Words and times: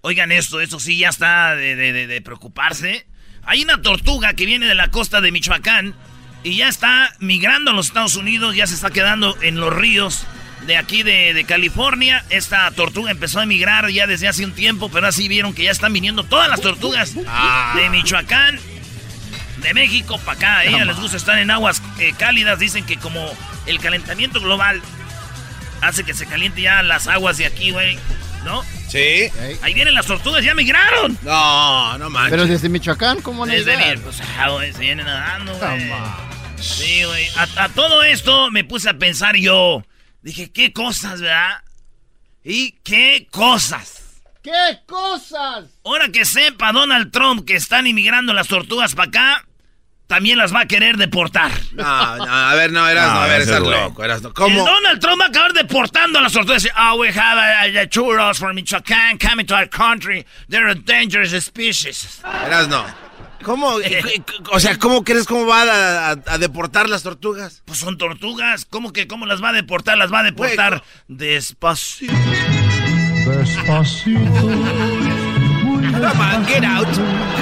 Oigan 0.00 0.30
esto, 0.32 0.60
esto 0.60 0.78
sí 0.80 0.96
ya 0.98 1.08
está 1.08 1.54
de, 1.56 1.74
de- 1.76 2.06
de 2.06 2.20
preocuparse. 2.20 3.06
Hay 3.44 3.62
una 3.62 3.80
tortuga 3.82 4.32
que 4.34 4.46
viene 4.46 4.66
de 4.66 4.74
la 4.74 4.90
costa 4.90 5.20
de 5.20 5.32
Michoacán 5.32 5.94
y 6.44 6.56
ya 6.56 6.68
está 6.68 7.12
migrando 7.18 7.70
a 7.70 7.74
los 7.74 7.86
Estados 7.88 8.14
Unidos, 8.16 8.54
ya 8.54 8.66
se 8.66 8.74
está 8.74 8.90
quedando 8.90 9.36
en 9.42 9.58
los 9.58 9.74
ríos 9.74 10.24
de 10.66 10.76
aquí 10.76 11.02
de, 11.02 11.34
de 11.34 11.44
California. 11.44 12.24
Esta 12.30 12.70
tortuga 12.70 13.10
empezó 13.10 13.40
a 13.40 13.42
emigrar 13.44 13.88
ya 13.90 14.06
desde 14.06 14.28
hace 14.28 14.44
un 14.44 14.52
tiempo, 14.52 14.88
pero 14.90 15.06
así 15.08 15.26
vieron 15.28 15.52
que 15.54 15.64
ya 15.64 15.70
están 15.72 15.92
viniendo 15.92 16.22
todas 16.24 16.48
las 16.48 16.60
tortugas 16.60 17.14
de 17.14 17.90
Michoacán, 17.90 18.60
de 19.62 19.74
México 19.74 20.18
para 20.20 20.32
acá. 20.38 20.58
A 20.58 20.64
ellas 20.64 20.86
les 20.86 20.96
gusta 20.96 21.16
estar 21.16 21.38
en 21.38 21.50
aguas 21.50 21.82
eh, 21.98 22.12
cálidas. 22.18 22.58
Dicen 22.60 22.84
que 22.86 22.96
como 22.98 23.28
el 23.66 23.80
calentamiento 23.80 24.40
global 24.40 24.80
hace 25.80 26.04
que 26.04 26.14
se 26.14 26.26
caliente 26.26 26.60
ya 26.62 26.82
las 26.82 27.08
aguas 27.08 27.38
de 27.38 27.46
aquí, 27.46 27.70
güey. 27.72 27.98
¿No? 28.44 28.62
Sí. 28.88 29.30
Ahí 29.62 29.74
vienen 29.74 29.94
las 29.94 30.06
tortugas, 30.06 30.44
ya 30.44 30.54
migraron. 30.54 31.18
No, 31.22 31.98
no 31.98 32.10
manches. 32.10 32.30
Pero 32.30 32.46
desde 32.46 32.68
Michoacán, 32.68 33.20
¿cómo 33.20 33.44
no 33.44 33.52
Desde 33.52 33.76
bien, 33.76 34.00
pues, 34.00 34.20
ah, 34.38 34.48
güey, 34.50 34.72
se 34.72 34.80
vienen 34.80 35.06
nadando, 35.06 35.54
güey. 35.54 35.92
Sí, 36.56 37.04
güey. 37.04 37.26
A, 37.36 37.64
a 37.64 37.68
todo 37.68 38.02
esto 38.02 38.50
me 38.50 38.64
puse 38.64 38.88
a 38.88 38.94
pensar 38.94 39.36
yo. 39.36 39.84
Dije, 40.22 40.50
qué 40.50 40.72
cosas, 40.72 41.20
¿verdad? 41.20 41.62
¿Y 42.42 42.72
qué 42.82 43.28
cosas? 43.30 44.22
¿Qué 44.42 44.80
cosas? 44.86 45.66
Ahora 45.84 46.08
que 46.08 46.24
sepa 46.24 46.72
Donald 46.72 47.12
Trump 47.12 47.46
que 47.46 47.56
están 47.56 47.86
inmigrando 47.86 48.32
las 48.32 48.48
tortugas 48.48 48.94
para 48.94 49.08
acá, 49.08 49.47
también 50.08 50.38
las 50.38 50.52
va 50.52 50.62
a 50.62 50.66
querer 50.66 50.96
deportar. 50.96 51.52
No, 51.74 52.16
no, 52.16 52.24
a 52.26 52.54
ver, 52.54 52.72
no, 52.72 52.88
eras, 52.88 53.06
no, 53.08 53.14
No, 53.14 53.20
a 53.20 53.26
ver, 53.28 53.42
estás 53.42 53.60
güey. 53.60 53.70
loco, 53.80 54.02
eras, 54.04 54.24
El 54.24 54.32
¿cómo? 54.32 54.64
Donald 54.64 54.98
Trump 55.00 55.20
va 55.20 55.26
a 55.26 55.28
acabar 55.28 55.52
deportando 55.52 56.18
a 56.18 56.22
las 56.22 56.32
tortugas. 56.32 56.66
Ah, 56.74 56.94
we 56.94 57.08
have 57.10 57.38
a, 57.40 57.60
a- 57.60 57.82
a 57.82 57.88
churros 57.88 58.38
from 58.38 58.56
Michoacán 58.56 59.18
coming 59.18 59.46
to 59.46 59.54
our 59.54 59.68
country. 59.68 60.26
They're 60.48 60.68
a 60.70 60.74
dangerous 60.74 61.30
species. 61.44 62.20
Eras, 62.46 62.66
no. 62.68 62.84
¿Cómo? 63.44 63.76
O 64.50 64.58
sea, 64.60 64.78
¿cómo 64.78 65.04
crees 65.04 65.26
cómo 65.26 65.46
va 65.46 65.62
a, 65.62 66.10
a- 66.12 66.16
a 66.26 66.38
deportar 66.38 66.88
las 66.88 67.02
tortugas? 67.02 67.62
Pues 67.66 67.78
son 67.78 67.96
tortugas. 67.98 68.64
¿Cómo 68.64 68.92
que 68.92 69.06
cómo 69.06 69.26
las 69.26 69.42
va 69.42 69.50
a 69.50 69.52
deportar? 69.52 69.96
Las 69.98 70.12
va 70.12 70.20
a 70.20 70.24
deportar 70.24 70.82
despacito. 71.06 72.12
Come 76.00 76.20
on, 76.20 76.44
get 76.46 76.64
out. 76.64 76.86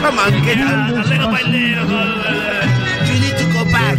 Come 0.01 0.19
on, 0.19 0.33
get 0.45 0.59
A 0.59 0.63
out. 0.63 1.07
little 1.07 1.31
by 1.31 1.43
little. 1.43 1.87
You 3.07 3.21
need 3.21 3.37
to 3.39 3.47
go 3.53 3.65
back. 3.71 3.99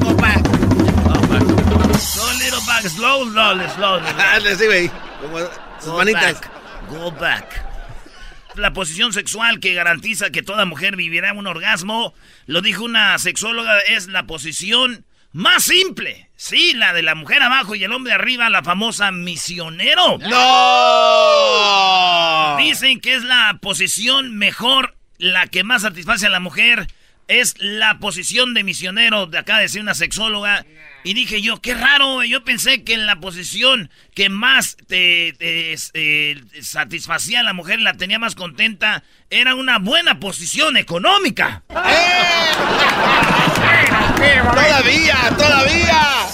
Go 0.00 0.14
back. 0.16 0.42
Go 0.44 2.24
a 2.30 2.36
little 2.38 2.60
back. 2.66 2.82
Slow, 2.82 3.24
slow, 3.30 3.68
slow. 3.76 4.00
Hazle 4.00 4.50
así, 4.52 4.66
güey. 4.66 4.90
Como 5.20 5.38
sus 5.80 5.86
Go 5.90 5.96
manitas. 5.98 6.40
back. 6.40 6.50
Go 6.90 7.10
back. 7.12 7.64
La 8.56 8.72
posición 8.72 9.12
sexual 9.12 9.58
que 9.58 9.74
garantiza 9.74 10.30
que 10.30 10.42
toda 10.42 10.64
mujer 10.64 10.94
vivirá 10.96 11.32
un 11.32 11.46
orgasmo, 11.48 12.14
lo 12.46 12.60
dijo 12.60 12.84
una 12.84 13.18
sexóloga, 13.18 13.80
es 13.80 14.06
la 14.06 14.26
posición 14.26 15.04
más 15.32 15.64
simple. 15.64 16.23
Sí, 16.36 16.72
la 16.74 16.92
de 16.92 17.02
la 17.02 17.14
mujer 17.14 17.42
abajo 17.42 17.74
y 17.74 17.84
el 17.84 17.92
hombre 17.92 18.12
arriba, 18.12 18.50
la 18.50 18.62
famosa 18.62 19.12
misionero. 19.12 20.18
¡No! 20.18 20.34
Dicen 22.58 23.00
que 23.00 23.14
es 23.14 23.22
la 23.22 23.58
posición 23.60 24.36
mejor, 24.36 24.96
la 25.18 25.46
que 25.46 25.62
más 25.64 25.82
satisface 25.82 26.26
a 26.26 26.30
la 26.30 26.40
mujer. 26.40 26.88
Es 27.26 27.54
la 27.58 28.00
posición 28.00 28.52
de 28.52 28.64
misionero, 28.64 29.24
de 29.26 29.38
acá 29.38 29.56
decía 29.58 29.80
una 29.80 29.94
sexóloga. 29.94 30.66
Y 31.04 31.14
dije 31.14 31.40
yo, 31.40 31.62
qué 31.62 31.74
raro, 31.74 32.22
yo 32.24 32.44
pensé 32.44 32.84
que 32.84 32.98
la 32.98 33.20
posición 33.20 33.90
que 34.14 34.28
más 34.28 34.76
te, 34.88 35.34
te, 35.38 35.74
eh, 35.94 36.42
satisfacía 36.60 37.40
a 37.40 37.42
la 37.42 37.54
mujer, 37.54 37.80
la 37.80 37.94
tenía 37.94 38.18
más 38.18 38.34
contenta, 38.34 39.04
era 39.30 39.54
una 39.54 39.78
buena 39.78 40.20
posición 40.20 40.76
económica. 40.76 41.62
¡Todavía! 44.54 45.16
¡Todavía! 45.36 46.26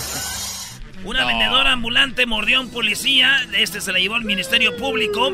Una 1.05 1.25
vendedora 1.25 1.73
ambulante 1.73 2.27
mordió 2.27 2.59
a 2.59 2.61
un 2.61 2.71
policía, 2.71 3.47
este 3.55 3.81
se 3.81 3.93
la 3.93 3.99
llevó 3.99 4.17
al 4.17 4.25
Ministerio 4.25 4.77
Público. 4.77 5.33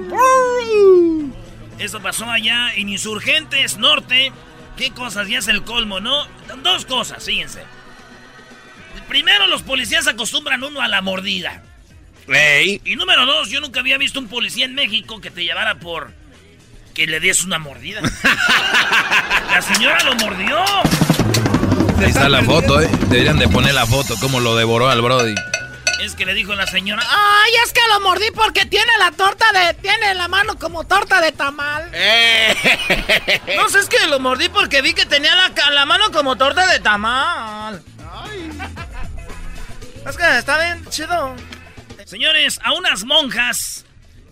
Eso 1.78 2.00
pasó 2.00 2.30
allá 2.30 2.72
en 2.74 2.88
Insurgentes 2.88 3.76
Norte. 3.76 4.32
¿Qué 4.76 4.90
cosas? 4.90 5.28
Ya 5.28 5.38
es 5.38 5.48
el 5.48 5.64
colmo, 5.64 6.00
¿no? 6.00 6.26
Dos 6.62 6.86
cosas, 6.86 7.24
fíjense. 7.24 7.62
Primero, 9.08 9.46
los 9.46 9.62
policías 9.62 10.06
acostumbran 10.06 10.62
uno 10.62 10.80
a 10.80 10.88
la 10.88 11.02
mordida. 11.02 11.62
Y 12.84 12.96
número 12.96 13.26
dos, 13.26 13.50
yo 13.50 13.60
nunca 13.60 13.80
había 13.80 13.98
visto 13.98 14.18
un 14.18 14.28
policía 14.28 14.64
en 14.64 14.74
México 14.74 15.20
que 15.20 15.30
te 15.30 15.44
llevara 15.44 15.76
por... 15.76 16.12
que 16.94 17.06
le 17.06 17.20
des 17.20 17.44
una 17.44 17.58
mordida. 17.58 18.00
la 19.50 19.62
señora 19.62 20.02
lo 20.04 20.14
mordió. 20.16 20.64
Ahí 21.98 22.10
está 22.10 22.28
la 22.28 22.42
foto, 22.42 22.80
¿eh? 22.80 22.88
Deberían 23.08 23.38
de 23.38 23.48
poner 23.48 23.74
la 23.74 23.86
foto, 23.86 24.14
cómo 24.20 24.40
lo 24.40 24.54
devoró 24.54 24.88
al 24.88 25.00
Brody. 25.00 25.34
Es 26.02 26.14
que 26.14 26.26
le 26.26 26.34
dijo 26.34 26.54
la 26.54 26.66
señora... 26.66 27.02
Ay, 27.08 27.52
es 27.64 27.72
que 27.72 27.80
lo 27.92 28.00
mordí 28.00 28.30
porque 28.34 28.66
tiene 28.66 28.90
la 28.98 29.12
torta 29.12 29.46
de. 29.52 29.74
Tiene 29.74 30.14
la 30.14 30.28
mano 30.28 30.58
como 30.58 30.84
torta 30.84 31.22
de 31.22 31.32
tamal. 31.32 31.90
No 33.56 33.68
sé, 33.70 33.78
es 33.80 33.88
que 33.88 34.06
lo 34.06 34.20
mordí 34.20 34.48
porque 34.50 34.82
vi 34.82 34.92
que 34.92 35.06
tenía 35.06 35.34
la, 35.34 35.70
la 35.70 35.86
mano 35.86 36.12
como 36.12 36.36
torta 36.36 36.66
de 36.66 36.80
tamal. 36.80 37.82
Es 40.06 40.16
que 40.16 40.38
está 40.38 40.62
bien 40.62 40.84
chido. 40.90 41.34
Señores, 42.04 42.60
a 42.62 42.72
unas 42.74 43.04
monjas, 43.04 43.86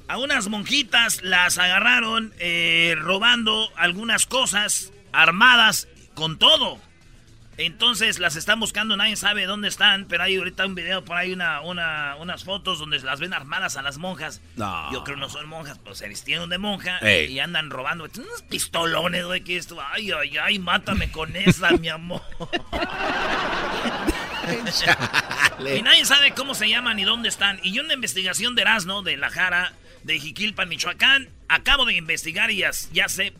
a 0.06 0.18
unas 0.18 0.48
monjitas 0.48 1.22
las 1.22 1.58
agarraron 1.58 2.34
eh, 2.38 2.94
robando 2.98 3.68
algunas 3.76 4.26
cosas 4.26 4.92
armadas 5.12 5.88
con 6.14 6.38
todo. 6.38 6.78
Entonces 7.56 8.18
las 8.18 8.36
están 8.36 8.58
buscando, 8.58 8.96
nadie 8.96 9.16
sabe 9.16 9.46
dónde 9.46 9.68
están, 9.68 10.06
pero 10.06 10.24
hay 10.24 10.36
ahorita 10.36 10.66
un 10.66 10.74
video 10.74 11.04
por 11.04 11.16
ahí, 11.16 11.32
una, 11.32 11.60
una, 11.60 12.16
unas 12.16 12.44
fotos 12.44 12.78
donde 12.78 12.98
las 13.00 13.20
ven 13.20 13.32
armadas 13.32 13.76
a 13.76 13.82
las 13.82 13.98
monjas. 13.98 14.40
No. 14.56 14.92
Yo 14.92 15.04
creo 15.04 15.16
no 15.16 15.28
son 15.28 15.48
monjas, 15.48 15.78
pero 15.78 15.94
se 15.94 16.08
vistieron 16.08 16.50
de 16.50 16.58
monja 16.58 16.98
Ey. 16.98 17.32
y 17.32 17.38
andan 17.38 17.70
robando. 17.70 18.04
Unos 18.04 18.42
pistolones, 18.42 19.24
güey, 19.24 19.42
que 19.42 19.56
esto. 19.56 19.78
Ay, 19.92 20.10
ay, 20.10 20.36
ay, 20.38 20.58
mátame 20.58 21.10
con 21.10 21.34
esa, 21.36 21.70
mi 21.72 21.88
amor. 21.88 22.22
y 25.76 25.82
nadie 25.82 26.04
sabe 26.04 26.32
cómo 26.32 26.54
se 26.54 26.68
llaman 26.68 26.96
ni 26.96 27.04
dónde 27.04 27.28
están. 27.28 27.60
Y 27.62 27.72
yo 27.72 27.82
una 27.82 27.94
investigación 27.94 28.54
de 28.54 28.62
Erasmo, 28.62 29.02
de 29.02 29.16
La 29.16 29.30
Jara, 29.30 29.72
de 30.02 30.18
Jiquilpan, 30.18 30.68
Michoacán, 30.68 31.28
acabo 31.48 31.84
de 31.84 31.94
investigar 31.94 32.50
y 32.50 32.58
ya, 32.58 32.70
ya 32.92 33.08
sé 33.08 33.32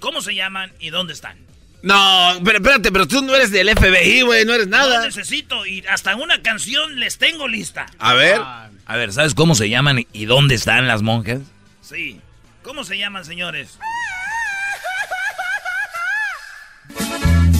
cómo 0.00 0.20
se 0.20 0.34
llaman 0.34 0.72
y 0.78 0.90
dónde 0.90 1.12
están. 1.12 1.38
No, 1.82 2.32
pero 2.44 2.58
espérate, 2.58 2.90
pero 2.90 3.06
tú 3.06 3.22
no 3.22 3.34
eres 3.36 3.50
del 3.52 3.68
FBI, 3.70 4.22
güey, 4.22 4.44
no 4.44 4.52
eres 4.54 4.66
No 4.66 4.78
nada. 4.78 5.04
necesito 5.06 5.64
y 5.64 5.84
hasta 5.86 6.16
una 6.16 6.42
canción 6.42 6.98
les 6.98 7.18
tengo 7.18 7.46
lista. 7.46 7.86
A 7.98 8.14
ver. 8.14 8.40
A 8.86 8.96
ver, 8.96 9.12
¿sabes 9.12 9.34
cómo 9.34 9.54
se 9.54 9.68
llaman 9.68 10.06
y 10.12 10.24
dónde 10.24 10.54
están 10.56 10.88
las 10.88 11.02
monjas? 11.02 11.40
Sí. 11.82 12.20
¿Cómo 12.62 12.84
se 12.84 12.98
llaman, 12.98 13.24
señores? 13.24 13.78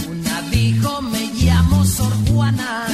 Una 0.08 0.42
dijo 0.50 1.02
me 1.02 1.26
llamo 1.34 1.84
Sor 1.84 2.12
Juana. 2.28 2.86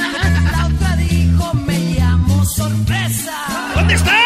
La 0.51 0.65
otra 0.67 0.95
dijo 0.97 1.53
me 1.53 1.79
llamo 1.97 2.45
Sorpresa. 2.45 3.71
¿Dónde 3.75 3.93
están? 3.95 4.24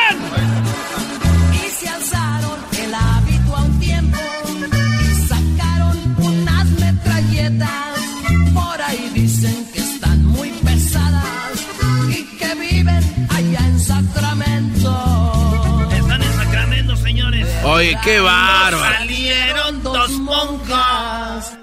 Oye, 17.72 17.98
qué 18.04 18.20
bárbaro. 18.20 18.80
Salieron 18.80 19.84
dos 19.84 20.10
monjas. 20.12 21.56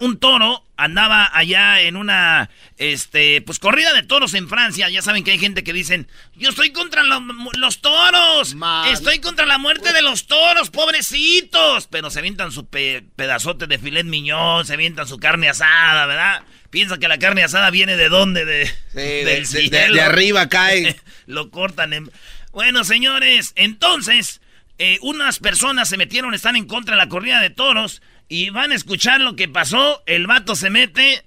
Un 0.00 0.18
toro 0.18 0.64
andaba 0.76 1.30
allá 1.32 1.80
en 1.80 1.96
una, 1.96 2.50
este, 2.76 3.40
pues 3.42 3.58
corrida 3.60 3.92
de 3.94 4.02
toros 4.02 4.34
en 4.34 4.48
Francia. 4.48 4.88
Ya 4.90 5.00
saben 5.00 5.22
que 5.22 5.30
hay 5.30 5.38
gente 5.38 5.62
que 5.62 5.72
dicen, 5.72 6.08
yo 6.34 6.50
estoy 6.50 6.72
contra 6.72 7.04
lo- 7.04 7.20
los 7.56 7.80
toros, 7.80 8.56
estoy 8.90 9.20
contra 9.20 9.46
la 9.46 9.58
muerte 9.58 9.92
de 9.92 10.02
los 10.02 10.26
toros, 10.26 10.70
pobrecitos. 10.70 11.86
Pero 11.86 12.10
se 12.10 12.18
avientan 12.18 12.50
su 12.50 12.66
pe- 12.66 13.04
pedazote 13.14 13.66
de 13.68 13.78
filet 13.78 14.04
miñón, 14.04 14.66
se 14.66 14.74
avientan 14.74 15.06
su 15.06 15.18
carne 15.18 15.48
asada, 15.48 16.06
¿verdad? 16.06 16.42
Piensan 16.70 16.98
que 16.98 17.06
la 17.08 17.18
carne 17.18 17.44
asada 17.44 17.70
viene 17.70 17.96
de 17.96 18.08
dónde, 18.08 18.44
de, 18.44 18.66
Sí, 18.66 18.72
de, 18.94 19.24
del 19.24 19.70
de- 19.70 19.88
de 19.94 20.02
arriba 20.02 20.48
cae. 20.48 20.96
Lo 21.26 21.50
cortan 21.50 21.92
en... 21.92 22.10
Bueno, 22.52 22.84
señores, 22.84 23.52
entonces, 23.56 24.40
eh, 24.78 24.98
unas 25.02 25.38
personas 25.38 25.88
se 25.88 25.96
metieron, 25.96 26.34
están 26.34 26.56
en 26.56 26.66
contra 26.66 26.96
de 26.96 27.02
la 27.02 27.08
corrida 27.08 27.40
de 27.40 27.50
toros 27.50 28.02
y 28.28 28.50
van 28.50 28.72
a 28.72 28.74
escuchar 28.74 29.20
lo 29.20 29.36
que 29.36 29.48
pasó. 29.48 30.02
El 30.06 30.26
vato 30.26 30.56
se 30.56 30.70
mete 30.70 31.24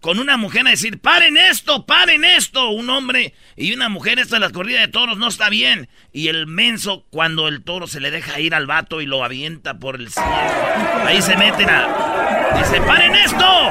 con 0.00 0.18
una 0.18 0.36
mujer 0.36 0.66
a 0.66 0.70
decir, 0.70 1.00
paren 1.00 1.36
esto, 1.36 1.86
paren 1.86 2.24
esto. 2.24 2.70
Un 2.70 2.90
hombre 2.90 3.34
y 3.56 3.72
una 3.72 3.88
mujer, 3.88 4.18
esto 4.18 4.34
de 4.34 4.40
la 4.40 4.50
corrida 4.50 4.80
de 4.80 4.88
toros 4.88 5.18
no 5.18 5.28
está 5.28 5.48
bien. 5.48 5.88
Y 6.12 6.28
el 6.28 6.46
menso, 6.46 7.06
cuando 7.10 7.48
el 7.48 7.62
toro 7.62 7.86
se 7.86 8.00
le 8.00 8.10
deja 8.10 8.40
ir 8.40 8.54
al 8.54 8.66
vato 8.66 9.00
y 9.00 9.06
lo 9.06 9.24
avienta 9.24 9.78
por 9.78 9.96
el 9.96 10.10
cielo. 10.10 10.28
Ahí 11.06 11.22
se 11.22 11.36
meten 11.36 11.68
a... 11.70 12.58
Dice, 12.58 12.80
paren 12.82 13.14
esto. 13.14 13.70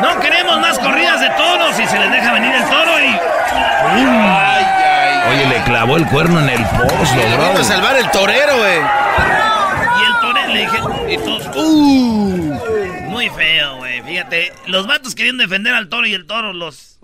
No 0.00 0.20
queremos 0.20 0.60
más 0.60 0.78
corridas 0.78 1.20
de 1.20 1.30
toros 1.30 1.78
y 1.80 1.86
se 1.86 1.98
les 1.98 2.10
deja 2.10 2.32
venir 2.32 2.52
el 2.54 2.68
toro 2.68 2.92
y... 3.00 4.79
Oye, 5.30 5.46
le 5.48 5.62
clavó 5.64 5.96
el 5.96 6.06
cuerno 6.06 6.40
en 6.40 6.48
el 6.50 6.64
pozo, 6.64 7.14
Le 7.16 7.26
vino 7.26 7.42
a 7.42 7.52
bro. 7.52 7.64
salvar 7.64 7.96
el 7.96 8.10
torero, 8.10 8.56
güey. 8.58 8.78
Y 10.00 10.04
el 10.04 10.20
torero 10.20 10.48
le 10.52 10.60
dije, 10.60 10.78
y 11.14 11.16
todos, 11.18 11.56
"Uh". 11.56 13.08
muy 13.08 13.28
feo, 13.30 13.76
güey. 13.76 14.02
Fíjate, 14.02 14.52
los 14.66 14.86
vatos 14.86 15.14
querían 15.14 15.38
defender 15.38 15.74
al 15.74 15.88
toro 15.88 16.06
y 16.06 16.14
el 16.14 16.26
toro 16.26 16.52
los, 16.52 16.98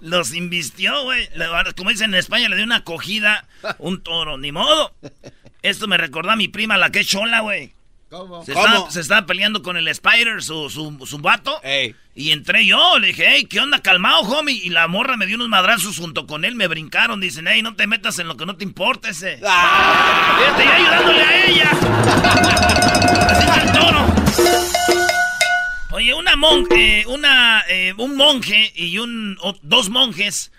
los 0.00 0.34
invistió, 0.34 1.02
güey. 1.04 1.28
Como 1.76 1.90
dicen 1.90 2.12
en 2.14 2.18
España, 2.20 2.48
le 2.48 2.56
dio 2.56 2.64
una 2.64 2.76
acogida 2.76 3.46
un 3.78 4.02
toro, 4.02 4.36
ni 4.38 4.52
modo. 4.52 4.92
Esto 5.62 5.86
me 5.86 5.96
recordó 5.96 6.30
a 6.30 6.36
mi 6.36 6.48
prima, 6.48 6.76
la 6.76 6.90
que 6.90 7.00
es 7.00 7.06
chola, 7.06 7.40
güey. 7.40 7.72
¿Cómo? 8.18 8.44
Se, 8.44 8.52
estaba, 8.52 8.90
se 8.90 9.00
estaba 9.00 9.26
peleando 9.26 9.62
con 9.62 9.76
el 9.76 9.88
Spider, 9.88 10.42
su, 10.42 10.70
su, 10.70 11.04
su 11.06 11.18
vato. 11.18 11.60
Ey. 11.62 11.94
Y 12.14 12.30
entré 12.30 12.64
yo, 12.64 12.98
le 13.00 13.08
dije, 13.08 13.24
hey, 13.28 13.46
¿qué 13.50 13.58
onda? 13.60 13.82
Calmado, 13.82 14.20
homie. 14.20 14.54
Y 14.54 14.70
la 14.70 14.86
morra 14.88 15.16
me 15.16 15.26
dio 15.26 15.34
unos 15.36 15.48
madrazos 15.48 15.98
junto 15.98 16.26
con 16.26 16.44
él, 16.44 16.54
me 16.54 16.68
brincaron. 16.68 17.20
Dicen, 17.20 17.46
hey, 17.48 17.60
no 17.62 17.74
te 17.74 17.86
metas 17.88 18.18
en 18.20 18.28
lo 18.28 18.36
que 18.36 18.46
no 18.46 18.56
te 18.56 18.62
importa 18.64 19.08
ese. 19.08 19.40
Ah. 19.44 20.38
Ayudándole 20.56 21.22
a 21.22 21.46
ella. 21.46 21.70
Así 23.30 23.44
está 23.46 23.62
el 23.62 23.72
toro. 23.72 24.14
Oye, 25.92 26.12
una 26.14 26.34
monje, 26.36 27.04
una, 27.06 27.62
eh, 27.68 27.94
un 27.96 28.16
monje 28.16 28.72
y 28.74 28.98
un, 28.98 29.36
o- 29.40 29.56
dos 29.62 29.90
monjes. 29.90 30.50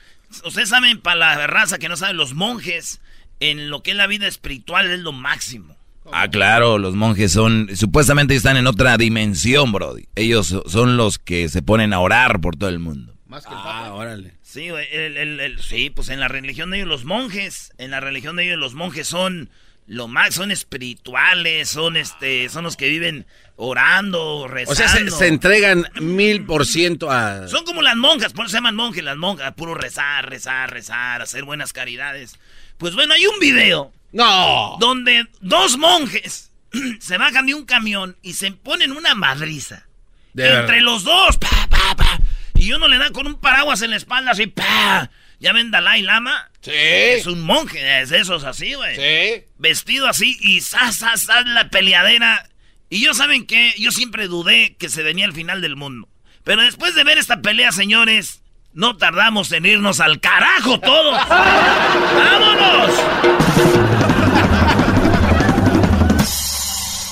Ustedes 0.44 0.69
saben, 0.69 1.00
para 1.01 1.16
la 1.18 1.48
raza 1.48 1.78
que 1.78 1.90
no 1.90 1.98
saben, 1.98 2.18
los 2.18 2.34
monjes 2.34 3.01
en 3.42 3.69
lo 3.69 3.84
que 3.84 3.92
es 3.92 3.98
la 3.98 4.08
vida 4.08 4.28
espiritual 4.28 4.90
es 4.92 5.00
lo 5.00 5.12
máximo. 5.12 5.75
Ah, 6.12 6.30
claro, 6.30 6.78
los 6.78 6.96
monjes 6.96 7.31
son, 7.31 7.69
supuestamente 7.75 8.36
están 8.36 8.57
en 8.57 8.68
otra 8.68 8.98
dimensión, 8.98 9.72
Brody. 9.72 10.07
Ellos 10.16 10.48
so- 10.48 10.63
son 10.68 10.98
los 10.98 11.18
que 11.19 11.50
se 11.50 11.62
ponen 11.62 11.94
a 11.94 12.00
orar 12.00 12.40
por 12.42 12.56
todo 12.56 12.69
el 12.69 12.80
mundo. 12.80 13.13
Más 13.28 13.44
que 13.46 13.50
el 13.54 13.60
Ah, 13.60 13.63
Papa. 13.63 13.94
órale. 13.94 14.36
Sí, 14.44 14.69
güey, 14.69 14.88
el- 14.92 15.18
el- 15.18 15.40
el- 15.40 15.60
sí, 15.62 15.90
pues 15.90 16.10
en 16.10 16.19
la 16.19 16.28
religión 16.28 16.69
de 16.69 16.78
ellos 16.78 16.88
los 16.90 17.06
monjes, 17.06 17.74
en 17.78 17.92
la 17.92 18.00
religión 18.00 18.36
de 18.36 18.46
ellos 18.46 18.60
los 18.60 18.74
monjes 18.75 19.07
son 19.07 19.50
lo 19.88 20.07
más, 20.07 20.34
son 20.36 20.52
espirituales, 20.52 21.69
son 21.69 21.98
este, 21.98 22.50
son 22.50 22.63
los 22.63 22.75
que 22.78 22.88
viven 22.90 23.25
orando, 23.56 24.48
rezando. 24.48 24.72
O 24.72 24.75
sea, 24.75 24.88
se, 24.90 25.12
se 25.12 25.28
entregan 25.28 25.86
mil 26.01 26.46
por 26.46 26.66
ciento 26.66 27.12
a... 27.12 27.48
Son 27.48 27.66
como 27.66 27.81
las 27.81 27.96
monjas, 27.96 28.34
por 28.34 28.46
eso 28.46 28.51
se 28.51 28.58
llaman 28.58 28.75
monjes, 28.75 29.04
las 29.04 29.18
monjas, 29.18 29.54
puro 29.54 29.75
rezar, 29.75 30.30
rezar, 30.30 30.72
rezar, 30.72 31.22
hacer 31.22 31.44
buenas 31.44 31.74
caridades. 31.74 32.40
Pues 32.77 32.95
bueno, 32.95 33.13
hay 33.13 33.25
un 33.25 33.39
video 33.39 33.94
¡No! 34.12 34.77
donde 34.80 35.27
dos 35.42 35.77
monjes 35.77 36.51
se 37.00 37.18
bajan 37.18 37.45
de 37.45 37.54
un 37.54 37.66
camión 37.66 38.18
y 38.22 38.33
se 38.33 38.51
ponen 38.51 38.92
una 38.92 39.16
madriza. 39.16 39.88
De 40.33 40.48
Entre 40.54 40.81
los 40.81 41.04
dos, 41.04 41.38
pa, 41.38 41.68
pa, 41.69 41.95
pa. 41.95 42.19
Y 42.56 42.74
uno 42.74 42.88
le 42.88 42.98
da 42.98 43.10
con 43.12 43.27
un 43.27 43.39
paraguas 43.39 43.81
en 43.81 43.92
la 43.92 43.95
espalda 43.98 44.31
así, 44.31 44.48
pa. 44.48 45.10
¿Ya 45.39 45.54
ven 45.54 45.72
Dalai 45.72 46.01
Lama? 46.01 46.50
Sí. 46.62 46.72
Es 46.74 47.27
un 47.27 47.42
monje, 47.42 48.01
es 48.01 48.12
esos 48.12 48.44
así, 48.44 48.74
güey. 48.74 48.95
Sí. 48.95 49.45
Vestido 49.57 50.07
así 50.07 50.38
y 50.42 50.62
sas, 50.62 50.98
sas, 50.98 51.22
sas, 51.22 51.45
la 51.45 51.69
peleadera. 51.69 52.50
Y 52.89 53.01
yo, 53.01 53.13
¿saben 53.13 53.45
qué? 53.45 53.74
Yo 53.77 53.92
siempre 53.92 54.27
dudé 54.27 54.75
que 54.77 54.89
se 54.89 55.04
venía 55.04 55.25
el 55.25 55.33
final 55.33 55.62
del 55.62 55.75
mundo. 55.75 56.10
Pero 56.44 56.62
después 56.62 56.95
de 56.95 57.04
ver 57.04 57.18
esta 57.18 57.42
pelea, 57.42 57.72
señores, 57.72 58.44
no 58.75 58.95
tardamos 58.98 59.51
en 59.51 59.66
irnos 59.66 60.00
al 60.00 60.19
carajo 60.19 60.80
todos. 60.80 61.19
¡Vámonos! 61.27 62.92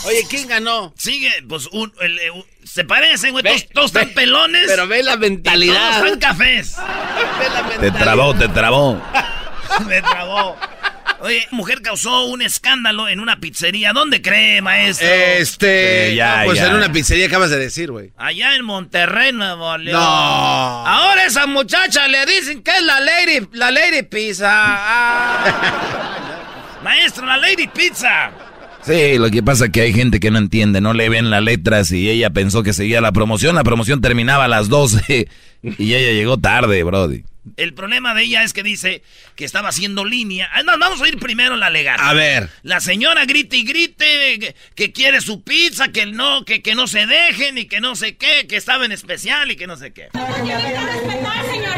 Oye, 0.06 0.26
¿quién 0.30 0.48
ganó? 0.50 0.94
Sigue, 0.98 1.32
pues, 1.48 1.68
un, 1.72 1.92
el- 2.02 2.20
eh, 2.20 2.30
un- 2.32 2.46
se 2.66 2.84
parecen, 2.84 3.32
güey. 3.32 3.44
Todos, 3.44 3.66
todos 3.74 3.86
están 3.88 4.08
ve, 4.10 4.14
pelones. 4.14 4.66
Pero 4.68 4.88
ve 4.88 5.02
la 5.02 5.14
y 5.14 5.18
mentalidad. 5.18 6.00
Todos 6.00 6.06
están 6.14 6.20
cafés. 6.20 6.76
Ve 6.78 7.50
la 7.50 7.62
Te 7.62 7.68
mentalidad. 7.70 8.00
trabó, 8.04 8.34
te 8.36 8.48
trabó. 8.50 9.02
Me 9.88 10.02
trabó. 10.02 10.58
Oye, 11.24 11.48
mujer 11.52 11.82
causó 11.82 12.26
un 12.26 12.42
escándalo 12.42 13.08
en 13.08 13.22
una 13.22 13.40
pizzería. 13.40 13.94
¿Dónde 13.94 14.22
cree, 14.22 14.62
maestro? 14.62 15.08
Este... 15.08 16.10
Sí, 16.10 16.16
ya, 16.18 16.40
no, 16.40 16.46
pues 16.48 16.60
ya. 16.60 16.68
en 16.68 16.76
una 16.76 16.92
pizzería 16.92 17.28
acabas 17.28 17.50
de 17.50 17.60
decir, 17.60 17.92
güey. 17.92 18.12
Allá 18.18 18.58
en 18.58 18.66
Monterrey, 18.66 19.32
Nuevo 19.32 19.78
León. 19.78 20.02
No. 20.02 20.06
Ahora 20.06 21.26
esa 21.26 21.48
muchacha 21.48 22.10
le 22.10 22.26
dicen 22.26 22.62
que 22.62 22.72
es 22.72 22.84
la 22.84 23.00
Lady, 23.00 23.48
la 23.54 23.72
lady 23.72 24.04
Pizza. 24.04 24.50
Ah. 24.52 25.46
Maestro, 26.84 27.26
la 27.26 27.38
Lady 27.38 27.68
Pizza. 27.68 28.32
Sí, 28.82 29.18
lo 29.18 29.32
que 29.32 29.42
pasa 29.42 29.68
es 29.68 29.72
que 29.72 29.80
hay 29.80 29.94
gente 29.94 30.20
que 30.20 30.30
no 30.30 30.40
entiende, 30.40 30.82
no 30.82 30.92
le 30.92 31.08
ven 31.08 31.30
las 31.30 31.42
letras 31.42 31.90
y 31.94 32.10
ella 32.10 32.32
pensó 32.32 32.64
que 32.64 32.74
seguía 32.74 33.00
la 33.00 33.14
promoción. 33.14 33.56
La 33.56 33.64
promoción 33.64 34.02
terminaba 34.02 34.44
a 34.44 34.50
las 34.50 34.68
12 34.68 35.30
y 35.64 35.94
ella 35.94 36.12
llegó 36.12 36.38
tarde, 36.38 36.84
Brody. 36.84 37.24
El 37.58 37.74
problema 37.74 38.14
de 38.14 38.24
ella 38.24 38.44
es 38.44 38.54
que 38.54 38.64
dice 38.64 39.04
que 39.36 39.46
estaba 39.46 39.70
haciendo 39.70 40.06
línea. 40.06 40.50
Ah, 40.54 40.64
no, 40.64 40.78
vamos 40.78 41.02
a 41.02 41.08
ir 41.08 41.18
primero 41.20 41.56
la 41.56 41.70
legal. 41.70 41.98
A 42.00 42.14
ver. 42.14 42.50
La 42.62 42.80
señora 42.80 43.26
grite 43.26 43.58
y 43.58 43.64
grite 43.64 44.40
que, 44.40 44.56
que 44.76 44.92
quiere 44.92 45.22
su 45.22 45.44
pizza, 45.44 45.90
que 45.90 46.06
no, 46.06 46.46
que, 46.46 46.62
que 46.62 46.76
no 46.76 46.88
se 46.88 47.06
dejen 47.06 47.58
y 47.58 47.66
que 47.66 47.82
no 47.82 47.96
sé 47.96 48.16
qué, 48.16 48.48
que 48.48 48.56
estaba 48.56 48.86
en 48.86 48.92
especial 48.92 49.52
y 49.52 49.56
que 49.56 49.68
no 49.68 49.76
sé 49.78 49.92
qué. 49.92 50.10
Tienen 50.14 50.46
que 50.46 50.80
respetar, 50.80 51.46
señores. 51.52 51.73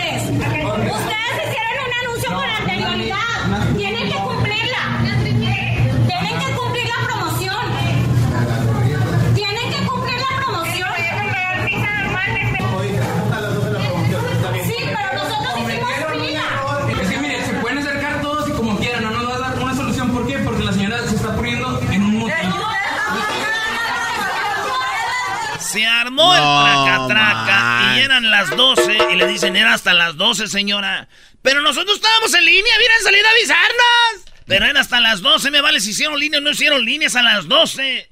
Se 26.15 26.21
armó 26.21 26.33
el 26.33 26.41
No, 26.41 26.63
traca-traca 26.63 27.97
y 27.97 27.99
eran 28.01 28.29
las 28.29 28.49
12 28.55 28.97
y 29.11 29.15
le 29.15 29.27
dicen, 29.27 29.55
era 29.55 29.73
hasta 29.73 29.93
las 29.93 30.15
12, 30.15 30.47
señora. 30.47 31.07
Pero 31.41 31.61
nosotros 31.61 31.97
estábamos 31.97 32.33
en 32.33 32.45
línea, 32.45 32.73
hubieran 32.77 33.01
salido 33.03 33.27
a 33.27 33.31
avisarnos. 33.31 34.35
Pero 34.45 34.65
era 34.65 34.79
hasta 34.79 34.99
las 34.99 35.21
12, 35.21 35.51
me 35.51 35.61
vale 35.61 35.79
si 35.79 35.91
hicieron 35.91 36.19
línea 36.19 36.39
o 36.39 36.41
no 36.41 36.51
hicieron 36.51 36.83
líneas 36.85 37.15
a 37.15 37.21
las 37.21 37.47
12. 37.47 38.09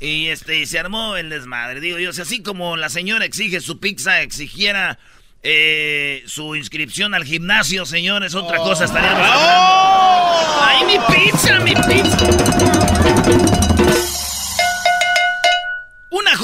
Y 0.00 0.28
este, 0.28 0.66
se 0.66 0.78
armó 0.78 1.16
el 1.16 1.30
desmadre. 1.30 1.80
Digo 1.80 1.98
yo, 1.98 2.12
si 2.12 2.20
así 2.20 2.42
como 2.42 2.76
la 2.76 2.88
señora 2.88 3.24
exige 3.24 3.60
su 3.60 3.80
pizza, 3.80 4.20
exigiera 4.20 4.98
eh, 5.42 6.22
su 6.26 6.54
inscripción 6.56 7.14
al 7.14 7.24
gimnasio, 7.24 7.86
señores, 7.86 8.34
otra 8.34 8.58
cosa 8.58 8.84
estaríamos 8.84 9.26
hablando. 9.26 9.52
¡Ay, 10.60 10.84
mi 10.84 10.98
pizza, 11.14 11.58
mi 11.60 11.74
pizza! 11.74 13.61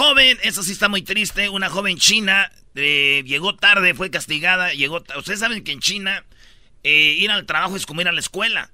Joven, 0.08 0.38
eso 0.42 0.62
sí 0.62 0.72
está 0.72 0.88
muy 0.88 1.02
triste, 1.02 1.48
una 1.48 1.68
joven 1.68 1.98
china 1.98 2.50
eh, 2.74 3.22
llegó 3.26 3.54
tarde, 3.54 3.94
fue 3.94 4.10
castigada, 4.10 4.72
llegó... 4.72 5.02
Ustedes 5.16 5.40
saben 5.40 5.64
que 5.64 5.72
en 5.72 5.80
China 5.80 6.24
eh, 6.84 7.16
ir 7.18 7.30
al 7.30 7.44
trabajo 7.44 7.76
es 7.76 7.86
como 7.86 8.00
ir 8.00 8.08
a 8.08 8.12
la 8.12 8.20
escuela. 8.20 8.70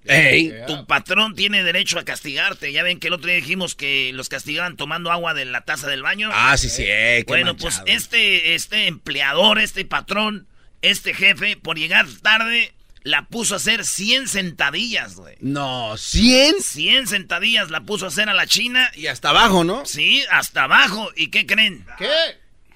Tu 0.66 0.86
patrón 0.86 1.34
tiene 1.34 1.62
derecho 1.62 1.98
a 1.98 2.04
castigarte. 2.04 2.72
Ya 2.72 2.82
ven 2.82 3.00
que 3.00 3.08
el 3.08 3.14
otro 3.14 3.28
día 3.28 3.36
dijimos 3.36 3.74
que 3.74 4.12
los 4.12 4.28
castigaban 4.28 4.76
tomando 4.76 5.10
agua 5.10 5.34
de 5.34 5.46
la 5.46 5.62
taza 5.62 5.88
del 5.88 6.02
baño. 6.02 6.30
Ah, 6.32 6.56
sí, 6.56 6.68
sí. 6.68 6.84
eh, 6.86 7.24
bueno, 7.26 7.54
manchado. 7.54 7.84
pues 7.84 7.96
este, 7.96 8.54
este 8.54 8.86
empleador, 8.86 9.58
este 9.58 9.84
patrón, 9.84 10.46
este 10.82 11.14
jefe, 11.14 11.56
por 11.56 11.78
llegar 11.78 12.06
tarde, 12.22 12.74
la 13.04 13.26
puso 13.28 13.54
a 13.54 13.58
hacer 13.58 13.84
100 13.84 14.28
sentadillas, 14.28 15.14
güey. 15.14 15.37
No, 15.40 15.96
100 15.96 16.61
100 16.61 17.06
sentadillas 17.06 17.70
la 17.70 17.82
puso 17.82 18.06
a 18.06 18.08
hacer 18.08 18.28
a 18.28 18.34
la 18.34 18.46
china. 18.46 18.90
y 18.96 19.06
hasta 19.06 19.30
abajo, 19.30 19.62
¿no? 19.62 19.87
Sí, 19.87 20.25
hasta 20.30 20.64
abajo. 20.64 21.11
¿Y 21.14 21.28
qué 21.28 21.46
creen? 21.46 21.87
¿Qué? 21.99 22.08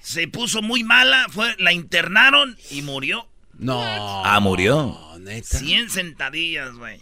se 0.01 0.27
puso 0.27 0.61
muy 0.61 0.83
mala, 0.83 1.27
fue, 1.29 1.55
la 1.59 1.73
internaron 1.73 2.57
y 2.71 2.81
murió. 2.81 3.27
No. 3.57 3.81
Ah, 3.83 4.39
murió. 4.39 4.75
No, 4.75 5.19
neta. 5.19 5.59
100 5.59 5.89
sentadillas, 5.89 6.73
güey. 6.73 7.01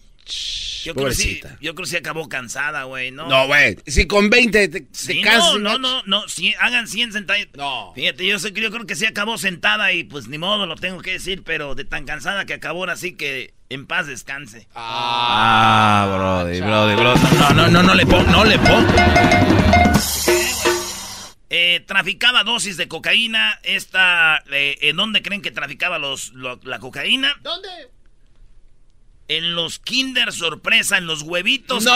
Yo 0.84 0.94
creo, 0.94 1.08
que 1.08 1.14
sí, 1.16 1.42
yo 1.62 1.76
creo 1.76 1.84
que 1.86 1.90
sí 1.90 1.98
acabó 1.98 2.30
cansada, 2.30 2.84
güey, 2.84 3.12
¿no? 3.12 3.28
No, 3.28 3.48
güey. 3.48 3.78
Si 3.88 4.08
con 4.08 4.30
20 4.30 4.68
te, 4.70 4.82
te 4.82 4.88
Sí, 4.92 5.22
cansas, 5.22 5.56
no, 5.56 5.78
no, 5.78 6.02
no, 6.04 6.04
no, 6.06 6.26
hagan 6.60 6.88
100 6.88 7.14
sentadillas. 7.14 7.50
No. 7.56 7.92
Fíjate, 7.96 8.26
yo, 8.26 8.40
sé 8.40 8.54
que 8.54 8.62
yo 8.62 8.72
creo 8.72 8.86
que 8.86 8.96
sí 8.96 9.06
acabó 9.06 9.38
sentada 9.38 9.92
y 9.94 10.04
pues 10.04 10.28
ni 10.28 10.38
modo, 10.38 10.66
lo 10.66 10.76
tengo 10.76 11.02
que 11.02 11.12
decir, 11.14 11.44
pero 11.44 11.76
de 11.76 11.84
tan 11.86 12.06
cansada 12.06 12.46
que 12.46 12.54
acabó 12.54 12.80
ahora 12.80 12.96
sí 12.96 13.14
que 13.16 13.54
en 13.70 13.86
paz 13.86 14.08
descanse. 14.08 14.68
Ah, 14.76 16.08
brody, 16.16 16.62
brody, 16.62 16.96
brody. 16.96 17.20
No, 17.38 17.50
no, 17.54 17.68
no, 17.70 17.84
no 17.84 17.94
le 17.94 18.06
pon, 18.06 18.26
no 18.32 18.46
le 18.46 18.58
pon. 18.60 18.88
Eh, 21.50 21.82
traficaba 21.88 22.44
dosis 22.44 22.76
de 22.78 22.88
cocaína. 22.88 23.60
Esta, 23.64 24.44
eh, 24.52 24.78
¿En 24.82 24.98
dónde 24.98 25.22
creen 25.22 25.42
que 25.42 25.52
traficaba 25.52 25.98
los, 25.98 26.34
lo- 26.34 26.60
la 26.64 26.80
cocaína? 26.80 27.34
¿Dónde? 27.42 27.70
En 29.30 29.56
los 29.56 29.80
Kinder 29.80 30.32
Sorpresa, 30.32 30.98
en 30.98 31.06
los 31.06 31.22
huevitos. 31.22 31.84
¡No! 31.84 31.92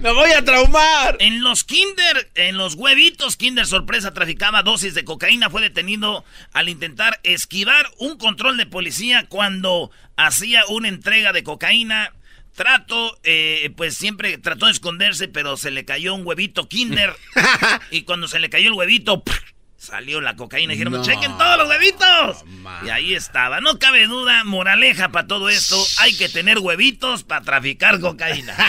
¡Me 0.00 0.12
voy 0.12 0.30
a 0.30 0.44
traumar! 0.44 1.16
En 1.18 1.42
los 1.42 1.64
Kinder, 1.64 2.30
en 2.36 2.56
los 2.56 2.74
huevitos 2.74 3.36
Kinder 3.36 3.66
Sorpresa 3.66 4.14
traficaba 4.14 4.62
dosis 4.62 4.94
de 4.94 5.04
cocaína. 5.04 5.50
Fue 5.50 5.60
detenido 5.60 6.24
al 6.52 6.68
intentar 6.68 7.18
esquivar 7.24 7.90
un 7.98 8.16
control 8.16 8.56
de 8.56 8.66
policía 8.66 9.26
cuando 9.28 9.90
hacía 10.16 10.62
una 10.68 10.88
entrega 10.88 11.32
de 11.32 11.42
cocaína. 11.42 12.12
Trato, 12.54 13.18
eh, 13.24 13.72
pues 13.76 13.96
siempre 13.96 14.38
trató 14.38 14.66
de 14.66 14.72
esconderse, 14.72 15.26
pero 15.26 15.56
se 15.56 15.72
le 15.72 15.84
cayó 15.84 16.14
un 16.14 16.24
huevito 16.24 16.68
Kinder. 16.68 17.12
y 17.90 18.02
cuando 18.02 18.28
se 18.28 18.38
le 18.38 18.50
cayó 18.50 18.68
el 18.68 18.74
huevito, 18.74 19.24
¡puf! 19.24 19.43
Salió 19.84 20.20
la 20.20 20.36
cocaína. 20.36 20.72
Dijeron, 20.72 20.94
No. 20.94 21.02
chequen 21.02 21.36
todos 21.38 21.58
los 21.58 21.68
huevitos. 21.68 22.44
y 22.84 22.88
ahí 22.90 23.14
estaba. 23.14 23.60
No 23.60 23.78
cabe 23.78 24.06
duda, 24.06 24.42
moraleja 24.44 25.10
para 25.10 25.26
todo 25.26 25.48
esto. 25.48 25.76
Hay 26.00 26.16
que 26.16 26.28
tener 26.28 26.58
huevitos 26.58 27.22
para 27.24 27.42
traficar 27.42 28.00
cocaína. 28.00 28.54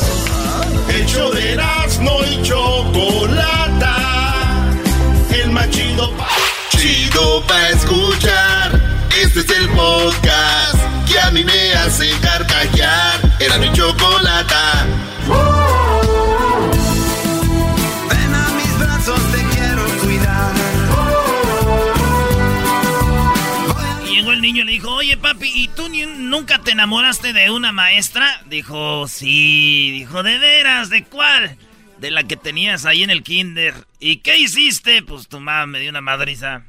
nunca 26.33 26.57
te 26.57 26.71
enamoraste 26.71 27.31
de 27.31 27.51
una 27.51 27.71
maestra? 27.71 28.41
Dijo, 28.47 29.07
sí. 29.07 29.91
Dijo, 29.91 30.23
¿de 30.23 30.39
veras? 30.39 30.89
¿De 30.89 31.03
cuál? 31.03 31.57
De 32.03 32.11
la 32.11 32.23
que 32.25 32.35
tenías 32.35 32.85
ahí 32.85 33.01
en 33.01 33.09
el 33.11 33.23
kinder. 33.23 33.73
¿Y 33.97 34.17
qué 34.17 34.37
hiciste? 34.37 35.03
Pues 35.03 35.29
tu 35.29 35.39
mamá 35.39 35.65
me 35.67 35.79
dio 35.79 35.89
una 35.89 36.01
madriza. 36.01 36.63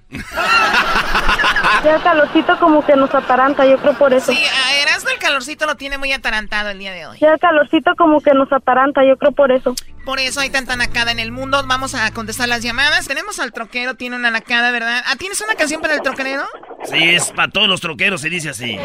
Ya 1.83 1.97
el 1.97 2.03
calorcito 2.03 2.57
como 2.61 2.87
que 2.87 2.95
nos 2.95 3.13
ataranta, 3.13 3.67
yo 3.67 3.77
creo 3.79 3.99
por 3.99 4.15
eso. 4.15 4.33
Sí, 4.33 4.39
a 4.39 4.77
Erasmo 4.77 5.11
el 5.11 5.19
calorcito 5.19 5.67
lo 5.67 5.75
tiene 5.75 5.99
muy 5.99 6.13
atarantado 6.13 6.71
el 6.71 6.79
día 6.79 6.93
de 6.93 7.07
hoy. 7.07 7.19
Ya 7.21 7.33
el 7.33 7.41
calorcito 7.41 7.97
como 7.99 8.21
que 8.21 8.33
nos 8.33 8.53
ataranta, 8.53 9.01
yo 9.05 9.17
creo 9.17 9.33
por 9.33 9.51
eso. 9.51 9.75
Por 10.05 10.21
eso 10.21 10.39
hay 10.39 10.51
tanta 10.51 10.77
nacada 10.77 11.11
en 11.11 11.19
el 11.19 11.33
mundo. 11.33 11.61
Vamos 11.67 11.97
a 11.97 12.13
contestar 12.13 12.49
las 12.49 12.63
llamadas. 12.63 13.09
Tenemos 13.09 13.41
al 13.41 13.53
troquero, 13.53 13.97
tiene 13.97 14.15
una 14.15 14.31
nacada, 14.31 14.71
¿verdad? 14.71 15.03
Ah, 15.05 15.17
¿tienes 15.17 15.41
una 15.41 15.57
canción 15.57 15.81
para 15.81 15.95
el 15.95 16.03
troquero? 16.03 16.45
Sí, 16.85 17.03
es 17.11 17.33
para 17.33 17.51
todos 17.51 17.67
los 17.67 17.81
troqueros, 17.81 18.21
se 18.21 18.31
dice 18.31 18.51
así. 18.51 18.79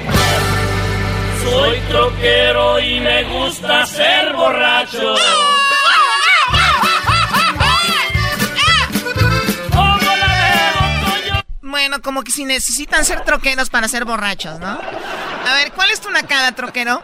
Soy 1.44 1.80
troquero 1.90 2.80
y 2.80 3.00
me 3.02 3.24
gusta 3.26 3.86
ser 3.86 4.34
borracho. 4.34 5.14
Como 5.14 5.69
Bueno, 11.70 12.02
como 12.02 12.24
que 12.24 12.32
si 12.32 12.46
necesitan 12.46 13.06
ser 13.06 13.22
troqueros 13.22 13.70
para 13.70 13.88
ser 13.88 14.04
borrachos, 14.04 14.60
¿no? 14.60 14.68
A 14.68 15.54
ver, 15.54 15.72
¿cuál 15.74 15.92
es 15.92 16.02
tu 16.02 16.10
nacada, 16.10 16.52
troquero? 16.54 17.02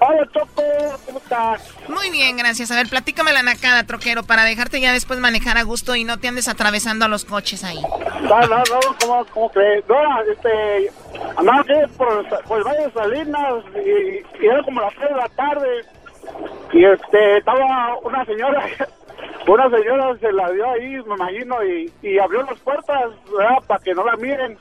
Hola, 0.00 0.26
Choco, 0.32 0.62
¿cómo 1.06 1.18
estás? 1.18 1.62
Muy 1.88 2.10
bien, 2.10 2.36
gracias. 2.36 2.72
A 2.72 2.74
ver, 2.74 2.88
platícame 2.88 3.32
la 3.32 3.44
nacada, 3.44 3.84
troquero, 3.84 4.24
para 4.24 4.42
dejarte 4.42 4.80
ya 4.80 4.92
después 4.92 5.20
manejar 5.20 5.56
a 5.58 5.62
gusto 5.62 5.94
y 5.94 6.02
no 6.02 6.18
te 6.18 6.26
andes 6.26 6.48
atravesando 6.48 7.04
a 7.04 7.08
los 7.08 7.24
coches 7.24 7.62
ahí. 7.62 7.80
No, 8.22 8.40
no, 8.40 8.56
no, 8.56 8.80
¿cómo, 9.00 9.24
cómo 9.26 9.50
crees? 9.50 9.84
No, 9.88 9.96
este, 10.32 10.90
andaba 11.36 11.64
por, 11.96 12.28
por 12.44 12.58
el 12.58 12.64
Valle 12.64 12.86
de 12.86 12.92
Salinas 12.92 13.64
y, 13.76 14.44
y 14.44 14.46
era 14.48 14.62
como 14.64 14.80
las 14.80 14.94
3 14.94 15.10
de 15.10 15.16
la 15.16 15.28
tarde 15.28 15.84
y 16.72 16.84
este, 16.84 17.38
estaba 17.38 17.96
una 18.02 18.24
señora, 18.24 18.64
una 19.46 19.70
señora 19.70 20.16
se 20.18 20.32
la 20.32 20.50
dio 20.50 20.70
ahí, 20.70 21.02
me 21.06 21.14
imagino, 21.14 21.64
y, 21.64 21.92
y 22.02 22.18
abrió 22.18 22.42
las 22.42 22.58
puertas. 22.60 23.12
Para 23.66 23.82
que 23.82 23.94
no 23.94 24.04
la 24.04 24.16
miren. 24.16 24.58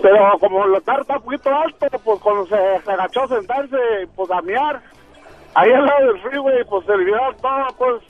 Pero 0.00 0.38
como 0.40 0.64
el 0.64 0.74
está 0.74 0.98
un 0.98 1.22
poquito 1.22 1.50
alto, 1.54 1.86
pues 2.02 2.20
cuando 2.20 2.46
se, 2.46 2.90
agachó 2.90 3.22
a 3.24 3.28
sentarse, 3.28 3.76
pues 4.16 4.30
a 4.30 4.40
miar, 4.42 4.80
ahí 5.54 5.70
al 5.70 5.86
lado 5.86 6.06
del 6.06 6.20
freeway, 6.22 6.64
pues 6.64 6.86
se 6.86 6.96
le 6.96 7.12
todo, 7.40 7.66
pues, 7.78 8.02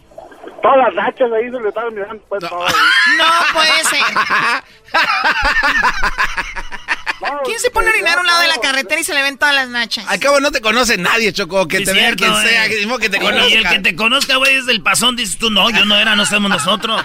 todas 0.63 0.79
las 0.79 0.95
nachas 0.95 1.31
ahí 1.33 1.51
se 1.51 1.61
le 1.61 1.69
estaban 1.69 1.95
mirando, 1.95 2.23
pues, 2.29 2.41
todo 2.49 2.67
ahí. 2.67 2.75
No 3.19 3.25
puede 3.53 3.85
ser. 3.85 4.03
¿Quién 7.45 7.59
se 7.61 7.71
pone 7.71 7.89
a 7.89 7.91
orinar 7.91 8.19
a 8.19 8.21
un 8.21 8.27
lado 8.27 8.41
de 8.43 8.49
la 8.49 8.59
carretera 8.59 9.01
y 9.01 9.05
se 9.05 9.15
le 9.15 9.23
ven 9.23 9.39
todas 9.39 9.55
las 9.55 9.69
nachas? 9.69 10.07
Al 10.09 10.19
cabo 10.19 10.41
no 10.41 10.51
te 10.51 10.61
conoce 10.61 10.97
nadie, 10.99 11.33
Choco. 11.33 11.67
Que 11.69 11.79
Sí, 11.79 11.85
te 11.85 11.93
vea 11.93 12.15
quien 12.15 12.35
sea, 12.37 12.67
eh. 12.67 12.71
que, 12.71 12.77
mismo 12.77 12.99
que 12.99 13.09
te 13.09 13.19
Y 13.19 13.21
el 13.21 13.27
que 13.27 13.39
conozca. 13.39 13.83
te 13.83 13.97
conozca, 13.97 14.37
güey, 14.37 14.57
es 14.57 14.67
del 14.67 14.83
pasón, 14.83 15.17
dices 15.17 15.39
tú, 15.39 15.51
no, 15.51 15.71
yo 15.71 15.85
no 15.85 15.97
era, 15.97 16.17
no 16.17 16.27
somos 16.27 16.51
nosotros. 16.51 17.01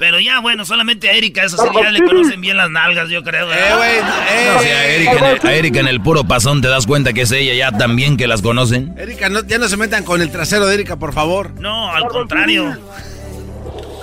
Pero 0.00 0.18
ya, 0.18 0.40
bueno, 0.40 0.64
solamente 0.64 1.10
a 1.10 1.12
Erika, 1.12 1.44
eso 1.44 1.58
sí, 1.58 1.68
ya 1.74 1.90
le 1.90 2.02
conocen 2.02 2.40
bien 2.40 2.56
las 2.56 2.70
nalgas, 2.70 3.10
yo 3.10 3.22
creo. 3.22 3.52
Eh, 3.52 3.56
güey, 3.76 3.98
eh. 3.98 4.50
O 4.56 4.60
sea, 4.60 4.78
a 4.78 4.86
Erika, 4.86 5.12
en 5.12 5.24
el, 5.26 5.46
a 5.46 5.54
Erika 5.54 5.80
en 5.80 5.88
el 5.88 6.00
puro 6.00 6.24
pasón 6.24 6.62
te 6.62 6.68
das 6.68 6.86
cuenta 6.86 7.12
que 7.12 7.20
es 7.20 7.32
ella 7.32 7.52
ya 7.52 7.76
también 7.76 8.16
que 8.16 8.26
las 8.26 8.40
conocen. 8.40 8.94
Erika, 8.98 9.28
no, 9.28 9.42
ya 9.44 9.58
no 9.58 9.68
se 9.68 9.76
metan 9.76 10.02
con 10.02 10.22
el 10.22 10.32
trasero 10.32 10.66
de 10.66 10.72
Erika, 10.74 10.96
por 10.96 11.12
favor. 11.12 11.50
No, 11.60 11.92
al 11.92 12.04
contrario. 12.08 12.78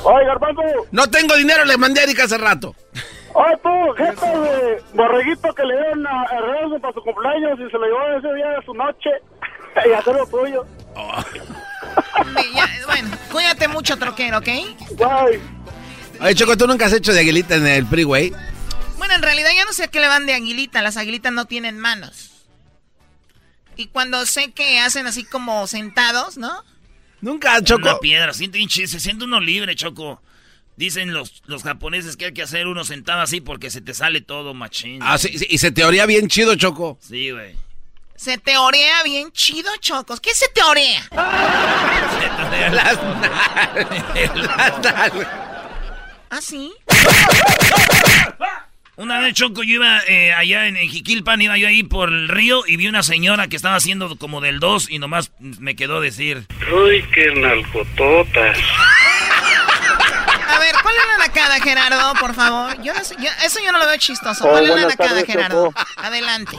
Oye, 0.03 0.25
Garbanzo, 0.27 0.61
No 0.91 1.09
tengo 1.09 1.35
dinero, 1.35 1.65
le 1.65 1.75
mandé 1.77 2.01
a 2.01 2.03
Erika 2.03 2.25
hace 2.25 2.37
rato. 2.37 2.75
oye 3.33 3.55
tú, 3.63 3.93
gente 3.97 4.25
de 4.27 4.81
borreguito 4.93 5.51
que 5.55 5.63
le 5.65 5.73
dieron 5.77 6.05
a 6.05 6.25
Ernesto 6.31 6.79
para 6.79 6.93
su 6.93 7.01
cumpleaños 7.01 7.59
y 7.59 7.71
se 7.71 7.77
lo 7.77 7.85
llevó 7.85 8.17
ese 8.19 8.33
día 8.35 8.49
de 8.51 8.63
su 8.65 8.73
noche 8.75 9.09
y 9.89 9.91
hacer 9.93 10.13
lo 10.15 10.27
tuyo. 10.27 10.63
Me- 12.33 12.43
ya, 12.55 12.67
bueno, 12.85 13.09
cuídate 13.31 13.67
mucho, 13.67 13.97
troquero, 13.97 14.37
¿ok? 14.37 14.47
Bye. 14.97 15.56
Oye, 16.19 16.35
Choco, 16.35 16.57
¿tú 16.57 16.67
nunca 16.67 16.85
has 16.85 16.93
hecho 16.93 17.13
de 17.13 17.19
aguilita 17.19 17.55
en 17.55 17.67
el 17.67 17.85
freeway? 17.85 18.33
Bueno, 18.97 19.13
en 19.13 19.21
realidad 19.21 19.49
yo 19.57 19.65
no 19.65 19.73
sé 19.73 19.83
a 19.83 19.87
qué 19.87 19.99
le 19.99 20.07
van 20.07 20.25
de 20.25 20.33
aguilita. 20.33 20.81
Las 20.81 20.97
aguilitas 20.97 21.31
no 21.31 21.45
tienen 21.45 21.77
manos. 21.77 22.31
Y 23.75 23.87
cuando 23.87 24.25
sé 24.25 24.51
que 24.51 24.79
hacen 24.79 25.05
así 25.05 25.23
como 25.23 25.67
sentados, 25.67 26.37
¿no? 26.37 26.63
Nunca, 27.21 27.59
Una 27.75 27.99
piedra, 27.99 28.33
siente, 28.33 28.59
hinche, 28.59 28.87
se 28.87 28.99
siente 28.99 29.25
uno 29.25 29.39
libre, 29.39 29.75
Choco. 29.75 30.21
Dicen 30.75 31.13
los, 31.13 31.41
los 31.45 31.63
japoneses 31.63 32.17
que 32.17 32.25
hay 32.25 32.33
que 32.33 32.43
hacer 32.43 32.67
uno 32.67 32.83
sentado 32.83 33.21
así 33.21 33.41
porque 33.41 33.71
se 33.71 33.81
te 33.81 33.93
sale 33.95 34.21
todo 34.21 34.53
machín. 34.53 34.99
Ah, 35.01 35.17
sí, 35.17 35.37
sí, 35.37 35.47
y 35.49 35.57
se 35.57 35.71
te 35.71 35.83
oría 35.83 36.05
bien 36.05 36.27
chido, 36.27 36.55
Choco. 36.55 36.99
Sí, 37.01 37.31
güey. 37.31 37.55
Se 38.15 38.39
teorea 38.39 39.03
bien 39.03 39.31
chido, 39.31 39.69
chocos. 39.79 40.19
¿Qué 40.19 40.33
se 40.33 40.47
teorea? 40.49 41.07
Las 42.71 42.97
nalgas. 42.97 44.35
Las 44.35 44.79
nalgas. 44.81 45.46
¿Ah, 46.29 46.39
sí? 46.41 46.73
Una 48.95 49.19
vez, 49.19 49.35
Choco, 49.35 49.61
yo 49.63 49.75
iba 49.75 49.99
eh, 50.07 50.33
allá 50.33 50.65
en, 50.65 50.75
en 50.75 50.89
Jiquilpan, 50.89 51.39
iba 51.41 51.55
yo 51.57 51.67
ahí 51.67 51.83
por 51.83 52.09
el 52.09 52.27
río 52.27 52.63
y 52.65 52.77
vi 52.77 52.87
una 52.87 53.03
señora 53.03 53.47
que 53.47 53.55
estaba 53.55 53.75
haciendo 53.75 54.17
como 54.17 54.41
del 54.41 54.59
2 54.59 54.89
y 54.89 54.97
nomás 54.97 55.31
me 55.39 55.75
quedó 55.75 56.01
decir... 56.01 56.47
Uy, 56.73 57.05
qué 57.13 57.31
nalgototas. 57.35 58.57
A 60.49 60.59
ver, 60.59 60.73
¿cuál 60.81 60.95
es 60.95 61.01
la 61.17 61.27
nacada, 61.27 61.59
Gerardo, 61.61 62.13
por 62.19 62.33
favor? 62.33 62.81
Yo 62.81 62.93
no 62.95 63.03
sé, 63.03 63.15
yo- 63.19 63.29
eso 63.45 63.59
yo 63.63 63.71
no 63.71 63.77
lo 63.77 63.85
veo 63.85 63.97
chistoso. 63.97 64.45
Oh, 64.45 64.49
¿Cuál 64.49 64.63
es 64.63 64.69
la 64.75 64.87
nacada, 64.87 65.09
tardes, 65.09 65.25
Gerardo? 65.25 65.65
Choco. 65.67 65.79
Adelante. 65.97 66.57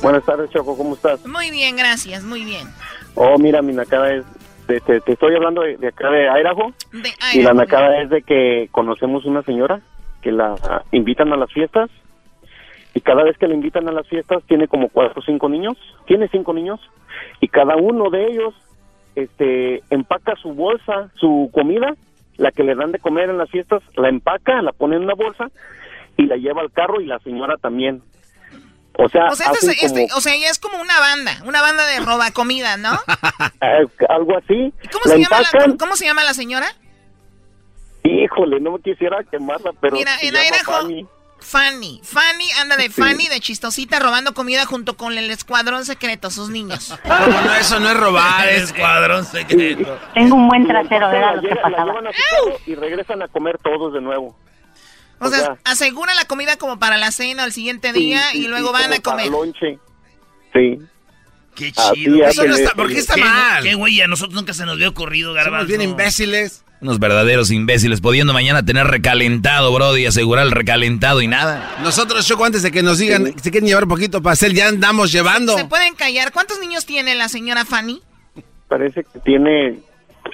Buenas 0.00 0.24
tardes, 0.24 0.50
Choco, 0.50 0.76
¿cómo 0.76 0.94
estás? 0.94 1.24
Muy 1.26 1.50
bien, 1.50 1.76
gracias, 1.76 2.22
muy 2.22 2.44
bien. 2.44 2.68
Oh, 3.16 3.36
mira, 3.36 3.62
mi 3.62 3.72
nacada 3.72 4.12
es, 4.14 4.24
te, 4.80 5.00
te 5.00 5.12
estoy 5.12 5.34
hablando 5.34 5.62
de, 5.62 5.76
de 5.76 5.88
acá 5.88 6.10
de 6.10 6.28
Idaho, 6.28 6.72
De 6.92 7.10
y 7.34 7.42
la 7.42 7.54
nacada 7.54 8.02
es 8.02 8.10
de 8.10 8.22
que 8.22 8.68
conocemos 8.70 9.24
una 9.24 9.42
señora 9.42 9.80
que 10.22 10.30
la 10.30 10.54
ah, 10.68 10.82
invitan 10.92 11.32
a 11.32 11.36
las 11.36 11.52
fiestas, 11.52 11.90
y 12.94 13.00
cada 13.00 13.24
vez 13.24 13.38
que 13.38 13.48
la 13.48 13.54
invitan 13.54 13.88
a 13.88 13.92
las 13.92 14.06
fiestas 14.08 14.42
tiene 14.46 14.68
como 14.68 14.88
cuatro 14.88 15.20
o 15.20 15.24
cinco 15.24 15.48
niños, 15.48 15.76
tiene 16.06 16.28
cinco 16.28 16.52
niños, 16.52 16.80
y 17.40 17.48
cada 17.48 17.76
uno 17.76 18.10
de 18.10 18.26
ellos 18.26 18.54
este, 19.14 19.82
empaca 19.90 20.34
su 20.36 20.52
bolsa, 20.52 21.10
su 21.14 21.50
comida, 21.52 21.94
la 22.36 22.52
que 22.52 22.62
le 22.62 22.74
dan 22.74 22.92
de 22.92 22.98
comer 22.98 23.30
en 23.30 23.38
las 23.38 23.50
fiestas, 23.50 23.82
la 23.96 24.08
empaca, 24.08 24.62
la 24.62 24.72
pone 24.72 24.96
en 24.96 25.02
una 25.02 25.14
bolsa 25.14 25.48
y 26.16 26.26
la 26.26 26.36
lleva 26.36 26.62
al 26.62 26.72
carro 26.72 27.00
y 27.00 27.06
la 27.06 27.18
señora 27.20 27.56
también. 27.56 28.02
O 29.00 29.08
sea, 29.08 29.26
O 29.30 29.36
sea, 29.36 29.52
este 29.52 29.66
es, 29.70 29.82
este- 29.84 30.08
como, 30.08 30.18
o 30.18 30.20
sea, 30.20 30.36
ya 30.36 30.48
es 30.50 30.58
como 30.58 30.80
una 30.80 30.98
banda, 30.98 31.40
una 31.44 31.62
banda 31.62 31.86
de 31.86 32.00
roba 32.00 32.32
comida, 32.32 32.76
¿no? 32.76 32.94
eh, 33.62 33.86
algo 34.08 34.36
así. 34.36 34.72
¿Cómo 34.92 35.04
se, 35.04 35.20
llama 35.20 35.40
la, 35.40 35.76
¿Cómo 35.78 35.94
se 35.96 36.04
llama 36.04 36.24
la 36.24 36.34
señora? 36.34 36.66
híjole, 38.02 38.58
no 38.60 38.72
me 38.72 38.80
quisiera 38.80 39.18
quemarla, 39.30 39.72
pero 39.80 39.96
Mira, 39.96 40.16
se 40.18 40.28
en 40.28 40.34
llama 40.34 40.56
Fanny. 40.64 41.06
Fanny. 41.40 42.00
Fanny 42.02 42.50
anda 42.60 42.76
de 42.76 42.84
Sí. 42.88 43.00
Fanny, 43.00 43.28
de 43.28 43.38
chistosita, 43.40 44.00
robando 44.00 44.34
comida 44.34 44.66
junto 44.66 44.96
con 44.96 45.16
el 45.16 45.30
escuadrón 45.30 45.84
secreto, 45.84 46.30
sus 46.30 46.48
niños. 46.50 46.92
No, 47.06 47.54
eso 47.54 47.78
no 47.78 47.90
es 47.90 47.96
robar, 47.96 48.48
es 48.48 48.62
escuadrón 48.64 49.24
secreto. 49.24 49.96
Tengo 50.14 50.34
un 50.36 50.48
buen 50.48 50.66
trasero, 50.66 51.10
era 51.10 51.36
lo 51.36 51.42
que 51.42 51.54
pasaba. 51.54 51.94
y 52.66 52.74
regresan 52.74 53.22
a 53.22 53.28
comer 53.28 53.58
todos 53.58 53.92
de 53.92 54.00
nuevo. 54.00 54.36
O 55.20 55.28
sea, 55.30 55.56
asegura 55.64 56.14
la 56.14 56.24
comida 56.26 56.56
como 56.56 56.78
para 56.78 56.96
la 56.96 57.10
cena 57.10 57.44
al 57.44 57.52
siguiente 57.52 57.92
Sí, 57.92 57.98
día 58.00 58.22
sí, 58.32 58.44
y 58.44 58.48
luego 58.48 58.68
sí, 58.68 58.72
van 58.82 58.92
a 58.92 58.98
comer. 59.00 59.28
lonche. 59.28 59.78
Sí. 60.52 60.78
Qué 61.54 61.72
chido. 61.72 62.24
Eso 62.26 62.44
no 62.44 62.54
está, 62.54 62.68
eso. 62.68 62.76
¿Por 62.76 62.88
qué 62.88 62.98
está 62.98 63.14
Qué- 63.14 63.20
mal? 63.24 63.62
Qué 63.64 63.74
güey, 63.74 64.00
a 64.00 64.06
nosotros 64.06 64.34
nunca 64.34 64.54
se 64.54 64.64
nos 64.64 64.74
había 64.74 64.88
ocurrido, 64.88 65.32
garbanzo. 65.34 65.66
bien 65.66 65.82
imbéciles. 65.82 66.64
Unos 66.80 67.00
verdaderos 67.00 67.50
imbéciles, 67.50 68.00
pudiendo 68.00 68.32
mañana 68.32 68.64
tener 68.64 68.86
recalentado, 68.86 69.74
Brody, 69.74 70.02
y 70.02 70.06
asegurar 70.06 70.46
el 70.46 70.52
recalentado 70.52 71.20
y 71.20 71.26
nada. 71.26 71.76
Nosotros, 71.82 72.24
Choco, 72.24 72.44
antes 72.44 72.62
de 72.62 72.70
que 72.70 72.84
nos 72.84 72.98
digan 72.98 73.32
que 73.32 73.40
se 73.40 73.50
quieren 73.50 73.66
llevar 73.68 73.82
un 73.82 73.90
poquito 73.90 74.22
pastel, 74.22 74.54
ya 74.54 74.68
andamos 74.68 75.10
llevando. 75.10 75.56
¿Se 75.58 75.64
pueden 75.64 75.96
callar? 75.96 76.30
¿Cuántos 76.32 76.60
niños 76.60 76.86
tiene 76.86 77.16
la 77.16 77.28
señora 77.28 77.64
Fanny? 77.64 78.00
Parece 78.68 79.02
que 79.02 79.18
tiene, 79.18 79.80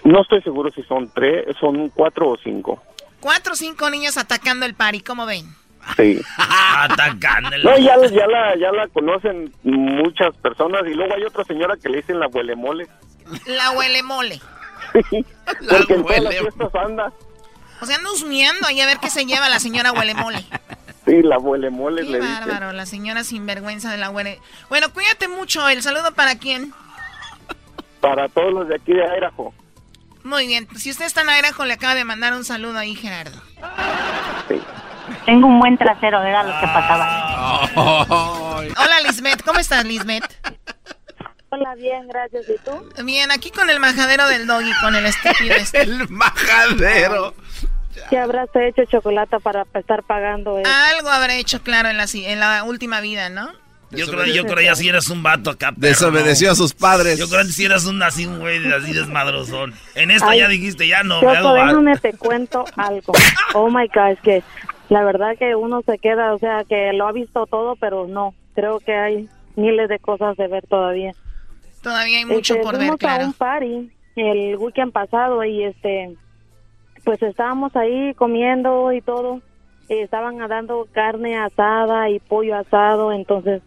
no 0.04 0.20
estoy 0.20 0.42
seguro 0.42 0.70
si 0.74 0.82
son 0.82 1.10
tres, 1.14 1.46
son 1.58 1.88
cuatro 1.88 2.28
o 2.28 2.36
cinco. 2.44 2.82
Cuatro 3.24 3.54
o 3.54 3.56
cinco 3.56 3.88
niños 3.88 4.18
atacando 4.18 4.66
el 4.66 4.74
party, 4.74 5.00
¿cómo 5.00 5.24
ven? 5.24 5.46
Sí. 5.96 6.20
Atacándole. 6.36 7.64
No, 7.64 7.78
ya, 7.78 7.96
ya, 8.10 8.26
la, 8.26 8.54
ya 8.58 8.70
la 8.70 8.86
conocen 8.88 9.50
muchas 9.62 10.36
personas 10.36 10.82
y 10.86 10.92
luego 10.92 11.14
hay 11.14 11.22
otra 11.22 11.42
señora 11.44 11.74
que 11.82 11.88
le 11.88 12.02
dicen 12.02 12.20
la 12.20 12.26
huele 12.26 12.54
mole. 12.54 12.86
La 13.46 13.70
huele 13.70 14.02
mole. 14.02 14.42
Porque 14.92 15.94
en 15.94 16.02
todas 16.04 16.22
las 16.22 16.36
fiestas 16.36 16.74
anda. 16.74 17.12
O 17.80 17.86
sea, 17.86 17.96
anda 17.96 18.12
husmeando 18.12 18.66
ahí 18.66 18.82
a 18.82 18.86
ver 18.86 18.98
qué 18.98 19.08
se 19.08 19.24
lleva 19.24 19.48
la 19.48 19.58
señora 19.58 19.92
huele 19.92 20.12
mole. 20.12 20.44
Sí, 21.06 21.22
la 21.22 21.38
huele 21.38 21.70
mole 21.70 22.02
Qué 22.02 22.10
le 22.10 22.20
dicen. 22.20 22.34
bárbaro, 22.34 22.72
la 22.74 22.84
señora 22.84 23.24
sinvergüenza 23.24 23.90
de 23.90 23.96
la 23.96 24.10
huele. 24.10 24.38
Bueno, 24.68 24.92
cuídate 24.92 25.28
mucho. 25.28 25.66
¿El 25.70 25.82
saludo 25.82 26.12
para 26.12 26.36
quién? 26.36 26.74
Para 28.02 28.28
todos 28.28 28.52
los 28.52 28.68
de 28.68 28.74
aquí 28.74 28.92
de 28.92 29.02
Idaho. 29.16 29.54
Muy 30.24 30.46
bien. 30.46 30.66
Si 30.76 30.90
usted 30.90 31.04
está 31.04 31.20
en 31.20 31.28
Idaho, 31.28 31.64
le 31.66 31.74
acaba 31.74 31.94
de 31.94 32.04
mandar 32.04 32.32
un 32.32 32.44
saludo 32.44 32.78
ahí, 32.78 32.94
Gerardo. 32.96 33.40
Tengo 35.26 35.46
un 35.46 35.60
buen 35.60 35.76
trasero, 35.76 36.22
era 36.22 36.42
lo 36.42 36.60
que 36.60 36.66
pasaba. 36.66 37.70
Hola, 37.74 39.00
Lisbeth. 39.06 39.42
¿Cómo 39.42 39.60
estás, 39.60 39.84
Lisbeth? 39.84 40.24
Hola, 41.50 41.74
bien, 41.76 42.08
gracias. 42.08 42.46
¿Y 42.48 42.58
tú? 42.64 43.04
Bien, 43.04 43.30
aquí 43.30 43.50
con 43.50 43.68
el 43.68 43.78
majadero 43.80 44.26
del 44.28 44.46
doggy, 44.46 44.72
con 44.80 44.96
el 44.96 45.06
estúpido 45.06 45.54
este. 45.54 45.82
el 45.82 46.08
majadero. 46.08 47.34
¿Qué 48.08 48.18
habrás 48.18 48.48
hecho, 48.54 48.84
Chocolata, 48.86 49.38
para 49.38 49.66
estar 49.74 50.02
pagando 50.02 50.58
eso? 50.58 50.70
Algo 50.96 51.10
habrá 51.10 51.34
hecho, 51.36 51.62
claro, 51.62 51.90
en 51.90 51.98
la, 51.98 52.06
en 52.12 52.40
la 52.40 52.64
última 52.64 53.00
vida, 53.00 53.28
¿no? 53.28 53.52
Yo 53.96 54.06
creo, 54.06 54.26
yo 54.26 54.44
creo 54.44 54.60
ya 54.60 54.74
si 54.74 54.88
eras 54.88 55.08
un 55.08 55.22
vato 55.22 55.50
acá. 55.50 55.68
perro, 55.72 55.80
Desobedeció 55.88 56.48
¿no? 56.48 56.52
a 56.52 56.56
sus 56.56 56.74
padres. 56.74 57.18
Yo 57.18 57.28
creo 57.28 57.42
que 57.44 57.52
si 57.52 57.64
eras 57.64 57.84
un 57.86 58.02
así, 58.02 58.26
un 58.26 58.38
güey 58.40 58.58
así 58.72 58.92
desmadrozón. 58.92 59.74
En 59.94 60.10
esta 60.10 60.30
Ay, 60.30 60.40
ya 60.40 60.48
dijiste, 60.48 60.86
ya 60.88 61.02
no, 61.02 61.20
me 61.22 61.34
Choco, 61.34 61.48
hago 61.48 61.54
déjame 61.54 61.96
te 61.98 62.12
cuento 62.14 62.64
algo. 62.76 63.12
Oh 63.54 63.68
my 63.70 63.86
God, 63.94 64.10
es 64.12 64.20
que 64.20 64.42
la 64.88 65.04
verdad 65.04 65.36
que 65.38 65.54
uno 65.56 65.82
se 65.86 65.98
queda, 65.98 66.34
o 66.34 66.38
sea, 66.38 66.64
que 66.64 66.92
lo 66.92 67.06
ha 67.06 67.12
visto 67.12 67.46
todo, 67.46 67.76
pero 67.76 68.06
no. 68.06 68.34
Creo 68.54 68.78
que 68.80 68.94
hay 68.94 69.28
miles 69.56 69.88
de 69.88 69.98
cosas 69.98 70.36
de 70.36 70.48
ver 70.48 70.66
todavía. 70.66 71.12
Todavía 71.82 72.18
hay 72.18 72.24
mucho 72.24 72.54
Este, 72.54 72.64
por 72.64 72.72
ver, 72.74 72.80
fuimos 72.82 72.94
a 72.96 72.98
claro. 72.98 73.24
un 73.26 73.32
party 73.32 73.90
el 74.16 74.56
weekend 74.56 74.92
pasado 74.92 75.42
y 75.44 75.64
este, 75.64 76.14
pues 77.04 77.20
estábamos 77.22 77.74
ahí 77.76 78.14
comiendo 78.14 78.92
y 78.92 79.00
todo. 79.00 79.40
y 79.88 79.98
estaban 79.98 80.38
dando 80.48 80.86
carne 80.92 81.36
asada 81.36 82.08
y 82.08 82.18
pollo 82.20 82.56
asado, 82.56 83.12
entonces, 83.12 83.60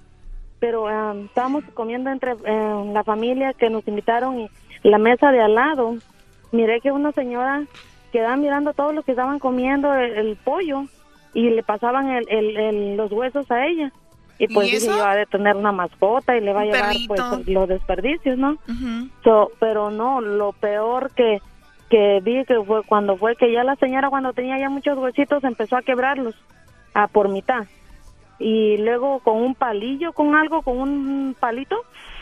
pero 0.59 0.87
ah, 0.87 1.13
estábamos 1.25 1.63
comiendo 1.73 2.09
entre 2.09 2.31
eh, 2.45 2.91
la 2.93 3.03
familia 3.03 3.53
que 3.53 3.69
nos 3.69 3.87
invitaron 3.87 4.39
y 4.39 4.49
la 4.83 4.97
mesa 4.97 5.31
de 5.31 5.41
al 5.41 5.55
lado. 5.55 5.95
Miré 6.51 6.79
que 6.81 6.91
una 6.91 7.11
señora 7.11 7.63
quedaba 8.11 8.37
mirando 8.37 8.73
todo 8.73 8.93
lo 8.93 9.03
que 9.03 9.11
estaban 9.11 9.39
comiendo 9.39 9.93
el, 9.93 10.13
el 10.17 10.35
pollo 10.37 10.83
y 11.33 11.49
le 11.49 11.61
pasaban 11.63 12.09
el, 12.09 12.25
el- 12.29 12.57
el- 12.57 12.97
los 12.97 13.11
huesos 13.11 13.49
a 13.51 13.65
ella. 13.67 13.91
Y 14.39 14.47
pues 14.47 14.67
¿Y 14.67 14.71
dije, 14.71 14.85
eso? 14.85 14.97
yo 14.97 15.05
ha 15.05 15.15
de 15.15 15.25
tener 15.25 15.55
una 15.55 15.71
mascota 15.71 16.37
y 16.37 16.41
le 16.41 16.53
va 16.53 16.61
a 16.61 16.65
llevar 16.65 16.95
pues 17.07 17.47
los 17.47 17.67
desperdicios, 17.67 18.37
¿no? 18.37 18.51
Ujú. 18.51 19.09
So, 19.23 19.51
pero 19.59 19.89
no, 19.91 20.21
lo 20.21 20.53
peor 20.53 21.11
que, 21.15 21.39
que 21.89 22.19
vi 22.23 22.45
que 22.45 22.61
fue 22.63 22.83
cuando 22.83 23.17
fue 23.17 23.35
que 23.35 23.51
ya 23.51 23.63
la 23.63 23.75
señora 23.77 24.09
cuando 24.09 24.33
tenía 24.33 24.59
ya 24.59 24.69
muchos 24.69 24.97
huesitos 24.97 25.43
empezó 25.43 25.75
a 25.75 25.81
quebrarlos 25.81 26.35
a 26.93 27.07
por 27.07 27.29
mitad. 27.29 27.65
Y 28.39 28.77
luego 28.77 29.19
con 29.19 29.37
un 29.37 29.55
palillo, 29.55 30.13
con 30.13 30.35
algo, 30.35 30.61
con 30.61 30.77
un 30.77 31.35
palito, 31.39 31.75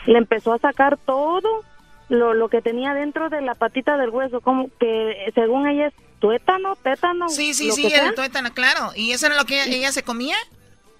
le 0.06 0.18
empezó 0.18 0.54
a 0.54 0.58
sacar 0.58 0.96
todo 0.96 1.62
lo, 2.08 2.34
lo 2.34 2.48
que 2.48 2.62
tenía 2.62 2.94
dentro 2.94 3.28
de 3.28 3.42
la 3.42 3.54
patita 3.54 3.96
del 3.96 4.10
hueso, 4.10 4.40
como 4.40 4.68
que 4.78 5.10
eh, 5.10 5.32
según 5.34 5.66
ella 5.66 5.88
es 5.88 5.94
tuétano, 6.20 6.76
tétano. 6.76 7.28
Sí, 7.28 7.54
sí, 7.54 7.68
lo 7.68 7.74
sí, 7.74 7.82
que 7.82 7.90
sea. 7.90 8.08
el 8.08 8.14
tuétano, 8.14 8.52
claro. 8.52 8.92
¿Y 8.94 9.12
eso 9.12 9.26
era 9.26 9.36
lo 9.36 9.44
que 9.44 9.64
ella 9.64 9.92
se 9.92 10.02
comía? 10.02 10.36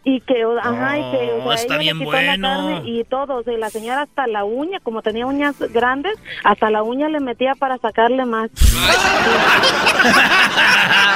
Y 0.04 0.20
que, 0.20 0.44
ajá, 0.62 0.98
y 0.98 1.10
que, 1.10 1.32
o 1.32 1.44
sea, 1.46 1.54
está 1.54 1.74
ella 1.74 1.82
bien 1.82 1.98
le 1.98 2.04
quitó 2.04 2.16
bueno. 2.16 2.36
la 2.36 2.56
carne 2.56 2.82
y 2.88 3.04
todo, 3.04 3.36
o 3.38 3.42
sea, 3.42 3.54
y 3.54 3.56
la 3.56 3.70
señora 3.70 4.02
hasta 4.02 4.28
la 4.28 4.44
uña, 4.44 4.78
como 4.78 5.02
tenía 5.02 5.26
uñas 5.26 5.56
grandes, 5.72 6.16
hasta 6.44 6.70
la 6.70 6.84
uña 6.84 7.08
le 7.08 7.18
metía 7.18 7.56
para 7.56 7.76
sacarle 7.78 8.24
más. 8.24 8.48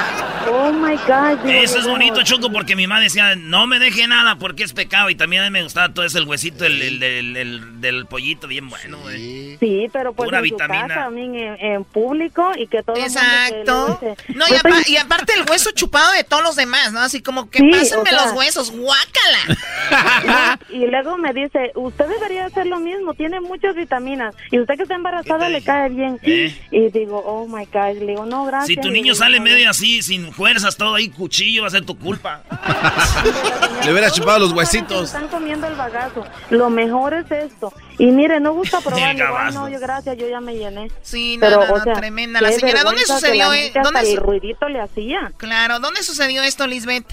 oh 0.51 0.71
my 0.73 0.95
God. 1.07 1.49
Eso 1.49 1.79
es 1.79 1.87
bonito, 1.87 2.21
Choco, 2.23 2.51
porque 2.51 2.75
mi 2.75 2.87
mamá 2.87 3.01
decía, 3.01 3.35
no 3.35 3.67
me 3.67 3.79
deje 3.79 4.07
nada 4.07 4.35
porque 4.37 4.63
es 4.63 4.73
pecado. 4.73 5.09
Y 5.09 5.15
también 5.15 5.43
a 5.43 5.45
mí 5.45 5.51
me 5.51 5.63
gustaba 5.63 5.93
todo 5.93 6.05
ese 6.05 6.17
el 6.19 6.25
huesito 6.27 6.65
el, 6.65 6.81
el- 6.81 7.03
el- 7.03 7.37
el- 7.37 7.81
del 7.81 8.05
pollito, 8.05 8.47
bien 8.47 8.69
bueno, 8.69 8.99
güey. 8.99 9.57
Sí, 9.59 9.87
pero 9.91 10.13
pues 10.13 10.27
Pura 10.27 10.39
en 10.39 10.43
vitamina. 10.43 10.81
su 10.83 10.87
casa, 10.89 10.99
también 11.05 11.35
en, 11.35 11.55
en 11.59 11.83
público 11.83 12.51
y 12.57 12.67
que 12.67 12.83
todo 12.83 12.95
el 12.95 13.01
mundo 13.03 13.19
que 13.19 13.25
Exacto. 13.27 13.99
No, 14.35 14.45
y, 14.45 14.49
"Pues, 14.49 14.59
apa- 14.65 14.81
y 14.89 14.97
aparte 14.97 15.33
el 15.33 15.49
hueso 15.49 15.71
chupado 15.71 16.11
de 16.13 16.23
todos 16.23 16.43
los 16.43 16.55
demás, 16.55 16.91
¿no? 16.93 16.99
Así 16.99 17.21
como 17.21 17.49
que 17.49 17.59
Sí, 17.59 17.69
pásenme 17.71 18.03
o 18.03 18.05
sea- 18.05 18.25
los 18.25 18.33
huesos, 18.33 18.71
guácala. 18.71 19.57
Y 20.69 20.85
luego 20.87 21.17
me 21.17 21.33
dice, 21.33 21.71
usted 21.75 22.05
debería 22.07 22.45
hacer 22.45 22.67
lo 22.67 22.79
mismo, 22.79 23.13
tiene 23.13 23.39
muchas 23.41 23.75
vitaminas. 23.75 24.35
Y 24.51 24.59
usted 24.59 24.75
que 24.75 24.83
está 24.83 24.95
embarazada 24.95 25.49
le 25.49 25.61
cae 25.63 25.89
bien. 25.89 26.19
¿Eh? 26.23 26.55
Y 26.71 26.89
digo, 26.91 27.21
oh 27.25 27.47
my 27.47 27.65
God, 27.65 27.97
le 27.99 28.05
digo, 28.07 28.25
no, 28.25 28.45
gracias. 28.45 28.67
Si 28.67 28.75
tu 28.77 28.89
niño 28.91 29.15
sale 29.15 29.37
"No, 29.37 29.43
medio 29.45 29.69
así, 29.69 30.01
sin 30.01 30.31
fuerzas, 30.41 30.75
todo 30.75 30.95
ahí, 30.95 31.07
cuchillo, 31.09 31.61
va 31.61 31.67
a 31.67 31.71
ser 31.71 31.85
tu 31.85 31.95
culpa. 31.95 32.41
Le 33.85 33.91
hubiera 33.91 34.09
chupado 34.09 34.39
los 34.39 34.53
huesitos. 34.53 35.05
Están 35.05 35.27
comiendo 35.27 35.67
el 35.67 35.75
bagazo. 35.75 36.23
Lo 36.49 36.71
mejor 36.71 37.13
es 37.13 37.29
esto. 37.31 37.71
Y 37.99 38.07
mire, 38.07 38.39
no 38.39 38.53
gusta 38.53 38.79
probar. 38.83 38.97
El 39.11 39.17
le 39.17 39.23
digo, 39.23 39.27
"Ay, 39.27 39.37
gabazo. 39.37 39.59
no, 39.59 39.69
yo 39.69 39.79
gracias, 39.79 40.17
yo 40.17 40.27
ya 40.27 40.39
me 40.41 40.55
llené. 40.55 40.89
Sí, 41.03 41.37
no, 41.37 41.41
Pero, 41.41 41.57
no, 41.67 41.73
o 41.73 41.77
no, 41.77 41.83
sea, 41.83 41.93
tremenda. 41.93 42.41
La 42.41 42.51
señora, 42.51 42.83
¿dónde 42.83 43.01
que 43.01 43.07
sucedió? 43.07 43.53
eh? 43.53 43.67
hasta 43.67 43.81
¿Dónde 43.83 44.11
el 44.11 44.17
ruidito 44.17 44.67
le 44.67 44.81
hacía. 44.81 45.31
Claro, 45.37 45.79
¿dónde 45.79 46.01
sucedió 46.01 46.41
esto, 46.41 46.65
Lisbeth? 46.65 47.05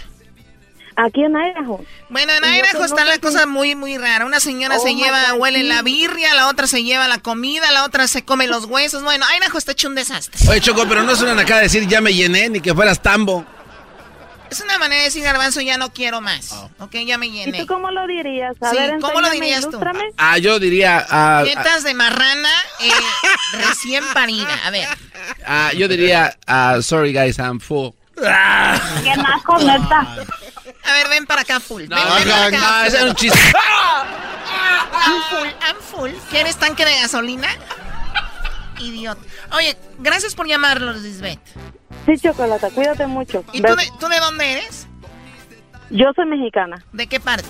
Aquí 1.00 1.22
en 1.22 1.32
Idaho. 1.37 1.84
Bueno, 2.08 2.32
en 2.32 2.42
Y 2.54 2.58
Idaho 2.58 2.84
está 2.84 3.04
la 3.04 3.18
cosa 3.18 3.46
muy, 3.46 3.76
muy 3.76 3.96
rara. 3.98 4.26
Una 4.26 4.40
señora 4.40 4.78
Oh 4.78 4.82
se 4.82 4.94
lleva, 4.96 5.30
God, 5.30 5.38
huele 5.40 5.61
sí. 5.61 5.68
la 5.68 5.82
birria, 5.82 6.34
la 6.34 6.48
otra 6.48 6.66
se 6.66 6.82
lleva 6.82 7.06
la 7.06 7.18
comida, 7.18 7.70
la 7.70 7.84
otra 7.84 8.08
se 8.08 8.24
come 8.24 8.48
los 8.48 8.64
huesos. 8.64 9.04
Bueno, 9.04 9.24
Idaho 9.38 9.56
está 9.58 9.72
hecho 9.72 9.87
un 9.88 9.94
desastre. 9.94 10.40
Oye, 10.50 10.61
Choco, 10.61 10.87
pero 10.88 11.04
no 11.04 11.14
suenan 11.14 11.38
acá 11.38 11.56
a 11.58 11.61
decir 11.61 11.87
ya 11.87 12.00
me 12.00 12.12
llené, 12.12 12.48
ni 12.48 12.61
que 12.61 12.74
fueras 12.74 13.00
tambo. 13.00 13.44
Es 14.50 14.61
una 14.62 14.78
manera 14.78 15.02
de 15.02 15.04
decir, 15.08 15.22
garbanzo, 15.22 15.61
ya 15.61 15.76
no 15.76 15.92
quiero 15.92 16.20
más. 16.22 16.52
Ok, 16.80 16.96
ya 17.06 17.16
me 17.18 17.26
¿Y 17.26 17.32
llené. 17.32 17.58
tú 17.61 17.66
cómo 17.66 17.90
lo 17.90 18.06
dirías? 18.06 18.56
A 18.62 18.70
Sí, 18.70 18.76
ver, 18.78 18.98
¿cómo 18.98 19.20
lo 19.20 19.30
dirías 19.30 19.61
tú? 19.61 19.68
ilústrame. 19.68 20.04
Ah, 20.16 20.38
yo 20.38 20.58
diría. 20.58 21.06
ah, 21.11 21.42
Tetas 21.44 21.84
de 21.84 21.92
marrana 21.94 22.48
eh, 22.80 22.90
recién 23.68 24.02
parida. 24.14 24.58
A 24.64 24.70
ver. 24.70 24.88
ah, 25.46 25.70
yo 25.76 25.87
diría. 25.87 26.37
ah, 26.46 26.78
sorry, 26.82 27.12
guys, 27.12 27.38
I'm 27.38 27.61
full. 27.61 27.90
Qué 28.16 29.16
naco, 29.16 29.58
neta. 29.58 30.16
A 30.88 30.92
ver, 30.92 31.09
ven 31.09 31.27
para 31.27 31.42
acá, 31.42 31.61
full. 31.61 31.83
Ven, 31.83 31.90
No, 31.90 32.14
ven 32.14 32.29
para 32.29 32.46
acá. 32.46 32.59
no, 32.59 32.85
ese 32.85 32.96
era 33.01 33.11
un 33.11 33.14
chiste. 33.16 33.38
I'm 35.07 35.22
full, 35.31 35.48
I'm 35.66 35.77
full. 35.81 36.11
¿Quieres 36.31 36.57
tanque 36.57 36.85
de 36.85 36.98
gasolina? 37.01 37.48
Idiota. 38.79 39.20
Oye, 39.53 39.77
gracias 39.98 40.35
por 40.35 40.46
llamarlos, 40.46 40.96
Lisbeth. 40.98 41.40
Sí, 42.07 42.14
Chocolata, 42.18 42.70
cuídate 42.70 43.07
mucho. 43.07 43.44
¿Y 43.53 43.61
tú 43.61 43.74
de, 43.74 43.90
tú 43.98 44.09
de 44.09 44.18
dónde 44.18 44.53
eres? 44.53 44.87
Yo 45.90 46.07
soy 46.14 46.27
mexicana. 46.27 46.83
¿De 46.92 47.07
qué 47.07 47.18
parte? 47.20 47.48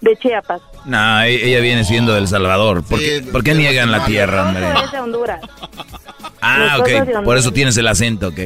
De 0.00 0.16
Chiapas. 0.16 0.60
No, 0.84 1.22
e- 1.22 1.48
ella 1.48 1.60
viene 1.60 1.84
siendo 1.84 2.12
de 2.12 2.20
El 2.20 2.28
Salvador. 2.28 2.84
¿Por 2.84 2.98
qué, 2.98 3.24
¿por 3.32 3.42
qué 3.42 3.54
niegan 3.54 3.90
la 3.90 4.04
tierra, 4.04 4.48
hombre? 4.48 4.66
Es 4.84 4.92
de 4.92 5.00
Honduras. 5.00 5.40
Ah, 6.40 6.78
de 6.84 7.16
ok. 7.16 7.24
Por 7.24 7.38
eso 7.38 7.52
tienes 7.52 7.76
el 7.76 7.88
acento, 7.88 8.28
ok. 8.28 8.38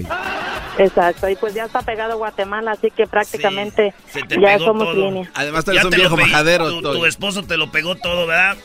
Exacto, 0.79 1.29
y 1.29 1.35
pues 1.35 1.55
ya 1.55 1.65
está 1.65 1.83
pegado 1.83 2.17
Guatemala, 2.19 2.71
así 2.73 2.93
que 2.93 3.09
prácticamente 3.09 3.93
ya 4.41 4.59
somos 4.61 4.85
todo. 4.85 4.95
línea. 4.95 5.29
Además, 5.35 5.65
tú 5.65 5.73
Ya 5.73 5.81
eres 5.81 5.85
un 5.87 5.91
te 5.91 5.97
lo 5.97 6.03
viejo 6.03 6.17
majadero. 6.17 6.81
Tu 6.81 7.05
esposo 7.05 7.43
te 7.43 7.57
lo 7.57 7.73
pegó 7.73 7.97
todo, 7.97 8.29
¿verdad? 8.29 8.57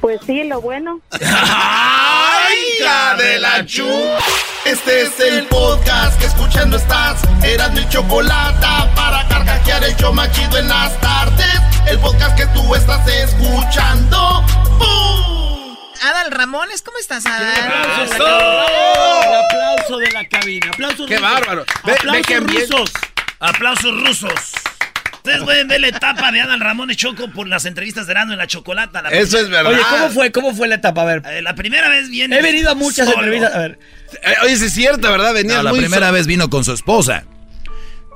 Pues 0.00 0.20
sí, 0.26 0.44
lo 0.44 0.60
bueno. 0.60 1.00
¡Ay, 1.20 2.54
hija 2.80 3.14
de 3.16 3.38
la 3.38 3.64
chu! 3.66 3.86
Este 4.64 5.02
es 5.02 5.20
el 5.20 5.46
podcast 5.46 6.18
que 6.18 6.26
escuchando 6.26 6.76
estás. 6.76 7.20
Eran 7.44 7.72
mi 7.74 7.88
chocolate 7.88 8.66
para 8.94 9.26
carcajear 9.28 9.84
el 9.84 9.96
show 9.96 10.12
más 10.12 10.30
chido 10.32 10.58
en 10.58 10.68
las 10.68 10.98
tardes. 11.00 11.46
El 11.88 11.98
podcast 12.00 12.36
que 12.36 12.46
tú 12.48 12.74
estás 12.74 13.06
escuchando. 13.08 14.42
¡Bum! 14.78 15.76
Adal 16.02 16.30
Ramones, 16.32 16.82
¿cómo 16.82 16.98
estás, 16.98 17.24
Adal? 17.26 17.72
El 18.16 19.34
aplauso 19.34 19.98
de 19.98 20.10
la 20.12 20.28
cabina. 20.28 20.68
Aplausos 20.72 21.06
¡Qué 21.06 21.16
rusos. 21.18 21.32
bárbaro! 21.32 21.64
Ve- 21.84 21.92
ve 21.92 21.98
Aplausos 21.98 22.26
que 22.26 22.40
rusos. 22.40 22.90
Aplausos 23.40 24.00
rusos. 24.02 24.32
Ustedes 25.26 25.42
pueden 25.44 25.66
ver 25.66 25.80
la 25.80 25.88
etapa 25.88 26.30
de 26.30 26.40
Adal 26.40 26.60
Ramones 26.60 26.96
Choco 26.96 27.28
por 27.32 27.48
las 27.48 27.64
entrevistas 27.64 28.06
de 28.06 28.12
Erasmo 28.12 28.32
en 28.34 28.38
la 28.38 28.46
Chocolata. 28.46 29.02
La 29.02 29.08
Eso 29.10 29.38
es 29.38 29.48
verdad. 29.50 29.72
Oye, 29.72 29.82
¿cómo 29.90 30.08
fue? 30.10 30.30
¿Cómo 30.30 30.54
fue 30.54 30.68
la 30.68 30.76
etapa? 30.76 31.02
A 31.02 31.04
ver. 31.04 31.22
Eh, 31.26 31.42
La 31.42 31.54
primera 31.56 31.88
vez 31.88 32.08
viene. 32.08 32.38
He 32.38 32.42
venido 32.42 32.70
a 32.70 32.74
muchas 32.76 33.06
solo. 33.08 33.18
entrevistas. 33.24 33.54
A 33.54 33.58
ver. 33.58 33.78
Eh, 34.22 34.34
oye, 34.44 34.56
sí 34.56 34.66
es 34.66 34.72
cierto, 34.72 35.10
¿verdad? 35.10 35.34
Venías 35.34 35.56
No, 35.56 35.62
la 35.64 35.70
muy 35.70 35.80
primera 35.80 36.12
vez 36.12 36.28
vino 36.28 36.48
con 36.48 36.64
su 36.64 36.72
esposa. 36.72 37.24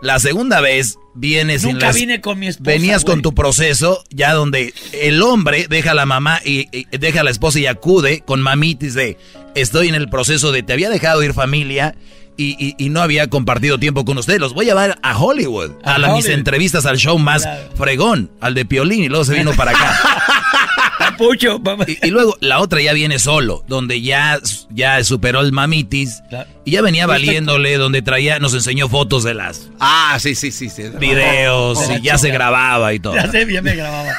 La 0.03 0.19
segunda 0.21 0.61
vez 0.61 0.97
viene 1.15 1.59
sin 1.59 1.73
Nunca 1.73 1.87
las- 1.89 1.97
vine 1.97 2.21
con 2.21 2.39
mi 2.39 2.47
esposa. 2.47 2.71
Venías 2.71 3.03
güey. 3.05 3.15
con 3.17 3.23
tu 3.23 3.35
proceso 3.35 4.05
ya 4.11 4.33
donde 4.33 4.73
el 4.93 5.21
hombre 5.21 5.67
deja 5.69 5.91
a 5.91 5.95
la 5.95 6.07
mamá 6.07 6.41
y, 6.45 6.69
y 6.73 6.87
deja 6.97 7.21
a 7.21 7.25
la 7.25 7.31
esposa 7.31 7.59
y 7.59 7.67
acude 7.67 8.21
con 8.25 8.41
mamitis 8.41 8.95
de 8.95 9.19
estoy 9.57 9.89
en 9.89 9.95
el 9.97 10.09
proceso 10.09 10.53
de 10.53 10.63
te 10.63 10.73
había 10.73 10.89
dejado 10.89 11.23
ir 11.25 11.35
familia 11.35 11.97
y, 12.43 12.57
y- 12.59 12.75
y 12.79 12.89
no 12.89 13.01
había 13.03 13.29
compartido 13.29 13.79
tiempo 13.79 14.05
con 14.05 14.17
ustedes. 14.19 14.41
Los 14.41 14.55
voy 14.55 14.67
a 14.67 14.69
llevar 14.71 14.99
a 15.03 15.19
Hollywood, 15.19 15.73
a, 15.85 15.95
A 15.95 15.99
la- 15.99 16.15
mis 16.15 16.27
entrevistas 16.29 16.87
al 16.87 16.97
show 16.99 17.19
más 17.19 17.43
Claro. 17.43 17.63
fregón, 17.77 18.31
al 18.41 18.55
de 18.55 18.65
Piolín 18.65 19.05
y 19.05 19.09
luego 19.09 19.25
se 19.25 19.35
vino 19.35 19.53
para 19.53 19.73
acá. 19.73 19.99
Papucho. 20.99 21.61
Y, 21.87 22.07
y 22.07 22.11
luego 22.11 22.37
la 22.41 22.61
otra 22.61 22.81
ya 22.83 22.93
viene 22.93 23.19
solo, 23.19 23.65
donde 23.69 24.01
ya, 24.03 24.39
ya 24.71 25.03
superó 25.05 25.41
el 25.41 25.53
mamitis 25.53 26.23
Claro. 26.29 26.49
y 26.65 26.73
ya 26.73 26.83
venía 26.83 27.07
valiéndole, 27.07 27.77
donde 27.79 28.03
traía, 28.03 28.39
nos 28.39 28.53
enseñó 28.55 28.89
fotos 28.89 29.25
de 29.25 29.35
las 29.35 29.69
Ah, 29.81 30.19
sí, 30.21 30.35
sí, 30.35 30.51
sí. 30.53 30.69
sí. 30.69 30.85
videos 30.99 31.79
y 31.91 32.03
ya 32.03 32.19
se 32.19 32.31
grababa 32.31 32.93
y 32.93 33.01
todo. 33.01 33.15
Ya 33.15 33.31
sé, 33.31 33.47
ya 33.51 33.63
me 33.63 33.75
grababa. 33.75 34.11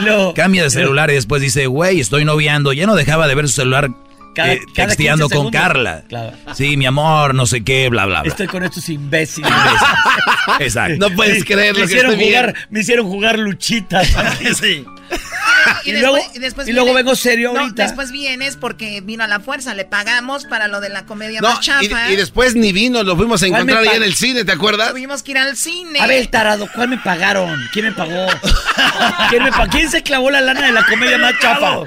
Luego- 0.00 0.34
Cambia 0.34 0.62
de 0.62 0.70
celular 0.70 1.10
y 1.10 1.14
después 1.14 1.42
dice, 1.42 1.66
güey, 1.66 1.98
estoy 2.00 2.24
noviando. 2.24 2.72
Ya 2.72 2.86
no 2.86 2.94
dejaba 2.94 3.26
de 3.26 3.34
ver 3.34 3.48
su 3.48 3.54
celular 3.54 3.90
Cada- 4.38 4.52
eh, 4.52 4.60
cada 4.72 4.86
texteando 4.88 5.28
15 5.28 5.42
con. 5.42 5.52
Carla. 5.52 6.02
Claro. 6.08 6.32
Sí, 6.54 6.76
mi 6.76 6.86
amor, 6.86 7.34
no 7.34 7.44
sé 7.44 7.64
qué, 7.64 7.88
bla, 7.88 8.06
bla, 8.06 8.22
bla. 8.22 8.30
Estoy 8.30 8.46
con 8.46 8.62
estos 8.62 8.88
imbéciles. 8.88 9.50
Exacto. 10.60 10.96
No 11.08 11.10
puedes 11.14 11.44
creer 11.44 11.74
me 11.74 11.80
lo 11.80 11.86
que 11.86 11.92
hicieron 11.92 12.12
estoy 12.12 12.26
jugar. 12.28 12.54
Me 12.70 12.80
hicieron 12.80 13.06
jugar 13.08 13.38
luchitas. 13.38 14.08
Sí. 14.60 14.84
Y 15.84 15.92
luego- 15.92 16.18
y 16.66 16.72
luego 16.72 16.94
vengo 16.94 17.14
serio 17.16 17.52
no, 17.52 17.60
ahorita. 17.60 17.82
después 17.82 18.12
vienes 18.12 18.56
porque 18.56 19.00
vino 19.00 19.24
a 19.24 19.26
la 19.26 19.40
fuerza. 19.40 19.74
Le 19.74 19.84
pagamos 19.84 20.44
para 20.44 20.68
lo 20.68 20.80
de 20.80 20.88
la 20.88 21.04
comedia 21.04 21.40
No, 21.40 21.48
más 21.48 21.60
chafa. 21.60 22.08
y, 22.10 22.12
y 22.12 22.16
después 22.16 22.54
ni 22.54 22.72
vino, 22.72 23.02
lo 23.02 23.16
fuimos 23.16 23.42
a 23.42 23.48
¿Cuál 23.48 23.64
me 23.64 23.72
encontrar 23.72 23.92
ahí 23.92 23.96
en 23.96 24.04
el 24.04 24.14
cine, 24.14 24.44
¿te 24.44 24.52
acuerdas? 24.52 24.90
Tuvimos 24.90 25.22
que 25.24 25.32
ir 25.32 25.38
al 25.38 25.56
cine. 25.56 25.98
A 26.00 26.06
ver, 26.06 26.26
tarado, 26.28 26.68
¿cuál 26.74 26.88
me 26.90 26.98
pagaron? 26.98 27.58
¿Quién 27.72 27.86
me 27.86 27.92
pagó? 27.92 28.26
¿Quién, 29.30 29.42
me 29.44 29.50
pa- 29.50 29.66
¿Quién 29.68 29.90
se 29.90 30.02
clavó 30.02 30.30
la 30.30 30.40
lana 30.40 30.66
de 30.66 30.72
la 30.72 30.84
comedia 30.86 31.18
más 31.18 31.34
chafa? 31.40 31.80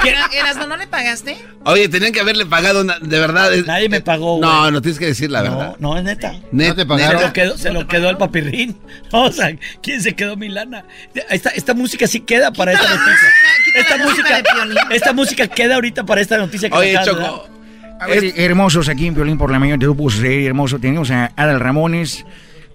¿Quién? 0.00 0.14
Era- 0.14 0.28
Erasmo, 0.32 0.66
¿no 0.66 0.76
le 0.76 0.86
pagaste? 0.86 1.36
Oye, 1.64 1.88
tenían 1.88 2.12
que 2.12 2.20
haberle 2.20 2.46
pagado, 2.46 2.80
una- 2.80 2.98
de 2.98 3.20
verdad. 3.20 3.50
Nadie 3.66 3.88
me 3.88 4.00
pagó, 4.00 4.38
No, 4.40 4.60
güey. 4.60 4.72
no 4.72 4.80
tienes 4.82 4.98
que 4.98 5.06
decir 5.06 5.30
la 5.30 5.42
No, 5.42 5.50
verdad. 5.58 5.76
no, 5.78 5.96
es 5.98 6.04
neta. 6.04 6.32
Net- 6.52 6.68
¿No 6.68 6.74
te 6.74 6.80
Se 6.82 6.86
pagaron? 6.86 7.22
lo 7.22 7.32
quedó, 7.32 7.58
se 7.58 7.72
lo 7.72 7.86
quedó 7.86 8.10
el 8.10 8.16
papirrín. 8.16 8.76
O 9.12 9.30
sea, 9.30 9.54
¿quién 9.82 10.00
se 10.02 10.14
quedó 10.14 10.36
mi 10.36 10.48
lana? 10.48 10.84
Esta, 11.30 11.50
esta 11.50 11.74
música 11.74 12.06
sí 12.06 12.20
queda 12.20 12.52
para 12.52 12.72
esta 12.72 12.88
noticia. 12.88 13.12
música, 13.12 13.78
Esta 13.80 13.96
música 13.98 14.10
música, 14.22 14.36
de 14.36 14.42
Piolín. 14.42 14.78
esta 14.92 15.12
música 15.12 15.46
queda 15.48 15.74
ahorita 15.76 16.04
para 16.04 16.20
esta 16.20 16.38
noticia 16.38 16.70
que 16.70 16.76
Oye, 16.76 16.98
Choco. 17.04 17.20
dar. 17.20 18.00
A 18.00 18.06
ver, 18.08 18.32
hermosos 18.36 18.88
aquí 18.88 19.06
en 19.06 19.14
Violín 19.14 19.38
por 19.38 19.50
la 19.52 19.58
mañana, 19.60 19.78
te 19.78 19.86
lo 19.86 19.94
puedo 19.94 20.10
ser 20.10 20.42
hermoso. 20.42 20.78
Tenemos 20.80 21.10
a 21.10 21.30
Adal 21.36 21.60
Ramones. 21.60 22.24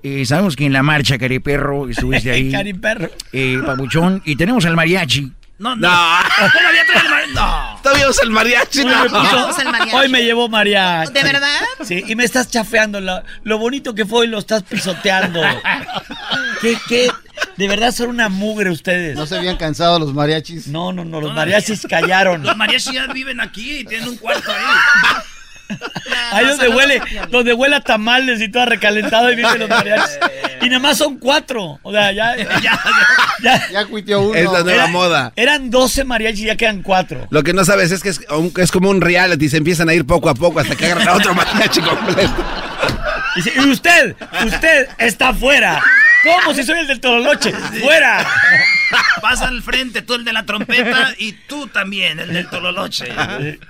eh, 0.04 0.26
sabemos 0.26 0.56
que 0.56 0.66
en 0.66 0.72
la 0.74 0.84
marcha, 0.84 1.18
Cariperro, 1.18 1.90
estuviste 1.90 2.32
ahí. 2.32 2.52
Cari 2.52 2.74
perro. 2.76 3.10
eh, 3.34 3.60
Pabuchón. 3.66 4.22
Y 4.24 4.36
tenemos 4.38 4.66
al 4.66 4.76
mariachi. 4.76 5.34
No, 5.60 5.76
no. 5.76 5.88
No. 5.90 6.20
Todavía 6.54 6.84
trae 6.86 7.04
el 7.04 7.10
mar- 7.10 7.24
No. 7.34 7.80
Todavía 7.82 8.10
usa 8.10 8.24
el 8.24 8.30
mariachi, 8.30 8.80
Hoy 8.80 8.86
no. 8.86 9.04
me, 9.04 9.10
puso- 9.10 9.36
Vamos 9.36 9.60
al 9.60 9.72
mariachi. 9.72 9.96
hoy 9.96 10.10
me 10.10 10.24
llevó 10.24 10.48
mariachi. 10.50 11.14
¿De 11.14 11.24
verdad? 11.24 11.62
Sí, 11.84 12.04
y 12.08 12.16
me 12.16 12.24
estás 12.26 12.50
chafeando. 12.52 13.02
Lo, 13.02 13.24
lo 13.44 13.58
bonito 13.58 13.96
que 13.96 14.06
fue 14.06 14.26
y 14.26 14.30
lo 14.30 14.38
estás 14.40 14.64
pisoteando. 14.64 15.42
¿Qué, 16.62 16.78
qué? 16.88 17.12
De 17.56 17.68
verdad 17.68 17.92
son 17.92 18.10
una 18.10 18.30
mugre 18.30 18.70
ustedes. 18.70 19.16
¿No 19.16 19.26
se 19.26 19.38
habían 19.38 19.58
cansado 19.58 19.98
los 20.00 20.14
mariachis? 20.14 20.68
No, 20.68 20.92
no, 20.94 21.06
no, 21.06 21.22
los 21.22 21.34
mariachis 21.34 21.86
callaron. 21.90 22.44
Los 22.44 22.56
mariachis 22.58 22.94
ya 22.94 23.08
viven 23.08 23.40
aquí 23.42 23.80
y 23.80 23.84
tienen 23.86 24.10
un 24.10 24.18
cuarto 24.18 24.52
ahí. 24.52 24.64
Ahí 26.32 26.46
No, 26.46 26.52
donde 26.52 26.70
huele, 26.70 27.02
donde 27.30 27.54
huele 27.54 27.76
a 27.76 27.82
tamales 27.82 28.42
y 28.42 28.50
todo 28.50 28.66
recalentado 28.66 29.32
y 29.32 29.36
vienen 29.36 29.60
los 29.60 29.70
mariachis. 29.70 30.18
Y 30.62 30.68
nada 30.68 30.80
más 30.80 30.98
son 30.98 31.18
cuatro. 31.18 31.80
O 31.84 31.92
sea, 31.92 32.12
ya. 32.12 32.36
Ya, 32.62 32.80
ya- 33.42 33.70
Ya 33.72 33.86
cuiteó 33.86 34.22
uno. 34.22 34.36
Es 34.36 34.46
la 34.52 34.64
nueva 34.64 34.84
Era- 34.84 34.88
moda. 34.88 35.34
Eran 35.36 35.70
12 35.70 36.04
mariachis 36.04 36.42
y 36.42 36.46
ya 36.46 36.56
quedan 36.56 36.82
cuatro. 36.82 37.28
Lo 37.30 37.44
que 37.44 37.54
no 37.54 37.64
sabes 37.66 37.92
es 37.92 38.02
que 38.02 38.10
es, 38.10 38.22
un- 38.30 38.54
es 38.58 38.72
como 38.72 38.90
un 38.90 39.02
reality, 39.02 39.50
se 39.50 39.58
empiezan 39.58 39.90
a 39.90 39.94
ir 39.94 40.06
poco 40.06 40.30
a 40.30 40.34
poco 40.36 40.60
hasta 40.60 40.76
que 40.76 40.86
agarran 40.86 41.08
a 41.10 41.14
otro 41.14 41.34
mariachi 41.36 41.82
completo. 41.82 42.34
Dice, 43.36 43.54
y 43.56 43.70
usted, 43.70 44.16
usted 44.46 44.88
está 44.98 45.34
fuera. 45.34 45.82
¿Cómo 46.24 46.54
si 46.56 46.64
soy 46.64 46.80
el 46.80 46.88
del 46.88 47.00
Tololoche? 47.00 47.52
¡Fuera! 47.82 48.26
Pasa 49.22 49.48
al 49.48 49.62
frente 49.62 50.02
tú 50.02 50.16
el 50.16 50.26
de 50.26 50.34
la 50.34 50.44
trompeta 50.46 51.14
y 51.18 51.34
tú 51.34 51.68
también, 51.68 52.20
el 52.20 52.34
del 52.34 52.50
tololoche. 52.50 53.06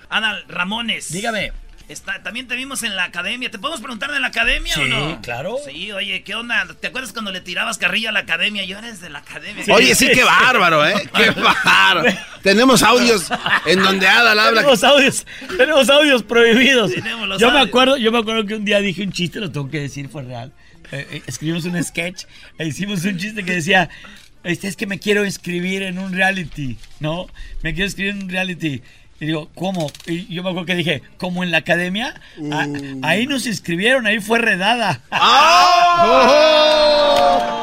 Ana 0.09 0.39
Ramones. 0.47 1.11
Dígame. 1.11 1.51
Está, 1.89 2.21
también 2.21 2.47
te 2.49 2.55
vimos 2.57 2.83
en 2.83 2.97
la 2.97 3.05
academia. 3.05 3.49
¿Te 3.49 3.59
podemos 3.59 3.79
preguntar 3.79 4.11
de 4.11 4.19
la 4.19 4.27
academia 4.27 4.73
o 4.77 4.83
Sí, 4.83 4.89
no? 4.89 5.21
claro. 5.21 5.55
Sí, 5.65 5.91
oye, 5.93 6.21
¿qué 6.23 6.35
onda? 6.35 6.67
¿Te 6.79 6.87
acuerdas 6.87 7.13
cuando 7.13 7.31
le 7.31 7.39
tirabas 7.39 7.77
carrilla 7.77 8.09
a 8.09 8.11
la 8.11 8.19
academia? 8.19 8.65
Yo 8.65 8.77
eres 8.77 8.99
de 8.99 9.09
la 9.09 9.19
academia. 9.19 9.63
Oye, 9.73 9.95
sí, 9.95 10.09
qué 10.13 10.23
bárbaro, 10.25 10.85
¿eh? 10.85 10.95
Qué 11.15 11.29
bárbaro. 11.31 12.03
Tenemos 12.43 12.83
audios 12.83 13.29
en 13.65 13.81
donde 13.81 14.05
Adal 14.07 14.37
habla. 14.37 14.61
Tenemos 14.61 14.83
audios, 14.83 15.25
tenemos 15.57 15.89
audios 15.89 16.23
prohibidos. 16.23 16.93
Tenemos 16.93 17.27
los 17.27 17.39
Yo 17.39 17.47
me 17.51 17.59
audios. 17.59 17.69
acuerdo, 17.69 17.97
yo 17.97 18.11
me 18.11 18.17
acuerdo 18.19 18.45
que 18.45 18.55
un 18.55 18.65
día 18.65 18.79
dije 18.81 19.03
un 19.03 19.11
chiste, 19.13 19.39
lo 19.39 19.49
tengo 19.51 19.69
que 19.69 19.79
decir, 19.79 20.09
fue 20.09 20.23
real. 20.23 20.51
Eh, 20.91 21.07
eh, 21.11 21.21
escribimos 21.25 21.63
un 21.65 21.81
sketch 21.83 22.23
e 22.57 22.67
hicimos 22.67 23.03
un 23.05 23.17
chiste 23.17 23.43
que 23.45 23.53
decía, 23.53 23.89
este 24.43 24.67
es 24.67 24.75
que 24.75 24.87
me 24.87 24.99
quiero 24.99 25.25
inscribir 25.25 25.83
en 25.83 25.99
un 25.99 26.13
reality, 26.13 26.77
¿no? 26.99 27.27
Me 27.63 27.73
quiero 27.73 27.85
inscribir 27.87 28.11
en 28.13 28.23
un 28.23 28.29
reality. 28.29 28.81
Y 29.19 29.25
digo, 29.25 29.49
¿cómo? 29.55 29.91
Y 30.05 30.31
yo 30.33 30.43
me 30.43 30.49
acuerdo 30.49 30.65
que 30.67 30.75
dije, 30.75 31.01
¿cómo 31.17 31.43
en 31.43 31.49
la 31.51 31.57
academia? 31.59 32.21
Ah, 32.51 32.67
ahí 33.01 33.25
nos 33.25 33.47
inscribieron, 33.47 34.05
ahí 34.05 34.19
fue 34.19 34.37
redada. 34.39 35.01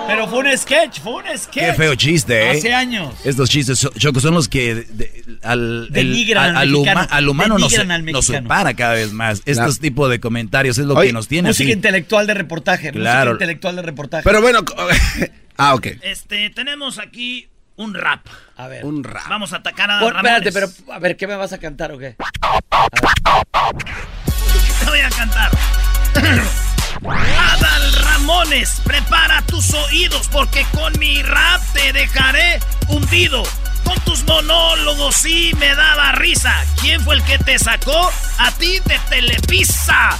Pero 0.07 0.29
fue 0.29 0.41
un 0.41 0.59
sketch, 0.59 1.01
fue 1.01 1.15
un 1.15 1.25
sketch. 1.39 1.65
Qué 1.67 1.73
feo 1.73 1.95
chiste, 1.95 2.47
¿eh? 2.47 2.51
Hace 2.59 2.75
años. 2.75 3.15
Estos 3.25 3.49
chistes, 3.49 3.87
Choco, 3.97 4.21
son 4.21 4.35
los 4.35 4.49
que 4.49 4.75
de- 4.75 5.25
al, 5.43 5.89
el- 5.95 6.37
al 6.37 6.57
al, 6.57 6.73
huma- 6.75 7.09
al 7.11 7.29
humano 7.29 7.59
nos, 7.59 7.77
al 7.79 8.05
nos 8.05 8.27
separa 8.27 8.75
cada 8.75 8.95
vez 8.95 9.13
más. 9.13 9.39
Estos 9.47 9.57
Claro. 9.57 9.75
tipos 9.75 10.11
de 10.11 10.21
comentarios 10.21 10.77
es 10.79 10.85
lo 10.87 10.95
Oye, 10.95 11.09
que 11.09 11.13
nos 11.15 11.29
tiene 11.29 11.49
Música 11.49 11.65
así. 11.69 11.73
intelectual 11.73 12.27
de 12.27 12.35
reportaje. 12.35 12.91
Claro. 12.93 13.33
Música 13.33 13.45
intelectual 13.45 13.77
de 13.77 13.83
reportaje. 13.83 14.25
Pero 14.25 14.43
bueno, 14.43 14.61
ah, 15.57 15.75
ok. 15.75 15.87
Este, 16.03 16.51
tenemos 16.51 16.99
aquí 16.99 17.49
un 17.77 17.95
rap. 17.95 18.27
a 18.57 18.69
ver. 18.69 18.85
Un 18.85 19.03
rap. 19.05 19.29
Vamos 19.29 19.53
a 19.53 19.57
atacar 19.57 19.91
a 19.91 20.01
Por- 20.01 20.15
Ramones. 20.15 20.47
espérate, 20.47 20.53
pero 20.85 20.93
a 20.95 20.99
ver, 20.99 21.17
¿qué 21.17 21.27
me 21.27 21.37
vas 21.37 21.53
a 21.53 21.59
cantar 21.59 21.93
o 21.93 21.99
qué? 21.99 22.17
Te 24.81 24.87
voy 24.87 25.01
a 25.01 25.11
cantar. 25.11 25.51
Adal 27.07 27.93
Ramones, 28.05 28.81
prepara 28.85 29.43
tus 29.43 29.73
oídos 29.75 30.29
porque 30.29 30.65
con 30.73 30.97
mi 30.99 31.23
rap 31.23 31.61
te 31.73 31.93
dejaré 31.93 32.61
hundido. 32.89 33.43
Con 33.85 33.99
tus 34.01 34.25
monólogos 34.25 35.17
sí 35.17 35.53
me 35.59 35.75
daba 35.75 36.13
risa. 36.13 36.55
¿Quién 36.81 37.03
fue 37.03 37.17
el 37.17 37.25
que 37.25 37.39
te 37.39 37.59
sacó? 37.59 38.11
A 38.39 38.51
ti 38.53 38.79
de 38.87 38.99
Telepisa. 39.11 40.11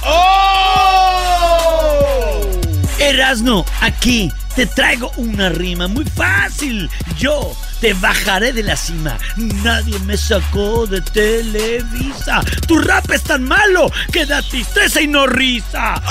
Erasno, 2.99 3.65
aquí 3.81 4.31
te 4.55 4.65
traigo 4.65 5.11
una 5.17 5.49
rima 5.49 5.87
muy 5.87 6.05
fácil. 6.05 6.89
Yo 7.17 7.55
te 7.81 7.93
bajaré 7.93 8.53
de 8.53 8.63
la 8.63 8.75
cima. 8.75 9.17
Nadie 9.35 9.99
me 9.99 10.17
sacó 10.17 10.87
de 10.87 11.01
Televisa. 11.01 12.41
Tu 12.67 12.79
rap 12.79 13.09
es 13.11 13.23
tan 13.23 13.43
malo 13.43 13.91
que 14.11 14.25
da 14.25 14.41
tristeza 14.41 15.01
y 15.01 15.07
no 15.07 15.27
risa. 15.27 16.01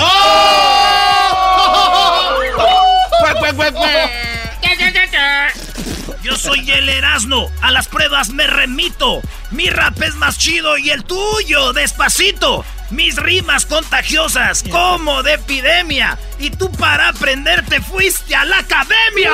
Yo 6.21 6.35
soy 6.35 6.71
el 6.71 6.89
Erasmo, 6.89 7.51
a 7.61 7.71
las 7.71 7.87
pruebas 7.87 8.29
me 8.29 8.47
remito. 8.47 9.21
Mi 9.51 9.69
rap 9.69 10.01
es 10.01 10.15
más 10.15 10.37
chido 10.37 10.77
y 10.77 10.89
el 10.89 11.03
tuyo, 11.03 11.73
despacito. 11.73 12.65
Mis 12.91 13.15
rimas 13.17 13.65
contagiosas, 13.65 14.63
como 14.69 15.23
de 15.23 15.33
epidemia. 15.33 16.17
Y 16.39 16.49
tú 16.51 16.71
para 16.71 17.09
aprender 17.09 17.65
te 17.65 17.81
fuiste 17.81 18.35
a 18.35 18.45
la 18.45 18.59
academia. 18.59 19.31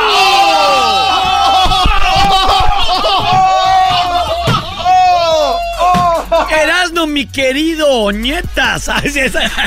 Erasno, 6.49 7.07
mi 7.07 7.25
querido 7.27 8.11
Ñetas. 8.11 8.89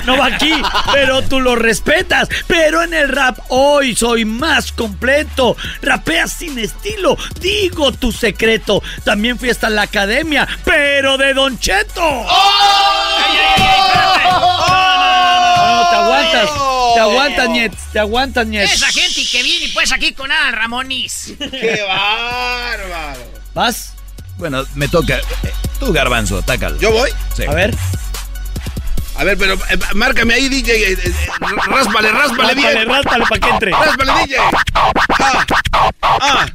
No 0.05 0.17
va 0.17 0.27
aquí, 0.27 0.53
pero 0.93 1.23
tú 1.23 1.41
lo 1.41 1.57
respetas. 1.57 2.29
Pero 2.47 2.83
en 2.83 2.95
el 2.95 3.09
rap 3.09 3.39
hoy 3.49 3.95
soy 3.95 4.25
más 4.25 4.73
completo. 4.73 5.57
Rapeas 5.83 6.33
sin 6.33 6.59
estilo, 6.59 7.17
digo 7.41 7.93
tu 7.93 8.13
secreto. 8.13 8.83
También 9.05 9.39
fui 9.39 9.51
hasta 9.51 9.69
la 9.71 9.83
academia, 9.83 10.47
pero 10.65 11.19
de 11.19 11.35
Don 11.35 11.59
Cheto. 11.59 12.01
No, 12.01 12.27
te 15.91 15.97
aguantas, 15.97 16.51
te 16.95 17.01
aguantas, 17.01 17.49
Ñet, 17.51 17.73
te 17.93 17.99
aguantas, 17.99 18.47
Ñet. 18.47 18.71
Esa 18.71 18.87
gente 18.89 19.23
que 19.31 19.43
viene 19.43 19.71
pues 19.75 19.93
aquí 19.93 20.13
con 20.13 20.31
Al 20.31 20.53
Ramonis. 20.53 21.35
¡Qué 21.39 21.83
bárbaro! 21.87 23.21
¿Vas? 23.55 23.93
Bueno, 24.39 24.65
me 24.75 24.89
toca. 24.89 25.17
Eh, 25.19 25.53
Tú, 25.79 25.93
Garbanzo, 25.93 26.43
tácalo. 26.43 26.79
¿Yo 26.79 26.91
voy? 26.93 27.11
Sí. 27.37 27.45
A 27.45 27.53
ver. 27.55 27.75
A 29.17 29.23
ver, 29.23 29.39
pero 29.39 29.55
eh, 29.55 29.79
márcame 29.95 30.35
ahí, 30.35 30.49
DJ. 30.49 30.73
eh, 30.93 30.99
eh, 31.05 31.15
ráspale, 31.69 32.11
ráspale 32.11 32.55
bien. 32.55 32.89
Ráspale 32.89 33.25
para 33.29 33.41
que 33.41 33.49
entre. 33.51 33.71
Ráspale, 33.71 34.13
DJ. 34.25 34.37
Ah, 35.21 35.47
ah. 36.03 36.47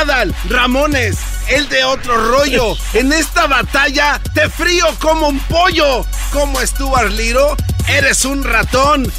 Adal, 0.00 0.34
Ramones, 0.48 1.18
el 1.50 1.68
de 1.68 1.84
otro 1.84 2.16
rollo. 2.30 2.76
En 2.94 3.12
esta 3.12 3.46
batalla 3.46 4.20
te 4.34 4.48
frío 4.48 4.86
como 4.98 5.28
un 5.28 5.38
pollo. 5.40 6.06
Como 6.32 6.60
Stuart 6.60 7.10
Liro, 7.10 7.56
eres 7.88 8.24
un 8.24 8.44
ratón. 8.44 9.12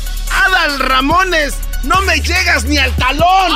Adal 0.46 0.80
Ramones, 0.80 1.56
no 1.84 2.02
me 2.02 2.20
llegas 2.22 2.64
ni 2.64 2.78
al 2.78 2.96
talón. 2.96 3.52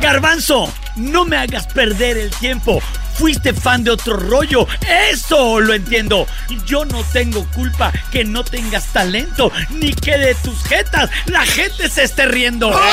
Garbanzo, 0.00 0.72
no 0.96 1.24
me 1.24 1.36
hagas 1.36 1.66
perder 1.68 2.18
el 2.18 2.30
tiempo. 2.30 2.82
Fuiste 3.14 3.52
fan 3.52 3.84
de 3.84 3.92
otro 3.92 4.16
rollo, 4.16 4.66
eso 4.88 5.60
lo 5.60 5.74
entiendo. 5.74 6.26
Yo 6.66 6.84
no 6.84 7.02
tengo 7.12 7.44
culpa 7.52 7.92
que 8.10 8.24
no 8.24 8.44
tengas 8.44 8.86
talento, 8.92 9.52
ni 9.70 9.92
que 9.92 10.18
de 10.18 10.34
tus 10.36 10.62
jetas 10.64 11.10
la 11.26 11.44
gente 11.46 11.88
se 11.88 12.04
esté 12.04 12.26
riendo. 12.26 12.70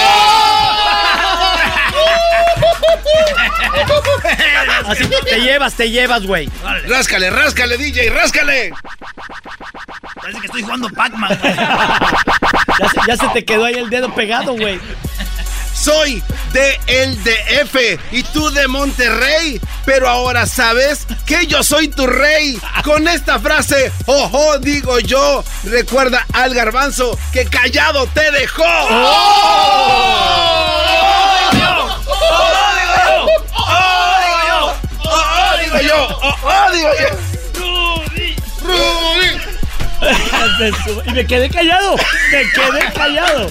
Así 4.87 5.09
te 5.25 5.39
llevas, 5.41 5.73
te 5.75 5.89
llevas, 5.89 6.25
güey. 6.25 6.49
Ráscale, 6.87 7.29
ráscale, 7.29 7.77
DJ, 7.77 8.09
ráscale. 8.09 8.73
Parece 10.15 10.39
que 10.39 10.45
estoy 10.47 10.61
jugando 10.63 10.89
Pac-Man. 10.89 11.39
Ya 12.79 12.87
ya 13.07 13.17
se 13.17 13.27
te 13.27 13.45
quedó 13.45 13.65
ahí 13.65 13.75
el 13.75 13.89
dedo 13.89 14.15
pegado, 14.15 14.55
güey. 14.55 14.79
Soy 15.81 16.21
de 16.53 16.79
el 16.85 17.23
DF 17.23 17.75
y 18.11 18.21
tú 18.21 18.51
de 18.51 18.67
Monterrey, 18.67 19.59
pero 19.83 20.07
ahora 20.07 20.45
sabes 20.45 21.07
que 21.25 21.47
yo 21.47 21.63
soy 21.63 21.87
tu 21.87 22.05
rey. 22.05 22.59
Con 22.83 23.07
esta 23.07 23.39
frase, 23.39 23.91
ojo, 24.05 24.59
digo 24.59 24.99
yo, 24.99 25.43
recuerda 25.63 26.27
al 26.33 26.53
garbanzo 26.53 27.17
que 27.33 27.45
callado 27.45 28.05
te 28.13 28.29
dejó. 28.29 28.63
¡Oh, 28.63 29.09
digo 35.63 35.81
yo! 35.81 36.07
¡Oh, 36.43 36.71
digo 36.71 36.89
yo! 36.99 37.17
¡Rudy! 38.61 39.41
y 41.07 41.11
me 41.11 41.25
quedé 41.25 41.49
callado, 41.49 41.95
me 42.31 42.51
quedé 42.51 42.93
callado. 42.93 43.49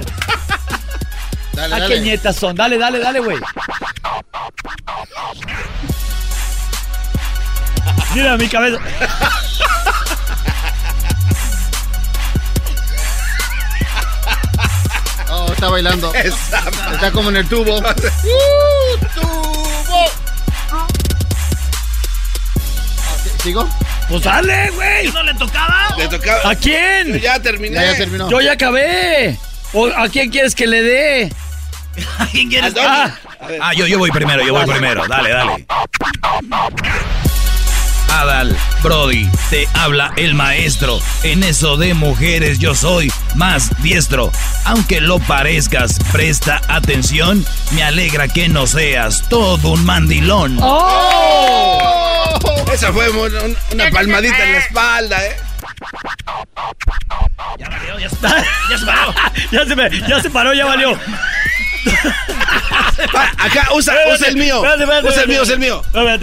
Dale, 1.52 1.74
¿A 1.74 1.78
dale. 1.80 1.94
qué 1.94 2.00
nietas 2.00 2.36
son? 2.36 2.54
Dale, 2.56 2.78
dale, 2.78 2.98
dale, 2.98 3.20
güey. 3.20 3.38
Mira 8.14 8.36
mi 8.36 8.48
cabeza. 8.48 8.78
Oh, 15.32 15.52
está 15.52 15.68
bailando. 15.68 16.12
Está 16.14 17.12
como 17.12 17.30
en 17.30 17.36
el 17.36 17.48
tubo. 17.48 17.76
¡Uh, 17.78 17.82
tubo! 19.14 20.04
¿Sigo? 23.42 23.68
Pues 24.08 24.22
dale, 24.22 24.70
güey. 24.70 25.08
¿No 25.12 25.22
le 25.22 25.34
tocaba? 25.34 25.94
Le 25.96 26.08
tocaba. 26.08 26.50
¿A 26.50 26.54
quién? 26.56 27.12
Yo 27.12 27.16
ya 27.18 27.40
terminé. 27.40 27.76
Ya, 27.76 27.92
ya 27.92 27.96
terminó. 27.96 28.28
Yo 28.28 28.40
ya 28.40 28.52
acabé. 28.52 29.38
¿O 29.72 29.86
¿A 29.86 30.08
quién 30.08 30.30
quieres 30.30 30.54
que 30.54 30.66
le 30.66 30.82
dé? 30.82 31.32
¿A 32.18 32.26
quién 32.26 32.48
quieres? 32.48 32.74
Ah, 32.78 33.14
Ah, 33.62 33.72
yo, 33.74 33.86
yo 33.86 33.98
voy 33.98 34.10
primero, 34.10 34.44
yo 34.44 34.52
voy 34.52 34.66
primero. 34.66 35.06
Dale, 35.08 35.30
dale. 35.30 35.66
Adal, 38.12 38.56
Brody, 38.82 39.28
te 39.50 39.66
habla 39.74 40.12
el 40.16 40.34
maestro. 40.34 41.00
En 41.22 41.42
eso 41.42 41.76
de 41.76 41.94
mujeres 41.94 42.58
yo 42.58 42.74
soy 42.74 43.10
más 43.34 43.70
diestro. 43.82 44.30
Aunque 44.64 45.00
lo 45.00 45.18
parezcas, 45.20 45.98
presta 46.12 46.60
atención. 46.68 47.44
Me 47.72 47.82
alegra 47.82 48.28
que 48.28 48.48
no 48.48 48.66
seas 48.66 49.24
todo 49.28 49.70
un 49.70 49.84
mandilón. 49.86 50.58
¡Oh! 50.60 52.64
Esa 52.72 52.92
fue 52.92 53.08
un- 53.10 53.34
un- 53.34 53.56
una 53.72 53.90
palmadita 53.90 54.44
en 54.44 54.52
la 54.52 54.58
espalda, 54.58 55.24
¿eh? 55.26 55.36
Ya 57.58 57.68
valió, 57.68 57.98
ya 57.98 58.08
se 58.08 58.16
paró. 58.16 58.42
Ya 58.70 58.78
se 58.78 58.86
paró. 58.86 59.14
ya, 59.52 59.64
se 59.66 59.76
me- 59.76 60.08
ya 60.08 60.20
se 60.20 60.30
paró, 60.30 60.54
ya 60.54 60.66
valió. 60.66 60.98
Acá, 63.38 63.68
usa, 63.74 63.94
usa 64.14 64.28
el 64.28 64.36
mío. 64.36 64.56
Espérate, 64.56 64.82
espérate, 64.82 65.08
Usa 65.08 65.22
el 65.22 65.28
mío, 65.28 65.42
usa 65.42 65.54
el 65.54 65.60
mío. 65.60 65.82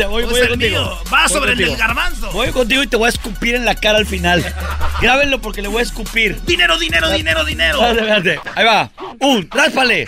Voy, 0.09 0.23
voy 0.25 0.47
contigo. 0.47 1.01
Va 1.11 1.27
sobre 1.27 1.53
el 1.53 1.57
del 1.57 1.75
garbanzo. 1.75 2.31
Voy 2.31 2.51
contigo 2.51 2.83
y 2.83 2.87
te 2.87 2.95
voy 2.95 3.07
a 3.07 3.09
escupir 3.09 3.55
en 3.55 3.65
la 3.65 3.75
cara 3.75 3.97
al 3.97 4.05
final. 4.05 4.43
Grábenlo 5.01 5.41
porque 5.41 5.61
le 5.61 5.67
voy 5.67 5.79
a 5.79 5.83
escupir. 5.83 6.39
Dinero, 6.43 6.77
dinero, 6.77 7.09
dinero, 7.09 7.43
dinero. 7.45 7.83
Espérate, 7.85 8.33
espérate. 8.33 8.59
Ahí 8.59 8.65
va. 8.65 8.91
Un, 9.19 9.49
ráspale. 9.51 10.07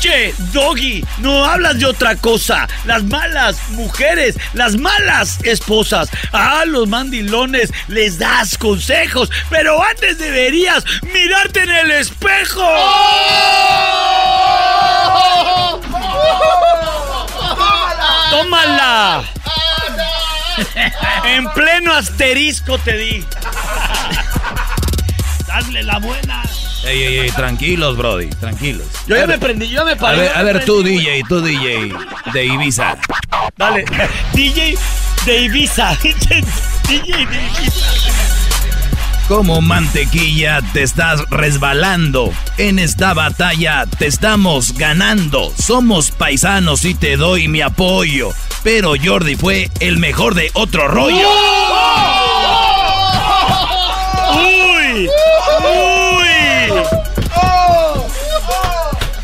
Pinche 0.00 0.32
Doggy, 0.52 1.04
no 1.18 1.44
hablas 1.44 1.78
de 1.78 1.86
otra 1.86 2.14
cosa. 2.14 2.68
Las 2.84 3.02
malas 3.04 3.56
mujeres, 3.70 4.36
las 4.52 4.76
malas 4.76 5.38
esposas. 5.42 6.08
A 6.32 6.64
los 6.66 6.86
mandilones 6.86 7.72
les 7.88 8.18
das 8.18 8.56
consejos, 8.56 9.28
pero 9.50 9.82
antes 9.82 10.18
deberías 10.18 10.84
mirarte 11.02 11.64
en 11.64 11.70
el 11.70 11.90
espejo. 11.90 12.64
¡Tómala! 18.30 19.24
En 21.24 21.48
pleno 21.50 21.92
asterisco 21.92 22.78
te 22.78 22.96
di. 22.96 23.24
Dale 25.46 25.82
la 25.82 25.98
buena. 25.98 26.42
Ey, 26.84 27.02
ey, 27.02 27.18
ey, 27.20 27.30
tranquilos, 27.32 27.96
Brody, 27.96 28.26
tranquilos. 28.28 28.86
Yo 29.06 29.16
ya 29.16 29.26
me 29.26 29.38
prendí, 29.38 29.68
yo 29.68 29.80
ya 29.80 29.84
me 29.84 29.92
A 29.92 29.96
paré. 29.96 30.18
ver, 30.20 30.30
yo 30.32 30.38
a 30.38 30.42
ver 30.42 30.64
tú. 30.64 30.82
DJ, 30.82 31.22
tú, 31.28 31.40
DJ, 31.40 31.92
de 32.32 32.44
Ibiza. 32.46 32.96
Dale, 33.56 33.84
DJ 34.32 34.76
de 35.26 35.40
Ibiza. 35.42 35.94
DJ 36.02 36.42
de 36.88 36.94
Ibiza. 37.24 37.86
Como 39.26 39.60
mantequilla 39.60 40.60
te 40.72 40.82
estás 40.82 41.28
resbalando. 41.28 42.32
En 42.56 42.78
esta 42.78 43.12
batalla 43.12 43.84
te 43.98 44.06
estamos 44.06 44.72
ganando. 44.78 45.52
Somos 45.62 46.10
paisanos 46.12 46.84
y 46.86 46.94
te 46.94 47.18
doy 47.18 47.46
mi 47.48 47.60
apoyo. 47.60 48.30
Pero 48.62 48.94
Jordi 49.02 49.36
fue 49.36 49.70
el 49.80 49.98
mejor 49.98 50.34
de 50.34 50.50
otro 50.54 50.88
rollo. 50.88 51.28
¡Uy! 51.28 52.27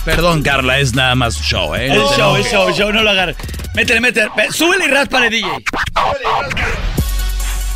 Perdón, 0.04 0.42
Carla, 0.42 0.78
es 0.78 0.94
nada 0.94 1.14
más 1.14 1.40
show, 1.40 1.74
¿eh? 1.74 1.86
El 1.86 1.94
No 1.98 2.14
show, 2.16 2.34
el 2.36 2.42
enojes. 2.42 2.52
show, 2.52 2.68
el 2.68 2.74
show, 2.74 2.92
no 2.92 3.02
lo 3.02 3.10
agarres. 3.10 3.36
Métele, 3.74 4.00
métele. 4.00 4.28
Súbele 4.50 4.84
y 4.84 4.88
ráspale, 4.88 5.30
DJ. 5.30 5.48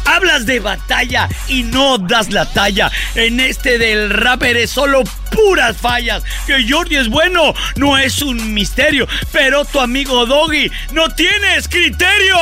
Hablas 0.04 0.46
de 0.46 0.60
batalla 0.60 1.28
y 1.48 1.62
no 1.64 1.96
das 1.98 2.30
la 2.30 2.44
talla. 2.50 2.90
En 3.14 3.40
este 3.40 3.78
del 3.78 4.10
rap 4.10 4.42
eres 4.42 4.70
solo 4.70 5.04
puras 5.30 5.76
fallas. 5.76 6.22
Que 6.46 6.66
Jordi 6.68 6.96
es 6.96 7.08
bueno 7.08 7.54
no 7.76 7.96
es 7.98 8.20
un 8.22 8.52
misterio. 8.54 9.06
Pero 9.32 9.64
tu 9.64 9.80
amigo 9.80 10.26
Doggy 10.26 10.70
no 10.92 11.08
tienes 11.10 11.66
criterio. 11.68 12.36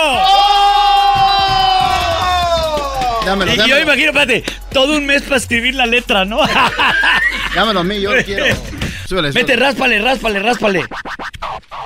Dámelo, 3.24 3.52
y 3.54 3.68
yo 3.68 3.78
imagino, 3.80 4.06
espérate, 4.10 4.44
todo 4.72 4.96
un 4.96 5.04
mes 5.06 5.22
para 5.22 5.36
escribir 5.36 5.74
la 5.74 5.86
letra, 5.86 6.24
¿no? 6.24 6.38
Dámelo 7.56 7.80
a 7.80 7.84
mí, 7.84 8.00
yo 8.00 8.14
lo 8.14 8.22
quiero. 8.24 8.44
Súbele, 9.08 9.28
Vete, 9.28 9.40
súbele. 9.40 9.56
ráspale, 9.56 9.98
ráspale, 10.00 10.38
ráspale. 10.40 10.84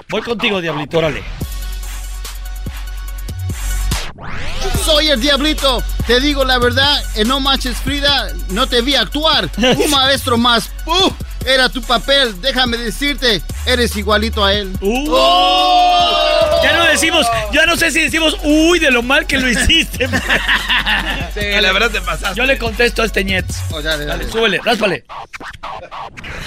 Voy 0.09 0.23
contigo, 0.23 0.61
diablito, 0.61 0.99
órale. 0.99 1.23
Soy 4.85 5.09
el 5.09 5.21
diablito. 5.21 5.83
Te 6.07 6.21
digo 6.21 6.45
la 6.45 6.59
verdad, 6.59 7.03
en 7.17 7.29
No 7.29 7.41
Manches 7.41 7.77
Frida 7.79 8.29
no 8.51 8.67
te 8.67 8.83
vi 8.83 8.95
actuar. 8.95 9.49
Un 9.59 9.91
maestro 9.91 10.37
más. 10.37 10.71
¡Uf! 10.87 11.13
Era 11.45 11.69
tu 11.69 11.83
papel. 11.83 12.41
Déjame 12.41 12.77
decirte, 12.77 13.43
eres 13.67 13.97
igualito 13.97 14.45
a 14.45 14.53
él. 14.53 14.73
Uh. 14.81 15.17
Ya 16.63 16.77
no 16.77 16.85
decimos, 16.85 17.27
ya 17.53 17.65
no 17.67 17.77
sé 17.77 17.91
si 17.91 18.01
decimos, 18.01 18.37
uy, 18.43 18.79
de 18.79 18.91
lo 18.91 19.03
mal 19.03 19.27
que 19.27 19.39
lo 19.39 19.49
hiciste. 19.49 20.09
Sí, 21.33 21.41
la 21.61 21.73
verdad 21.73 21.91
te 21.91 22.01
pasaste. 22.01 22.37
Yo 22.37 22.45
le 22.45 22.59
contesto 22.59 23.03
a 23.03 23.05
este 23.05 23.25
Ñetz. 23.25 23.57
Oh, 23.71 23.81
dale, 23.81 24.05
dale. 24.05 24.25
Dale, 24.25 24.33
súbele, 24.33 24.61
ráspale. 24.65 25.05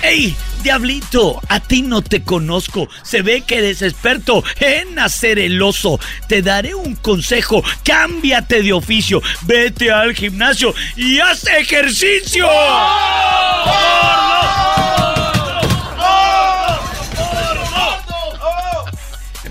¡Ey, 0.01 0.35
diablito! 0.61 1.39
A 1.47 1.61
ti 1.61 1.81
no 1.81 2.01
te 2.01 2.23
conozco. 2.23 2.89
Se 3.01 3.21
ve 3.21 3.41
que 3.41 3.59
eres 3.59 3.81
experto 3.81 4.43
en 4.59 4.99
hacer 4.99 5.39
el 5.39 5.61
oso. 5.61 5.99
Te 6.27 6.41
daré 6.41 6.75
un 6.75 6.95
consejo. 6.95 7.63
Cámbiate 7.85 8.61
de 8.61 8.73
oficio. 8.73 9.21
Vete 9.43 9.91
al 9.91 10.13
gimnasio 10.13 10.75
y 10.97 11.19
haz 11.19 11.47
ejercicio. 11.47 12.47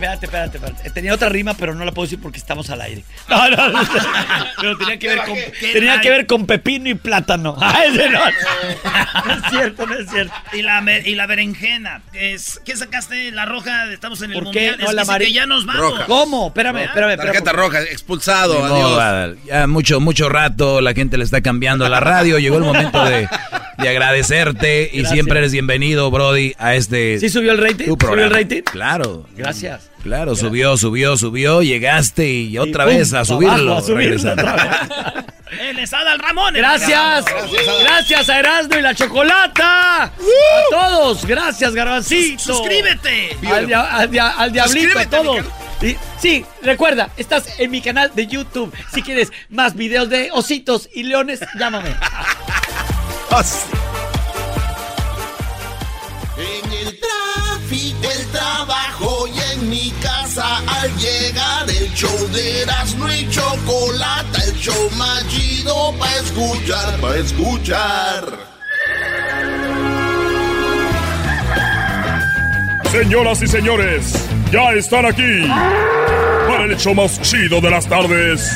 Espérate, 0.02 0.26
espérate, 0.26 0.56
espérate. 0.58 0.90
Tenía 0.90 1.14
otra 1.14 1.28
rima, 1.28 1.54
pero 1.54 1.76
no 1.76 1.84
la 1.84 1.92
puedo 1.92 2.06
decir 2.06 2.18
porque 2.20 2.36
estamos 2.38 2.68
al 2.70 2.80
aire. 2.80 3.04
No, 3.28 3.48
no, 3.48 3.68
no. 3.68 3.80
Pero 4.60 4.76
tenía 4.76 4.98
que 4.98 5.08
ver 5.08 5.18
con, 5.18 5.36
tenía 5.72 6.00
que 6.00 6.10
ver 6.10 6.26
con 6.26 6.46
pepino 6.46 6.88
y 6.88 6.94
plátano. 6.94 7.56
Ah, 7.62 7.84
ese 7.86 8.10
no. 8.10 8.18
No 9.24 9.32
es 9.34 9.42
cierto, 9.50 9.86
no 9.86 9.94
es 9.94 10.10
cierto. 10.10 10.34
Y 10.52 10.62
la, 10.62 10.82
y 11.04 11.14
la 11.14 11.26
berenjena. 11.26 12.02
Es, 12.12 12.60
¿Qué 12.64 12.76
sacaste? 12.76 13.30
La 13.30 13.44
roja, 13.46 13.92
estamos 13.92 14.20
en 14.22 14.32
el 14.32 14.42
¿Por 14.42 14.52
qué? 14.52 14.70
mundial. 14.70 14.76
No, 14.80 14.88
es 15.00 15.06
la 15.06 15.18
que, 15.18 15.26
que 15.26 15.32
ya 15.32 15.46
nos 15.46 15.64
vamos. 15.64 15.80
Roja. 15.82 16.06
¿Cómo? 16.06 16.48
Espérame, 16.48 16.78
espérame, 16.82 17.12
espérame. 17.12 17.32
Tarjeta 17.34 17.52
roja, 17.52 17.82
expulsado, 17.82 18.58
modo, 18.58 19.00
adiós. 19.00 19.38
Ya 19.46 19.66
mucho, 19.68 20.00
mucho 20.00 20.28
rato 20.28 20.80
la 20.80 20.92
gente 20.94 21.16
le 21.16 21.24
está 21.24 21.40
cambiando 21.40 21.88
la 21.88 22.00
radio. 22.00 22.40
Llegó 22.40 22.56
el 22.56 22.64
momento 22.64 23.04
de, 23.04 23.28
de 23.78 23.88
agradecerte 23.88 24.90
y 24.92 25.04
siempre 25.04 25.38
eres 25.38 25.52
bienvenido, 25.52 26.10
Brody, 26.10 26.54
a 26.58 26.74
este. 26.74 27.20
¿Sí 27.20 27.28
subió 27.28 27.52
el 27.52 27.58
rating? 27.58 27.84
¿Subió 27.86 28.24
el 28.24 28.30
rating? 28.30 28.62
Claro. 28.62 29.26
Gracias. 29.36 29.91
Claro, 30.02 30.34
subió, 30.34 30.76
subió, 30.76 31.16
subió, 31.16 31.62
llegaste 31.62 32.28
y 32.28 32.58
otra 32.58 32.84
pum, 32.84 32.94
vez 32.96 33.12
a 33.14 33.24
subirlo. 33.24 33.54
abajo, 33.72 33.78
a 33.78 33.82
subirlo 33.82 34.16
es 34.16 34.24
Adal 35.92 36.18
Ramón. 36.18 36.54
el 36.56 36.62
Gracias. 36.62 37.24
Gracias 37.82 38.28
a 38.28 38.38
Erasmo 38.38 38.78
y 38.78 38.82
la 38.82 38.94
Chocolata. 38.94 40.04
A 40.04 40.10
todos. 40.70 41.24
Gracias, 41.26 41.74
Garbancito. 41.74 42.42
Suscríbete. 42.42 43.36
Al, 43.46 43.66
dia- 43.66 43.96
al 43.96 44.10
dia- 44.10 44.30
al 44.30 44.52
diablito, 44.52 44.98
a 44.98 45.02
Suscríbete 45.02 45.16
a 45.16 45.22
mi 45.22 45.26
todos. 45.26 45.46
Y- 45.82 45.96
sí, 46.20 46.44
recuerda, 46.62 47.10
estás 47.16 47.58
en 47.58 47.70
mi 47.70 47.80
canal 47.80 48.10
de 48.14 48.26
YouTube. 48.26 48.72
Si 48.94 49.02
quieres 49.02 49.32
más 49.50 49.74
videos 49.74 50.08
de 50.08 50.30
ositos 50.32 50.88
y 50.94 51.02
leones, 51.04 51.40
llámame. 51.58 51.90
mi 59.72 59.90
casa 60.02 60.58
al 60.66 60.94
llegar 60.98 61.64
el 61.70 61.90
show 61.94 62.28
de 62.28 62.60
Erasmo 62.60 63.10
y 63.10 63.26
Chocolata, 63.30 64.44
el 64.46 64.54
show 64.58 64.90
más 64.98 65.26
chido 65.28 65.94
para 65.98 66.14
escuchar, 66.16 67.00
para 67.00 67.16
escuchar. 67.16 68.38
Señoras 72.90 73.40
y 73.40 73.46
señores, 73.46 74.28
ya 74.52 74.72
están 74.74 75.06
aquí 75.06 75.48
para 76.48 76.64
el 76.64 76.72
hecho 76.72 76.92
más 76.92 77.18
chido 77.22 77.62
de 77.62 77.70
las 77.70 77.86
tardes. 77.86 78.46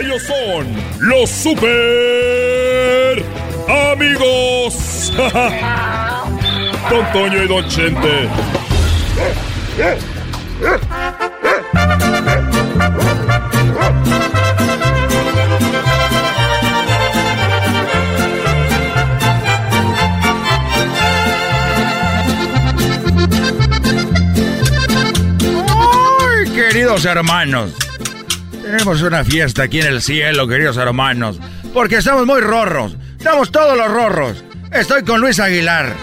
Ellos 0.00 0.22
son 0.22 0.68
los 1.00 1.28
super 1.30 3.24
amigos. 3.90 5.12
Don 6.90 7.12
Toño 7.12 7.42
y 7.42 7.48
Don 7.48 7.68
Chente. 7.68 8.28
¡Ay, 10.62 10.78
queridos 26.54 27.04
hermanos! 27.06 27.72
Tenemos 28.62 29.02
una 29.02 29.24
fiesta 29.24 29.62
aquí 29.62 29.80
en 29.80 29.86
el 29.86 30.02
cielo, 30.02 30.46
queridos 30.46 30.76
hermanos. 30.76 31.40
Porque 31.72 31.96
estamos 31.96 32.26
muy 32.26 32.40
rorros. 32.40 32.96
Estamos 33.16 33.50
todos 33.50 33.76
los 33.76 33.90
rorros. 33.90 34.44
Estoy 34.72 35.04
con 35.04 35.20
Luis 35.20 35.40
Aguilar. 35.40 35.94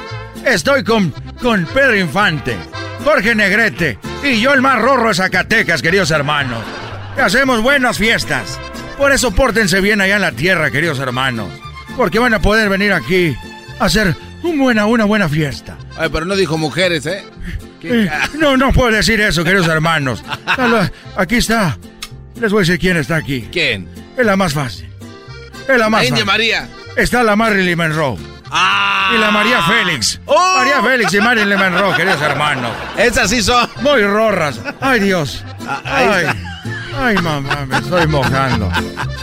Estoy 0.45 0.83
con, 0.83 1.11
con 1.41 1.65
Pedro 1.65 1.97
Infante. 1.97 2.55
Jorge 3.03 3.35
Negrete. 3.35 3.99
Y 4.23 4.41
yo 4.41 4.53
el 4.53 4.61
más 4.61 4.79
rorro 4.81 5.09
de 5.09 5.15
Zacatecas, 5.15 5.81
queridos 5.81 6.11
hermanos. 6.11 6.63
Hacemos 7.21 7.61
buenas 7.61 7.97
fiestas. 7.97 8.59
Por 8.97 9.11
eso 9.11 9.31
pórtense 9.31 9.79
bien 9.79 10.01
allá 10.01 10.15
en 10.15 10.21
la 10.21 10.31
tierra, 10.31 10.71
queridos 10.71 10.99
hermanos. 10.99 11.49
Porque 11.95 12.19
van 12.19 12.33
a 12.33 12.41
poder 12.41 12.69
venir 12.69 12.93
aquí 12.93 13.35
a 13.79 13.85
hacer 13.85 14.15
un 14.43 14.57
buena, 14.57 14.85
una 14.85 15.05
buena 15.05 15.29
fiesta. 15.29 15.77
Ay, 15.97 16.09
pero 16.11 16.25
no 16.25 16.35
dijo 16.35 16.57
mujeres, 16.57 17.05
¿eh? 17.05 17.23
¿Qué 17.79 18.03
Eh, 18.03 18.09
no, 18.39 18.57
no 18.57 18.71
puedo 18.71 18.91
decir 18.91 19.21
eso, 19.21 19.43
queridos 19.43 19.67
hermanos. 19.67 20.23
Aquí 21.15 21.35
está. 21.35 21.77
Les 22.39 22.51
voy 22.51 22.59
a 22.59 22.61
decir 22.61 22.79
quién 22.79 22.97
está 22.97 23.15
aquí. 23.15 23.47
¿Quién? 23.51 23.87
Es 24.15 24.23
la 24.25 24.35
más 24.35 24.53
fácil. 24.53 24.87
Es 25.67 25.77
la 25.77 25.89
más 25.89 26.01
La 26.03 26.07
India 26.07 26.25
fácil. 26.25 26.25
María. 26.25 26.69
Está 26.95 27.23
la 27.23 27.35
Marilyn 27.35 27.77
Monroe. 27.77 28.17
¡Ah! 28.51 29.11
Y 29.15 29.19
la 29.19 29.31
María 29.31 29.61
Félix. 29.63 30.19
¡Oh! 30.25 30.55
María 30.57 30.81
Félix 30.81 31.13
y 31.13 31.19
Marilyn 31.21 31.57
Monroe, 31.59 31.95
queridos 31.95 32.21
hermanos. 32.21 32.71
Esas 32.97 33.29
sí 33.29 33.41
son. 33.41 33.69
Muy 33.81 34.01
rorras. 34.03 34.59
Ay, 34.81 34.99
Dios. 35.01 35.43
Ah, 35.67 35.81
Ay. 35.85 36.25
Ay, 36.99 37.15
mamá, 37.17 37.65
me 37.67 37.77
estoy 37.77 38.07
mojando. 38.07 38.71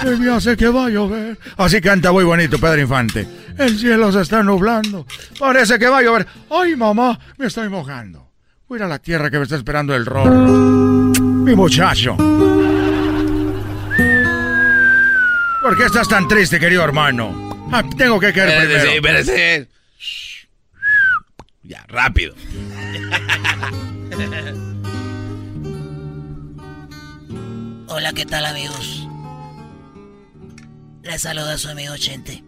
Se 0.00 0.16
me 0.16 0.32
hace 0.32 0.56
que 0.56 0.68
va 0.68 0.86
a 0.86 0.90
llover. 0.90 1.36
Así 1.56 1.80
canta 1.80 2.12
muy 2.12 2.22
bonito 2.22 2.56
Pedro 2.58 2.80
Infante. 2.80 3.26
El 3.58 3.78
cielo 3.78 4.12
se 4.12 4.20
está 4.20 4.42
nublando. 4.42 5.06
Parece 5.38 5.78
que 5.78 5.88
va 5.88 5.98
a 5.98 6.02
llover. 6.02 6.26
Ay, 6.50 6.76
mamá, 6.76 7.18
me 7.36 7.46
estoy 7.46 7.68
mojando. 7.68 8.30
Voy 8.68 8.80
a 8.80 8.86
la 8.86 8.98
tierra 8.98 9.28
que 9.30 9.38
me 9.38 9.42
está 9.44 9.56
esperando 9.56 9.94
el 9.94 10.06
rorro. 10.06 10.34
Mi 10.34 11.54
muchacho. 11.54 12.16
¿Por 15.62 15.76
qué 15.76 15.84
estás 15.86 16.08
tan 16.08 16.28
triste, 16.28 16.60
querido 16.60 16.84
hermano? 16.84 17.53
Ah, 17.72 17.82
tengo 17.96 18.20
que 18.20 18.32
caer 18.32 18.62
Espérese, 18.62 18.90
primero. 18.92 19.18
espérese. 19.18 19.68
Ya, 21.62 21.84
rápido. 21.88 22.34
Hola, 27.88 28.12
¿qué 28.12 28.24
tal 28.26 28.44
amigos? 28.46 29.06
Les 31.02 31.22
saluda 31.22 31.56
su 31.58 31.68
amigo 31.68 31.96
Chente. 31.96 32.42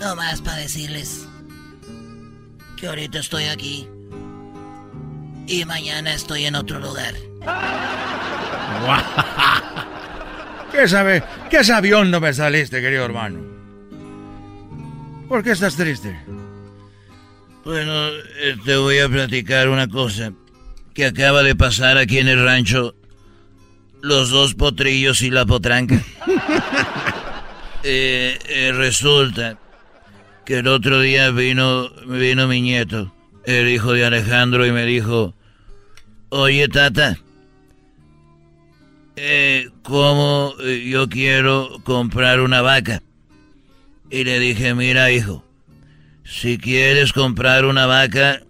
No 0.00 0.14
más 0.14 0.40
para 0.40 0.58
decirles 0.58 1.26
que 2.76 2.86
ahorita 2.86 3.18
estoy 3.18 3.44
aquí 3.44 3.88
y 5.46 5.64
mañana 5.64 6.14
estoy 6.14 6.44
en 6.44 6.54
otro 6.54 6.78
lugar. 6.78 7.14
¿Qué 10.72 10.88
sabe? 10.88 11.22
¿Qué 11.50 11.64
sabión 11.64 12.10
no 12.10 12.20
me 12.20 12.32
saliste, 12.32 12.80
querido 12.80 13.04
hermano? 13.04 13.40
¿Por 15.28 15.42
qué 15.42 15.52
estás 15.52 15.76
triste? 15.76 16.18
Bueno, 17.64 18.08
eh, 18.08 18.56
te 18.64 18.76
voy 18.76 18.98
a 18.98 19.08
platicar 19.08 19.68
una 19.68 19.88
cosa 19.88 20.32
que 20.94 21.06
acaba 21.06 21.42
de 21.42 21.54
pasar 21.54 21.98
aquí 21.98 22.18
en 22.18 22.28
el 22.28 22.42
rancho. 22.42 22.94
Los 24.00 24.30
dos 24.30 24.54
potrillos 24.54 25.22
y 25.22 25.30
la 25.30 25.46
potranca. 25.46 26.02
Eh, 27.84 28.36
eh, 28.48 28.72
resulta 28.74 29.56
que 30.44 30.58
el 30.58 30.66
otro 30.66 31.00
día 31.00 31.30
vino, 31.30 31.88
vino 32.06 32.48
mi 32.48 32.60
nieto, 32.60 33.14
el 33.44 33.68
hijo 33.68 33.92
de 33.92 34.04
Alejandro, 34.04 34.66
y 34.66 34.72
me 34.72 34.84
dijo, 34.84 35.32
oye 36.28 36.66
tata, 36.68 37.18
eh, 39.20 39.68
¿cómo 39.82 40.54
eh, 40.62 40.86
yo 40.88 41.08
quiero 41.08 41.80
comprar 41.84 42.40
una 42.40 42.62
vaca? 42.62 43.02
Y 44.10 44.24
le 44.24 44.38
dije, 44.38 44.74
mira 44.74 45.10
hijo, 45.12 45.44
si 46.24 46.58
quieres 46.58 47.12
comprar 47.12 47.64
una 47.64 47.86
vaca 47.86 48.40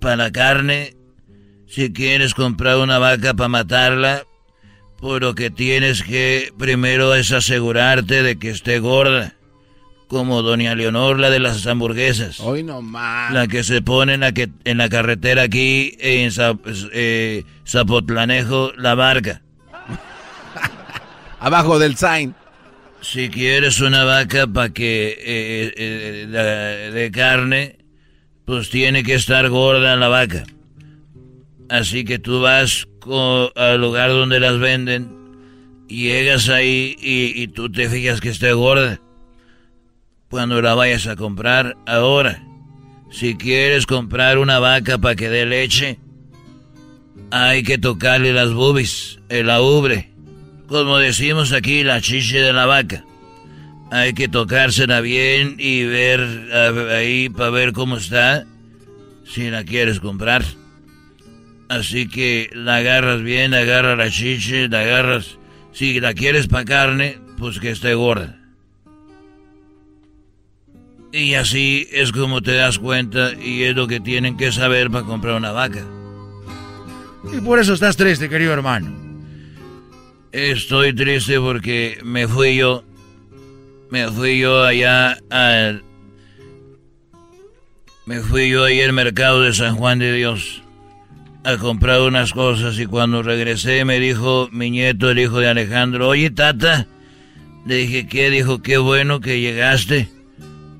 para 0.00 0.16
la 0.16 0.30
carne, 0.32 0.94
si 1.66 1.92
quieres 1.92 2.34
comprar 2.34 2.78
una 2.78 2.98
vaca 2.98 3.34
para 3.34 3.48
matarla, 3.48 4.24
Pues 5.00 5.20
lo 5.22 5.34
que 5.34 5.50
tienes 5.50 6.02
que 6.02 6.52
primero 6.58 7.14
es 7.14 7.30
asegurarte 7.32 8.22
de 8.22 8.36
que 8.38 8.50
esté 8.50 8.80
gorda. 8.80 9.34
Como 10.08 10.40
doña 10.42 10.74
Leonor, 10.74 11.20
la 11.20 11.28
de 11.30 11.38
las 11.38 11.66
hamburguesas. 11.66 12.40
Hoy 12.40 12.62
no 12.62 12.80
más. 12.82 13.32
La 13.32 13.46
que 13.46 13.62
se 13.62 13.80
pone 13.82 14.14
en 14.14 14.20
la, 14.20 14.32
que, 14.32 14.48
en 14.64 14.78
la 14.78 14.88
carretera 14.88 15.42
aquí 15.42 15.96
en 16.00 16.30
Zap- 16.30 16.60
eh, 16.92 17.44
Zapotlanejo, 17.66 18.72
la 18.76 18.94
barca. 18.94 19.42
Abajo 21.40 21.78
del 21.78 21.96
sign. 21.96 22.34
Si 23.00 23.28
quieres 23.28 23.80
una 23.80 24.04
vaca 24.04 24.46
para 24.46 24.70
que 24.70 25.08
eh, 25.10 25.72
eh, 25.76 26.26
la- 26.28 26.90
de 26.92 27.10
carne, 27.12 27.78
pues 28.44 28.70
tiene 28.70 29.04
que 29.04 29.14
estar 29.14 29.48
gorda 29.48 29.94
la 29.96 30.08
vaca. 30.08 30.44
Así 31.68 32.04
que 32.04 32.18
tú 32.18 32.40
vas 32.40 32.88
al 33.54 33.80
lugar 33.80 34.10
donde 34.10 34.40
las 34.40 34.58
venden, 34.58 35.08
llegas 35.86 36.48
ahí 36.48 36.96
y, 36.98 37.40
y 37.40 37.48
tú 37.48 37.70
te 37.70 37.88
fijas 37.88 38.20
que 38.20 38.30
esté 38.30 38.52
gorda. 38.52 39.00
Cuando 40.28 40.60
la 40.60 40.74
vayas 40.74 41.06
a 41.06 41.16
comprar, 41.16 41.76
ahora, 41.86 42.42
si 43.10 43.36
quieres 43.36 43.86
comprar 43.86 44.38
una 44.38 44.58
vaca 44.58 44.98
para 44.98 45.14
que 45.14 45.28
dé 45.30 45.46
leche, 45.46 45.98
hay 47.30 47.62
que 47.62 47.78
tocarle 47.78 48.32
las 48.32 48.52
boobies, 48.52 49.20
el 49.28 49.48
ubre. 49.48 50.10
Como 50.68 50.98
decimos 50.98 51.52
aquí, 51.52 51.82
la 51.82 52.02
chiche 52.02 52.40
de 52.40 52.52
la 52.52 52.66
vaca. 52.66 53.04
Hay 53.90 54.12
que 54.12 54.28
tocársela 54.28 55.00
bien 55.00 55.56
y 55.58 55.84
ver 55.84 56.20
ahí 56.92 57.30
para 57.30 57.48
ver 57.48 57.72
cómo 57.72 57.96
está, 57.96 58.44
si 59.24 59.50
la 59.50 59.64
quieres 59.64 59.98
comprar. 59.98 60.44
Así 61.70 62.06
que 62.06 62.50
la 62.52 62.76
agarras 62.76 63.22
bien, 63.22 63.54
agarra 63.54 63.96
la 63.96 64.10
chiche, 64.10 64.68
la 64.68 64.80
agarras. 64.80 65.38
Si 65.72 66.00
la 66.00 66.12
quieres 66.12 66.48
para 66.48 66.66
carne, 66.66 67.18
pues 67.38 67.60
que 67.60 67.70
esté 67.70 67.94
gorda. 67.94 68.38
Y 71.12 71.34
así 71.34 71.88
es 71.92 72.12
como 72.12 72.42
te 72.42 72.52
das 72.52 72.78
cuenta 72.78 73.32
y 73.32 73.62
es 73.62 73.74
lo 73.74 73.88
que 73.88 74.00
tienen 74.00 74.36
que 74.36 74.52
saber 74.52 74.90
para 74.90 75.06
comprar 75.06 75.36
una 75.36 75.52
vaca. 75.52 75.82
Y 77.32 77.40
por 77.40 77.58
eso 77.58 77.72
estás 77.72 77.96
triste, 77.96 78.28
querido 78.28 78.52
hermano. 78.52 79.07
Estoy 80.38 80.94
triste 80.94 81.40
porque 81.40 81.98
me 82.04 82.28
fui 82.28 82.54
yo. 82.54 82.84
Me 83.90 84.06
fui 84.06 84.38
yo 84.38 84.62
allá 84.62 85.18
al. 85.30 85.82
Me 88.06 88.20
fui 88.20 88.48
yo 88.48 88.62
ahí 88.62 88.80
al 88.80 88.92
mercado 88.92 89.42
de 89.42 89.52
San 89.52 89.74
Juan 89.74 89.98
de 89.98 90.12
Dios 90.12 90.62
a 91.42 91.56
comprar 91.56 92.02
unas 92.02 92.32
cosas 92.32 92.78
y 92.78 92.86
cuando 92.86 93.24
regresé 93.24 93.84
me 93.84 93.98
dijo 93.98 94.48
mi 94.52 94.70
nieto, 94.70 95.10
el 95.10 95.18
hijo 95.18 95.40
de 95.40 95.48
Alejandro, 95.48 96.06
oye 96.08 96.30
tata, 96.30 96.86
le 97.66 97.74
dije, 97.74 98.06
¿qué? 98.06 98.30
Dijo, 98.30 98.62
qué 98.62 98.78
bueno 98.78 99.18
que 99.20 99.40
llegaste. 99.40 100.08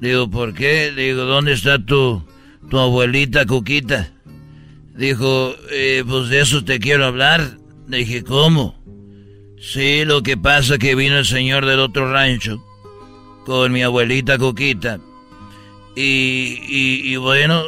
Digo, 0.00 0.30
¿por 0.30 0.54
qué? 0.54 0.92
Digo, 0.96 1.24
¿dónde 1.24 1.54
está 1.54 1.84
tu, 1.84 2.24
tu 2.70 2.78
abuelita 2.78 3.44
Cuquita? 3.44 4.12
Dijo, 4.94 5.52
"Eh, 5.72 6.04
pues 6.08 6.28
de 6.28 6.40
eso 6.42 6.64
te 6.64 6.78
quiero 6.78 7.06
hablar. 7.06 7.58
Le 7.88 7.98
dije, 7.98 8.22
¿cómo? 8.22 8.78
Sí, 9.60 10.04
lo 10.04 10.22
que 10.22 10.36
pasa 10.36 10.78
que 10.78 10.94
vino 10.94 11.18
el 11.18 11.26
señor 11.26 11.66
del 11.66 11.80
otro 11.80 12.12
rancho 12.12 12.64
con 13.44 13.72
mi 13.72 13.82
abuelita 13.82 14.38
Coquita. 14.38 15.00
Y, 15.96 16.60
y, 16.68 17.12
y 17.12 17.16
bueno, 17.16 17.64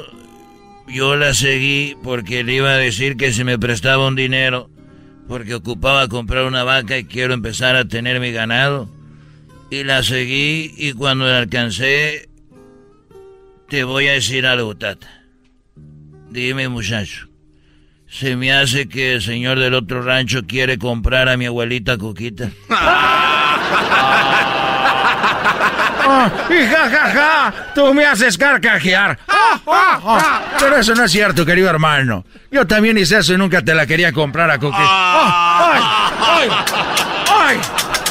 yo 0.87 1.17
la 1.17 1.35
seguí 1.35 1.97
porque 2.03 2.45
le 2.45 2.55
iba 2.55 2.71
a 2.71 2.77
decir 2.77 3.17
que 3.17 3.33
si 3.33 3.45
me 3.45 3.59
prestaba 3.59 4.07
un 4.07 4.15
dinero, 4.15 4.71
porque 5.27 5.55
ocupaba 5.55 6.09
comprar 6.09 6.45
una 6.45 6.65
vaca 6.65 6.99
y 6.99 7.05
quiero 7.05 7.35
empezar 7.35 7.77
a 7.77 7.87
tener 7.87 8.21
mi 8.21 8.33
ganado. 8.33 8.89
Y 9.71 9.85
la 9.85 10.03
seguí 10.03 10.75
y 10.77 10.93
cuando 10.93 11.27
la 11.27 11.39
alcancé, 11.39 12.29
te 13.69 13.85
voy 13.85 14.09
a 14.09 14.13
decir 14.13 14.47
algo, 14.47 14.77
tata. 14.77 15.25
Dime, 16.31 16.69
muchacho. 16.69 17.30
Se 18.11 18.35
me 18.35 18.53
hace 18.53 18.89
que 18.89 19.15
el 19.15 19.23
señor 19.23 19.61
del 19.61 19.73
otro 19.73 20.03
rancho 20.03 20.43
quiere 20.47 20.79
comprar 20.79 21.29
a 21.29 21.37
mi 21.37 21.47
abuelita 21.47 21.97
Coquita. 21.97 22.51
Ah, 26.13 26.29
y 26.51 26.67
ja, 26.67 26.91
ja, 26.91 27.11
ja, 27.13 27.55
tú 27.73 27.95
me 27.95 28.05
haces 28.05 28.37
carcajear. 28.37 29.17
Ah. 29.29 30.43
Pero 30.59 30.77
eso 30.77 30.93
no 30.97 31.05
es 31.05 31.13
cierto, 31.13 31.47
querido 31.47 31.71
hermano. 31.71 32.25
Yo 32.51 32.67
también 32.67 32.99
hice 32.99 33.19
eso 33.19 33.35
y 33.35 33.37
nunca 33.37 33.63
te 33.63 33.75
la 33.75 33.87
quería 33.87 34.13
comprar 34.13 34.51
a 34.51 34.59
Coqui. 34.59 34.77
Ah, 34.81 36.11
¡Ay! 36.21 36.49
¡Ay! 37.29 37.61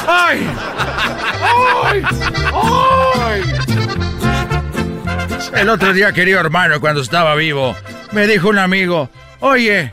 ¡Ay! 0.08 0.40
¡Ay! 1.84 2.02
¡Ay! 3.26 3.42
El 5.54 5.68
otro 5.68 5.92
día, 5.92 6.12
querido 6.14 6.40
hermano, 6.40 6.80
cuando 6.80 7.02
estaba 7.02 7.34
vivo, 7.34 7.76
me 8.12 8.26
dijo 8.26 8.48
un 8.48 8.58
amigo, 8.58 9.10
oye, 9.40 9.92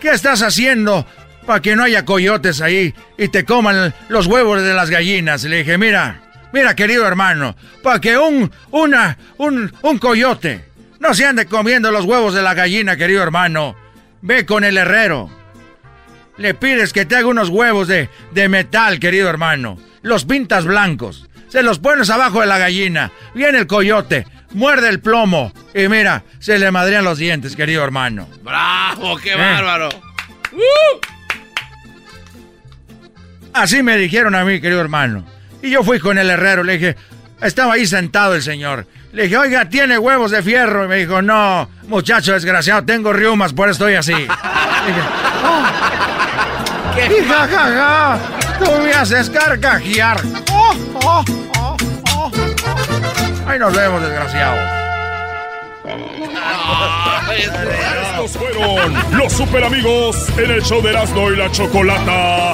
¿qué 0.00 0.10
estás 0.10 0.42
haciendo 0.42 1.06
para 1.46 1.60
que 1.60 1.76
no 1.76 1.84
haya 1.84 2.04
coyotes 2.04 2.60
ahí 2.60 2.94
y 3.18 3.28
te 3.28 3.44
coman 3.44 3.94
los 4.08 4.26
huevos 4.26 4.62
de 4.62 4.74
las 4.74 4.90
gallinas? 4.90 5.44
Le 5.44 5.58
dije, 5.58 5.78
mira, 5.78 6.22
mira, 6.52 6.74
querido 6.74 7.06
hermano, 7.06 7.56
para 7.82 8.00
que 8.00 8.16
un, 8.18 8.50
una, 8.70 9.18
un, 9.38 9.72
un 9.82 9.98
coyote 9.98 10.64
no 10.98 11.14
se 11.14 11.26
ande 11.26 11.46
comiendo 11.46 11.92
los 11.92 12.04
huevos 12.04 12.34
de 12.34 12.42
la 12.42 12.54
gallina, 12.54 12.96
querido 12.96 13.22
hermano, 13.22 13.76
ve 14.22 14.46
con 14.46 14.64
el 14.64 14.76
herrero. 14.78 15.30
Le 16.38 16.54
pides 16.54 16.92
que 16.92 17.06
te 17.06 17.16
haga 17.16 17.28
unos 17.28 17.48
huevos 17.48 17.88
de, 17.88 18.10
de 18.32 18.48
metal, 18.48 18.98
querido 18.98 19.28
hermano. 19.28 19.78
Los 20.02 20.24
pintas 20.24 20.64
blancos. 20.64 21.28
Se 21.48 21.62
los 21.62 21.78
pones 21.78 22.10
abajo 22.10 22.40
de 22.40 22.46
la 22.46 22.58
gallina. 22.58 23.10
Viene 23.34 23.58
el 23.58 23.66
coyote. 23.66 24.26
Muerde 24.52 24.88
el 24.88 25.00
plomo. 25.00 25.52
Y 25.74 25.88
mira, 25.88 26.22
se 26.38 26.58
le 26.58 26.70
madrean 26.70 27.04
los 27.04 27.18
dientes, 27.18 27.54
querido 27.56 27.82
hermano. 27.84 28.28
¡Bravo! 28.42 29.16
¡Qué 29.18 29.32
Eh. 29.32 29.36
bárbaro! 29.36 29.88
Así 33.52 33.82
me 33.82 33.96
dijeron 33.96 34.34
a 34.34 34.44
mí, 34.44 34.60
querido 34.60 34.80
hermano. 34.80 35.24
Y 35.62 35.70
yo 35.70 35.82
fui 35.82 35.98
con 35.98 36.18
el 36.18 36.28
herrero. 36.30 36.62
Le 36.62 36.74
dije, 36.74 36.96
estaba 37.40 37.74
ahí 37.74 37.86
sentado 37.86 38.34
el 38.34 38.42
señor. 38.42 38.86
Le 39.12 39.24
dije, 39.24 39.36
oiga, 39.38 39.68
¿tiene 39.68 39.98
huevos 39.98 40.30
de 40.30 40.42
fierro? 40.42 40.84
Y 40.84 40.88
me 40.88 40.96
dijo, 40.96 41.22
no, 41.22 41.70
muchacho 41.88 42.32
desgraciado, 42.34 42.84
tengo 42.84 43.12
riumas, 43.14 43.54
por 43.54 43.68
eso 43.70 43.84
estoy 43.86 43.94
así. 43.94 44.12
Dije, 44.12 44.30
Y 46.96 47.24
ja, 47.28 47.46
ja, 47.48 47.48
ja, 47.48 48.18
tú 48.58 48.70
me 48.82 48.92
haces 48.92 49.30
carcajear. 49.30 50.20
Oh, 50.52 50.74
oh, 50.94 51.00
oh, 51.02 51.24
oh. 51.28 51.55
Ahí 53.46 53.58
nos 53.60 53.74
vemos, 53.74 54.02
desgraciados. 54.02 54.58
Estos 58.10 58.32
fueron 58.32 59.16
los 59.16 59.32
super 59.32 59.62
amigos 59.64 60.16
en 60.36 60.50
el 60.50 60.62
show 60.62 60.82
de 60.82 60.90
Erasmo 60.90 61.30
y 61.30 61.36
la 61.36 61.50
Chocolata. 61.52 62.52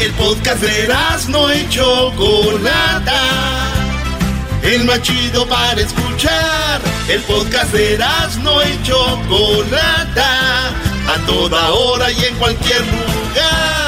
El 0.00 0.12
podcast 0.12 0.60
de 0.60 0.94
no 1.28 1.54
y 1.54 1.66
Chocolata. 1.70 3.22
El 4.62 4.84
más 4.84 5.00
chido 5.00 5.46
para 5.48 5.80
escuchar. 5.80 6.82
El 7.08 7.22
podcast 7.22 7.72
de 7.72 7.98
no 8.42 8.62
y 8.62 8.82
Chocolata. 8.82 10.68
A 11.08 11.26
toda 11.26 11.70
hora 11.70 12.10
y 12.10 12.24
en 12.24 12.34
cualquier 12.36 12.80
lugar. 12.80 13.83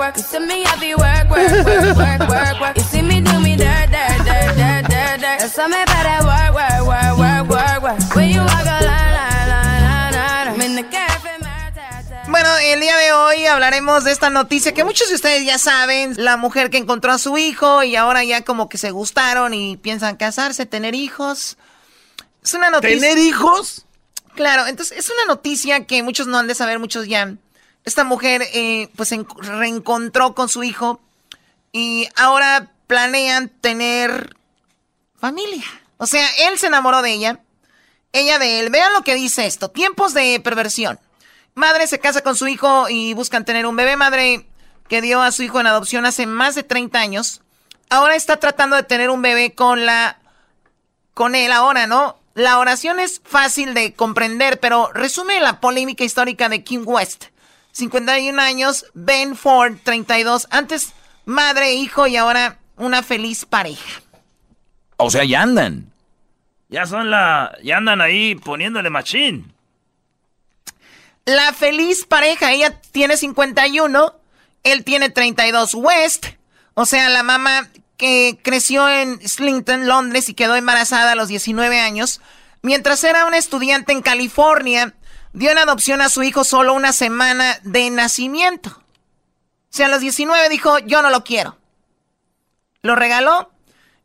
Work, 0.00 0.16
work, 0.16 0.16
work, 0.16 0.16
work, 0.16 0.16
work, 0.16 0.16
work. 0.16 0.16
You 0.16 0.22
see 0.22 0.38
me 0.38 0.62
happy 0.64 0.94
work, 0.94 1.28
work, 1.28 1.52
work, 1.52 1.96
work, 1.96 2.28
work, 2.30 2.60
work. 2.60 2.76
You 2.78 2.82
see 2.84 3.02
me 3.02 3.20
do 3.20 3.38
me 3.38 3.54
dirt, 3.54 3.90
dirt, 3.92 4.24
dirt, 4.24 4.56
dirt, 4.56 4.84
dirt, 4.88 5.20
dirt. 5.20 5.38
That's 5.44 5.58
me 5.58 5.84
better 5.84 6.24
work, 6.24 6.54
work, 6.56 6.86
work, 6.88 7.18
work, 7.18 7.48
work, 7.50 7.82
work. 7.82 8.16
When 8.16 8.30
you 8.30 8.40
walk 8.40 8.64
a 8.64 8.80
line, 8.80 9.12
line, 9.12 9.48
line, 9.52 9.82
line, 9.84 10.12
line. 10.14 10.48
I'm 10.48 10.60
in 10.62 10.76
the 10.76 10.84
cafe, 10.88 11.28
Bueno, 12.28 12.48
el 12.62 12.80
día 12.80 12.96
de 12.96 13.12
hoy 13.12 13.44
hablaremos 13.44 14.04
de 14.04 14.12
esta 14.12 14.30
noticia 14.30 14.72
que 14.72 14.84
muchos 14.84 15.10
de 15.10 15.16
ustedes 15.16 15.44
ya 15.44 15.58
saben. 15.58 16.14
La 16.16 16.38
mujer 16.38 16.70
que 16.70 16.78
encontró 16.78 17.12
a 17.12 17.18
su 17.18 17.36
hijo 17.36 17.82
y 17.82 17.94
ahora 17.94 18.24
ya 18.24 18.42
como 18.42 18.70
que 18.70 18.78
se 18.78 18.92
gustaron 18.92 19.52
y 19.52 19.76
piensan 19.76 20.16
casarse, 20.16 20.64
tener 20.64 20.94
hijos. 20.94 21.58
Es 22.42 22.54
una 22.54 22.70
noticia. 22.70 22.98
¿Tener 22.98 23.18
hijos? 23.18 23.84
Claro, 24.34 24.66
entonces 24.66 24.96
es 24.96 25.10
una 25.10 25.26
noticia 25.26 25.84
que 25.84 26.02
muchos 26.02 26.26
no 26.26 26.38
han 26.38 26.46
de 26.46 26.54
saber, 26.54 26.78
muchos 26.78 27.06
ya. 27.06 27.34
Esta 27.84 28.04
mujer 28.04 28.42
eh, 28.52 28.88
pues 28.96 29.08
se 29.10 29.16
en- 29.16 29.26
reencontró 29.38 30.34
con 30.34 30.48
su 30.48 30.62
hijo 30.62 31.00
y 31.72 32.08
ahora 32.16 32.70
planean 32.86 33.48
tener 33.48 34.36
familia. 35.18 35.64
O 35.96 36.06
sea, 36.06 36.26
él 36.48 36.58
se 36.58 36.66
enamoró 36.68 37.02
de 37.02 37.12
ella, 37.12 37.40
ella 38.12 38.38
de 38.38 38.60
él. 38.60 38.70
Vean 38.70 38.92
lo 38.92 39.02
que 39.02 39.14
dice 39.14 39.46
esto. 39.46 39.70
Tiempos 39.70 40.14
de 40.14 40.40
perversión. 40.42 40.98
Madre 41.54 41.86
se 41.86 41.98
casa 41.98 42.22
con 42.22 42.36
su 42.36 42.48
hijo 42.48 42.88
y 42.88 43.14
buscan 43.14 43.44
tener 43.44 43.66
un 43.66 43.76
bebé. 43.76 43.96
Madre 43.96 44.46
que 44.88 45.00
dio 45.02 45.20
a 45.22 45.30
su 45.32 45.42
hijo 45.42 45.60
en 45.60 45.66
adopción 45.66 46.06
hace 46.06 46.26
más 46.26 46.54
de 46.54 46.62
30 46.62 46.98
años. 46.98 47.42
Ahora 47.90 48.14
está 48.16 48.38
tratando 48.38 48.76
de 48.76 48.82
tener 48.82 49.10
un 49.10 49.22
bebé 49.22 49.54
con 49.54 49.84
la... 49.86 50.18
Con 51.14 51.34
él 51.34 51.52
ahora, 51.52 51.86
¿no? 51.86 52.18
La 52.34 52.58
oración 52.58 52.98
es 53.00 53.20
fácil 53.24 53.74
de 53.74 53.92
comprender, 53.92 54.58
pero 54.60 54.90
resume 54.92 55.40
la 55.40 55.60
polémica 55.60 56.04
histórica 56.04 56.48
de 56.48 56.62
Kim 56.64 56.82
West. 56.86 57.26
51 57.72 58.40
años, 58.40 58.86
Ben 58.94 59.36
Ford, 59.36 59.76
32. 59.82 60.48
Antes 60.50 60.92
madre, 61.24 61.74
hijo 61.74 62.06
y 62.06 62.16
ahora 62.16 62.58
una 62.76 63.02
feliz 63.02 63.44
pareja. 63.44 64.02
O 64.96 65.10
sea, 65.10 65.24
ya 65.24 65.42
andan. 65.42 65.90
Ya 66.68 66.86
son 66.86 67.10
la. 67.10 67.56
Ya 67.62 67.78
andan 67.78 68.00
ahí 68.00 68.34
poniéndole 68.36 68.90
machín. 68.90 69.52
La 71.24 71.52
feliz 71.52 72.06
pareja, 72.06 72.52
ella 72.52 72.80
tiene 72.92 73.16
51, 73.16 74.14
él 74.64 74.84
tiene 74.84 75.10
32. 75.10 75.74
West, 75.74 76.26
o 76.74 76.86
sea, 76.86 77.08
la 77.08 77.22
mamá 77.22 77.68
que 77.96 78.38
creció 78.42 78.88
en 78.88 79.20
Slington, 79.20 79.86
Londres 79.86 80.28
y 80.28 80.34
quedó 80.34 80.56
embarazada 80.56 81.12
a 81.12 81.14
los 81.14 81.28
19 81.28 81.78
años, 81.78 82.20
mientras 82.62 83.04
era 83.04 83.26
una 83.26 83.36
estudiante 83.36 83.92
en 83.92 84.00
California, 84.00 84.94
dio 85.32 85.50
en 85.50 85.58
adopción 85.58 86.00
a 86.00 86.08
su 86.08 86.22
hijo 86.22 86.44
solo 86.44 86.74
una 86.74 86.92
semana 86.92 87.60
de 87.62 87.90
nacimiento. 87.90 88.70
O 88.70 89.72
sea, 89.72 89.86
a 89.86 89.88
los 89.88 90.00
19 90.00 90.48
dijo, 90.48 90.78
yo 90.80 91.02
no 91.02 91.10
lo 91.10 91.22
quiero. 91.22 91.56
Lo 92.82 92.96
regaló. 92.96 93.50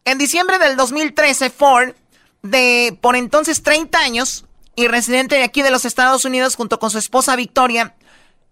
En 0.04 0.18
diciembre 0.18 0.60
del 0.60 0.76
2013, 0.78 1.50
Ford, 1.50 1.96
de 2.44 2.98
por 3.02 3.16
entonces 3.16 3.64
30 3.64 3.98
años 3.98 4.46
y 4.76 4.88
residente 4.88 5.36
de 5.36 5.44
aquí 5.44 5.64
de 5.64 5.72
los 5.72 5.86
Estados 5.86 6.26
Unidos 6.26 6.56
junto 6.56 6.78
con 6.78 6.92
su 6.92 7.00
esposa 7.00 7.36
Victoria, 7.36 7.96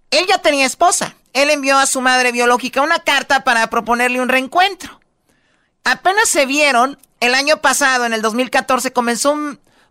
él 0.09 0.25
ya 0.27 0.39
tenía 0.39 0.65
esposa. 0.65 1.15
Él 1.33 1.49
envió 1.49 1.77
a 1.77 1.85
su 1.85 2.01
madre 2.01 2.31
biológica 2.31 2.81
una 2.81 2.99
carta 2.99 3.43
para 3.43 3.69
proponerle 3.69 4.21
un 4.21 4.29
reencuentro. 4.29 4.99
Apenas 5.83 6.29
se 6.29 6.45
vieron, 6.45 6.97
el 7.19 7.35
año 7.35 7.61
pasado, 7.61 8.05
en 8.05 8.13
el 8.13 8.21
2014, 8.21 8.93
comenzó 8.93 9.35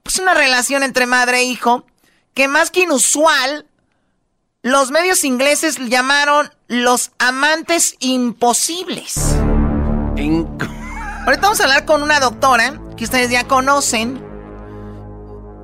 pues 0.03 0.19
una 0.19 0.35
relación 0.35 0.83
entre 0.83 1.07
madre 1.07 1.39
e 1.39 1.45
hijo 1.45 1.87
que 2.35 2.49
más 2.49 2.71
que 2.71 2.83
inusual, 2.83 3.67
los 4.63 4.91
medios 4.91 5.25
ingleses 5.25 5.79
llamaron 5.79 6.51
los 6.69 7.13
amantes 7.19 7.97
imposibles. 7.99 9.37
Ahorita 11.25 11.43
vamos 11.43 11.61
a 11.61 11.65
hablar 11.65 11.85
con 11.85 12.03
una 12.03 12.21
doctora 12.21 12.81
que 12.97 13.05
ustedes 13.05 13.31
ya 13.31 13.47
conocen. 13.47 14.23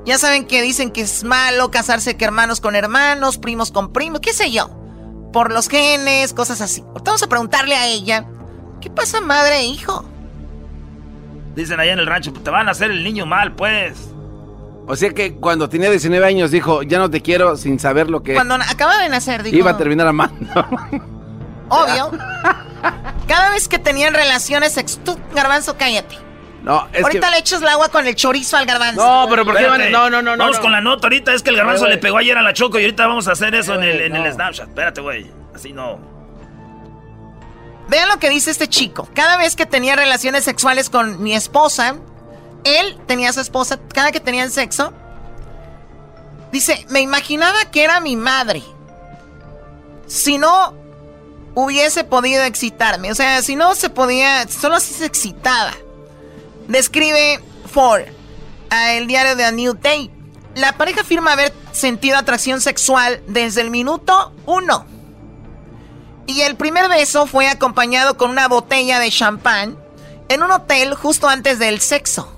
Ya 0.04 0.18
saben 0.18 0.46
que 0.46 0.62
dicen 0.62 0.90
que 0.90 1.02
es 1.02 1.24
malo 1.24 1.70
casarse 1.70 2.16
que 2.16 2.24
hermanos 2.24 2.60
con 2.60 2.74
hermanos, 2.74 3.38
primos 3.38 3.70
con 3.70 3.92
primos, 3.92 4.20
qué 4.20 4.32
sé 4.32 4.50
yo. 4.50 4.70
Por 5.32 5.52
los 5.52 5.68
genes, 5.68 6.32
cosas 6.32 6.60
así. 6.60 6.80
Ahorita 6.80 7.10
vamos 7.10 7.22
a 7.22 7.28
preguntarle 7.28 7.76
a 7.76 7.86
ella, 7.86 8.26
¿qué 8.80 8.90
pasa 8.90 9.20
madre 9.20 9.58
e 9.58 9.66
hijo? 9.66 10.04
Dicen 11.54 11.78
allá 11.78 11.92
en 11.92 11.98
el 11.98 12.06
rancho, 12.06 12.32
te 12.32 12.50
van 12.50 12.68
a 12.68 12.70
hacer 12.70 12.90
el 12.90 13.04
niño 13.04 13.26
mal, 13.26 13.54
pues. 13.54 14.14
O 14.89 14.97
sea 14.97 15.11
que 15.11 15.34
cuando 15.34 15.68
tenía 15.68 15.91
19 15.91 16.24
años 16.26 16.51
dijo, 16.51 16.82
ya 16.82 16.99
no 16.99 17.11
te 17.11 17.20
quiero 17.20 17.59
sin 17.59 17.78
saber 17.78 18.09
lo 18.09 18.22
que... 18.22 18.34
Cuando 18.34 18.55
acaba 18.55 18.97
de 18.99 19.11
nacer, 19.11 19.43
dijo... 19.43 19.55
Iba 19.57 19.72
a 19.72 19.76
terminar 19.76 20.07
amando. 20.07 20.34
Obvio. 21.68 22.11
Cada 23.28 23.51
vez 23.51 23.68
que 23.68 23.78
tenían 23.78 24.14
relaciones 24.14 24.72
sex... 24.72 24.99
Tú, 25.05 25.18
garbanzo, 25.34 25.76
cállate. 25.76 26.16
No, 26.62 26.89
es 26.93 27.03
ahorita 27.05 27.30
le 27.30 27.39
echas 27.39 27.61
el 27.61 27.68
agua 27.68 27.89
con 27.91 28.07
el 28.07 28.14
chorizo 28.14 28.57
al 28.57 28.64
garbanzo. 28.64 29.07
No, 29.07 29.26
pero 29.28 29.45
¿por 29.45 29.57
qué 29.57 29.66
van? 29.66 29.93
No, 29.93 30.09
no, 30.09 30.22
no, 30.22 30.36
no. 30.36 30.45
Vamos 30.45 30.59
con 30.59 30.72
la 30.72 30.80
nota 30.80 31.07
ahorita. 31.07 31.34
Es 31.34 31.43
que 31.43 31.51
el 31.51 31.57
garbanzo 31.57 31.86
le 31.86 31.99
pegó 31.99 32.16
ayer 32.16 32.36
a 32.36 32.43
la 32.43 32.55
Choco 32.55 32.78
y 32.78 32.82
ahorita 32.82 33.07
vamos 33.07 33.28
a 33.28 33.32
hacer 33.32 33.55
eso 33.55 33.74
en, 33.74 33.82
el, 33.82 34.01
en 34.01 34.16
el 34.16 34.32
Snapchat. 34.32 34.68
Espérate, 34.68 35.01
güey. 35.03 35.30
Así 35.55 35.72
no. 35.72 35.99
Vean 37.89 38.09
lo 38.09 38.18
que 38.18 38.28
dice 38.28 38.51
este 38.51 38.68
chico. 38.68 39.09
Cada 39.14 39.36
vez 39.36 39.55
que 39.55 39.66
tenía 39.66 39.97
relaciones 39.97 40.45
sexuales 40.45 40.91
con 40.91 41.22
mi 41.22 41.34
esposa, 41.34 41.97
él 42.76 42.98
tenía 43.06 43.30
a 43.30 43.32
su 43.32 43.40
esposa, 43.40 43.78
cada 43.92 44.12
que 44.12 44.20
tenían 44.20 44.50
sexo, 44.50 44.92
dice, 46.52 46.86
me 46.90 47.00
imaginaba 47.00 47.64
que 47.70 47.84
era 47.84 48.00
mi 48.00 48.16
madre. 48.16 48.62
Si 50.06 50.38
no 50.38 50.74
hubiese 51.54 52.04
podido 52.04 52.42
excitarme, 52.44 53.10
o 53.10 53.14
sea, 53.14 53.42
si 53.42 53.56
no 53.56 53.74
se 53.74 53.90
podía, 53.90 54.46
solo 54.48 54.80
si 54.80 54.94
se 54.94 55.06
excitaba. 55.06 55.72
Describe 56.66 57.40
Ford 57.70 58.02
a 58.70 58.92
el 58.94 59.06
diario 59.06 59.36
de 59.36 59.44
A 59.44 59.52
New 59.52 59.74
Day. 59.74 60.10
La 60.54 60.76
pareja 60.76 61.02
afirma 61.02 61.32
haber 61.32 61.52
sentido 61.72 62.16
atracción 62.16 62.60
sexual 62.60 63.22
desde 63.26 63.60
el 63.60 63.70
minuto 63.70 64.32
uno. 64.46 64.86
Y 66.26 66.42
el 66.42 66.56
primer 66.56 66.88
beso 66.88 67.26
fue 67.26 67.48
acompañado 67.48 68.16
con 68.16 68.30
una 68.30 68.48
botella 68.48 68.98
de 68.98 69.10
champán 69.10 69.78
en 70.28 70.42
un 70.42 70.50
hotel 70.50 70.94
justo 70.94 71.28
antes 71.28 71.58
del 71.58 71.80
sexo. 71.80 72.38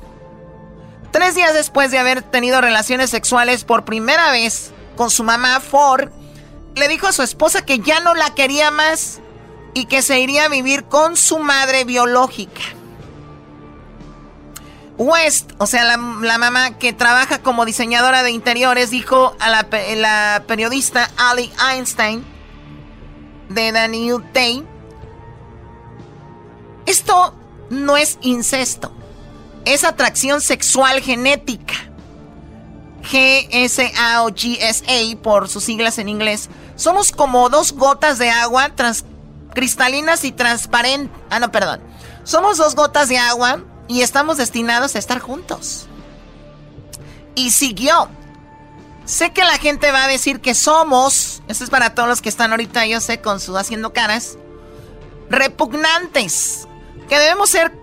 Tres 1.11 1.34
días 1.34 1.54
después 1.54 1.90
de 1.90 1.98
haber 1.98 2.22
tenido 2.22 2.61
relaciones 2.61 3.11
sexuales 3.11 3.64
por 3.64 3.84
primera 3.84 4.30
vez 4.30 4.72
con 4.96 5.11
su 5.11 5.24
mamá, 5.24 5.61
Ford 5.61 6.11
le 6.76 6.88
dijo 6.88 7.06
a 7.06 7.12
su 7.12 7.22
esposa 7.22 7.64
que 7.64 7.80
ya 7.80 8.00
no 8.00 8.14
la 8.14 8.34
quería 8.34 8.70
más 8.70 9.20
y 9.74 9.86
que 9.86 10.02
se 10.02 10.20
iría 10.20 10.44
a 10.44 10.48
vivir 10.48 10.84
con 10.84 11.16
su 11.16 11.38
madre 11.38 11.84
biológica. 11.84 12.62
West, 14.98 15.52
o 15.56 15.66
sea, 15.66 15.84
la, 15.84 15.96
mamá 15.96 16.76
que 16.76 16.92
trabaja 16.92 17.40
como 17.40 17.64
diseñadora 17.64 18.22
de 18.22 18.32
interiores, 18.32 18.90
dijo 18.90 19.34
a 19.40 19.48
la, 19.48 20.42
periodista 20.46 21.11
Ali 21.16 21.50
Einstein 21.72 22.22
de 23.48 23.72
The 23.72 23.88
New 23.88 24.22
Day, 24.34 24.66
esto 26.84 27.34
no 27.70 27.96
es 27.96 28.18
incesto, 28.20 28.92
es 29.74 29.84
atracción 29.84 30.40
sexual 30.40 31.00
genética. 31.00 31.74
GSA 33.02 34.24
o 34.24 34.28
GSA 34.28 35.20
por 35.22 35.48
sus 35.48 35.64
siglas 35.64 35.98
en 35.98 36.08
inglés. 36.08 36.48
Somos 36.76 37.12
como 37.12 37.48
dos 37.48 37.72
gotas 37.72 38.18
de 38.18 38.30
agua 38.30 38.70
cristalinas 39.54 40.24
y 40.24 40.32
transparentes. 40.32 41.16
Ah, 41.30 41.40
no, 41.40 41.50
perdón. 41.50 41.80
Somos 42.24 42.58
dos 42.58 42.74
gotas 42.74 43.08
de 43.08 43.18
agua 43.18 43.62
y 43.88 44.02
estamos 44.02 44.36
destinados 44.36 44.94
a 44.94 44.98
estar 44.98 45.18
juntos. 45.18 45.86
Y 47.34 47.50
siguió. 47.50 48.08
Sé 49.04 49.32
que 49.32 49.42
la 49.42 49.58
gente 49.58 49.90
va 49.90 50.04
a 50.04 50.08
decir 50.08 50.40
que 50.40 50.54
somos, 50.54 51.42
esto 51.48 51.64
es 51.64 51.70
para 51.70 51.94
todos 51.94 52.08
los 52.08 52.22
que 52.22 52.28
están 52.28 52.52
ahorita, 52.52 52.86
yo 52.86 53.00
sé, 53.00 53.20
con 53.20 53.40
su 53.40 53.56
haciendo 53.56 53.92
caras, 53.92 54.36
repugnantes, 55.28 56.68
que 57.08 57.18
debemos 57.18 57.50
ser 57.50 57.79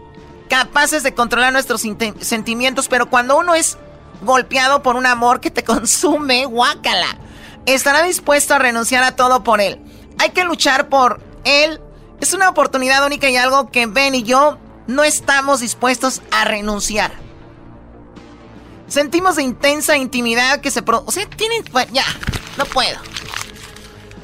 capaces 0.48 1.04
de 1.04 1.14
controlar 1.14 1.54
nuestros 1.54 1.82
sentimientos, 1.82 2.88
pero 2.88 3.10
cuando 3.10 3.38
uno 3.38 3.56
es 3.56 3.78
golpeado 4.22 4.82
por 4.82 4.96
un 4.96 5.06
amor 5.06 5.40
que 5.40 5.52
te 5.52 5.64
consume, 5.66 6.46
guácala, 6.46 7.18
estará 7.66 8.04
dispuesto 8.04 8.56
a 8.56 8.60
renunciar 8.60 9.04
a 9.04 9.16
todo 9.16 9.44
por 9.44 9.62
él. 9.62 9.82
Hay 10.20 10.30
que 10.32 10.44
luchar 10.44 10.90
por 10.90 11.22
él. 11.44 11.82
Es 12.20 12.34
una 12.34 12.50
oportunidad 12.50 13.06
única 13.06 13.30
y 13.30 13.38
algo 13.38 13.70
que 13.70 13.86
Ben 13.86 14.16
y 14.16 14.24
yo 14.24 14.58
no 14.88 15.04
estamos 15.04 15.60
dispuestos 15.60 16.22
a 16.32 16.46
renunciar. 16.46 17.12
Sentimos 18.88 19.36
de 19.36 19.44
intensa 19.44 19.98
intimidad 19.98 20.62
que 20.62 20.72
se... 20.72 20.82
Pro 20.82 21.04
o 21.06 21.12
sea, 21.12 21.30
tienen... 21.30 21.64
Ya, 21.92 22.06
no 22.58 22.66
puedo. 22.66 22.98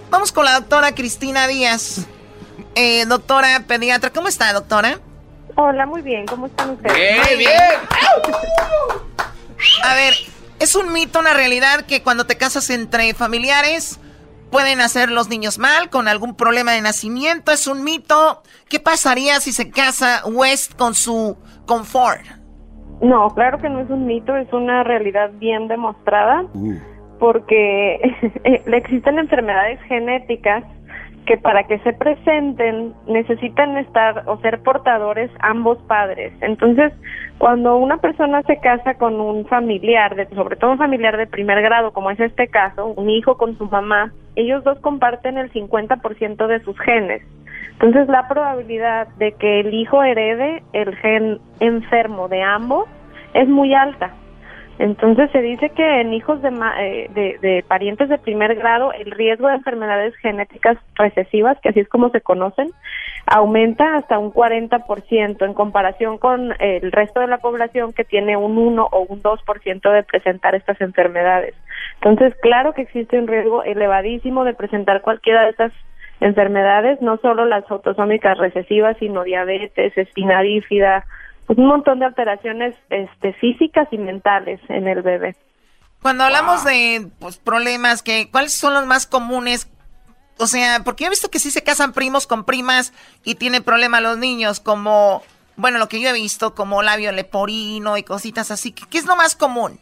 Vamos 0.10 0.32
con 0.32 0.46
la 0.46 0.54
doctora 0.54 0.96
Cristina 0.96 1.48
Díaz. 1.48 2.06
Eh, 2.76 3.06
doctora 3.06 3.64
pediatra, 3.68 4.12
¿cómo 4.12 4.28
está, 4.28 4.54
doctora? 4.54 5.00
Hola, 5.56 5.86
muy 5.86 6.02
bien. 6.02 6.26
¿Cómo 6.26 6.48
están 6.48 6.72
ustedes? 6.72 6.96
Bien, 6.96 7.38
bien. 7.38 7.52
A 9.84 9.96
ver, 9.96 10.14
es 10.60 10.76
un 10.76 10.92
mito, 10.92 11.20
una 11.20 11.34
realidad 11.34 11.86
que 11.86 12.02
cuando 12.02 12.26
te 12.26 12.38
casas 12.38 12.70
entre 12.70 13.14
familiares 13.14 14.00
pueden 14.52 14.82
hacer 14.82 15.10
los 15.10 15.30
niños 15.30 15.58
mal, 15.58 15.90
con 15.90 16.08
algún 16.08 16.36
problema 16.36 16.74
de 16.74 16.82
nacimiento. 16.82 17.52
Es 17.52 17.68
un 17.68 17.84
mito. 17.84 18.44
¿Qué 18.70 18.80
pasaría 18.80 19.40
si 19.40 19.52
se 19.52 19.72
casa 19.72 20.22
West 20.26 20.76
con 20.76 20.94
su 20.94 21.38
confort? 21.66 22.22
No, 23.02 23.30
claro 23.32 23.58
que 23.58 23.70
no 23.70 23.80
es 23.82 23.90
un 23.90 24.06
mito, 24.06 24.36
es 24.38 24.52
una 24.54 24.84
realidad 24.84 25.32
bien 25.34 25.68
demostrada, 25.68 26.46
porque 27.20 28.00
existen 28.44 29.20
enfermedades 29.20 29.82
genéticas 29.88 30.64
que 31.26 31.38
para 31.38 31.64
que 31.64 31.80
se 31.80 31.94
presenten 31.94 32.94
necesitan 33.08 33.78
estar 33.78 34.24
o 34.28 34.38
ser 34.38 34.62
portadores 34.62 35.32
ambos 35.40 35.78
padres. 35.88 36.34
Entonces, 36.42 36.94
cuando 37.38 37.78
una 37.78 37.98
persona 37.98 38.42
se 38.44 38.60
casa 38.60 38.96
con 38.96 39.20
un 39.20 39.46
familiar, 39.46 40.16
de, 40.16 40.28
sobre 40.36 40.56
todo 40.56 40.72
un 40.72 40.78
familiar 40.78 41.18
de 41.18 41.28
primer 41.28 41.62
grado, 41.62 41.92
como 41.92 42.12
es 42.12 42.20
este 42.20 42.48
caso, 42.48 42.88
un 42.88 43.10
hijo 43.10 43.38
con 43.38 43.58
su 43.58 43.66
mamá, 43.66 44.12
ellos 44.36 44.64
dos 44.64 44.80
comparten 44.80 45.38
el 45.38 45.52
50% 45.52 46.48
de 46.48 46.60
sus 46.62 46.78
genes. 46.80 47.22
Entonces, 47.74 48.08
la 48.08 48.28
probabilidad 48.28 49.08
de 49.18 49.34
que 49.34 49.62
el 49.62 49.74
hijo 49.74 50.04
herede 50.04 50.64
el 50.74 50.96
gen 50.98 51.40
enfermo 51.60 52.28
de 52.28 52.42
ambos 52.42 52.88
es 53.34 53.48
muy 53.48 53.74
alta. 53.74 54.14
Entonces 54.80 55.30
se 55.32 55.42
dice 55.42 55.70
que 55.70 56.02
en 56.02 56.14
hijos 56.14 56.40
eh, 56.44 57.10
de, 57.14 57.38
de, 57.42 57.64
parientes 57.68 58.10
de 58.10 58.18
primer 58.18 58.56
grado 58.56 58.92
el 58.92 59.12
riesgo 59.12 59.48
de 59.48 59.56
enfermedades 59.56 60.16
genéticas 60.16 60.78
recesivas, 60.96 61.60
que 61.62 61.70
así 61.70 61.80
es 61.80 61.88
como 61.88 62.10
se 62.10 62.22
conocen, 62.22 62.72
aumenta 63.28 63.98
hasta 63.98 64.18
un 64.18 64.34
40% 64.34 65.46
en 65.46 65.54
comparación 65.54 66.18
con 66.18 66.54
el 66.60 66.92
resto 66.92 67.20
de 67.20 67.28
la 67.28 67.38
población 67.38 67.94
que 67.94 68.04
tiene 68.04 68.36
un 68.36 68.58
1 68.58 68.88
o 68.92 69.06
un 69.08 69.22
2% 69.22 69.92
de 69.92 70.04
presentar 70.04 70.56
estas 70.56 70.82
enfermedades. 70.82 71.54
Entonces, 71.96 72.34
claro 72.42 72.74
que 72.74 72.82
existe 72.82 73.20
un 73.20 73.28
riesgo 73.28 73.64
elevadísimo 73.64 74.44
de 74.44 74.56
presentar 74.56 75.02
cualquiera 75.02 75.44
de 75.44 75.52
estas 75.52 75.72
enfermedades, 76.20 77.02
no 77.02 77.18
solo 77.18 77.46
las 77.46 77.70
autosómicas 77.70 78.38
recesivas, 78.38 78.98
sino 78.98 79.24
diabetes, 79.24 79.98
espina 79.98 80.42
bífida, 80.42 81.06
pues 81.46 81.60
un 81.60 81.68
montón 81.68 82.00
de 82.00 82.06
alteraciones 82.06 82.76
este, 82.90 83.34
físicas 83.34 83.88
y 83.92 83.98
mentales 83.98 84.60
en 84.70 84.88
el 84.88 85.02
bebé. 85.02 85.36
Cuando 86.02 86.26
hablamos 86.26 86.66
de 86.66 87.10
pues, 87.20 87.38
problemas, 87.38 88.04
que, 88.04 88.30
¿cuáles 88.30 88.54
son 88.54 88.74
los 88.74 88.86
más 88.86 89.08
comunes? 89.08 89.70
O 90.38 90.48
sea, 90.48 90.82
porque 90.84 91.04
yo 91.04 91.08
he 91.08 91.10
visto 91.12 91.30
que 91.30 91.40
sí 91.40 91.52
se 91.52 91.64
casan 91.64 91.94
primos 91.94 92.28
con 92.28 92.44
primas 92.44 92.94
y 93.24 93.36
tienen 93.36 93.64
problemas 93.64 94.02
los 94.02 94.18
niños, 94.18 94.60
como, 94.60 95.24
bueno, 95.56 95.80
lo 95.80 95.88
que 95.88 96.02
yo 96.02 96.10
he 96.10 96.14
visto, 96.14 96.56
como 96.56 96.84
labio 96.84 97.12
leporino 97.12 97.98
y 97.98 98.04
cositas 98.04 98.52
así. 98.52 98.74
¿Qué 98.74 98.98
es 98.98 99.06
lo 99.06 99.16
más 99.16 99.36
común? 99.36 99.80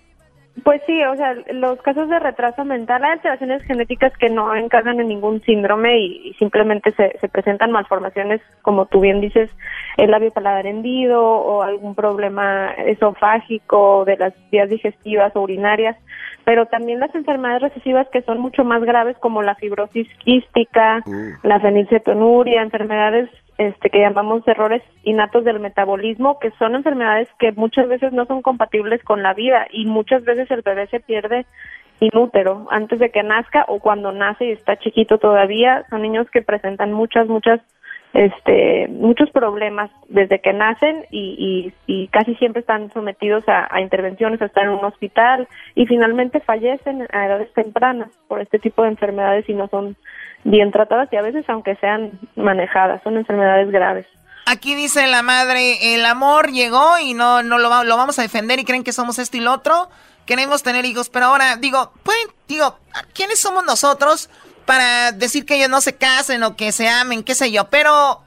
Pues 0.63 0.81
sí, 0.85 1.03
o 1.03 1.15
sea, 1.15 1.35
los 1.53 1.81
casos 1.81 2.07
de 2.07 2.19
retraso 2.19 2.63
mental, 2.65 3.03
hay 3.03 3.13
alteraciones 3.13 3.63
genéticas 3.63 4.15
que 4.17 4.29
no 4.29 4.55
encajan 4.55 4.99
en 4.99 5.07
ningún 5.07 5.41
síndrome 5.41 5.99
y, 5.99 6.33
simplemente 6.37 6.91
se, 6.91 7.17
se, 7.19 7.29
presentan 7.29 7.71
malformaciones, 7.71 8.41
como 8.61 8.85
tú 8.85 8.99
bien 8.99 9.21
dices, 9.21 9.49
el 9.97 10.11
labio 10.11 10.31
paladar 10.31 10.67
hendido 10.67 11.23
o 11.23 11.63
algún 11.63 11.95
problema 11.95 12.73
esofágico 12.73 14.05
de 14.05 14.17
las 14.17 14.33
vías 14.51 14.69
digestivas 14.69 15.35
o 15.35 15.41
urinarias, 15.41 15.97
pero 16.51 16.65
también 16.65 16.99
las 16.99 17.15
enfermedades 17.15 17.61
recesivas 17.61 18.09
que 18.09 18.23
son 18.23 18.37
mucho 18.41 18.65
más 18.65 18.83
graves 18.83 19.15
como 19.19 19.41
la 19.41 19.55
fibrosis 19.55 20.05
quística, 20.17 21.01
la 21.43 21.61
fenilcetonuria, 21.61 22.61
enfermedades 22.61 23.29
este, 23.57 23.89
que 23.89 24.01
llamamos 24.01 24.45
errores 24.45 24.83
innatos 25.03 25.45
del 25.45 25.61
metabolismo, 25.61 26.39
que 26.39 26.51
son 26.59 26.75
enfermedades 26.75 27.29
que 27.39 27.53
muchas 27.53 27.87
veces 27.87 28.11
no 28.11 28.25
son 28.25 28.41
compatibles 28.41 29.01
con 29.05 29.23
la 29.23 29.33
vida 29.33 29.65
y 29.71 29.85
muchas 29.85 30.25
veces 30.25 30.51
el 30.51 30.61
bebé 30.61 30.87
se 30.87 30.99
pierde 30.99 31.45
inútero 32.01 32.67
antes 32.69 32.99
de 32.99 33.11
que 33.11 33.23
nazca 33.23 33.63
o 33.69 33.79
cuando 33.79 34.11
nace 34.11 34.43
y 34.43 34.51
está 34.51 34.75
chiquito 34.75 35.19
todavía. 35.19 35.85
Son 35.89 36.01
niños 36.01 36.29
que 36.31 36.41
presentan 36.41 36.91
muchas, 36.91 37.29
muchas, 37.29 37.61
este, 38.13 38.87
muchos 38.89 39.29
problemas 39.31 39.89
desde 40.09 40.41
que 40.41 40.51
nacen 40.51 41.05
y, 41.11 41.71
y, 41.87 42.07
casi 42.09 42.35
siempre 42.35 42.59
están 42.59 42.91
sometidos 42.91 43.43
a, 43.47 43.79
intervenciones, 43.79 44.41
a 44.41 44.45
estar 44.45 44.65
en 44.65 44.71
un 44.71 44.83
hospital 44.83 45.47
y 45.75 45.85
finalmente 45.85 46.41
fallecen 46.41 47.07
a 47.13 47.25
edades 47.25 47.53
tempranas 47.53 48.09
por 48.27 48.41
este 48.41 48.59
tipo 48.59 48.83
de 48.83 48.89
enfermedades 48.89 49.47
y 49.47 49.53
no 49.53 49.69
son 49.69 49.95
bien 50.43 50.71
tratadas 50.71 51.07
y 51.11 51.15
a 51.15 51.21
veces 51.21 51.45
aunque 51.47 51.75
sean 51.77 52.11
manejadas, 52.35 53.01
son 53.03 53.15
enfermedades 53.15 53.71
graves. 53.71 54.05
Aquí 54.45 54.75
dice 54.75 55.07
la 55.07 55.21
madre, 55.21 55.95
el 55.95 56.05
amor 56.05 56.51
llegó 56.51 56.99
y 56.99 57.13
no, 57.13 57.43
no 57.43 57.59
lo, 57.59 57.83
lo 57.85 57.97
vamos 57.97 58.19
a 58.19 58.23
defender 58.23 58.59
y 58.59 58.65
creen 58.65 58.83
que 58.83 58.91
somos 58.91 59.19
esto 59.19 59.37
y 59.37 59.39
lo 59.39 59.53
otro. 59.53 59.89
Queremos 60.25 60.63
tener 60.63 60.83
hijos, 60.83 61.09
pero 61.09 61.27
ahora 61.27 61.55
digo, 61.55 61.93
pueden, 62.03 62.27
digo, 62.47 62.77
¿quiénes 63.13 63.39
somos 63.39 63.63
nosotros 63.63 64.29
para 64.65 65.11
decir 65.11 65.45
que 65.45 65.55
ellos 65.55 65.69
no 65.69 65.81
se 65.81 65.95
casen 65.95 66.43
o 66.43 66.55
que 66.55 66.71
se 66.71 66.87
amen, 66.89 67.23
qué 67.23 67.35
sé 67.35 67.51
yo? 67.51 67.65
Pero 67.69 68.21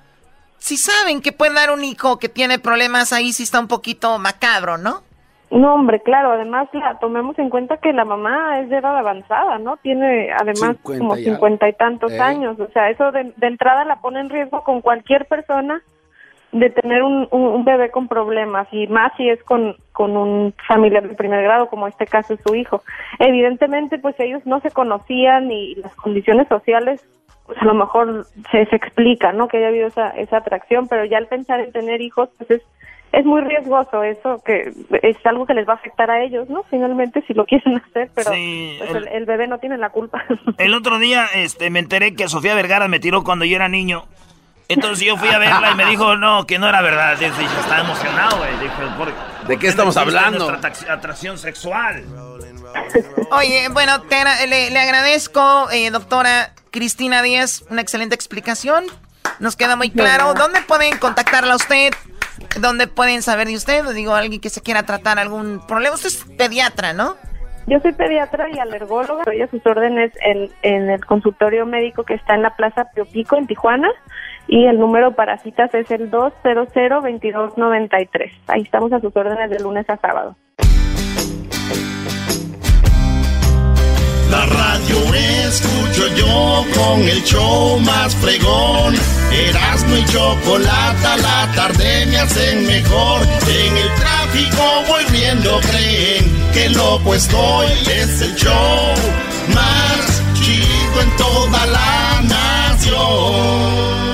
si 0.58 0.76
saben 0.76 1.20
que 1.20 1.32
pueden 1.32 1.54
dar 1.54 1.70
un 1.70 1.84
hijo 1.84 2.18
que 2.18 2.28
tiene 2.28 2.58
problemas 2.58 3.12
ahí, 3.12 3.32
sí 3.32 3.42
está 3.42 3.60
un 3.60 3.68
poquito 3.68 4.18
macabro, 4.18 4.78
¿no? 4.78 5.02
No, 5.50 5.74
hombre, 5.74 6.00
claro, 6.02 6.32
además 6.32 6.68
la 6.72 6.98
tomemos 6.98 7.38
en 7.38 7.48
cuenta 7.48 7.76
que 7.76 7.92
la 7.92 8.04
mamá 8.04 8.58
es 8.60 8.70
de 8.70 8.78
edad 8.78 8.96
avanzada, 8.96 9.58
¿no? 9.58 9.76
Tiene 9.76 10.32
además 10.32 10.76
como 10.82 11.14
cincuenta 11.14 11.68
y 11.68 11.74
tantos 11.74 12.10
Eh. 12.10 12.18
años, 12.20 12.58
o 12.58 12.68
sea, 12.72 12.90
eso 12.90 13.12
de, 13.12 13.32
de 13.36 13.46
entrada 13.46 13.84
la 13.84 14.00
pone 14.00 14.20
en 14.20 14.30
riesgo 14.30 14.64
con 14.64 14.80
cualquier 14.80 15.26
persona 15.26 15.80
de 16.54 16.70
tener 16.70 17.02
un, 17.02 17.26
un, 17.30 17.42
un 17.42 17.64
bebé 17.64 17.90
con 17.90 18.06
problemas 18.08 18.68
y 18.72 18.86
más 18.86 19.12
si 19.16 19.28
es 19.28 19.42
con, 19.42 19.76
con 19.92 20.16
un 20.16 20.54
familiar 20.68 21.06
de 21.06 21.14
primer 21.14 21.42
grado, 21.42 21.66
como 21.68 21.86
este 21.88 22.06
caso 22.06 22.34
es 22.34 22.40
su 22.46 22.54
hijo. 22.54 22.82
Evidentemente, 23.18 23.98
pues 23.98 24.14
ellos 24.20 24.42
no 24.46 24.60
se 24.60 24.70
conocían 24.70 25.50
y 25.50 25.74
las 25.76 25.94
condiciones 25.96 26.46
sociales, 26.48 27.04
pues 27.46 27.58
a 27.60 27.64
lo 27.64 27.74
mejor 27.74 28.26
se, 28.52 28.66
se 28.66 28.76
explica, 28.76 29.32
¿no? 29.32 29.48
Que 29.48 29.58
haya 29.58 29.68
habido 29.68 29.88
esa, 29.88 30.10
esa 30.10 30.38
atracción, 30.38 30.86
pero 30.88 31.04
ya 31.04 31.18
al 31.18 31.26
pensar 31.26 31.60
en 31.60 31.72
tener 31.72 32.00
hijos, 32.00 32.28
pues 32.38 32.50
es 32.50 32.62
es 33.12 33.24
muy 33.24 33.42
riesgoso 33.42 34.02
eso, 34.02 34.42
que 34.44 34.72
es 35.02 35.16
algo 35.24 35.46
que 35.46 35.54
les 35.54 35.68
va 35.68 35.74
a 35.74 35.76
afectar 35.76 36.10
a 36.10 36.20
ellos, 36.24 36.50
¿no? 36.50 36.64
Finalmente, 36.64 37.22
si 37.28 37.32
lo 37.32 37.44
quieren 37.46 37.76
hacer, 37.76 38.10
pero 38.12 38.32
Sí, 38.32 38.74
pues, 38.78 38.90
el- 38.90 39.06
el, 39.06 39.08
el 39.08 39.24
bebé 39.24 39.46
no 39.46 39.58
tiene 39.58 39.78
la 39.78 39.90
culpa. 39.90 40.24
El 40.58 40.74
otro 40.74 40.98
día 40.98 41.26
este, 41.36 41.70
me 41.70 41.78
enteré 41.78 42.16
que 42.16 42.26
Sofía 42.26 42.56
Vergara 42.56 42.88
me 42.88 42.98
tiró 42.98 43.22
cuando 43.22 43.44
yo 43.44 43.54
era 43.54 43.68
niño. 43.68 44.02
Entonces 44.68 45.06
yo 45.06 45.16
fui 45.16 45.28
a 45.28 45.38
verla 45.38 45.70
y 45.72 45.74
me 45.74 45.84
dijo, 45.86 46.16
no, 46.16 46.46
que 46.46 46.58
no 46.58 46.68
era 46.68 46.80
verdad. 46.80 47.16
Dije, 47.18 47.30
estaba 47.60 47.80
emocionado, 47.80 48.38
güey. 48.38 48.50
Dije, 48.60 48.72
¿por- 48.96 49.12
¿De 49.46 49.58
qué 49.58 49.68
estamos 49.68 49.96
hablando? 49.96 50.48
atracción 50.88 51.36
sexual. 51.38 52.04
Oye, 53.30 53.68
bueno, 53.70 54.00
te 54.02 54.16
le, 54.46 54.70
le 54.70 54.78
agradezco, 54.78 55.68
eh, 55.70 55.90
doctora 55.90 56.50
Cristina 56.70 57.22
Díaz, 57.22 57.64
una 57.70 57.80
excelente 57.82 58.14
explicación. 58.14 58.84
Nos 59.38 59.56
queda 59.56 59.76
muy 59.76 59.90
claro. 59.90 60.32
¿Dónde 60.34 60.60
pueden 60.62 60.96
contactarla 60.98 61.52
a 61.52 61.56
usted? 61.56 61.92
¿Dónde 62.60 62.86
pueden 62.86 63.22
saber 63.22 63.48
de 63.48 63.56
usted? 63.56 63.84
Digo, 63.92 64.14
alguien 64.14 64.40
que 64.40 64.48
se 64.50 64.60
quiera 64.62 64.84
tratar 64.84 65.18
algún 65.18 65.64
problema. 65.66 65.94
Usted 65.94 66.08
es 66.08 66.24
pediatra, 66.38 66.92
¿no? 66.92 67.16
Yo 67.66 67.80
soy 67.80 67.92
pediatra 67.92 68.48
y 68.50 68.58
alergóloga, 68.58 69.20
estoy 69.22 69.40
a 69.40 69.48
sus 69.48 69.64
órdenes 69.66 70.12
en, 70.20 70.50
en 70.62 70.90
el 70.90 71.04
consultorio 71.06 71.64
médico 71.64 72.04
que 72.04 72.12
está 72.14 72.34
en 72.34 72.42
la 72.42 72.54
Plaza 72.54 72.84
Pio 72.94 73.06
Pico, 73.06 73.36
en 73.36 73.46
Tijuana, 73.46 73.88
y 74.54 74.66
el 74.66 74.78
número 74.78 75.16
para 75.16 75.36
citas 75.38 75.74
es 75.74 75.90
el 75.90 76.12
200-2293. 76.12 78.30
Ahí 78.46 78.62
estamos 78.62 78.92
a 78.92 79.00
sus 79.00 79.10
órdenes 79.16 79.50
de 79.50 79.58
lunes 79.58 79.84
a 79.90 79.96
sábado. 79.96 80.36
La 84.30 84.46
radio 84.46 84.96
escucho 85.48 86.06
yo 86.14 86.64
con 86.72 87.00
el 87.00 87.20
show 87.24 87.80
más 87.80 88.14
fregón. 88.14 88.94
Erasmo 89.32 89.96
y 89.96 90.04
chocolate 90.04 91.20
la 91.20 91.50
tarde 91.56 92.06
me 92.06 92.18
hacen 92.18 92.64
mejor. 92.64 93.22
En 93.22 93.76
el 93.76 93.92
tráfico 93.96 94.84
voy 94.86 95.04
viendo, 95.10 95.58
creen 95.62 96.32
que 96.52 96.70
loco 96.70 97.12
estoy. 97.12 97.66
Es 97.90 98.22
el 98.22 98.36
show 98.36 98.94
más 99.52 100.22
chido 100.34 101.00
en 101.02 101.10
toda 101.16 101.66
la 101.66 102.22
nación. 102.22 104.13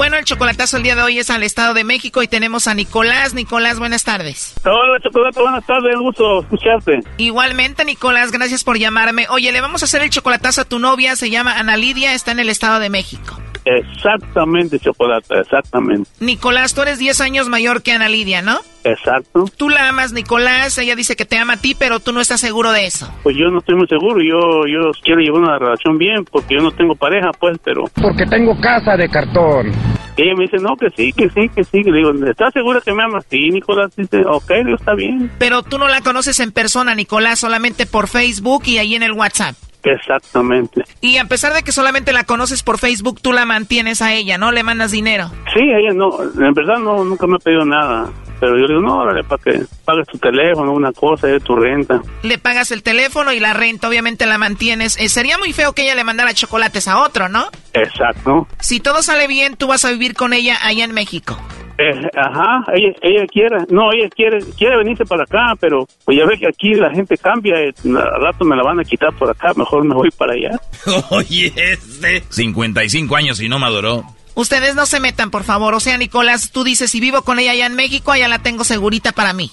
Bueno, 0.00 0.16
el 0.16 0.24
chocolatazo 0.24 0.78
el 0.78 0.82
día 0.82 0.94
de 0.94 1.02
hoy 1.02 1.18
es 1.18 1.28
al 1.28 1.42
Estado 1.42 1.74
de 1.74 1.84
México 1.84 2.22
y 2.22 2.26
tenemos 2.26 2.68
a 2.68 2.72
Nicolás. 2.72 3.34
Nicolás, 3.34 3.78
buenas 3.78 4.02
tardes. 4.02 4.54
Hola, 4.64 4.98
Chocolate, 5.02 5.38
buenas 5.38 5.66
tardes, 5.66 5.94
un 5.94 6.04
gusto 6.04 6.40
escucharte. 6.40 7.00
Igualmente, 7.18 7.84
Nicolás, 7.84 8.32
gracias 8.32 8.64
por 8.64 8.78
llamarme. 8.78 9.26
Oye, 9.28 9.52
le 9.52 9.60
vamos 9.60 9.82
a 9.82 9.84
hacer 9.84 10.00
el 10.00 10.08
chocolatazo 10.08 10.62
a 10.62 10.64
tu 10.64 10.78
novia, 10.78 11.16
se 11.16 11.28
llama 11.28 11.58
Ana 11.58 11.76
Lidia, 11.76 12.14
está 12.14 12.32
en 12.32 12.38
el 12.38 12.48
Estado 12.48 12.80
de 12.80 12.88
México. 12.88 13.38
Exactamente, 13.78 14.78
Chocolate, 14.78 15.38
exactamente. 15.40 16.10
Nicolás, 16.20 16.74
tú 16.74 16.82
eres 16.82 16.98
10 16.98 17.20
años 17.20 17.48
mayor 17.48 17.82
que 17.82 17.92
Ana 17.92 18.08
Lidia, 18.08 18.42
¿no? 18.42 18.58
Exacto. 18.82 19.44
Tú 19.56 19.68
la 19.68 19.88
amas, 19.88 20.12
Nicolás, 20.12 20.76
ella 20.78 20.96
dice 20.96 21.14
que 21.14 21.24
te 21.24 21.38
ama 21.38 21.54
a 21.54 21.56
ti, 21.56 21.76
pero 21.78 22.00
tú 22.00 22.12
no 22.12 22.20
estás 22.20 22.40
seguro 22.40 22.72
de 22.72 22.86
eso. 22.86 23.12
Pues 23.22 23.36
yo 23.36 23.46
no 23.50 23.58
estoy 23.58 23.76
muy 23.76 23.86
seguro, 23.86 24.20
yo, 24.22 24.66
yo 24.66 24.90
quiero 25.02 25.20
llevar 25.20 25.42
una 25.42 25.58
relación 25.58 25.98
bien, 25.98 26.24
porque 26.24 26.56
yo 26.56 26.62
no 26.62 26.72
tengo 26.72 26.94
pareja, 26.94 27.30
pues, 27.38 27.58
pero... 27.62 27.84
Porque 28.00 28.26
tengo 28.26 28.58
casa 28.60 28.96
de 28.96 29.08
cartón. 29.08 29.72
Ella 30.16 30.34
me 30.36 30.44
dice, 30.44 30.56
no, 30.58 30.76
que 30.76 30.90
sí, 30.90 31.12
que 31.12 31.30
sí, 31.30 31.48
que 31.54 31.64
sí. 31.64 31.82
Le 31.82 31.98
digo, 31.98 32.12
¿estás 32.28 32.52
segura 32.52 32.80
que 32.84 32.92
me 32.92 33.04
amas? 33.04 33.24
Sí, 33.30 33.48
Nicolás 33.50 33.94
dice, 33.96 34.22
ok, 34.26 34.50
digo, 34.64 34.76
está 34.76 34.94
bien. 34.94 35.30
Pero 35.38 35.62
tú 35.62 35.78
no 35.78 35.88
la 35.88 36.00
conoces 36.00 36.40
en 36.40 36.52
persona, 36.52 36.94
Nicolás, 36.94 37.38
solamente 37.38 37.86
por 37.86 38.08
Facebook 38.08 38.64
y 38.66 38.78
ahí 38.78 38.94
en 38.94 39.02
el 39.02 39.12
WhatsApp. 39.12 39.54
Exactamente. 39.82 40.84
Y 41.00 41.18
a 41.18 41.24
pesar 41.24 41.52
de 41.52 41.62
que 41.62 41.72
solamente 41.72 42.12
la 42.12 42.24
conoces 42.24 42.62
por 42.62 42.78
Facebook, 42.78 43.20
tú 43.20 43.32
la 43.32 43.44
mantienes 43.44 44.02
a 44.02 44.12
ella, 44.12 44.38
¿no? 44.38 44.52
Le 44.52 44.62
mandas 44.62 44.90
dinero. 44.90 45.30
Sí, 45.54 45.60
ella 45.60 45.92
no, 45.94 46.10
en 46.22 46.54
verdad 46.54 46.78
no, 46.78 47.04
nunca 47.04 47.26
me 47.26 47.36
ha 47.36 47.38
pedido 47.38 47.64
nada. 47.64 48.10
Pero 48.40 48.56
yo 48.56 48.66
le 48.66 48.74
digo, 48.74 48.80
no, 48.80 48.98
órale, 49.00 49.22
para 49.22 49.42
que 49.42 49.60
pagues 49.84 50.06
tu 50.08 50.18
teléfono, 50.18 50.72
una 50.72 50.92
cosa, 50.92 51.30
es 51.30 51.42
tu 51.44 51.54
renta. 51.54 52.00
Le 52.22 52.38
pagas 52.38 52.70
el 52.70 52.82
teléfono 52.82 53.32
y 53.32 53.40
la 53.40 53.52
renta 53.52 53.88
obviamente 53.88 54.26
la 54.26 54.38
mantienes. 54.38 54.98
Eh, 54.98 55.08
sería 55.08 55.38
muy 55.38 55.52
feo 55.52 55.74
que 55.74 55.82
ella 55.82 55.94
le 55.94 56.04
mandara 56.04 56.32
chocolates 56.32 56.88
a 56.88 57.02
otro, 57.02 57.28
¿no? 57.28 57.46
Exacto. 57.74 58.48
Si 58.58 58.80
todo 58.80 59.02
sale 59.02 59.26
bien, 59.26 59.56
tú 59.56 59.66
vas 59.66 59.84
a 59.84 59.92
vivir 59.92 60.14
con 60.14 60.32
ella 60.32 60.56
allá 60.62 60.84
en 60.84 60.92
México. 60.92 61.36
Eh, 61.78 62.08
ajá, 62.14 62.64
ella, 62.74 62.92
ella 63.00 63.26
quiere, 63.26 63.56
no, 63.70 63.90
ella 63.90 64.08
quiere, 64.14 64.38
quiere 64.58 64.76
venirse 64.76 65.06
para 65.06 65.22
acá, 65.22 65.54
pero 65.58 65.86
pues 66.04 66.18
ya 66.18 66.26
ve 66.26 66.38
que 66.38 66.46
aquí 66.46 66.74
la 66.74 66.90
gente 66.90 67.16
cambia, 67.16 67.54
eh, 67.58 67.72
al 67.84 68.20
rato 68.20 68.44
me 68.44 68.54
la 68.54 68.62
van 68.62 68.80
a 68.80 68.84
quitar 68.84 69.14
por 69.14 69.30
acá, 69.30 69.52
mejor 69.56 69.84
me 69.84 69.94
voy 69.94 70.10
para 70.10 70.34
allá. 70.34 70.60
Oye, 71.10 71.52
este. 71.56 72.22
55 72.28 73.16
años 73.16 73.40
y 73.40 73.48
no 73.48 73.58
maduró. 73.58 74.04
Ustedes 74.40 74.74
no 74.74 74.86
se 74.86 75.00
metan, 75.00 75.30
por 75.30 75.44
favor. 75.44 75.74
O 75.74 75.80
sea, 75.80 75.98
Nicolás, 75.98 76.50
tú 76.50 76.64
dices, 76.64 76.90
si 76.90 76.98
vivo 76.98 77.20
con 77.20 77.38
ella 77.38 77.52
allá 77.52 77.66
en 77.66 77.74
México, 77.74 78.10
allá 78.10 78.26
la 78.26 78.38
tengo 78.38 78.64
segurita 78.64 79.12
para 79.12 79.34
mí. 79.34 79.50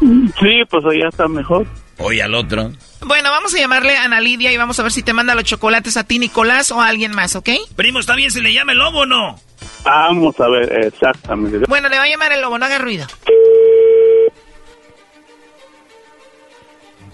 Sí, 0.00 0.64
pues 0.68 0.84
allá 0.84 1.08
está 1.08 1.28
mejor. 1.28 1.64
Oye 1.98 2.24
al 2.24 2.34
otro. 2.34 2.72
Bueno, 3.02 3.30
vamos 3.30 3.54
a 3.54 3.58
llamarle 3.58 3.96
a 3.96 4.02
Ana 4.02 4.20
Lidia 4.20 4.52
y 4.52 4.56
vamos 4.56 4.80
a 4.80 4.82
ver 4.82 4.90
si 4.90 5.04
te 5.04 5.12
manda 5.12 5.36
los 5.36 5.44
chocolates 5.44 5.96
a 5.96 6.02
ti, 6.02 6.18
Nicolás, 6.18 6.72
o 6.72 6.80
a 6.82 6.88
alguien 6.88 7.12
más, 7.12 7.36
¿ok? 7.36 7.50
Primo, 7.76 8.00
¿está 8.00 8.16
bien 8.16 8.32
si 8.32 8.40
le 8.40 8.52
llama 8.52 8.72
el 8.72 8.78
lobo 8.78 9.02
o 9.02 9.06
no? 9.06 9.38
Vamos 9.84 10.38
a 10.40 10.48
ver, 10.48 10.86
exactamente. 10.86 11.58
Bueno, 11.68 11.88
le 11.88 11.96
va 11.96 12.02
a 12.04 12.08
llamar 12.08 12.32
el 12.32 12.40
lobo, 12.40 12.58
no 12.58 12.64
haga 12.66 12.78
ruido. 12.78 13.06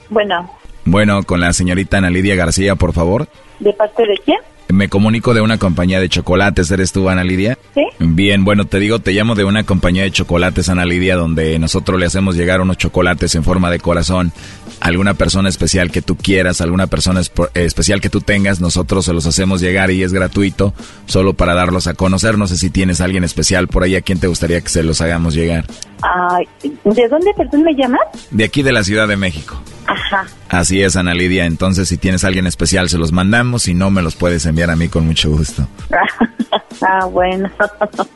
Bueno, 0.08 0.50
Bueno, 0.86 1.22
con 1.24 1.40
la 1.40 1.52
señorita 1.52 1.98
Ana 1.98 2.08
Lidia 2.08 2.36
García, 2.36 2.74
por 2.74 2.94
favor. 2.94 3.28
¿de 3.60 3.72
parte 3.74 4.06
de 4.06 4.18
quién? 4.24 4.38
Me 4.72 4.88
comunico 4.88 5.34
de 5.34 5.42
una 5.42 5.58
compañía 5.58 6.00
de 6.00 6.08
chocolates. 6.08 6.70
¿Eres 6.70 6.92
tú, 6.92 7.10
Ana 7.10 7.24
Lidia? 7.24 7.58
Sí. 7.74 7.82
Bien, 7.98 8.42
bueno, 8.42 8.64
te 8.64 8.78
digo, 8.78 9.00
te 9.00 9.12
llamo 9.12 9.34
de 9.34 9.44
una 9.44 9.64
compañía 9.64 10.02
de 10.02 10.10
chocolates, 10.10 10.70
Ana 10.70 10.86
Lidia, 10.86 11.14
donde 11.14 11.58
nosotros 11.58 12.00
le 12.00 12.06
hacemos 12.06 12.36
llegar 12.36 12.62
unos 12.62 12.78
chocolates 12.78 13.34
en 13.34 13.44
forma 13.44 13.70
de 13.70 13.80
corazón. 13.80 14.32
Alguna 14.80 15.12
persona 15.12 15.50
especial 15.50 15.90
que 15.90 16.00
tú 16.00 16.16
quieras, 16.16 16.62
alguna 16.62 16.86
persona 16.86 17.20
eh, 17.20 17.64
especial 17.66 18.00
que 18.00 18.08
tú 18.08 18.22
tengas, 18.22 18.62
nosotros 18.62 19.04
se 19.04 19.12
los 19.12 19.26
hacemos 19.26 19.60
llegar 19.60 19.90
y 19.90 20.02
es 20.02 20.14
gratuito, 20.14 20.72
solo 21.04 21.34
para 21.34 21.52
darlos 21.52 21.86
a 21.86 21.92
conocer. 21.92 22.38
No 22.38 22.46
sé 22.46 22.56
si 22.56 22.70
tienes 22.70 23.02
a 23.02 23.04
alguien 23.04 23.24
especial 23.24 23.68
por 23.68 23.82
ahí 23.82 23.94
a 23.94 24.00
quien 24.00 24.20
te 24.20 24.26
gustaría 24.26 24.62
que 24.62 24.70
se 24.70 24.82
los 24.82 25.02
hagamos 25.02 25.34
llegar. 25.34 25.66
Ay, 26.00 26.48
¿De 26.62 27.08
dónde, 27.08 27.30
perdón, 27.36 27.62
me 27.62 27.74
llamas? 27.74 28.00
De 28.30 28.44
aquí 28.44 28.62
de 28.62 28.72
la 28.72 28.82
Ciudad 28.82 29.06
de 29.06 29.18
México. 29.18 29.62
Ajá. 29.92 30.26
Así 30.48 30.82
es, 30.82 30.96
Ana 30.96 31.14
Lidia. 31.14 31.46
Entonces, 31.46 31.88
si 31.88 31.98
tienes 31.98 32.24
a 32.24 32.28
alguien 32.28 32.46
especial, 32.46 32.88
se 32.88 32.98
los 32.98 33.12
mandamos. 33.12 33.64
Si 33.64 33.74
no, 33.74 33.90
me 33.90 34.02
los 34.02 34.16
puedes 34.16 34.46
enviar 34.46 34.70
a 34.70 34.76
mí 34.76 34.88
con 34.88 35.06
mucho 35.06 35.30
gusto. 35.30 35.66
ah, 36.82 37.04
bueno. 37.06 37.50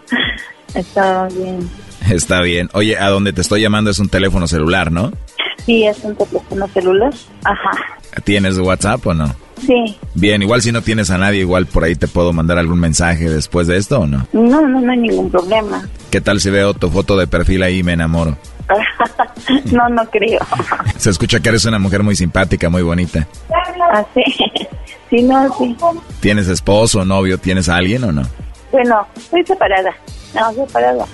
Está 0.75 1.29
bien. 1.29 1.71
Está 2.11 2.41
bien. 2.41 2.69
Oye, 2.73 2.99
a 2.99 3.09
donde 3.09 3.33
te 3.33 3.41
estoy 3.41 3.61
llamando 3.61 3.91
es 3.91 3.99
un 3.99 4.09
teléfono 4.09 4.47
celular, 4.47 4.93
¿no? 4.93 5.13
Sí, 5.65 5.85
es 5.85 5.99
un 6.05 6.15
teléfono 6.15 6.69
celular. 6.69 7.13
Ajá. 7.45 7.71
¿Tienes 8.25 8.59
WhatsApp 8.59 9.07
o 9.07 9.15
no? 9.15 9.35
Sí. 9.67 9.97
Bien, 10.15 10.43
igual 10.43 10.63
si 10.63 10.71
no 10.71 10.83
tienes 10.83 11.11
a 11.11 11.19
nadie, 11.19 11.41
igual 11.41 11.67
por 11.67 11.85
ahí 11.85 11.97
te 11.97 12.09
puedo 12.09 12.33
mandar 12.33 12.59
algún 12.59 12.79
mensaje 12.79 13.29
después 13.29 13.67
de 13.67 13.77
esto 13.77 14.01
o 14.01 14.07
no. 14.07 14.27
No, 14.33 14.67
no, 14.67 14.81
no 14.81 14.93
hay 14.93 14.99
ningún 14.99 15.31
problema. 15.31 15.89
¿Qué 16.11 16.21
tal 16.21 16.41
si 16.41 16.51
veo 16.51 16.75
tu 16.75 16.91
foto 16.91 17.17
de 17.17 17.27
perfil 17.27 17.63
ahí 17.63 17.79
y 17.79 17.83
me 17.83 17.95
enamoro? 17.95 18.37
no, 19.73 19.89
no 19.89 20.05
creo. 20.11 20.41
Se 20.97 21.11
escucha 21.11 21.41
que 21.41 21.49
eres 21.51 21.65
una 21.65 21.79
mujer 21.79 22.03
muy 22.03 22.17
simpática, 22.17 22.69
muy 22.69 22.83
bonita. 22.83 23.27
Ah, 23.93 24.05
sí. 24.15 24.23
No, 25.23 25.55
sí. 25.57 25.77
¿Tienes 26.21 26.49
esposo, 26.49 27.05
novio, 27.05 27.39
tienes 27.39 27.69
a 27.69 27.77
alguien 27.77 28.03
o 28.05 28.13
no? 28.13 28.23
Bueno, 28.73 29.07
estoy 29.17 29.45
separada. 29.47 29.95
No, 30.35 30.53
separada. 30.53 31.05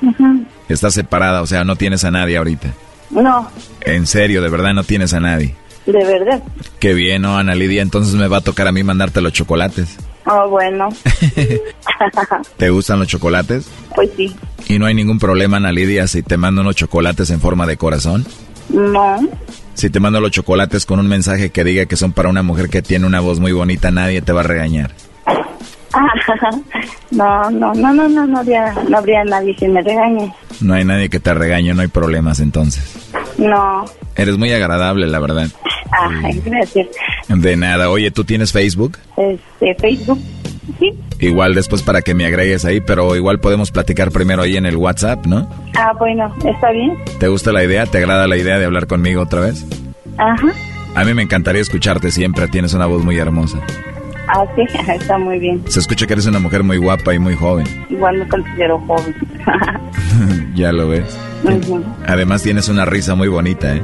Ujú. 0.00 0.44
Estás 0.68 0.94
separada, 0.94 1.42
o 1.42 1.46
sea, 1.46 1.64
no 1.64 1.76
tienes 1.76 2.04
a 2.04 2.10
nadie 2.10 2.36
ahorita. 2.36 2.68
No, 3.10 3.48
En 3.82 4.06
serio, 4.06 4.40
de 4.42 4.48
verdad 4.48 4.72
no 4.72 4.84
tienes 4.84 5.12
a 5.14 5.20
nadie. 5.20 5.54
de 5.86 6.04
verdad. 6.04 6.42
Qué 6.78 6.94
bien, 6.94 7.22
¿no, 7.22 7.36
Ana 7.36 7.54
Lidia? 7.54 7.82
Entonces 7.82 8.14
me 8.14 8.28
va 8.28 8.38
a 8.38 8.40
tocar 8.40 8.66
a 8.68 8.72
mí 8.72 8.82
mandarte 8.82 9.20
los 9.20 9.32
chocolates. 9.32 9.96
Oh, 10.26 10.48
bueno. 10.48 10.88
¿Te 12.56 12.70
gustan 12.70 12.98
los 12.98 13.08
chocolates? 13.08 13.68
pues 13.94 14.10
sí. 14.16 14.34
¿Y 14.68 14.78
no 14.78 14.86
hay 14.86 14.94
ningún 14.94 15.18
problema, 15.18 15.58
Ana 15.58 15.72
Lidia, 15.72 16.06
si 16.06 16.22
te 16.22 16.36
mando 16.36 16.62
unos 16.62 16.76
chocolates 16.76 17.30
en 17.30 17.40
forma 17.40 17.66
de 17.66 17.76
corazón? 17.76 18.24
No. 18.70 19.18
Si 19.74 19.90
te 19.90 20.00
mando 20.00 20.20
los 20.20 20.30
chocolates 20.30 20.86
con 20.86 20.98
un 21.00 21.06
mensaje 21.08 21.50
que 21.50 21.64
diga 21.64 21.86
que 21.86 21.96
son 21.96 22.12
para 22.12 22.28
una 22.28 22.42
mujer 22.42 22.70
que 22.70 22.80
tiene 22.80 23.06
una 23.06 23.20
voz 23.20 23.40
muy 23.40 23.52
bonita, 23.52 23.90
nadie 23.90 24.22
te 24.22 24.32
va 24.32 24.40
a 24.40 24.44
regañar. 24.44 24.92
no, 27.10 27.50
no, 27.50 27.74
no, 27.74 27.92
no, 27.92 28.08
no, 28.08 28.26
no 28.26 28.38
habría, 28.38 28.74
no 28.88 28.98
habría 28.98 29.24
nadie 29.24 29.54
que 29.54 29.68
me 29.68 29.82
regañe. 29.82 30.32
No 30.60 30.74
hay 30.74 30.84
nadie 30.84 31.08
que 31.08 31.20
te 31.20 31.34
regañe, 31.34 31.74
no 31.74 31.82
hay 31.82 31.88
problemas 31.88 32.40
entonces. 32.40 33.10
No. 33.38 33.84
Eres 34.16 34.38
muy 34.38 34.52
agradable, 34.52 35.06
la 35.06 35.18
verdad. 35.18 35.48
Ay, 36.00 36.40
gracias. 36.44 36.88
De 37.28 37.56
nada. 37.56 37.90
Oye, 37.90 38.10
¿tú 38.10 38.24
tienes 38.24 38.52
Facebook? 38.52 38.98
Este, 39.16 39.74
Facebook. 39.76 40.18
Sí. 40.78 40.92
Igual 41.20 41.54
después 41.54 41.82
para 41.82 42.02
que 42.02 42.14
me 42.14 42.26
agregues 42.26 42.64
ahí, 42.64 42.80
pero 42.80 43.14
igual 43.16 43.38
podemos 43.38 43.70
platicar 43.70 44.10
primero 44.10 44.42
ahí 44.42 44.56
en 44.56 44.66
el 44.66 44.76
WhatsApp, 44.76 45.26
¿no? 45.26 45.48
Ah, 45.76 45.92
bueno, 45.98 46.34
está 46.44 46.72
bien. 46.72 46.96
¿Te 47.18 47.28
gusta 47.28 47.52
la 47.52 47.64
idea? 47.64 47.86
¿Te 47.86 47.98
agrada 47.98 48.26
la 48.26 48.36
idea 48.36 48.58
de 48.58 48.64
hablar 48.64 48.86
conmigo 48.86 49.22
otra 49.22 49.40
vez? 49.40 49.64
Ajá. 50.18 50.48
A 50.94 51.04
mí 51.04 51.12
me 51.12 51.22
encantaría 51.22 51.60
escucharte 51.60 52.10
siempre, 52.10 52.48
tienes 52.48 52.72
una 52.74 52.86
voz 52.86 53.02
muy 53.04 53.18
hermosa. 53.18 53.58
Ah, 54.28 54.46
sí, 54.54 54.62
está 54.88 55.18
muy 55.18 55.38
bien. 55.38 55.62
Se 55.68 55.80
escucha 55.80 56.06
que 56.06 56.14
eres 56.14 56.26
una 56.26 56.38
mujer 56.38 56.62
muy 56.62 56.78
guapa 56.78 57.14
y 57.14 57.18
muy 57.18 57.34
joven. 57.34 57.66
Igual 57.90 58.18
me 58.18 58.28
considero 58.28 58.78
joven. 58.80 59.14
ya 60.54 60.72
lo 60.72 60.88
ves. 60.88 61.18
Además 62.06 62.42
tienes 62.42 62.68
una 62.68 62.84
risa 62.84 63.14
muy 63.14 63.28
bonita, 63.28 63.74
¿eh? 63.76 63.82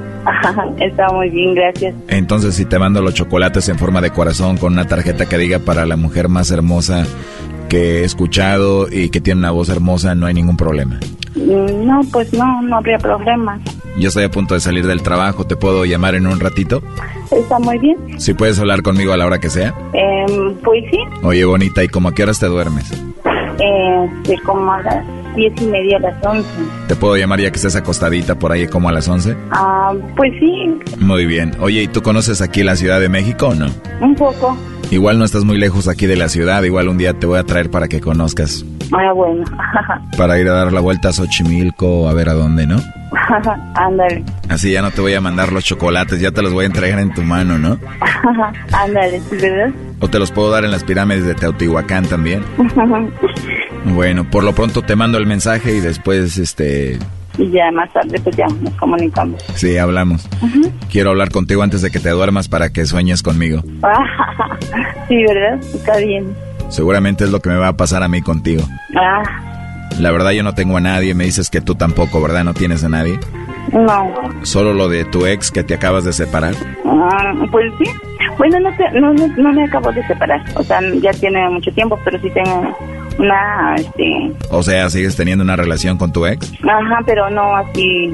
Está 0.79 1.09
muy 1.13 1.29
bien, 1.29 1.55
gracias. 1.55 1.95
Entonces 2.09 2.55
si 2.55 2.65
te 2.65 2.79
mando 2.79 3.03
los 3.03 3.15
chocolates 3.15 3.69
en 3.69 3.79
forma 3.79 4.01
de 4.01 4.11
corazón 4.11 4.57
con 4.57 4.73
una 4.73 4.87
tarjeta 4.87 5.27
que 5.27 5.37
diga 5.37 5.59
para 5.59 5.85
la 5.85 5.97
mujer 5.97 6.29
más 6.29 6.51
hermosa 6.51 7.07
que 7.69 8.01
he 8.01 8.05
escuchado 8.05 8.89
y 8.91 9.11
que 9.11 9.21
tiene 9.21 9.41
una 9.41 9.51
voz 9.51 9.69
hermosa, 9.69 10.15
no 10.15 10.27
hay 10.27 10.35
ningún 10.35 10.57
problema. 10.57 10.99
Mm, 11.35 11.87
No, 11.87 12.01
pues 12.13 12.33
no, 12.33 12.63
no 12.63 12.77
habría 12.77 12.99
problema. 12.99 13.61
Yo 13.99 14.09
estoy 14.09 14.25
a 14.25 14.31
punto 14.31 14.55
de 14.55 14.61
salir 14.61 14.87
del 14.87 15.03
trabajo, 15.03 15.45
¿te 15.47 15.57
puedo 15.57 15.85
llamar 15.85 16.15
en 16.15 16.27
un 16.27 16.39
ratito? 16.41 16.83
Está 17.31 17.59
muy 17.59 17.79
bien. 17.79 17.97
Si 18.19 18.35
puedes 18.35 18.59
hablar 18.59 18.83
conmigo 18.83 19.13
a 19.13 19.17
la 19.17 19.27
hora 19.27 19.39
que 19.41 19.51
sea. 19.51 19.75
Em, 19.93 20.55
pues 20.65 20.85
sí, 20.91 20.99
Oye, 21.23 21.45
bonita, 21.45 21.83
¿y 21.85 21.89
como 21.89 22.09
a 22.09 22.15
qué 22.15 22.23
horas 22.23 22.39
te 22.39 22.47
duermes? 22.47 22.91
este, 23.63 24.39
como 24.45 24.73
a 24.73 24.81
las 24.83 25.05
diez 25.37 25.53
y 25.61 25.65
media, 25.67 25.99
a 25.99 26.01
las 26.01 26.25
once. 26.25 26.49
¿Te 26.89 26.97
puedo 26.97 27.17
llamar 27.17 27.41
ya 27.41 27.51
que 27.51 27.57
estés 27.57 27.77
acostadita 27.77 28.39
por 28.39 28.53
ahí 28.53 28.67
como 28.67 28.89
a 28.89 28.93
las 28.93 29.07
11? 29.09 29.37
Ah, 29.51 29.93
pues 30.17 30.33
sí, 30.41 30.79
Muy 30.99 31.27
bien. 31.27 31.53
Oye, 31.61 31.83
¿y 31.83 31.89
tú 31.89 32.01
conoces 32.03 32.41
aquí 32.41 32.63
la 32.63 32.75
Ciudad 32.77 33.01
de 33.01 33.09
México 33.09 33.49
o 33.49 33.55
no? 33.55 33.67
un 34.01 34.15
poco. 34.15 34.57
Igual 34.91 35.19
no 35.19 35.25
estás 35.25 35.45
muy 35.45 35.59
lejos 35.59 35.87
aquí 35.89 36.07
de 36.07 36.17
la 36.17 36.29
ciudad, 36.29 36.63
igual 36.65 36.89
un 36.89 36.97
día 36.99 37.13
te 37.15 37.27
voy 37.27 37.39
a 37.39 37.45
traer 37.45 37.71
para 37.71 37.87
que 37.87 38.01
conozcas. 38.01 38.65
Ah, 38.93 39.13
bueno. 39.13 39.45
Para 40.17 40.39
ir 40.41 40.49
a 40.49 40.53
dar 40.53 40.73
la 40.73 40.81
vuelta 40.81 41.09
a 41.09 41.13
Xochimilco, 41.13 42.09
a 42.09 42.15
ver 42.15 42.29
a 42.29 42.35
dónde, 42.35 42.67
¿no? 42.67 42.81
Ándale. 43.75 44.25
Así 44.49 44.73
ya 44.73 44.83
no 44.83 44.91
te 44.91 45.01
voy 45.01 45.15
a 45.15 45.21
mandar 45.21 45.53
los 45.53 45.65
chocolates, 45.65 46.21
ya 46.21 46.31
te 46.33 46.43
los 46.43 46.53
voy 46.53 46.65
a 46.65 46.67
entregar 46.67 46.99
en 46.99 47.13
tu 47.13 47.23
mano, 47.23 47.59
¿no? 47.59 47.79
Ándale, 48.73 49.21
¿sí, 49.21 49.37
¿verdad? 49.37 49.71
O 50.01 50.09
te 50.09 50.19
los 50.19 50.31
puedo 50.33 50.51
dar 50.51 50.65
en 50.65 50.71
las 50.71 50.85
pirámides 50.85 51.25
de 51.25 51.35
Teotihuacán 51.35 52.07
también. 52.07 52.43
Bueno, 53.85 54.25
por 54.25 54.45
lo 54.45 54.55
pronto 54.55 54.83
te 54.83 54.97
mando 54.97 55.19
el 55.19 55.27
mensaje 55.27 55.75
y 55.75 55.81
después, 55.81 56.39
este, 56.39 56.99
y 57.39 57.51
ya 57.51 57.71
más 57.73 57.91
tarde, 57.93 58.19
pues 58.23 58.37
ya 58.37 58.47
nos 58.61 58.75
comunicamos. 58.75 59.43
sí, 59.55 59.79
hablamos. 59.79 60.29
Quiero 60.91 61.11
hablar 61.11 61.31
contigo 61.31 61.63
antes 61.63 61.81
de 61.83 61.91
que 61.91 62.01
te 62.01 62.11
duermas 62.11 62.49
para 62.49 62.71
que 62.71 62.85
sueñes 62.87 63.23
conmigo. 63.23 63.63
sí, 65.09 65.17
¿verdad? 65.27 65.59
Está 65.75 65.97
bien. 65.99 66.35
Seguramente 66.71 67.25
es 67.25 67.31
lo 67.31 67.41
que 67.41 67.51
me 67.51 67.57
va 67.57 67.69
a 67.69 67.73
pasar 67.77 68.03
a 68.03 68.09
mí 68.09 68.23
contigo. 68.23 68.63
Ah, 68.97 69.23
La 69.99 70.11
verdad 70.13 70.31
yo 70.31 70.43
no 70.43 70.55
tengo 70.55 70.77
a 70.77 70.81
nadie, 70.81 71.15
me 71.15 71.25
dices 71.25 71.51
que 71.51 71.61
tú 71.61 71.75
tampoco, 71.75 72.23
¿verdad? 72.23 72.45
No 72.45 72.55
tienes 72.55 72.83
a 72.85 72.89
nadie. 72.89 73.19
no. 73.73 74.11
Solo 74.43 74.73
lo 74.73 74.89
de 74.89 75.05
tu 75.05 75.27
ex 75.27 75.51
que 75.51 75.63
te 75.63 75.75
acabas 75.75 76.05
de 76.05 76.13
separar. 76.13 76.55
Ah, 76.87 77.35
pues 77.51 77.73
sí. 77.79 77.85
Bueno, 78.39 78.59
no, 78.61 78.75
te- 78.77 78.99
no, 78.99 79.13
no, 79.13 79.27
no 79.37 79.53
me 79.53 79.65
acabo 79.65 79.93
de 79.93 80.07
separar. 80.07 80.43
O 80.55 80.63
sea, 80.63 80.81
ya 81.03 81.11
tiene 81.13 81.47
mucho 81.51 81.71
tiempo, 81.73 81.99
pero 82.05 82.19
sí 82.21 82.31
tengo 82.31 82.75
una, 83.19 83.75
este... 83.77 84.33
O 84.51 84.63
sea, 84.63 84.89
sigues 84.89 85.15
teniendo 85.17 85.45
una 85.45 85.57
relación 85.57 85.99
con 85.99 86.11
tu 86.13 86.25
ex. 86.25 86.51
Ajá, 86.63 87.01
pero 87.05 87.29
no 87.29 87.55
así... 87.57 88.09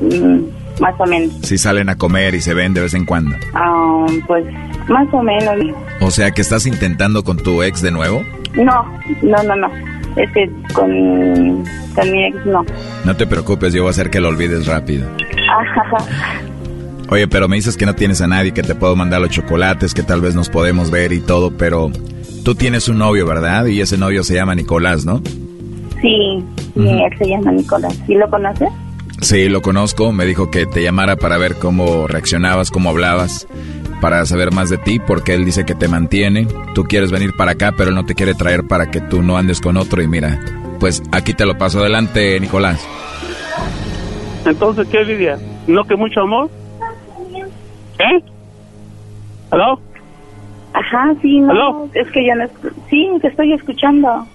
mm, 0.00 0.80
más 0.80 0.94
o 0.98 1.04
menos. 1.06 1.34
Si 1.42 1.58
salen 1.58 1.88
a 1.90 1.96
comer 1.96 2.34
y 2.34 2.40
se 2.40 2.54
ven 2.54 2.72
de 2.72 2.80
vez 2.80 2.94
en 2.94 3.04
cuando. 3.04 3.36
Ah, 3.52 4.06
pues 4.26 4.44
más 4.88 5.06
o 5.12 5.22
menos. 5.22 5.54
O 6.00 6.10
sea, 6.10 6.30
que 6.30 6.42
estás 6.42 6.66
intentando 6.66 7.24
con 7.24 7.36
tu 7.36 7.62
ex 7.62 7.82
de 7.82 7.90
nuevo. 7.90 8.22
No, 8.54 8.84
no, 9.22 9.42
no, 9.42 9.56
no. 9.56 9.68
Es 10.16 10.30
que 10.32 10.48
con, 10.72 11.64
con 11.94 12.10
mi 12.12 12.24
ex 12.26 12.46
no. 12.46 12.64
No 13.04 13.16
te 13.16 13.26
preocupes, 13.26 13.72
yo 13.74 13.82
voy 13.82 13.88
a 13.88 13.90
hacer 13.90 14.10
que 14.10 14.20
lo 14.20 14.28
olvides 14.28 14.66
rápido. 14.66 15.06
Oye, 17.10 17.28
pero 17.28 17.48
me 17.48 17.56
dices 17.56 17.76
que 17.76 17.86
no 17.86 17.94
tienes 17.94 18.20
a 18.22 18.26
nadie, 18.26 18.52
que 18.52 18.62
te 18.62 18.74
puedo 18.74 18.96
mandar 18.96 19.20
los 19.20 19.30
chocolates, 19.30 19.92
que 19.94 20.02
tal 20.02 20.20
vez 20.20 20.34
nos 20.34 20.48
podemos 20.48 20.90
ver 20.90 21.12
y 21.12 21.20
todo, 21.20 21.50
pero 21.56 21.90
tú 22.44 22.54
tienes 22.54 22.88
un 22.88 22.98
novio, 22.98 23.26
¿verdad? 23.26 23.66
Y 23.66 23.80
ese 23.80 23.98
novio 23.98 24.24
se 24.24 24.34
llama 24.34 24.54
Nicolás, 24.54 25.04
¿no? 25.04 25.20
Sí. 26.00 26.44
Sí, 26.74 26.88
él 26.88 27.18
se 27.18 27.28
llama 27.28 27.52
Nicolás. 27.52 27.96
¿Y 28.08 28.14
lo 28.14 28.28
conoces? 28.28 28.68
Sí, 29.20 29.48
lo 29.48 29.62
conozco. 29.62 30.12
Me 30.12 30.26
dijo 30.26 30.50
que 30.50 30.66
te 30.66 30.82
llamara 30.82 31.16
para 31.16 31.38
ver 31.38 31.54
cómo 31.56 32.06
reaccionabas, 32.08 32.70
cómo 32.70 32.90
hablabas, 32.90 33.46
para 34.04 34.26
saber 34.26 34.52
más 34.52 34.68
de 34.68 34.76
ti, 34.76 34.98
porque 34.98 35.32
él 35.32 35.46
dice 35.46 35.64
que 35.64 35.74
te 35.74 35.88
mantiene. 35.88 36.46
Tú 36.74 36.84
quieres 36.84 37.10
venir 37.10 37.30
para 37.38 37.52
acá, 37.52 37.72
pero 37.74 37.88
él 37.88 37.94
no 37.94 38.04
te 38.04 38.14
quiere 38.14 38.34
traer 38.34 38.66
para 38.68 38.90
que 38.90 39.00
tú 39.00 39.22
no 39.22 39.38
andes 39.38 39.62
con 39.62 39.78
otro. 39.78 40.02
Y 40.02 40.06
mira, 40.06 40.38
pues 40.78 41.02
aquí 41.10 41.32
te 41.32 41.46
lo 41.46 41.56
paso 41.56 41.80
adelante, 41.80 42.38
Nicolás. 42.38 42.86
Entonces, 44.44 44.86
¿qué, 44.88 45.06
Lidia? 45.06 45.38
¿No 45.66 45.84
que 45.84 45.96
mucho 45.96 46.20
amor? 46.20 46.50
¿Eh? 47.98 48.22
¿Aló? 49.50 49.80
Ajá, 50.74 51.14
sí, 51.22 51.40
no. 51.40 51.88
Es 51.94 52.06
que 52.10 52.26
yo 52.26 52.34
no. 52.34 52.44
Sí, 52.90 53.08
te 53.22 53.28
estoy 53.28 53.54
escuchando. 53.54 54.26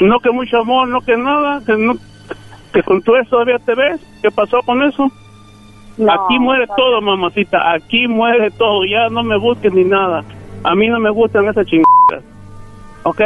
No 0.00 0.18
que 0.20 0.30
mucho 0.30 0.60
amor, 0.60 0.88
no 0.88 1.02
que 1.02 1.14
nada, 1.18 1.60
que 1.66 1.76
no 1.76 1.92
que 2.72 2.82
con 2.82 3.02
tu 3.02 3.14
eso 3.16 3.28
todavía 3.32 3.58
te 3.58 3.74
ves. 3.74 4.00
¿Qué 4.22 4.30
pasó 4.30 4.62
con 4.62 4.82
eso? 4.82 5.12
Aquí 6.10 6.38
muere 6.38 6.66
todo, 6.76 7.00
mamacita. 7.00 7.72
Aquí 7.72 8.06
muere 8.08 8.50
todo. 8.52 8.84
Ya 8.84 9.08
no 9.10 9.22
me 9.22 9.36
busques 9.38 9.72
ni 9.72 9.84
nada. 9.84 10.22
A 10.62 10.74
mí 10.74 10.88
no 10.88 10.98
me 11.00 11.10
gustan 11.10 11.46
esas 11.48 11.66
chingadas. 11.66 12.24
¿Ok? 13.04 13.20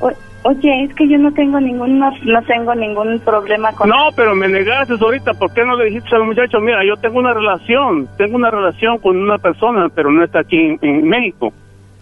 O- 0.00 0.12
oye, 0.48 0.84
es 0.84 0.94
que 0.94 1.08
yo 1.08 1.18
no 1.18 1.32
tengo 1.32 1.60
ningún. 1.60 1.98
No, 1.98 2.10
no 2.24 2.42
tengo 2.42 2.74
ningún 2.74 3.18
problema 3.20 3.72
con. 3.72 3.88
No, 3.88 4.08
pero 4.14 4.34
me 4.34 4.48
negaste 4.48 4.94
ahorita. 5.00 5.34
¿Por 5.34 5.52
qué 5.52 5.64
no 5.64 5.76
le 5.76 5.86
dijiste 5.86 6.14
al 6.14 6.24
muchacho? 6.24 6.60
Mira, 6.60 6.84
yo 6.84 6.96
tengo 6.96 7.18
una 7.18 7.34
relación. 7.34 8.08
Tengo 8.16 8.36
una 8.36 8.50
relación 8.50 8.98
con 8.98 9.16
una 9.16 9.38
persona, 9.38 9.88
pero 9.94 10.10
no 10.10 10.22
está 10.24 10.40
aquí 10.40 10.56
en, 10.58 10.78
en 10.82 11.08
México. 11.08 11.52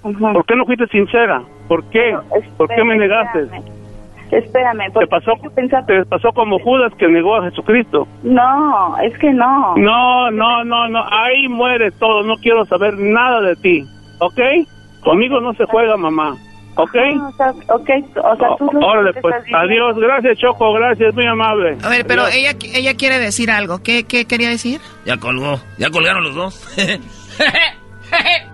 ¿Por 0.03 0.45
qué 0.45 0.55
no 0.55 0.67
fuiste 0.67 0.87
sincera? 0.89 1.43
¿Por 1.67 1.83
qué? 1.91 2.15
¿Por 2.59 2.69
qué 2.69 2.85
me 2.85 2.97
negaste? 2.99 3.49
Espérame, 4.31 4.87
Te 4.87 4.91
porque 4.93 5.07
pasó, 5.07 5.33
te 5.87 6.05
pasó 6.07 6.33
como 6.33 6.59
Judas 6.59 6.93
que 6.99 7.07
negó 7.09 7.37
a 7.37 7.45
Jesucristo. 7.51 8.07
No, 8.23 8.97
es 8.99 9.17
que 9.19 9.31
no. 9.33 9.75
No, 9.77 10.31
no, 10.31 10.65
no, 10.65 10.89
no. 10.89 11.05
Ahí 11.11 11.49
muere 11.49 11.91
todo. 11.93 12.23
No 12.23 12.37
quiero 12.37 12.65
saber 12.67 12.99
nada 12.99 13.41
de 13.41 13.57
ti. 13.57 13.85
¿Ok? 14.21 14.41
Conmigo 15.03 15.41
no 15.41 15.53
se 15.55 15.65
juega, 15.67 15.97
mamá. 15.97 16.37
¿Ok? 16.77 16.95
No, 17.15 17.29
o 17.29 17.33
sea, 17.33 17.51
ok, 17.51 17.91
o 18.17 18.37
sea, 18.37 18.49
tú 18.59 18.69
lo 18.73 18.87
Órale, 18.87 19.13
pues. 19.21 19.35
Adiós. 19.55 19.97
Gracias, 19.97 20.39
Choco. 20.39 20.73
Gracias. 20.73 21.15
Muy 21.15 21.27
amable. 21.27 21.77
A 21.85 21.89
ver, 21.89 22.05
pero 22.07 22.23
Adiós. 22.23 22.35
ella, 22.37 22.51
ella 22.75 22.95
quiere 22.97 23.19
decir 23.19 23.51
algo. 23.51 23.83
¿Qué, 23.83 24.05
qué 24.05 24.25
quería 24.25 24.49
decir? 24.49 24.81
Ya 25.05 25.17
colgó. 25.19 25.61
Ya 25.79 25.91
colgaron 25.91 26.25
los 26.25 26.35
dos. 26.35 26.77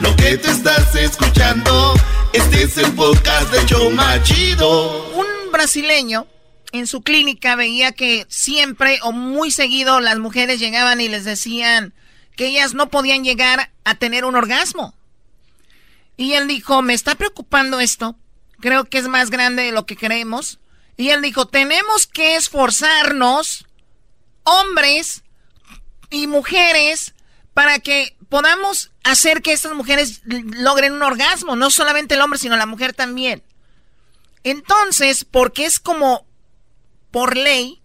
Lo 0.00 0.14
que 0.16 0.36
te 0.36 0.50
estás 0.50 0.94
escuchando, 0.94 1.94
este 2.34 2.64
es 2.64 2.76
el 2.76 2.92
podcast 2.92 3.50
de 3.50 3.64
Choma 3.64 4.22
Chido. 4.22 5.08
Un 5.14 5.26
brasileño 5.50 6.26
en 6.72 6.86
su 6.86 7.02
clínica 7.02 7.56
veía 7.56 7.92
que 7.92 8.26
siempre 8.28 8.98
o 9.02 9.12
muy 9.12 9.50
seguido 9.50 10.00
las 10.00 10.18
mujeres 10.18 10.60
llegaban 10.60 11.00
y 11.00 11.08
les 11.08 11.24
decían 11.24 11.94
que 12.36 12.48
ellas 12.48 12.74
no 12.74 12.90
podían 12.90 13.24
llegar 13.24 13.72
a 13.84 13.94
tener 13.94 14.26
un 14.26 14.36
orgasmo. 14.36 14.94
Y 16.18 16.34
él 16.34 16.46
dijo, 16.46 16.82
me 16.82 16.92
está 16.92 17.14
preocupando 17.14 17.80
esto, 17.80 18.16
creo 18.60 18.84
que 18.84 18.98
es 18.98 19.08
más 19.08 19.30
grande 19.30 19.62
de 19.62 19.72
lo 19.72 19.86
que 19.86 19.96
creemos. 19.96 20.60
Y 20.98 21.08
él 21.08 21.22
dijo, 21.22 21.46
tenemos 21.46 22.06
que 22.06 22.36
esforzarnos, 22.36 23.66
hombres 24.44 25.22
y 26.10 26.26
mujeres, 26.26 27.14
para 27.56 27.78
que 27.78 28.14
podamos 28.28 28.90
hacer 29.02 29.40
que 29.40 29.54
estas 29.54 29.72
mujeres 29.72 30.20
logren 30.26 30.92
un 30.92 31.02
orgasmo, 31.02 31.56
no 31.56 31.70
solamente 31.70 32.14
el 32.14 32.20
hombre, 32.20 32.38
sino 32.38 32.54
la 32.54 32.66
mujer 32.66 32.92
también. 32.92 33.42
Entonces, 34.44 35.24
porque 35.24 35.64
es 35.64 35.80
como 35.80 36.26
por 37.10 37.34
ley 37.34 37.80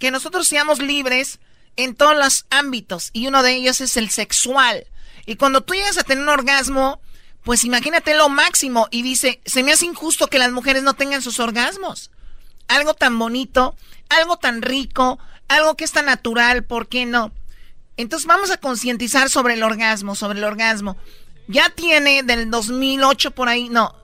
que 0.00 0.10
nosotros 0.10 0.48
seamos 0.48 0.80
libres 0.80 1.38
en 1.76 1.94
todos 1.94 2.16
los 2.16 2.46
ámbitos 2.50 3.10
y 3.12 3.28
uno 3.28 3.44
de 3.44 3.52
ellos 3.52 3.80
es 3.80 3.96
el 3.96 4.10
sexual. 4.10 4.88
Y 5.24 5.36
cuando 5.36 5.60
tú 5.60 5.74
llegas 5.74 5.96
a 5.96 6.02
tener 6.02 6.24
un 6.24 6.28
orgasmo, 6.28 7.00
pues 7.44 7.64
imagínate 7.64 8.16
lo 8.16 8.28
máximo 8.28 8.88
y 8.90 9.02
dice, 9.02 9.40
se 9.46 9.62
me 9.62 9.70
hace 9.70 9.86
injusto 9.86 10.26
que 10.26 10.40
las 10.40 10.50
mujeres 10.50 10.82
no 10.82 10.94
tengan 10.94 11.22
sus 11.22 11.38
orgasmos. 11.38 12.10
Algo 12.66 12.94
tan 12.94 13.16
bonito, 13.20 13.76
algo 14.08 14.36
tan 14.36 14.62
rico, 14.62 15.20
algo 15.46 15.76
que 15.76 15.84
es 15.84 15.92
tan 15.92 16.06
natural, 16.06 16.64
¿por 16.64 16.88
qué 16.88 17.06
no? 17.06 17.32
Entonces 17.98 18.26
vamos 18.26 18.50
a 18.50 18.56
concientizar 18.56 19.28
sobre 19.28 19.54
el 19.54 19.62
orgasmo, 19.62 20.14
sobre 20.14 20.38
el 20.38 20.44
orgasmo. 20.44 20.96
Ya 21.48 21.68
tiene 21.70 22.22
del 22.22 22.50
2008 22.50 23.32
por 23.32 23.48
ahí, 23.48 23.68
no, 23.68 23.94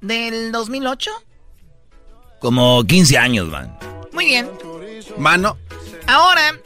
del 0.00 0.52
2008. 0.52 1.10
Como 2.40 2.84
15 2.84 3.18
años, 3.18 3.48
man. 3.48 3.76
Muy 4.12 4.26
bien. 4.26 4.48
Mano. 5.18 5.58
Ahora, 6.06 6.58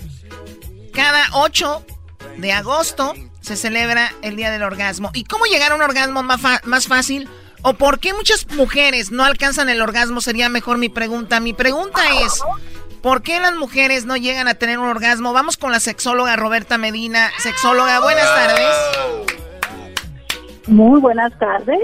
cada 0.93 1.25
8 1.33 1.87
de 2.37 2.53
agosto 2.53 3.15
se 3.41 3.57
celebra 3.57 4.13
el 4.21 4.37
Día 4.37 4.51
del 4.51 4.63
Orgasmo. 4.63 5.11
¿Y 5.15 5.25
cómo 5.25 5.47
llegar 5.47 5.73
a 5.73 5.77
un 5.77 5.83
orgasmo 5.83 6.23
más, 6.23 6.41
más 6.65 6.87
fácil? 6.87 7.29
¿O 7.63 7.73
por 7.73 8.01
qué 8.01 8.13
muchas 8.13 8.47
mujeres 8.49 9.11
no 9.11 9.25
alcanzan 9.25 9.71
el 9.71 9.81
orgasmo? 9.81 10.21
Sería 10.21 10.49
mejor 10.51 10.77
mi 10.77 10.91
pregunta. 10.91 11.41
Mi 11.41 11.55
pregunta 11.55 12.01
es, 12.23 12.43
¿por 13.03 13.23
qué 13.23 13.41
las 13.41 13.55
mujeres 13.55 14.05
no 14.07 14.17
llegan 14.17 14.49
a 14.49 14.55
tener 14.55 14.79
un 14.79 14.87
orgasmo? 14.87 15.33
Vamos 15.33 15.57
con 15.57 15.73
la 15.73 15.81
sexóloga 15.81 16.37
Roberta 16.37 16.79
Medina. 16.79 17.31
Sexóloga, 17.39 18.01
buenas 18.01 18.35
tardes. 18.35 18.77
Muy 20.67 21.01
buenas 21.01 21.37
tardes. 21.39 21.81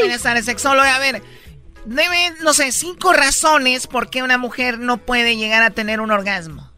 Buenas 0.00 0.22
tardes, 0.22 0.44
sexóloga. 0.44 0.96
A 0.96 0.98
ver, 0.98 1.22
debe, 1.84 2.32
no 2.42 2.52
sé, 2.52 2.72
cinco 2.72 3.12
razones 3.12 3.86
por 3.86 4.10
qué 4.10 4.22
una 4.22 4.38
mujer 4.38 4.78
no 4.78 4.98
puede 4.98 5.36
llegar 5.36 5.62
a 5.62 5.70
tener 5.70 6.00
un 6.00 6.10
orgasmo. 6.10 6.68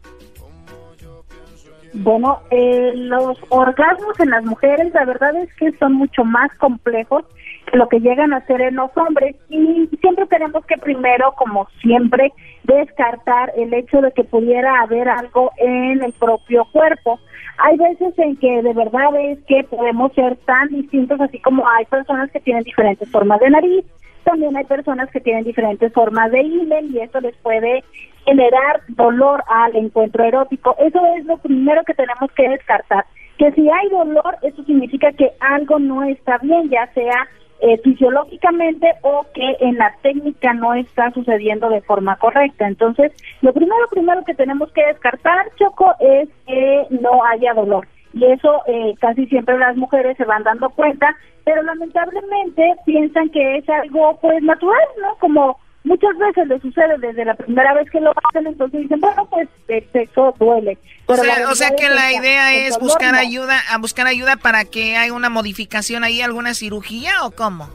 Bueno, 1.93 2.41
eh, 2.51 2.93
los 2.95 3.37
orgasmos 3.49 4.17
en 4.19 4.29
las 4.29 4.45
mujeres, 4.45 4.93
la 4.93 5.03
verdad 5.03 5.35
es 5.35 5.53
que 5.55 5.77
son 5.77 5.93
mucho 5.93 6.23
más 6.23 6.49
complejos 6.57 7.25
lo 7.73 7.87
que 7.87 7.99
llegan 7.99 8.33
a 8.33 8.45
ser 8.45 8.61
en 8.61 8.75
los 8.75 8.91
hombres 8.97 9.35
y 9.49 9.87
siempre 10.01 10.25
tenemos 10.27 10.65
que 10.65 10.77
primero, 10.77 11.33
como 11.37 11.67
siempre, 11.81 12.33
descartar 12.63 13.51
el 13.55 13.73
hecho 13.73 14.01
de 14.01 14.11
que 14.11 14.23
pudiera 14.23 14.81
haber 14.81 15.07
algo 15.09 15.51
en 15.57 16.03
el 16.03 16.11
propio 16.13 16.65
cuerpo. 16.71 17.19
Hay 17.57 17.77
veces 17.77 18.17
en 18.17 18.35
que 18.37 18.61
de 18.61 18.73
verdad 18.73 19.15
es 19.19 19.39
que 19.45 19.63
podemos 19.63 20.11
ser 20.13 20.35
tan 20.45 20.67
distintos, 20.69 21.19
así 21.21 21.39
como 21.39 21.67
hay 21.67 21.85
personas 21.85 22.31
que 22.31 22.39
tienen 22.39 22.63
diferentes 22.63 23.09
formas 23.09 23.39
de 23.39 23.49
nariz, 23.49 23.85
también 24.23 24.55
hay 24.55 24.65
personas 24.65 25.09
que 25.11 25.19
tienen 25.19 25.43
diferentes 25.43 25.91
formas 25.93 26.31
de 26.31 26.41
himen 26.41 26.93
y 26.93 26.99
eso 26.99 27.19
les 27.21 27.35
puede 27.37 27.83
generar 28.25 28.81
dolor 28.89 29.43
al 29.47 29.75
encuentro 29.75 30.23
erótico. 30.23 30.75
Eso 30.79 31.01
es 31.17 31.25
lo 31.25 31.37
primero 31.37 31.83
que 31.85 31.93
tenemos 31.93 32.31
que 32.35 32.49
descartar. 32.49 33.05
Que 33.37 33.51
si 33.53 33.67
hay 33.69 33.89
dolor, 33.89 34.37
eso 34.43 34.63
significa 34.63 35.11
que 35.13 35.31
algo 35.39 35.79
no 35.79 36.03
está 36.03 36.37
bien, 36.37 36.69
ya 36.69 36.85
sea 36.93 37.27
eh, 37.61 37.77
fisiológicamente 37.83 38.91
o 39.03 39.25
que 39.33 39.57
en 39.59 39.77
la 39.77 39.93
técnica 40.01 40.53
no 40.53 40.73
está 40.73 41.11
sucediendo 41.11 41.69
de 41.69 41.81
forma 41.81 42.17
correcta. 42.17 42.67
Entonces, 42.67 43.11
lo 43.41 43.53
primero, 43.53 43.87
primero 43.89 44.23
que 44.23 44.33
tenemos 44.33 44.71
que 44.73 44.85
descartar, 44.85 45.47
Choco, 45.57 45.93
es 45.99 46.27
que 46.47 46.87
no 46.89 47.23
haya 47.23 47.53
dolor. 47.53 47.87
Y 48.13 48.25
eso 48.25 48.61
eh, 48.67 48.95
casi 48.99 49.25
siempre 49.27 49.57
las 49.57 49.77
mujeres 49.77 50.17
se 50.17 50.25
van 50.25 50.43
dando 50.43 50.69
cuenta, 50.71 51.15
pero 51.45 51.63
lamentablemente 51.63 52.75
piensan 52.85 53.29
que 53.29 53.57
es 53.57 53.69
algo 53.69 54.17
pues 54.21 54.41
natural, 54.43 54.83
¿no? 55.01 55.15
Como 55.19 55.57
muchas 55.83 56.17
veces 56.17 56.47
les 56.47 56.61
sucede 56.61 56.97
desde 56.99 57.25
la 57.25 57.35
primera 57.35 57.73
vez 57.73 57.89
que 57.89 57.99
lo 57.99 58.11
hacen, 58.11 58.47
entonces 58.47 58.81
dicen, 58.81 58.99
bueno, 58.99 59.25
pues 59.25 59.47
el 59.67 59.85
sexo 59.91 60.33
duele. 60.39 60.77
O 61.07 61.15
sea, 61.15 61.49
o 61.49 61.55
sea 61.55 61.71
que 61.75 61.85
es 61.85 61.95
la 61.95 62.11
idea 62.13 62.53
es 62.53 62.79
buscar 62.79 63.13
no. 63.13 63.19
ayuda, 63.19 63.59
a 63.69 63.77
buscar 63.77 64.07
ayuda 64.07 64.35
para 64.37 64.65
que 64.65 64.97
haya 64.97 65.13
una 65.13 65.29
modificación 65.29 66.03
ahí, 66.03 66.21
alguna 66.21 66.53
cirugía 66.53 67.11
o 67.23 67.31
cómo? 67.31 67.69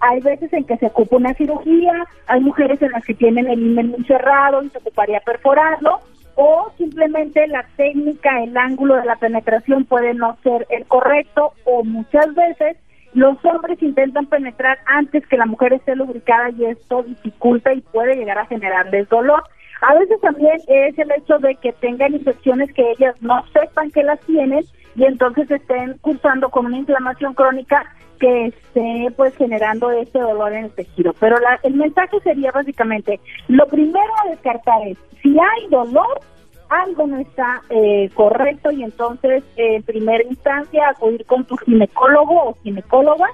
Hay 0.00 0.20
veces 0.20 0.52
en 0.52 0.64
que 0.64 0.76
se 0.76 0.86
ocupa 0.86 1.16
una 1.16 1.34
cirugía, 1.34 1.92
hay 2.26 2.40
mujeres 2.40 2.82
en 2.82 2.92
las 2.92 3.04
que 3.04 3.14
tienen 3.14 3.46
el 3.46 3.60
himen 3.60 3.90
muy 3.90 4.04
cerrado 4.04 4.62
y 4.62 4.68
se 4.68 4.78
ocuparía 4.78 5.20
perforarlo, 5.20 6.00
o 6.34 6.70
simplemente 6.76 7.46
la 7.46 7.64
técnica, 7.76 8.42
el 8.42 8.56
ángulo 8.56 8.96
de 8.96 9.04
la 9.04 9.16
penetración 9.16 9.84
puede 9.84 10.12
no 10.12 10.36
ser 10.42 10.66
el 10.68 10.84
correcto, 10.86 11.54
o 11.64 11.84
muchas 11.84 12.34
veces 12.34 12.76
los 13.14 13.42
hombres 13.44 13.80
intentan 13.82 14.26
penetrar 14.26 14.78
antes 14.86 15.26
que 15.26 15.36
la 15.36 15.46
mujer 15.46 15.72
esté 15.72 15.94
lubricada 15.96 16.50
y 16.50 16.64
esto 16.66 17.02
dificulta 17.04 17.72
y 17.72 17.80
puede 17.80 18.16
llegar 18.16 18.38
a 18.38 18.46
generarles 18.46 19.08
dolor. 19.08 19.42
A 19.80 19.94
veces 19.94 20.20
también 20.20 20.56
es 20.66 20.98
el 20.98 21.10
hecho 21.12 21.38
de 21.38 21.56
que 21.56 21.72
tengan 21.72 22.14
infecciones 22.14 22.72
que 22.72 22.90
ellas 22.92 23.14
no 23.20 23.44
sepan 23.52 23.90
que 23.90 24.02
las 24.02 24.18
tienen 24.20 24.64
y 24.96 25.04
entonces 25.04 25.50
estén 25.50 25.98
cursando 25.98 26.48
con 26.50 26.66
una 26.66 26.78
inflamación 26.78 27.34
crónica 27.34 27.84
que 28.18 28.46
esté 28.46 29.08
pues 29.16 29.36
generando 29.36 29.90
este 29.90 30.18
dolor 30.20 30.52
en 30.52 30.64
el 30.66 30.70
tejido. 30.72 31.12
Pero 31.20 31.38
la- 31.38 31.58
el 31.62 31.74
mensaje 31.74 32.18
sería 32.20 32.50
básicamente, 32.52 33.20
lo 33.48 33.66
primero 33.66 34.12
a 34.24 34.30
descartar 34.30 34.86
es, 34.86 34.96
si 35.22 35.36
hay 35.38 35.68
dolor, 35.70 36.20
algo 36.68 37.06
no 37.06 37.18
está 37.18 37.62
eh, 37.70 38.10
correcto 38.14 38.70
y 38.70 38.82
entonces 38.82 39.42
eh, 39.56 39.76
en 39.76 39.82
primera 39.82 40.24
instancia 40.24 40.88
acudir 40.88 41.24
con 41.26 41.44
tu 41.44 41.56
ginecólogo 41.58 42.50
o 42.50 42.56
ginecóloga 42.62 43.26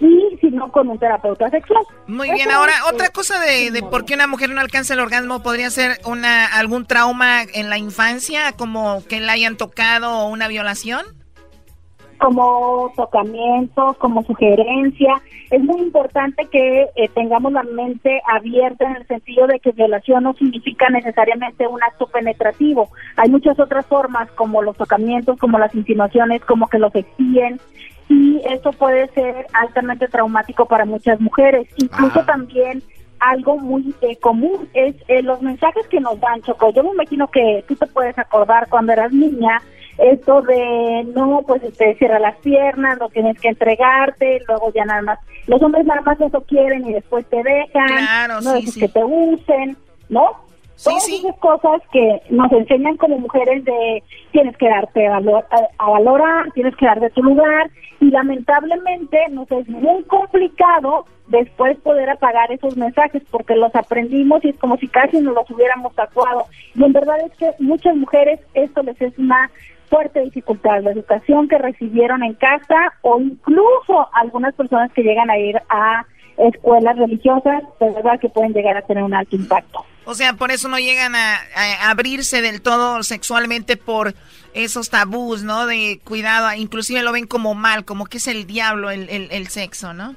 y 0.00 0.36
si 0.40 0.50
no 0.50 0.70
con 0.70 0.88
un 0.88 0.98
terapeuta 0.98 1.48
sexual. 1.50 1.84
Muy 2.06 2.28
Eso 2.28 2.36
bien, 2.36 2.50
ahora 2.50 2.72
es, 2.72 2.92
otra 2.92 3.06
eh, 3.06 3.12
cosa 3.12 3.40
de, 3.40 3.70
de 3.70 3.82
por 3.82 4.04
qué 4.04 4.14
una 4.14 4.26
mujer 4.26 4.50
no 4.50 4.60
alcanza 4.60 4.94
el 4.94 5.00
orgasmo 5.00 5.42
podría 5.42 5.70
ser 5.70 6.00
una 6.04 6.46
algún 6.46 6.86
trauma 6.86 7.42
en 7.42 7.70
la 7.70 7.78
infancia, 7.78 8.52
como 8.52 9.02
que 9.08 9.20
la 9.20 9.32
hayan 9.32 9.56
tocado 9.56 10.10
o 10.10 10.28
una 10.28 10.48
violación. 10.48 11.04
Como 12.24 12.90
tocamientos, 12.96 13.98
como 13.98 14.24
sugerencia. 14.24 15.20
Es 15.50 15.62
muy 15.62 15.78
importante 15.82 16.46
que 16.50 16.86
eh, 16.96 17.08
tengamos 17.14 17.52
la 17.52 17.64
mente 17.64 18.22
abierta 18.26 18.86
en 18.86 18.96
el 18.96 19.06
sentido 19.06 19.46
de 19.46 19.60
que 19.60 19.72
violación 19.72 20.24
no 20.24 20.32
significa 20.32 20.88
necesariamente 20.88 21.66
un 21.66 21.82
acto 21.82 22.06
penetrativo. 22.06 22.88
Hay 23.16 23.28
muchas 23.28 23.60
otras 23.60 23.84
formas 23.84 24.30
como 24.30 24.62
los 24.62 24.74
tocamientos, 24.74 25.38
como 25.38 25.58
las 25.58 25.74
insinuaciones, 25.74 26.42
como 26.46 26.66
que 26.68 26.78
los 26.78 26.94
exiguen 26.94 27.60
y 28.08 28.40
eso 28.50 28.72
puede 28.72 29.06
ser 29.08 29.46
altamente 29.52 30.08
traumático 30.08 30.64
para 30.64 30.86
muchas 30.86 31.20
mujeres. 31.20 31.68
Incluso 31.76 32.24
también 32.24 32.82
algo 33.20 33.58
muy 33.58 33.94
eh, 34.00 34.16
común 34.16 34.66
es 34.72 34.94
eh, 35.08 35.22
los 35.22 35.42
mensajes 35.42 35.86
que 35.88 36.00
nos 36.00 36.18
dan, 36.20 36.40
Choco. 36.40 36.72
Yo 36.72 36.84
me 36.84 36.92
imagino 36.92 37.28
que 37.28 37.62
tú 37.68 37.76
te 37.76 37.86
puedes 37.86 38.16
acordar 38.18 38.68
cuando 38.70 38.92
eras 38.92 39.12
niña, 39.12 39.60
esto 39.98 40.42
de 40.42 41.04
no, 41.14 41.42
pues 41.46 41.62
te 41.76 41.94
cierra 41.96 42.18
las 42.18 42.36
piernas, 42.36 42.98
no 42.98 43.08
tienes 43.08 43.38
que 43.40 43.48
entregarte, 43.48 44.40
luego 44.48 44.72
ya 44.74 44.84
nada 44.84 45.02
más. 45.02 45.18
Los 45.46 45.62
hombres 45.62 45.84
nada 45.86 46.00
más 46.02 46.20
eso 46.20 46.40
quieren 46.42 46.86
y 46.88 46.92
después 46.94 47.26
te 47.26 47.42
dejan, 47.42 47.86
Claro, 47.88 48.40
no 48.40 48.56
sí, 48.56 48.66
sí. 48.68 48.80
que 48.80 48.88
te 48.88 49.04
usen, 49.04 49.76
¿no? 50.08 50.42
Todas 50.82 51.08
esas 51.08 51.36
cosas 51.38 51.80
que 51.92 52.20
nos 52.30 52.50
enseñan 52.50 52.96
como 52.96 53.18
mujeres 53.18 53.64
de 53.64 54.02
tienes 54.32 54.56
que 54.56 54.68
darte 54.68 55.06
a, 55.06 55.20
valor- 55.20 55.46
a- 55.50 55.68
a 55.84 55.90
valorar, 55.90 56.50
tienes 56.52 56.74
que 56.76 56.84
darte 56.84 57.10
tu 57.10 57.22
lugar 57.22 57.70
y 58.00 58.10
lamentablemente 58.10 59.18
nos 59.30 59.50
es 59.52 59.68
muy 59.68 60.02
complicado 60.04 61.06
después 61.28 61.78
poder 61.78 62.10
apagar 62.10 62.50
esos 62.52 62.76
mensajes 62.76 63.22
porque 63.30 63.54
los 63.54 63.74
aprendimos 63.74 64.44
y 64.44 64.50
es 64.50 64.58
como 64.58 64.76
si 64.76 64.88
casi 64.88 65.20
nos 65.20 65.34
los 65.34 65.48
hubiéramos 65.50 65.94
tatuado. 65.94 66.44
Y 66.74 66.84
en 66.84 66.92
verdad 66.92 67.16
es 67.24 67.32
que 67.38 67.50
muchas 67.60 67.96
mujeres 67.96 68.40
esto 68.54 68.82
les 68.82 69.00
es 69.00 69.16
una 69.18 69.50
fuerte 69.94 70.20
dificultad, 70.22 70.82
la 70.82 70.90
educación 70.90 71.46
que 71.46 71.56
recibieron 71.56 72.24
en 72.24 72.34
casa 72.34 72.94
o 73.02 73.20
incluso 73.20 74.08
algunas 74.12 74.52
personas 74.54 74.90
que 74.92 75.02
llegan 75.02 75.30
a 75.30 75.38
ir 75.38 75.56
a 75.68 76.04
escuelas 76.36 76.98
religiosas, 76.98 77.62
de 77.78 77.90
verdad 77.92 78.18
que 78.18 78.28
pueden 78.28 78.52
llegar 78.52 78.76
a 78.76 78.82
tener 78.82 79.04
un 79.04 79.14
alto 79.14 79.36
impacto. 79.36 79.84
O 80.04 80.14
sea, 80.14 80.32
por 80.32 80.50
eso 80.50 80.68
no 80.68 80.80
llegan 80.80 81.14
a, 81.14 81.36
a 81.54 81.90
abrirse 81.90 82.42
del 82.42 82.60
todo 82.60 83.04
sexualmente 83.04 83.76
por 83.76 84.14
esos 84.52 84.90
tabús, 84.90 85.44
¿no? 85.44 85.66
De 85.66 86.00
cuidado, 86.02 86.52
inclusive 86.56 87.04
lo 87.04 87.12
ven 87.12 87.28
como 87.28 87.54
mal, 87.54 87.84
como 87.84 88.06
que 88.06 88.16
es 88.16 88.26
el 88.26 88.48
diablo 88.48 88.90
el, 88.90 89.08
el, 89.08 89.28
el 89.30 89.46
sexo, 89.46 89.94
¿no? 89.94 90.16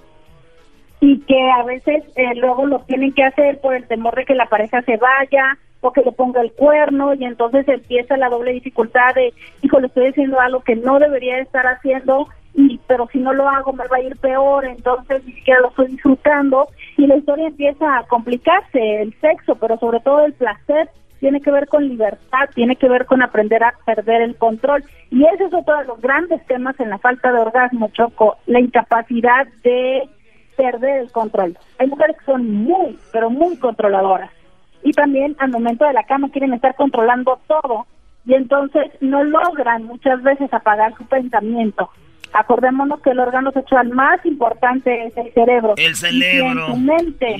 y 1.00 1.20
que 1.22 1.52
a 1.52 1.64
veces 1.64 2.04
eh, 2.16 2.34
luego 2.38 2.66
lo 2.66 2.80
tienen 2.80 3.14
que 3.14 3.24
hacer 3.24 3.62
por 3.62 3.76
el 3.76 3.88
temor 3.88 4.16
de 4.16 4.26
que 4.26 4.34
la 4.34 4.48
pareja 4.48 4.82
se 4.82 4.98
vaya 4.98 5.56
o 5.82 5.92
que 5.92 6.02
le 6.02 6.12
ponga 6.12 6.42
el 6.42 6.52
cuerno 6.54 7.14
y 7.14 7.24
entonces 7.26 7.68
empieza 7.68 8.18
la 8.18 8.30
doble 8.30 8.54
dificultad 8.54 9.14
de, 9.16 9.34
hijo, 9.62 9.80
le 9.80 9.88
estoy 9.88 10.08
haciendo 10.08 10.40
algo 10.40 10.62
que 10.62 10.76
no 10.76 11.00
debería 11.00 11.40
estar 11.40 11.66
haciendo 11.68 12.28
y 12.54 12.80
pero 12.88 13.08
si 13.12 13.20
no 13.20 13.34
lo 13.34 13.48
hago 13.48 13.72
me 13.74 13.88
va 13.88 13.98
a 13.98 14.02
ir 14.02 14.18
peor, 14.18 14.66
entonces 14.66 15.24
ni 15.26 15.34
siquiera 15.34 15.62
lo 15.62 15.70
estoy 15.70 15.88
disfrutando 15.88 16.68
y 16.98 17.06
la 17.06 17.18
historia 17.18 17.48
empieza 17.48 17.98
a 17.98 18.04
complicarse, 18.08 19.02
el 19.02 19.14
sexo, 19.22 19.56
pero 19.56 19.78
sobre 19.78 20.00
todo 20.00 20.26
el 20.26 20.34
placer 20.34 20.90
tiene 21.20 21.42
que 21.42 21.52
ver 21.52 21.68
con 21.68 21.88
libertad, 21.88 22.50
tiene 22.54 22.76
que 22.76 22.90
ver 22.90 23.06
con 23.06 23.22
aprender 23.22 23.64
a 23.64 23.74
perder 23.86 24.22
el 24.22 24.36
control. 24.36 24.84
Y 25.10 25.26
ese 25.26 25.46
es 25.46 25.54
otro 25.54 25.78
de 25.78 25.86
los 25.86 26.00
grandes 26.02 26.46
temas 26.46 26.80
en 26.80 26.90
la 26.90 27.00
falta 27.00 27.32
de 27.32 27.40
orgasmo, 27.40 27.90
Choco, 27.90 28.38
la 28.46 28.60
incapacidad 28.60 29.48
de 29.64 30.08
perder 30.56 31.02
el 31.02 31.12
control. 31.12 31.58
Hay 31.80 31.88
mujeres 31.88 32.18
que 32.18 32.26
son 32.26 32.52
muy, 32.52 32.98
pero 33.12 33.30
muy 33.30 33.58
controladoras. 33.58 34.32
Y 34.84 34.92
también 34.92 35.36
al 35.40 35.50
momento 35.50 35.86
de 35.86 35.94
la 35.94 36.04
cama 36.06 36.30
quieren 36.32 36.54
estar 36.54 36.76
controlando 36.76 37.40
todo 37.48 37.86
y 38.26 38.34
entonces 38.34 38.84
no 39.00 39.24
logran 39.24 39.84
muchas 39.86 40.22
veces 40.22 40.52
apagar 40.54 40.96
su 40.98 41.06
pensamiento. 41.06 41.90
Acordémonos 42.34 43.02
que 43.02 43.12
el 43.12 43.20
órgano 43.20 43.52
sexual 43.52 43.90
más 43.90 44.24
importante 44.26 45.08
es 45.08 45.18
el 45.18 45.34
cerebro. 45.34 45.74
El 45.78 45.84
Y 45.84 45.88
en 45.88 45.96
cerebro. 45.96 46.66
tu 46.68 46.76
mente, 46.76 47.36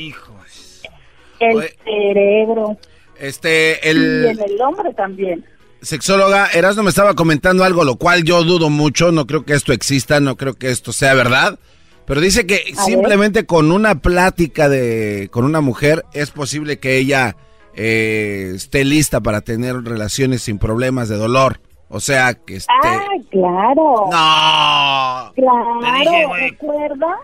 el 1.40 1.70
cerebro. 1.84 2.78
Este, 3.20 3.80
Y 3.84 3.88
el 3.90 4.26
en 4.26 4.40
el 4.40 4.62
hombre 4.62 4.94
también. 4.94 5.44
sexóloga 5.82 6.48
Erasmo 6.54 6.84
me 6.84 6.90
estaba 6.90 7.16
comentando 7.16 7.64
algo, 7.64 7.84
lo 7.84 7.96
cual 7.98 8.24
yo 8.24 8.44
dudo 8.44 8.70
mucho, 8.70 9.12
no 9.12 9.26
creo 9.28 9.44
que 9.44 9.54
esto 9.54 9.74
exista, 9.74 10.20
no 10.20 10.36
creo 10.38 10.54
que 10.54 10.70
esto 10.70 10.94
sea 10.94 11.14
verdad. 11.14 11.60
Pero 12.08 12.22
dice 12.22 12.48
que 12.48 12.74
A 12.78 12.84
simplemente 12.86 13.46
con 13.46 13.72
una 13.72 13.96
plática 13.96 14.70
de 14.70 15.28
con 15.30 15.44
una 15.44 15.60
mujer 15.60 16.06
es 16.14 16.32
posible 16.32 16.80
que 16.80 16.98
ella 16.98 17.36
eh, 17.76 18.54
esté 18.56 18.86
lista 18.86 19.20
para 19.20 19.42
tener 19.42 19.84
relaciones 19.84 20.42
sin 20.42 20.58
problemas 20.58 21.10
de 21.10 21.18
dolor. 21.18 21.60
O 21.90 22.00
sea, 22.00 22.34
que 22.34 22.56
esté... 22.56 22.72
Ah, 22.84 23.08
claro. 23.30 24.08
No. 24.10 25.34
Claro, 25.36 25.80
Te 25.82 26.00
dije, 26.00 26.26
recuerda, 26.50 27.18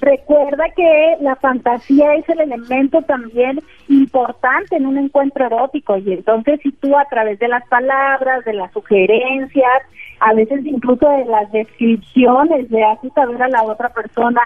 recuerda 0.00 0.64
que 0.74 1.16
la 1.20 1.36
fantasía 1.36 2.14
es 2.14 2.28
el 2.28 2.40
elemento 2.40 3.02
también 3.02 3.60
importante 3.88 4.76
en 4.76 4.86
un 4.86 4.98
encuentro 4.98 5.46
erótico 5.46 5.96
y 5.98 6.12
entonces 6.12 6.60
si 6.62 6.72
tú 6.72 6.96
a 6.96 7.04
través 7.06 7.38
de 7.38 7.48
las 7.48 7.66
palabras, 7.68 8.44
de 8.44 8.54
las 8.54 8.72
sugerencias, 8.72 9.82
a 10.20 10.34
veces 10.34 10.64
incluso 10.64 11.08
de 11.08 11.24
las 11.24 11.50
descripciones 11.52 12.70
le 12.70 12.84
haces 12.84 13.12
saber 13.14 13.42
a 13.42 13.48
la 13.48 13.62
otra 13.62 13.88
persona 13.90 14.40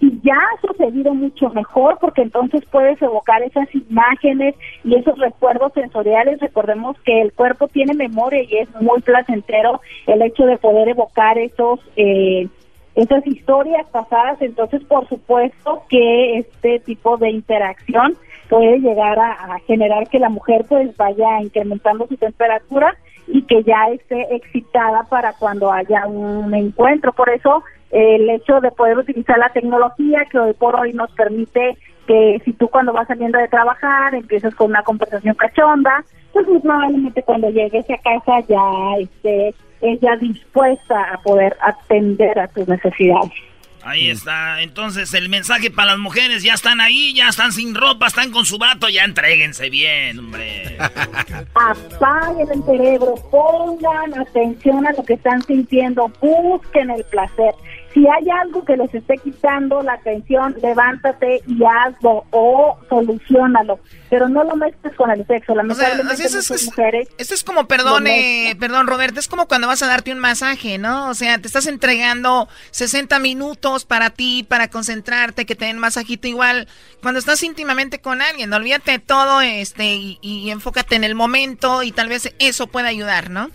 y 0.00 0.18
ya 0.22 0.34
ha 0.34 0.66
sucedido 0.66 1.12
mucho 1.12 1.50
mejor 1.50 1.98
porque 2.00 2.22
entonces 2.22 2.64
puedes 2.70 3.00
evocar 3.02 3.42
esas 3.42 3.68
imágenes 3.74 4.54
y 4.82 4.94
esos 4.96 5.18
recuerdos 5.18 5.72
sensoriales. 5.74 6.40
Recordemos 6.40 6.96
que 7.04 7.20
el 7.20 7.32
cuerpo 7.34 7.68
tiene 7.68 7.92
memoria 7.92 8.42
y 8.42 8.56
es 8.56 8.68
muy 8.80 9.00
placentero 9.02 9.80
el 10.06 10.22
hecho 10.22 10.46
de 10.46 10.56
poder 10.56 10.88
evocar 10.88 11.36
esos 11.38 11.80
eh, 11.96 12.48
esas 12.94 13.26
historias 13.26 13.86
pasadas. 13.88 14.40
Entonces, 14.40 14.82
por 14.84 15.08
supuesto 15.08 15.82
que 15.88 16.38
este 16.38 16.80
tipo 16.80 17.16
de 17.16 17.30
interacción 17.30 18.16
puede 18.48 18.80
llegar 18.80 19.18
a, 19.18 19.58
generar 19.66 20.08
que 20.08 20.18
la 20.18 20.28
mujer 20.28 20.64
pues 20.68 20.96
vaya 20.96 21.40
incrementando 21.40 22.06
su 22.08 22.16
temperatura 22.16 22.96
y 23.28 23.42
que 23.42 23.62
ya 23.62 23.88
esté 23.92 24.34
excitada 24.34 25.04
para 25.04 25.32
cuando 25.34 25.72
haya 25.72 26.06
un 26.06 26.52
encuentro. 26.52 27.12
Por 27.12 27.30
eso 27.30 27.62
el 27.90 28.28
hecho 28.28 28.60
de 28.60 28.72
poder 28.72 28.98
utilizar 28.98 29.38
la 29.38 29.50
tecnología 29.50 30.24
que 30.30 30.38
hoy 30.38 30.52
por 30.54 30.74
hoy 30.76 30.92
nos 30.92 31.10
permite 31.12 31.76
que 32.06 32.40
si 32.44 32.52
tú 32.52 32.68
cuando 32.68 32.92
vas 32.92 33.06
saliendo 33.06 33.38
de 33.38 33.48
trabajar 33.48 34.14
empiezas 34.14 34.54
con 34.56 34.70
una 34.70 34.82
conversación 34.82 35.34
cachonda, 35.36 36.04
pues 36.32 36.46
muy 36.48 36.58
probablemente 36.58 37.22
cuando 37.22 37.50
llegues 37.50 37.86
a 37.88 37.98
casa 37.98 38.40
ya 38.48 38.96
esté 38.98 39.54
ella 39.80 40.16
dispuesta 40.16 41.12
a 41.12 41.20
poder 41.22 41.56
atender 41.60 42.38
a 42.38 42.48
tus 42.48 42.66
necesidades. 42.68 43.32
Ahí 43.82 44.10
está. 44.10 44.60
Entonces, 44.62 45.14
el 45.14 45.28
mensaje 45.28 45.70
para 45.70 45.92
las 45.92 45.98
mujeres, 45.98 46.42
ya 46.42 46.54
están 46.54 46.80
ahí, 46.80 47.14
ya 47.14 47.28
están 47.28 47.52
sin 47.52 47.74
ropa, 47.74 48.06
están 48.06 48.30
con 48.30 48.44
su 48.44 48.58
vato, 48.58 48.88
ya 48.88 49.04
entréguense 49.04 49.70
bien, 49.70 50.18
hombre. 50.18 50.76
apaguen 51.54 52.48
el 52.52 52.62
cerebro, 52.64 53.14
pongan 53.30 54.18
atención 54.18 54.86
a 54.86 54.92
lo 54.92 55.02
que 55.02 55.14
están 55.14 55.42
sintiendo, 55.42 56.12
busquen 56.20 56.90
el 56.90 57.04
placer. 57.04 57.54
Si 57.92 58.06
hay 58.06 58.30
algo 58.30 58.64
que 58.64 58.76
les 58.76 58.94
esté 58.94 59.16
quitando 59.18 59.82
la 59.82 59.94
atención, 59.94 60.54
levántate 60.62 61.42
y 61.48 61.58
hazlo 61.64 62.24
o 62.30 62.78
solucionalo. 62.88 63.80
Pero 64.08 64.28
no 64.28 64.44
lo 64.44 64.54
mezcles 64.56 64.94
con 64.94 65.10
el 65.10 65.26
sexo. 65.26 65.54
Lamentablemente 65.54 66.24
eso 66.24 66.38
es- 66.54 66.66
mujeres... 66.66 67.08
Esto 67.18 67.34
es 67.34 67.42
como, 67.42 67.66
perdón, 67.66 68.06
eh, 68.06 68.56
perdón, 68.60 68.86
Roberto, 68.86 69.18
es 69.18 69.26
como 69.28 69.46
cuando 69.48 69.66
vas 69.66 69.82
a 69.82 69.88
darte 69.88 70.12
un 70.12 70.18
masaje, 70.20 70.78
¿no? 70.78 71.08
O 71.08 71.14
sea, 71.14 71.38
te 71.38 71.48
estás 71.48 71.66
entregando 71.66 72.48
60 72.70 73.18
minutos 73.18 73.84
para 73.84 74.10
ti, 74.10 74.44
para 74.48 74.68
concentrarte, 74.68 75.44
que 75.46 75.56
te 75.56 75.64
den 75.64 75.78
masajito 75.78 76.28
igual. 76.28 76.68
Cuando 77.02 77.18
estás 77.18 77.42
íntimamente 77.42 78.00
con 78.00 78.22
alguien, 78.22 78.52
olvídate 78.52 78.92
de 78.92 78.98
todo 79.00 79.40
este 79.40 79.94
y, 79.94 80.18
y 80.22 80.50
enfócate 80.50 80.94
en 80.96 81.04
el 81.04 81.14
momento 81.14 81.82
y 81.82 81.90
tal 81.92 82.08
vez 82.08 82.32
eso 82.38 82.66
pueda 82.68 82.88
ayudar, 82.88 83.30
¿no? 83.30 83.50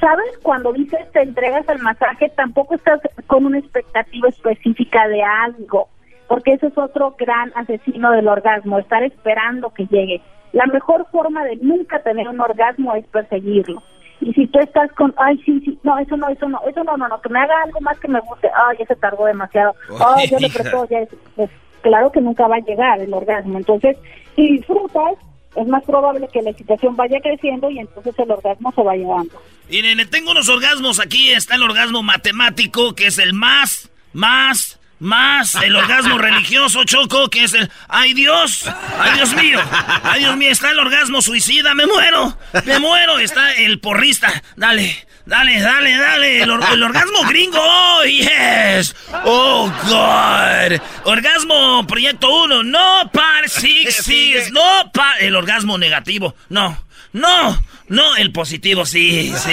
¿Sabes? 0.00 0.38
Cuando 0.42 0.72
dices 0.72 1.00
te 1.12 1.22
entregas 1.22 1.68
al 1.68 1.80
masaje, 1.80 2.30
tampoco 2.30 2.74
estás 2.74 3.00
con 3.26 3.46
una 3.46 3.58
expectativa 3.58 4.28
específica 4.28 5.08
de 5.08 5.22
algo, 5.22 5.88
porque 6.28 6.54
ese 6.54 6.68
es 6.68 6.78
otro 6.78 7.14
gran 7.18 7.52
asesino 7.54 8.10
del 8.12 8.28
orgasmo, 8.28 8.78
estar 8.78 9.02
esperando 9.02 9.70
que 9.70 9.86
llegue. 9.86 10.20
La 10.52 10.66
mejor 10.66 11.06
forma 11.10 11.44
de 11.44 11.56
nunca 11.56 12.00
tener 12.00 12.28
un 12.28 12.40
orgasmo 12.40 12.94
es 12.94 13.06
perseguirlo. 13.06 13.82
Y 14.20 14.32
si 14.32 14.46
tú 14.46 14.58
estás 14.60 14.90
con, 14.92 15.14
ay, 15.18 15.36
sí, 15.44 15.60
sí, 15.60 15.78
no, 15.82 15.98
eso 15.98 16.16
no, 16.16 16.28
eso 16.28 16.48
no, 16.48 16.60
eso 16.66 16.82
no, 16.84 16.96
no, 16.96 17.06
no, 17.08 17.20
que 17.20 17.28
me 17.28 17.38
haga 17.38 17.62
algo 17.64 17.80
más 17.80 17.98
que 18.00 18.08
me 18.08 18.20
guste, 18.20 18.48
ay, 18.54 18.78
ya 18.78 18.86
se 18.86 18.96
tardó 18.96 19.26
demasiado, 19.26 19.74
ay, 20.16 20.28
yo 20.28 20.38
le 20.38 20.48
presto, 20.48 20.86
ya 20.88 21.00
es, 21.00 21.10
pues, 21.34 21.50
claro 21.82 22.10
que 22.10 22.22
nunca 22.22 22.48
va 22.48 22.56
a 22.56 22.60
llegar 22.60 22.98
el 23.00 23.12
orgasmo. 23.12 23.58
Entonces, 23.58 23.98
si 24.34 24.52
disfrutas, 24.52 25.16
es 25.56 25.66
más 25.66 25.82
probable 25.84 26.28
que 26.32 26.42
la 26.42 26.50
excitación 26.50 26.96
vaya 26.96 27.18
creciendo 27.20 27.70
y 27.70 27.78
entonces 27.78 28.14
el 28.18 28.30
orgasmo 28.30 28.72
se 28.72 28.82
va 28.82 28.94
llevando. 28.94 29.40
Miren, 29.68 30.08
tengo 30.10 30.30
unos 30.30 30.48
orgasmos 30.48 31.00
aquí, 31.00 31.30
está 31.30 31.56
el 31.56 31.62
orgasmo 31.62 32.02
matemático, 32.02 32.94
que 32.94 33.06
es 33.06 33.18
el 33.18 33.32
más, 33.32 33.90
más, 34.12 34.78
más 34.98 35.54
el 35.56 35.74
orgasmo 35.74 36.18
religioso, 36.18 36.84
Choco, 36.84 37.28
que 37.28 37.44
es 37.44 37.54
el 37.54 37.70
¡Ay 37.88 38.14
Dios! 38.14 38.68
¡Ay 38.98 39.14
Dios 39.14 39.34
mío! 39.34 39.58
¡Ay 40.02 40.20
Dios 40.20 40.36
mío! 40.36 40.50
Está 40.50 40.70
el 40.70 40.78
orgasmo 40.78 41.22
suicida, 41.22 41.74
me 41.74 41.86
muero, 41.86 42.36
me 42.64 42.78
muero. 42.78 43.18
Está 43.18 43.54
el 43.54 43.80
porrista, 43.80 44.42
dale, 44.56 44.94
dale, 45.26 45.60
dale, 45.60 45.96
dale. 45.96 46.42
El, 46.42 46.50
or- 46.50 46.64
el 46.72 46.82
orgasmo 46.82 47.18
gringo, 47.28 47.58
oh 47.60 48.04
yes. 48.04 48.94
Oh 49.24 49.70
God. 49.88 50.80
Orgasmo 51.04 51.86
proyecto 51.86 52.28
1, 52.44 52.62
no 52.64 53.10
par 53.12 53.48
six, 53.48 53.96
six, 54.04 54.50
no 54.52 54.90
par. 54.92 55.16
El 55.20 55.36
orgasmo 55.36 55.76
negativo, 55.78 56.34
no, 56.48 56.76
no. 57.16 57.58
No, 57.88 58.16
el 58.16 58.32
positivo, 58.32 58.84
sí, 58.84 59.32
sí, 59.36 59.52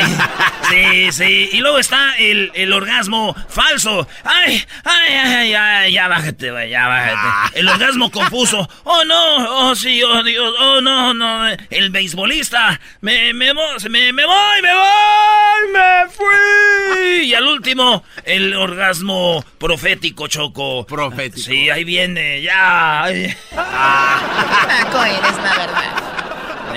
sí, 0.69 1.11
sí. 1.11 1.49
Y 1.51 1.59
luego 1.59 1.77
está 1.77 2.17
el, 2.17 2.51
el 2.55 2.73
orgasmo 2.73 3.35
falso. 3.47 4.07
Ay, 4.23 4.63
ay, 4.83 5.13
ay, 5.13 5.53
ay, 5.53 5.93
ya 5.93 6.07
bájate, 6.07 6.49
güey, 6.49 6.71
ya 6.71 6.87
bájate. 6.87 7.59
El 7.59 7.67
orgasmo 7.67 8.09
confuso. 8.09 8.67
Oh, 8.85 9.05
no, 9.05 9.69
oh, 9.69 9.75
sí, 9.75 10.01
oh, 10.01 10.23
Dios, 10.23 10.51
oh, 10.59 10.81
no, 10.81 11.13
no. 11.13 11.47
El 11.69 11.91
beisbolista. 11.91 12.79
Me, 13.01 13.35
me, 13.35 13.53
me, 13.53 14.13
me 14.13 14.25
voy, 14.25 14.61
me 14.63 14.73
voy, 14.73 15.71
me 15.71 16.09
fui. 16.09 17.25
Y 17.25 17.35
al 17.35 17.45
último, 17.45 18.03
el 18.23 18.55
orgasmo 18.55 19.45
profético, 19.59 20.27
Choco. 20.27 20.87
Profético. 20.87 21.51
Sí, 21.51 21.69
ahí 21.69 21.83
viene, 21.83 22.41
ya. 22.41 23.03
ay. 23.03 23.37
Taco 23.51 25.03
eres, 25.03 25.37
la 25.37 25.55
verdad. 25.55 26.22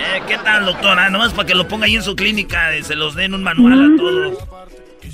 Eh, 0.07 0.22
¿Qué 0.28 0.38
tal, 0.38 0.66
doctora? 0.66 1.11
Nomás 1.11 1.32
para 1.32 1.46
que 1.46 1.54
lo 1.54 1.66
ponga 1.66 1.86
ahí 1.86 1.96
en 1.96 2.02
su 2.02 2.14
clínica, 2.14 2.74
eh, 2.74 2.82
se 2.82 2.94
los 2.94 3.14
den 3.14 3.32
un 3.34 3.42
manual 3.42 3.72
a 3.72 3.88
todos. 3.96 4.38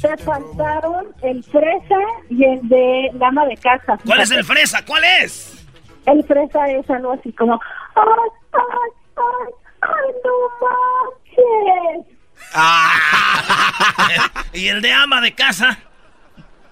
Te 0.01 0.17
faltaron 0.19 1.07
el 1.23 1.45
fresa 1.45 1.99
y 2.29 2.45
el 2.45 2.69
de 2.69 3.11
dama 3.15 3.47
de 3.47 3.57
casa. 3.57 3.97
¿Cuál 4.05 4.21
es 4.21 4.31
el 4.33 4.45
fresa? 4.45 4.85
¿Cuál 4.85 5.05
es? 5.23 5.65
El 6.07 6.23
fresa 6.25 6.69
es 6.69 6.91
algo 6.91 7.13
así 7.13 7.33
como, 7.33 7.61
ay, 7.95 8.05
ay, 8.53 8.91
ay, 9.17 9.53
ay, 9.81 10.13
no 10.25 10.31
manches. 10.61 12.07
¿Y 14.53 14.69
el 14.69 14.83
de 14.83 14.93
ama 14.93 15.21
de 15.21 15.35
casa? 15.35 15.79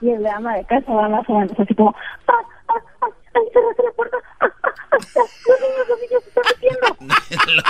Y 0.00 0.10
el 0.10 0.22
de 0.22 0.30
ama 0.30 0.54
de 0.56 0.64
casa 0.64 0.92
va 0.92 1.08
más 1.08 1.28
o 1.28 1.38
menos 1.38 1.58
así 1.58 1.74
como, 1.74 1.94
ay, 2.26 2.34
ay, 2.68 2.80
ay, 3.02 3.10
ay, 3.34 3.42
cerraste 3.52 3.82
la 3.84 3.90
puerta, 3.92 4.16
ay, 4.40 4.50
ay, 4.62 4.70
los 4.90 5.60
niños, 5.60 5.88
los 5.88 6.00
niños 6.00 6.22
se 6.22 6.28
están 6.28 6.44
metiendo. 6.50 6.96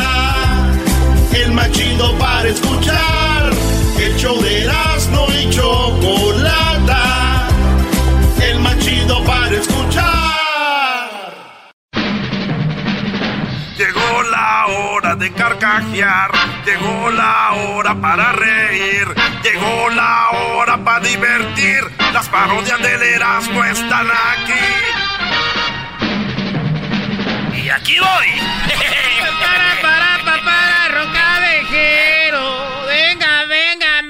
El 1.32 1.52
más 1.52 1.70
chido 1.72 2.18
para 2.18 2.48
escuchar. 2.48 3.50
El 3.98 4.16
show 4.16 4.38
de 4.42 4.64
Erasmo 4.64 5.26
y 5.30 5.48
Chocolata. 5.50 7.48
El 8.42 8.60
más 8.60 8.78
chido 8.78 9.24
para 9.24 9.51
la 14.32 14.66
hora 14.66 15.14
de 15.14 15.30
carcajear, 15.32 16.30
llegó 16.64 17.10
la 17.10 17.52
hora 17.52 17.94
para 17.94 18.32
reír, 18.32 19.06
llegó 19.42 19.90
la 19.90 20.30
hora 20.30 20.78
para 20.82 21.00
divertir. 21.00 21.80
Las 22.14 22.28
parodias 22.30 22.80
del 22.80 23.02
Erasmo 23.02 23.62
están 23.64 24.06
aquí. 24.10 24.66
Y 27.62 27.68
aquí 27.68 27.96
voy. 27.98 28.28
Para, 29.42 29.70
para, 29.82 30.24
para, 30.24 30.42
para, 30.44 30.88
rocavejero. 30.98 32.44
Venga, 32.86 33.44
vengan, 33.46 34.01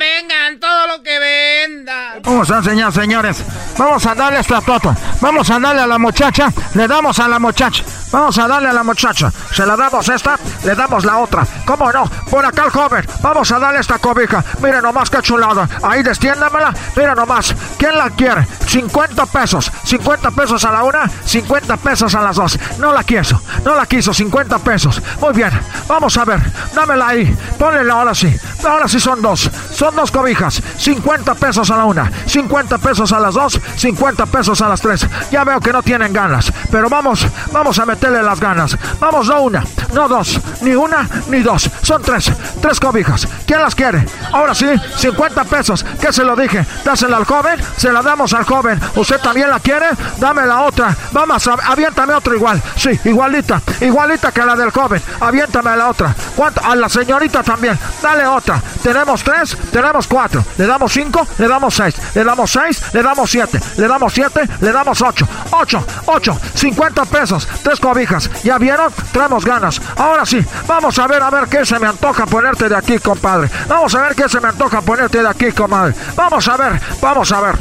venda. 1.83 2.20
Vamos 2.22 2.51
a 2.51 2.59
enseñar, 2.59 2.93
señores. 2.93 3.45
Vamos 3.78 4.07
a 4.07 4.14
darle 4.14 4.41
esta 4.41 4.61
tota. 4.61 4.97
Vamos 5.20 5.51
a 5.51 5.59
darle 5.59 5.83
a 5.83 5.87
la 5.87 5.99
muchacha. 5.99 6.53
Le 6.74 6.87
damos 6.87 7.18
a 7.18 7.28
la 7.28 7.39
muchacha. 7.39 7.85
Vamos 8.12 8.37
a 8.39 8.47
darle 8.47 8.68
a 8.68 8.72
la 8.72 8.85
muchacha. 8.85 9.33
Se 9.53 9.64
la 9.64 9.74
damos 9.74 10.07
esta, 10.09 10.39
le 10.64 10.74
damos 10.74 11.05
la 11.05 11.18
otra. 11.18 11.47
¿Cómo 11.64 11.91
no? 11.91 12.05
Por 12.30 12.45
acá 12.45 12.64
el 12.66 12.70
joven. 12.70 13.07
Vamos 13.22 13.51
a 13.51 13.59
darle 13.59 13.80
esta 13.80 13.99
cobija. 13.99 14.45
Mira 14.62 14.83
nomás 14.83 15.09
qué 15.09 15.22
chulada. 15.22 15.68
Ahí 15.83 16.03
destiéndamela. 16.03 16.74
Mira 16.95 17.14
nomás. 17.14 17.55
¿Quién 17.78 17.97
la 17.97 18.11
quiere? 18.11 18.47
50 18.66 19.26
pesos. 19.26 19.72
50 19.85 20.30
pesos 20.33 20.64
a 20.64 20.72
la 20.72 20.85
una, 20.85 21.11
50 21.24 21.76
pesos 21.78 22.14
a 22.14 22.20
las 22.20 22.37
dos. 22.37 22.59
No 22.78 22.93
la 22.93 23.03
quiso. 23.03 23.41
No 23.64 23.74
la 23.74 23.87
quiso. 23.87 24.12
50 24.12 24.59
pesos. 24.59 25.01
Muy 25.20 25.33
bien. 25.33 25.51
Vamos 25.89 26.16
a 26.18 26.24
ver. 26.26 26.41
Dámela 26.74 27.09
ahí. 27.09 27.35
Ponle 27.59 27.91
ahora 27.91 28.15
sí. 28.15 28.35
Ahora 28.62 28.86
sí 28.89 29.01
son 29.01 29.23
dos. 29.23 29.51
Son 29.73 29.97
dos 29.97 30.11
cobijas. 30.11 30.62
50 30.77 31.35
pesos 31.35 31.70
a 31.73 31.77
la 31.78 31.85
una, 31.85 32.11
50 32.27 32.78
pesos 32.78 33.12
a 33.12 33.20
las 33.20 33.35
dos, 33.35 33.61
50 33.77 34.27
pesos 34.27 34.61
a 34.62 34.69
las 34.69 34.81
tres. 34.81 35.07
Ya 35.31 35.44
veo 35.44 35.61
que 35.61 35.73
no 35.73 35.82
tienen 35.82 36.12
ganas. 36.12 36.53
Pero 36.70 36.89
vamos, 36.89 37.27
vamos 37.53 37.78
a 37.78 37.86
meterle 37.86 38.23
las 38.23 38.40
ganas. 38.40 38.77
Vamos, 39.01 39.28
no 39.28 39.43
una, 39.43 39.65
no 39.93 40.09
dos, 40.09 40.40
ni 40.61 40.74
una, 40.74 41.09
ni 41.28 41.40
dos. 41.40 41.70
Son 41.82 42.03
tres, 42.03 42.31
tres 42.61 42.78
cobijas. 42.78 43.27
¿Quién 43.47 43.61
las 43.61 43.74
quiere? 43.74 44.05
Ahora 44.32 44.55
sí, 44.55 44.66
50 44.97 45.44
pesos. 45.44 45.85
¿Qué 46.01 46.12
se 46.12 46.24
lo 46.24 46.36
dije? 46.36 46.65
Dásela 46.85 47.16
al 47.16 47.24
joven, 47.24 47.59
se 47.77 47.93
la 47.93 48.03
damos 48.03 48.32
al 48.32 48.44
joven. 48.44 48.81
¿Usted 48.97 49.19
también 49.20 49.51
la 49.51 49.61
quiere? 49.61 49.86
Dame 50.19 50.47
la 50.47 50.62
otra. 50.62 50.97
Vamos, 51.12 51.49
aviéntame 51.49 52.15
otra 52.15 52.35
igual. 52.35 52.62
Sí, 52.77 52.99
igualita, 53.05 53.61
igualita 53.81 54.32
que 54.32 54.44
la 54.44 54.57
del 54.57 54.70
joven. 54.70 55.03
Aviéntame 55.20 55.77
la 55.77 55.89
otra. 55.89 56.15
¿Cuánto? 56.36 56.65
A 56.65 56.74
la 56.74 56.89
señorita 56.89 57.43
también. 57.43 57.78
Dale 58.03 58.27
otra. 58.27 58.61
Tenemos 58.82 59.23
tres, 59.23 59.57
tenemos 59.70 60.07
cuatro. 60.07 60.44
Le 60.59 60.66
damos 60.66 60.93
cinco, 60.93 61.27
le 61.39 61.49
damos 61.49 61.61
seis. 61.70 61.94
Le 62.14 62.24
damos 62.24 62.51
seis, 62.51 62.82
le 62.93 63.02
damos 63.02 63.30
siete. 63.30 63.60
Le 63.76 63.89
damos 63.89 64.12
siete, 64.12 64.40
le 64.60 64.72
damos 64.72 65.01
ocho. 65.02 65.26
Ocho, 65.51 65.84
ocho, 66.06 66.39
50 66.55 67.05
pesos. 67.06 67.48
Tres 67.62 67.80
cobijas. 67.80 68.30
¿Ya 68.43 68.59
vieron? 68.59 68.93
Traemos 69.12 69.44
ganas. 69.44 69.80
Ahora 69.97 70.26
sí, 70.26 70.44
vamos 70.66 70.98
a 70.98 71.06
ver, 71.06 71.22
a 71.22 71.30
ver 71.30 71.48
qué 71.48 71.64
se 71.64 71.78
me 71.78 71.86
antoja 71.86 72.26
ponerte 72.26 72.68
de 72.68 72.76
aquí, 72.76 72.98
compadre. 72.98 73.51
Vamos 73.68 73.94
a 73.94 74.02
ver 74.02 74.14
qué 74.14 74.28
se 74.28 74.40
me 74.40 74.48
antoja 74.48 74.80
ponerte 74.80 75.22
de 75.22 75.28
aquí, 75.28 75.52
comadre. 75.52 75.94
Vamos 76.16 76.47
a 76.48 76.56
ver, 76.56 76.80
vamos 77.01 77.32
a 77.32 77.40
ver. 77.40 77.55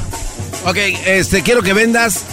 Ok, 0.66 0.78
este, 1.06 1.42
quiero 1.42 1.62
que 1.62 1.74
vendas 1.74 2.24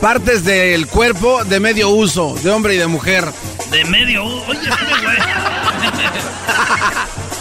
partes 0.00 0.44
del 0.44 0.86
cuerpo 0.86 1.44
de 1.44 1.60
medio 1.60 1.88
uso, 1.88 2.34
de 2.42 2.50
hombre 2.50 2.74
y 2.74 2.78
de 2.78 2.86
mujer. 2.86 3.24
De 3.70 3.84
medio 3.84 4.24
uso. 4.24 4.44
Oye, 4.48 4.60
este 4.60 5.02
güey. 5.02 5.16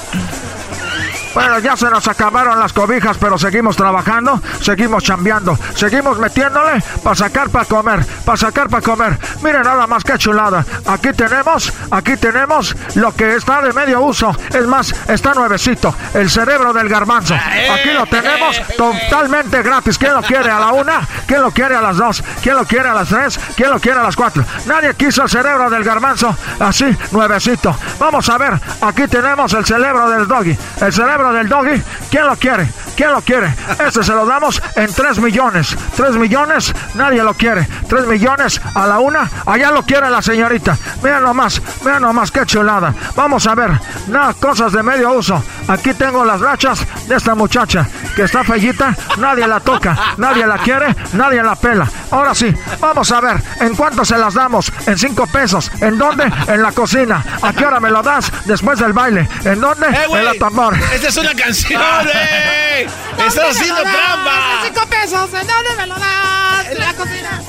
Bueno, 1.36 1.60
ya 1.60 1.76
se 1.76 1.90
nos 1.90 2.08
acabaron 2.08 2.58
las 2.58 2.72
cobijas, 2.72 3.18
pero 3.18 3.38
seguimos 3.38 3.76
trabajando, 3.76 4.42
seguimos 4.62 5.04
chambeando, 5.04 5.60
seguimos 5.76 6.18
metiéndole 6.18 6.82
para 7.04 7.16
sacar 7.16 7.50
para 7.50 7.66
comer, 7.66 8.06
para 8.24 8.38
sacar 8.38 8.70
para 8.70 8.82
comer. 8.82 9.20
Miren 9.44 9.64
nada 9.64 9.86
más 9.86 10.06
que 10.06 10.18
chulada. 10.18 10.66
Aquí 10.88 11.12
tenemos, 11.12 11.74
aquí 11.92 12.16
tenemos 12.16 12.74
lo 12.96 13.14
que 13.14 13.36
está 13.36 13.62
de 13.62 13.74
medio 13.74 14.02
uso. 14.02 14.34
Es 14.50 14.66
más, 14.66 14.96
está 15.10 15.34
nuevecito, 15.34 15.94
el 16.14 16.30
cerebro 16.30 16.72
del 16.72 16.88
garbanzo. 16.88 17.36
Aquí 17.36 17.92
lo 17.94 18.06
tenemos 18.06 18.62
totalmente 18.78 19.62
gratis. 19.62 19.98
¿Quién 19.98 20.14
lo 20.14 20.22
quiere 20.22 20.50
a 20.50 20.60
la 20.60 20.72
una? 20.72 21.06
¿Quién 21.28 21.42
lo 21.42 21.52
quiere 21.52 21.76
a 21.76 21.82
las 21.82 21.98
dos? 21.98 22.24
¿Quién 22.42 22.56
lo 22.56 22.66
quiere 22.66 22.88
a 22.88 22.94
las 22.94 23.10
tres? 23.10 23.38
¿Quién 23.58 23.72
lo 23.72 23.80
quiere 23.82 24.00
a 24.00 24.04
las 24.04 24.16
cuatro? 24.16 24.46
Nadie 24.68 24.94
quiso 24.94 25.24
el 25.24 25.30
cerebro 25.30 25.70
del 25.70 25.84
garbanzo 25.84 26.34
así, 26.62 26.86
nuevecito. 27.12 27.76
Vamos 28.00 28.30
a 28.30 28.38
ver, 28.38 28.54
aquí 28.80 29.06
tenemos 29.10 29.54
el 29.54 29.66
cerebro 29.66 30.10
del 30.10 30.28
doggy, 30.28 30.58
el 30.80 30.94
cerebro 30.94 31.25
del 31.32 31.50
doggy. 31.50 31.82
¿Quién 32.10 32.28
lo 32.28 32.36
quiere? 32.36 32.68
¿Quién 32.96 33.12
lo 33.12 33.22
quiere? 33.22 33.54
Este 33.86 34.04
se 34.04 34.14
lo 34.14 34.26
damos 34.26 34.62
en 34.76 34.92
3 34.92 35.20
millones. 35.20 35.76
3 35.98 36.16
millones, 36.16 36.74
nadie 36.94 37.24
lo 37.24 37.34
quiere. 37.34 37.68
3 37.90 38.08
millones 38.08 38.62
a 38.74 38.88
la 38.88 39.00
una, 39.00 39.30
allá 39.46 39.72
lo 39.72 39.84
quiere 39.84 40.10
la 40.10 40.22
señorita. 40.22 40.78
Mira 41.04 41.20
nomás, 41.20 41.62
mira 41.84 42.00
nomás, 42.00 42.32
qué 42.32 42.46
chulada. 42.46 42.94
Vamos 43.16 43.46
a 43.48 43.56
ver, 43.56 43.72
nada, 44.08 44.34
cosas 44.34 44.72
de 44.72 44.82
medio 44.82 45.12
uso. 45.14 45.44
Aquí 45.68 45.94
tengo 45.94 46.24
las 46.24 46.40
rachas 46.40 46.86
de 47.08 47.16
esta 47.16 47.36
muchacha 47.36 47.88
que 48.16 48.24
está 48.24 48.44
fellita, 48.44 48.96
nadie 49.18 49.46
la 49.48 49.60
toca, 49.60 49.98
nadie 50.18 50.48
la 50.48 50.58
quiere, 50.60 50.96
nadie 51.14 51.44
la 51.44 51.56
pela. 51.56 51.90
Ahora 52.12 52.34
sí, 52.34 52.54
vamos 52.80 53.12
a 53.12 53.20
ver, 53.20 53.42
¿en 53.60 53.76
cuánto 53.76 54.06
se 54.06 54.18
las 54.18 54.34
damos? 54.34 54.72
En 54.86 54.98
5 54.98 55.28
pesos. 55.28 55.72
¿En 55.82 55.98
dónde? 55.98 56.32
En 56.48 56.62
la 56.62 56.72
cocina. 56.72 57.24
¿A 57.42 57.52
qué 57.52 57.66
hora 57.66 57.80
me 57.80 57.90
lo 57.90 58.02
das? 58.02 58.32
Después 58.46 58.80
del 58.80 58.94
baile. 58.94 59.28
¿En 59.44 59.60
dónde? 59.60 59.88
Eh, 59.88 60.06
en 60.12 60.26
la 60.26 60.34
tambor. 60.36 60.76
Esta 60.94 61.08
es 61.10 61.15
una 61.18 61.34
canción, 61.34 61.82
eh. 62.14 62.88
Estás 63.18 63.58
haciendo 63.58 63.82
trampa. 63.82 64.62
cinco 64.66 64.86
pesos, 64.88 65.34
¿en 65.34 65.48
dónde 65.48 65.76
me 65.78 65.88
lo 65.88 65.96
das? 65.96 66.68
En 66.70 66.80
la 66.80 66.94
cocina. 66.94 67.42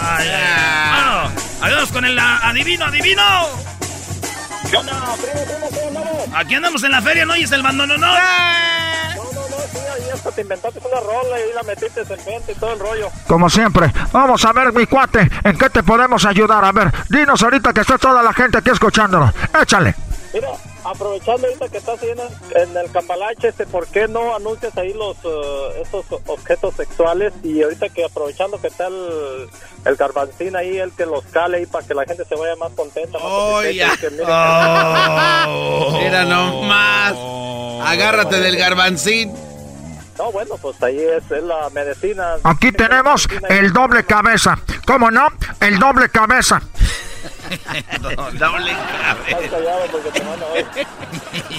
Ay, 0.00 0.28
ay. 0.28 0.92
Vámonos. 0.92 1.32
Adiós 1.60 1.92
con 1.92 2.04
el 2.04 2.18
ah, 2.18 2.40
adivino, 2.44 2.84
adivino. 2.84 3.22
Aquí 6.34 6.54
andamos 6.54 6.82
en 6.84 6.90
la 6.92 7.02
feria, 7.02 7.24
¿no? 7.24 7.36
Y 7.36 7.42
es 7.42 7.52
el 7.52 7.62
bandono, 7.62 7.96
¿no? 7.96 8.12
Y 10.06 10.10
hasta 10.10 10.30
te 10.30 10.42
inventaste 10.42 10.78
una 10.78 11.00
rola 11.00 11.36
y 11.40 11.54
la 11.54 11.62
metiste 11.64 12.00
en 12.00 12.06
frente 12.06 12.52
y 12.52 12.54
todo 12.54 12.72
el 12.74 12.78
rollo. 12.78 13.10
Como 13.26 13.50
siempre, 13.50 13.92
vamos 14.12 14.44
a 14.44 14.52
ver, 14.52 14.72
mi 14.72 14.86
cuate, 14.86 15.28
¿en 15.44 15.58
qué 15.58 15.68
te 15.70 15.82
podemos 15.82 16.24
ayudar? 16.24 16.64
A 16.64 16.72
ver, 16.72 16.92
dinos 17.08 17.42
ahorita 17.42 17.72
que 17.72 17.80
está 17.80 17.98
toda 17.98 18.22
la 18.22 18.32
gente 18.32 18.58
aquí 18.58 18.70
escuchándolo. 18.70 19.32
Échale. 19.60 20.07
Mira, 20.34 20.48
aprovechando 20.84 21.46
ahorita 21.46 21.68
que 21.70 21.78
estás 21.78 22.02
ahí 22.02 22.10
en 22.10 22.18
el, 22.20 22.28
en 22.70 22.76
el 22.76 22.90
cambalache, 22.92 23.48
este, 23.48 23.64
¿por 23.66 23.86
qué 23.86 24.06
no 24.08 24.36
anuncias 24.36 24.76
ahí 24.76 24.92
los 24.92 25.16
eh, 25.24 25.82
estos 25.82 26.04
objetos 26.26 26.74
sexuales? 26.74 27.32
Y 27.42 27.62
ahorita 27.62 27.88
que 27.88 28.04
aprovechando 28.04 28.60
que 28.60 28.66
está 28.68 28.88
el, 28.88 29.48
el 29.86 29.96
garbancín 29.96 30.54
ahí, 30.54 30.76
el 30.78 30.92
que 30.92 31.06
los 31.06 31.24
cale 31.26 31.56
ahí 31.58 31.66
para 31.66 31.86
que 31.86 31.94
la 31.94 32.04
gente 32.04 32.24
se 32.26 32.34
vaya 32.34 32.54
más 32.56 32.72
contenta. 32.72 33.12
Más 33.18 33.22
Oh, 33.24 33.62
satisfecha, 33.62 33.86
ya. 33.88 33.96
que 33.96 34.10
miren 34.10 34.26
Oh. 34.28 35.98
Mira 35.98 36.24
nomás. 36.24 37.14
Agárrate 37.88 38.40
del 38.40 38.56
garbancín. 38.56 39.32
No, 40.18 40.32
bueno, 40.32 40.56
pues 40.60 40.82
ahí 40.82 40.98
es, 40.98 41.30
es 41.30 41.42
la 41.44 41.70
medicina. 41.70 42.34
Aquí 42.42 42.72
tenemos 42.72 43.28
el 43.48 43.72
doble 43.72 44.04
cabeza. 44.04 44.58
¿Cómo 44.86 45.10
no? 45.10 45.28
El 45.60 45.78
doble 45.78 46.08
cabeza. 46.08 46.60
Doble. 48.38 48.76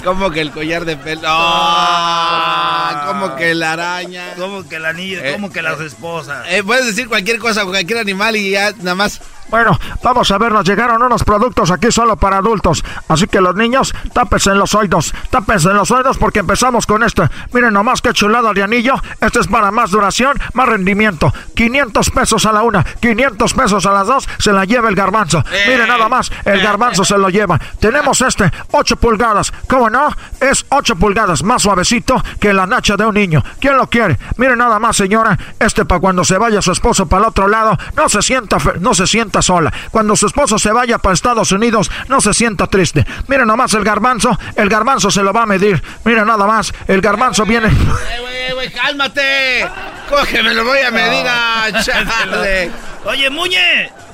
Como 0.03 0.31
que 0.31 0.41
el 0.41 0.51
collar 0.51 0.85
de 0.85 0.97
pelo. 0.97 1.21
Ah, 1.27 3.05
como 3.07 3.35
que 3.35 3.53
la 3.55 3.73
araña. 3.73 4.33
Como 4.35 4.67
que 4.67 4.75
el 4.75 4.85
anillo, 4.85 5.19
como 5.33 5.51
que 5.51 5.61
las 5.61 5.79
esposas. 5.79 6.45
Eh, 6.49 6.63
puedes 6.63 6.85
decir 6.85 7.07
cualquier 7.07 7.39
cosa, 7.39 7.65
cualquier 7.65 7.99
animal 7.99 8.35
y 8.35 8.51
ya 8.51 8.71
nada 8.71 8.95
más. 8.95 9.21
Bueno, 9.49 9.79
vamos 10.03 10.29
a 10.29 10.37
ver, 10.37 10.51
nos 10.51 10.63
llegaron 10.63 11.01
unos 11.01 11.23
productos 11.23 11.71
aquí 11.71 11.91
solo 11.91 12.15
para 12.17 12.37
adultos. 12.37 12.83
Así 13.07 13.25
que 13.25 13.41
los 13.41 13.55
niños, 13.55 13.93
tápense 14.13 14.51
en 14.51 14.59
los 14.59 14.75
oídos. 14.75 15.13
Tápense 15.31 15.69
en 15.69 15.75
los 15.75 15.89
oídos 15.89 16.17
porque 16.17 16.39
empezamos 16.39 16.85
con 16.85 17.03
este. 17.03 17.23
Miren 17.51 17.73
nomás 17.73 18.01
qué 18.01 18.13
chulada 18.13 18.53
de 18.53 18.61
anillo. 18.61 18.93
Este 19.19 19.39
es 19.39 19.47
para 19.47 19.71
más 19.71 19.89
duración, 19.89 20.37
más 20.53 20.69
rendimiento. 20.69 21.33
500 21.55 22.09
pesos 22.11 22.45
a 22.45 22.51
la 22.51 22.61
una, 22.61 22.83
500 22.83 23.53
pesos 23.55 23.85
a 23.87 23.91
las 23.91 24.05
dos. 24.05 24.29
Se 24.37 24.53
la 24.53 24.65
lleva 24.65 24.87
el 24.87 24.95
garbanzo. 24.95 25.43
Miren 25.67 25.78
nada 25.87 26.09
más, 26.09 26.31
el 26.45 26.61
garbanzo 26.61 27.03
se 27.03 27.17
lo 27.17 27.29
lleva. 27.29 27.59
Tenemos 27.79 28.21
este, 28.21 28.51
8 28.71 28.95
pulgadas. 28.97 29.51
¿Cómo 29.67 29.89
no? 29.89 30.09
Es 30.39 30.65
8 30.69 30.95
pulgadas, 30.95 31.43
más 31.43 31.61
suavecito 31.61 32.21
que 32.39 32.53
la 32.53 32.65
nacha 32.65 32.95
de 32.95 33.05
un 33.05 33.15
niño. 33.15 33.43
¿Quién 33.59 33.77
lo 33.77 33.87
quiere? 33.87 34.17
Miren 34.37 34.57
nada 34.57 34.79
más, 34.79 34.97
señora. 34.97 35.37
Este 35.59 35.85
para 35.85 35.99
cuando 35.99 36.23
se 36.23 36.37
vaya 36.37 36.61
su 36.61 36.71
esposo 36.71 37.07
para 37.07 37.23
el 37.23 37.29
otro 37.29 37.47
lado, 37.47 37.77
no 37.95 38.09
se 38.09 38.21
sienta, 38.21 38.57
no 38.79 38.93
se 38.93 39.07
sienta 39.07 39.41
sola. 39.41 39.71
Cuando 39.91 40.15
su 40.15 40.27
esposo 40.27 40.59
se 40.59 40.71
vaya 40.71 40.97
para 40.97 41.13
Estados 41.13 41.51
Unidos, 41.51 41.91
no 42.07 42.21
se 42.21 42.33
sienta 42.33 42.67
triste. 42.67 43.05
Miren 43.27 43.47
nomás 43.47 43.73
el 43.73 43.83
garbanzo, 43.83 44.37
el 44.55 44.69
garbanzo 44.69 45.11
se 45.11 45.23
lo 45.23 45.33
va 45.33 45.43
a 45.43 45.45
medir. 45.45 45.81
Miren 46.05 46.27
nada 46.27 46.45
más, 46.45 46.73
el 46.87 47.01
garbanzo 47.01 47.45
viene. 47.45 47.69
Güey, 47.69 48.35
eh, 48.35 48.53
güey, 48.53 48.71
cálmate. 48.71 49.67
Cógeme, 50.09 50.53
lo 50.53 50.63
voy 50.63 50.79
a 50.79 50.91
medir 50.91 51.25
a 51.27 51.83
chale. 51.83 52.71
Oye, 53.05 53.29
Muñe. 53.29 54.08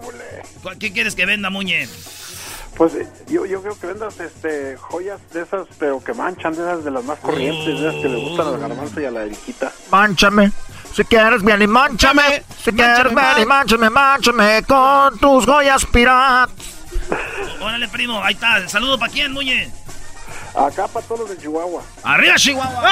¿Cu- 0.00 0.70
¿Qué 0.78 0.92
quieres 0.92 1.14
que 1.14 1.26
venda, 1.26 1.50
Muñe? 1.50 1.88
Pues 2.76 2.94
eh, 2.94 3.06
yo, 3.28 3.44
yo 3.44 3.60
creo 3.62 3.78
que 3.78 3.86
vendas 3.86 4.18
este, 4.18 4.76
joyas 4.78 5.20
de 5.32 5.42
esas, 5.42 5.66
pero 5.78 6.02
que 6.02 6.14
manchan, 6.14 6.54
de 6.54 6.62
esas 6.62 6.82
de 6.84 6.90
las 6.90 7.04
más 7.04 7.18
corrientes, 7.18 7.66
de 7.80 7.88
esas 7.88 8.00
que 8.02 8.08
le 8.08 8.16
gustan 8.16 8.46
al 8.48 8.58
garbanzo 8.58 9.00
y 9.00 9.04
a 9.04 9.10
la 9.10 9.24
eriquita. 9.24 9.70
Mánchame. 9.90 10.50
Si 10.94 11.04
quieres 11.04 11.42
bien 11.42 11.60
y 11.62 11.66
mánchame. 11.66 12.42
Si 12.64 12.72
quieres 12.72 13.14
bien 13.14 13.42
y 13.42 13.46
mánchame, 13.46 13.90
mánchame 13.90 14.62
con 14.66 15.18
tus 15.18 15.44
joyas 15.46 15.84
piratas. 15.86 16.54
Órale, 17.60 17.88
primo, 17.88 18.22
ahí 18.22 18.34
está. 18.34 18.66
Saludo 18.68 18.98
para 18.98 19.12
quién, 19.12 19.32
Muñe. 19.32 19.70
Acá 20.54 20.86
para 20.86 21.06
todos 21.06 21.20
los 21.20 21.30
de 21.30 21.38
Chihuahua. 21.38 21.82
Arriba, 22.04 22.34
Chihuahua. 22.36 22.82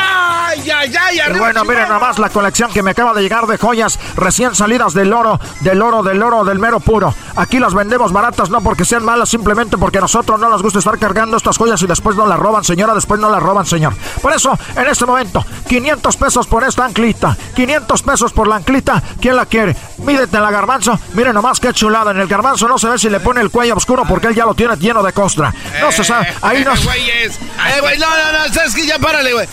¡Ay, 0.49 0.71
ay, 0.71 0.95
ay! 0.99 1.17
Y 1.17 1.21
arriba, 1.21 1.39
bueno, 1.41 1.65
miren 1.65 1.85
Chihuahua! 1.85 1.99
nada 1.99 2.01
más 2.01 2.19
la 2.19 2.31
colección 2.31 2.73
que 2.73 2.83
me 2.83 2.93
acaba 2.93 3.13
de 3.13 3.23
llegar 3.23 3.47
de 3.47 3.59
joyas 3.59 3.99
recién 4.17 4.55
salidas 4.55 4.95
del 4.95 5.13
oro, 5.13 5.39
del 5.61 5.83
oro, 5.83 6.03
del 6.03 6.23
oro, 6.23 6.45
del 6.45 6.59
mero 6.59 6.81
puro. 6.81 7.15
Aquí 7.37 7.59
las 7.59 7.75
vendemos 7.75 8.13
baratas 8.13 8.51
no 8.51 8.61
porque 8.63 8.85
sean 8.85 9.05
malas, 9.05 9.29
simplemente 9.29 9.77
porque 9.77 9.99
a 9.99 10.01
nosotros 10.01 10.41
no 10.41 10.49
nos 10.49 10.63
gusta 10.63 10.79
estar 10.79 10.99
cargando 10.99 11.37
estas 11.37 11.59
joyas 11.59 11.83
y 11.83 11.87
después 11.87 12.17
no 12.17 12.27
las 12.27 12.39
roban, 12.39 12.65
señora, 12.65 12.95
después 12.95 13.21
no 13.21 13.29
las 13.29 13.43
roban, 13.43 13.67
señor. 13.67 13.95
Por 14.23 14.33
eso, 14.33 14.59
en 14.77 14.87
este 14.89 15.05
momento, 15.05 15.45
500 15.69 16.17
pesos 16.17 16.47
por 16.47 16.65
esta 16.65 16.87
anclita, 16.87 17.37
500 17.55 18.03
pesos 18.03 18.33
por 18.33 18.49
la 18.49 18.57
anclita, 18.57 19.03
¿quién 19.21 19.37
la 19.37 19.47
quiere? 19.47 19.77
Mídete 19.99 20.37
en 20.37 20.43
la 20.43 20.51
garbanzo, 20.51 20.99
miren 21.13 21.35
nomás 21.35 21.61
qué 21.61 21.73
chulada, 21.75 22.11
en 22.13 22.19
el 22.19 22.27
garbanzo 22.27 22.67
no 22.69 22.79
se 22.79 22.89
ve 22.89 22.99
si 22.99 23.11
le 23.11 23.21
pone 23.21 23.41
el 23.41 23.51
cuello 23.51 23.77
oscuro 23.77 24.05
porque 24.09 24.29
él 24.29 24.35
ya 24.35 24.47
lo 24.47 24.55
tiene 24.55 24.77
lleno 24.77 25.03
de 25.03 25.13
costra. 25.13 25.53
No 25.81 25.93
se 25.93 26.05
sabe, 26.05 26.35
ahí 26.43 26.65
no... 26.65 26.75
Eh, 26.75 26.81
güeyes. 26.85 27.39
Eh, 27.59 27.81
güey, 27.81 27.99
no, 27.99 28.07
no, 28.09 28.33
no, 28.49 28.55
sabes 28.55 28.75
que 28.75 28.87
ya 28.87 28.99
párale, 28.99 29.33
güey. 29.33 29.47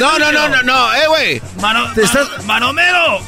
No, 0.00 0.18
no, 0.18 0.32
no, 0.32 0.48
no, 0.48 0.62
no, 0.62 0.94
eh, 0.94 1.06
güey. 1.08 1.42
Mano, 1.60 1.92
Te 1.94 2.02
estás- 2.02 2.28
Mano- 2.44 2.72
Manomero. 2.72 3.18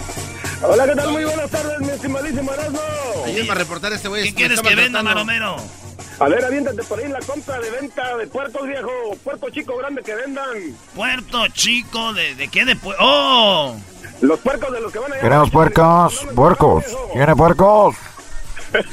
Hola, 0.62 0.86
¿qué 0.86 0.94
tal? 0.94 1.10
Muy 1.12 1.24
buenas 1.24 1.50
tardes, 1.50 1.78
mi 1.80 1.88
estimadísimo 1.90 2.52
Erasmo. 2.52 2.80
Ayúdame 3.26 3.50
a 3.50 3.54
reportar 3.54 3.92
a 3.92 3.96
este 3.96 4.08
güey. 4.08 4.22
¿Qué 4.24 4.30
me 4.30 4.36
quieres 4.36 4.60
que 4.62 4.74
venda. 4.74 5.02
Manomero? 5.02 5.56
A 6.20 6.28
ver, 6.28 6.44
aviéntate 6.44 6.82
por 6.84 6.98
ahí 7.00 7.08
la 7.08 7.18
compra 7.20 7.58
de 7.58 7.70
venta 7.70 8.16
de 8.16 8.26
puercos, 8.28 8.66
viejo. 8.66 8.88
Puerco 9.24 9.50
chico 9.50 9.76
grande 9.76 10.00
que 10.02 10.14
vendan. 10.14 10.46
Puerto 10.94 11.48
Chico, 11.48 12.12
¿de, 12.12 12.34
de 12.36 12.48
qué 12.48 12.64
de 12.64 12.76
pu- 12.76 12.94
¡Oh! 13.00 13.76
Los 14.20 14.38
puercos 14.40 14.72
de 14.72 14.80
los 14.80 14.92
que 14.92 15.00
van 15.00 15.12
a 15.12 15.18
Queremos 15.20 15.50
puercos, 15.50 16.24
puercos, 16.34 16.84
¿tiene 17.12 17.34
puercos? 17.36 17.96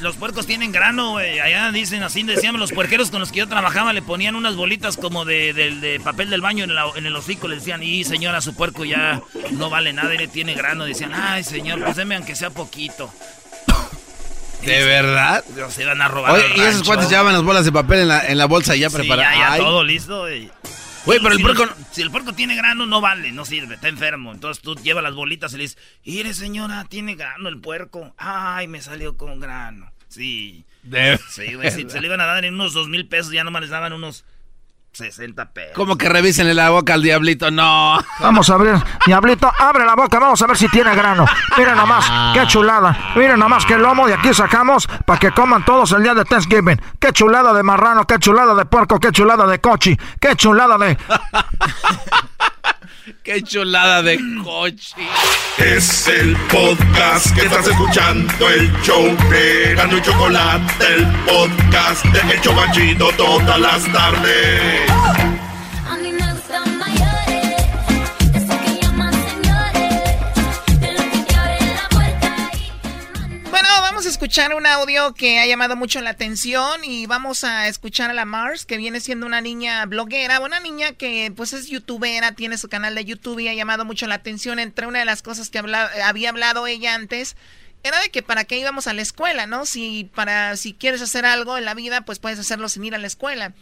Los 0.00 0.16
puercos 0.16 0.46
tienen 0.46 0.72
grano, 0.72 1.10
güey. 1.12 1.40
Allá 1.40 1.70
dicen 1.72 2.02
así, 2.02 2.22
decíamos 2.22 2.60
los 2.60 2.72
puerqueros 2.72 3.10
con 3.10 3.20
los 3.20 3.32
que 3.32 3.38
yo 3.38 3.48
trabajaba, 3.48 3.92
le 3.92 4.02
ponían 4.02 4.36
unas 4.36 4.56
bolitas 4.56 4.96
como 4.96 5.24
de, 5.24 5.52
de- 5.52 5.76
de 5.76 6.00
papel 6.00 6.30
del 6.30 6.40
baño 6.40 6.64
en, 6.64 6.74
la- 6.74 6.90
en 6.94 7.06
el 7.06 7.14
hocico. 7.16 7.48
Le 7.48 7.56
decían, 7.56 7.82
y 7.82 8.04
señora, 8.04 8.40
su 8.40 8.54
puerco 8.54 8.84
ya 8.84 9.20
no 9.52 9.70
vale 9.70 9.92
nada, 9.92 10.14
y 10.14 10.28
tiene 10.28 10.54
grano. 10.54 10.84
Decían, 10.84 11.12
ay, 11.14 11.42
señor, 11.44 11.82
pues 11.82 11.96
deme 11.96 12.16
aunque 12.16 12.34
sea 12.36 12.50
poquito. 12.50 13.12
¿De 14.64 14.84
verdad? 14.84 15.44
Se 15.70 15.82
iban 15.82 16.00
a 16.00 16.06
robar. 16.08 16.32
Oye, 16.34 16.44
y 16.56 16.60
esos 16.60 16.84
cuates 16.84 17.08
llevaban 17.10 17.32
las 17.32 17.42
bolas 17.42 17.64
de 17.64 17.72
papel 17.72 18.00
en 18.00 18.08
la, 18.08 18.26
en 18.28 18.38
la 18.38 18.46
bolsa 18.46 18.76
ya 18.76 18.88
Sí, 18.90 18.96
preparadas. 18.96 19.34
ya, 19.36 19.50
ya 19.50 19.56
todo 19.58 19.82
listo, 19.82 20.20
güey. 20.20 20.50
Güey, 21.04 21.18
pero 21.18 21.32
el 21.32 21.38
si 21.38 21.42
puerco 21.42 21.64
Si 21.90 22.02
el 22.02 22.10
puerco 22.10 22.32
tiene 22.32 22.54
grano, 22.54 22.86
no 22.86 23.00
vale, 23.00 23.32
no 23.32 23.44
sirve, 23.44 23.74
está 23.74 23.88
enfermo. 23.88 24.32
Entonces 24.32 24.62
tú 24.62 24.74
llevas 24.76 25.02
las 25.02 25.14
bolitas 25.14 25.52
y 25.52 25.56
le 25.56 25.62
dices, 25.64 25.78
mire 26.04 26.34
señora, 26.34 26.84
tiene 26.84 27.14
grano 27.14 27.48
el 27.48 27.60
puerco. 27.60 28.14
Ay, 28.16 28.68
me 28.68 28.80
salió 28.80 29.16
con 29.16 29.40
grano. 29.40 29.92
Sí. 30.08 30.64
De 30.82 31.18
Sí, 31.30 31.54
güey, 31.54 31.70
si 31.70 31.88
se 31.88 32.00
le 32.00 32.06
iban 32.06 32.20
a 32.20 32.26
dar 32.26 32.44
en 32.44 32.54
unos 32.54 32.72
dos 32.72 32.88
mil 32.88 33.06
pesos, 33.08 33.32
ya 33.32 33.44
nomás 33.44 33.62
les 33.62 33.70
daban 33.70 33.92
unos 33.92 34.24
60 34.92 35.52
pesos. 35.52 35.72
Como 35.74 35.96
que 35.96 36.08
revisen 36.08 36.54
la 36.54 36.68
boca 36.68 36.94
al 36.94 37.02
diablito, 37.02 37.50
no. 37.50 37.98
Vamos 38.20 38.50
a 38.50 38.54
abrir, 38.54 38.74
diablito, 39.06 39.50
abre 39.58 39.86
la 39.86 39.94
boca, 39.94 40.18
vamos 40.18 40.42
a 40.42 40.46
ver 40.46 40.56
si 40.58 40.68
tiene 40.68 40.94
grano. 40.94 41.24
Miren 41.56 41.76
nomás, 41.76 42.10
qué 42.34 42.46
chulada. 42.46 43.12
Miren 43.16 43.38
nomás 43.38 43.64
qué 43.64 43.78
lomo 43.78 44.06
de 44.06 44.14
aquí 44.14 44.34
sacamos 44.34 44.86
para 45.06 45.18
que 45.18 45.30
coman 45.32 45.64
todos 45.64 45.92
el 45.92 46.02
día 46.02 46.12
de 46.14 46.24
Thanksgiving. 46.24 46.80
Qué 47.00 47.10
chulada 47.12 47.54
de 47.54 47.62
marrano, 47.62 48.06
qué 48.06 48.18
chulada 48.18 48.54
de 48.54 48.66
puerco, 48.66 49.00
qué 49.00 49.12
chulada 49.12 49.46
de 49.46 49.60
cochi, 49.60 49.96
qué 50.20 50.36
chulada 50.36 50.76
de... 50.76 50.98
Qué 53.22 53.42
chulada 53.42 54.02
de 54.02 54.18
coche. 54.42 54.94
Es 55.58 56.08
el 56.08 56.36
podcast 56.50 57.34
que 57.34 57.42
estás 57.42 57.66
escuchando, 57.66 58.48
el 58.48 58.72
show 58.82 59.04
de 59.30 59.72
y 59.72 60.02
Chocolate, 60.02 60.86
el 60.94 61.06
podcast 61.26 62.04
de 62.06 62.34
Hecho 62.34 62.52
Machito 62.52 63.10
todas 63.16 63.58
las 63.58 63.92
tardes. 63.92 65.31
Escuchar 74.12 74.54
un 74.54 74.66
audio 74.66 75.14
que 75.14 75.38
ha 75.40 75.46
llamado 75.46 75.74
mucho 75.74 76.00
la 76.02 76.10
atención 76.10 76.84
y 76.84 77.06
vamos 77.06 77.44
a 77.44 77.66
escuchar 77.68 78.10
a 78.10 78.14
la 78.14 78.24
Mars, 78.26 78.66
que 78.66 78.76
viene 78.76 79.00
siendo 79.00 79.24
una 79.26 79.40
niña 79.40 79.84
bloguera, 79.86 80.40
una 80.40 80.60
niña 80.60 80.92
que 80.92 81.32
pues 81.34 81.52
es 81.54 81.68
youtubera, 81.68 82.32
tiene 82.32 82.58
su 82.58 82.68
canal 82.68 82.94
de 82.94 83.04
YouTube 83.06 83.38
y 83.40 83.48
ha 83.48 83.54
llamado 83.54 83.84
mucho 83.84 84.06
la 84.06 84.16
atención. 84.16 84.58
Entre 84.58 84.86
una 84.86 84.98
de 84.98 85.04
las 85.06 85.22
cosas 85.22 85.48
que 85.48 85.58
habla- 85.58 85.90
había 86.04 86.28
hablado 86.28 86.66
ella 86.66 86.94
antes 86.94 87.36
era 87.82 87.98
de 88.00 88.10
que 88.10 88.22
para 88.22 88.44
qué 88.44 88.58
íbamos 88.58 88.86
a 88.86 88.92
la 88.92 89.02
escuela, 89.02 89.46
¿no? 89.46 89.64
Si 89.64 90.10
para 90.14 90.56
si 90.56 90.74
quieres 90.74 91.00
hacer 91.00 91.24
algo 91.24 91.56
en 91.56 91.64
la 91.64 91.74
vida, 91.74 92.02
pues 92.02 92.18
puedes 92.18 92.38
hacerlo 92.38 92.68
sin 92.68 92.84
ir 92.84 92.94
a 92.94 92.98
la 92.98 93.06
escuela. 93.06 93.52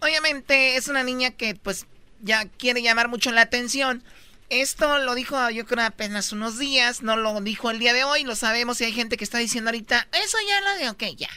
Obviamente 0.00 0.76
es 0.76 0.88
una 0.88 1.02
niña 1.02 1.30
que 1.30 1.54
pues 1.54 1.86
ya 2.22 2.46
quiere 2.46 2.80
llamar 2.82 3.08
mucho 3.08 3.30
la 3.32 3.42
atención. 3.42 4.02
Esto 4.50 4.98
lo 4.98 5.14
dijo 5.14 5.36
yo 5.50 5.64
creo 5.64 5.86
apenas 5.86 6.32
unos 6.32 6.58
días, 6.58 7.02
no 7.02 7.16
lo 7.16 7.40
dijo 7.40 7.70
el 7.70 7.78
día 7.78 7.92
de 7.92 8.02
hoy, 8.02 8.24
lo 8.24 8.34
sabemos 8.34 8.80
y 8.80 8.84
hay 8.84 8.92
gente 8.92 9.16
que 9.16 9.22
está 9.22 9.38
diciendo 9.38 9.70
ahorita, 9.70 10.08
eso 10.24 10.38
ya 10.46 10.60
lo 10.60 10.78
de, 10.78 10.90
ok, 10.90 11.16
ya, 11.16 11.30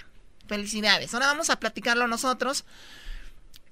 felicidades. 0.48 1.14
Ahora 1.14 1.28
vamos 1.28 1.52
a 1.52 1.60
platicarlo 1.60 2.08
nosotros 2.08 2.66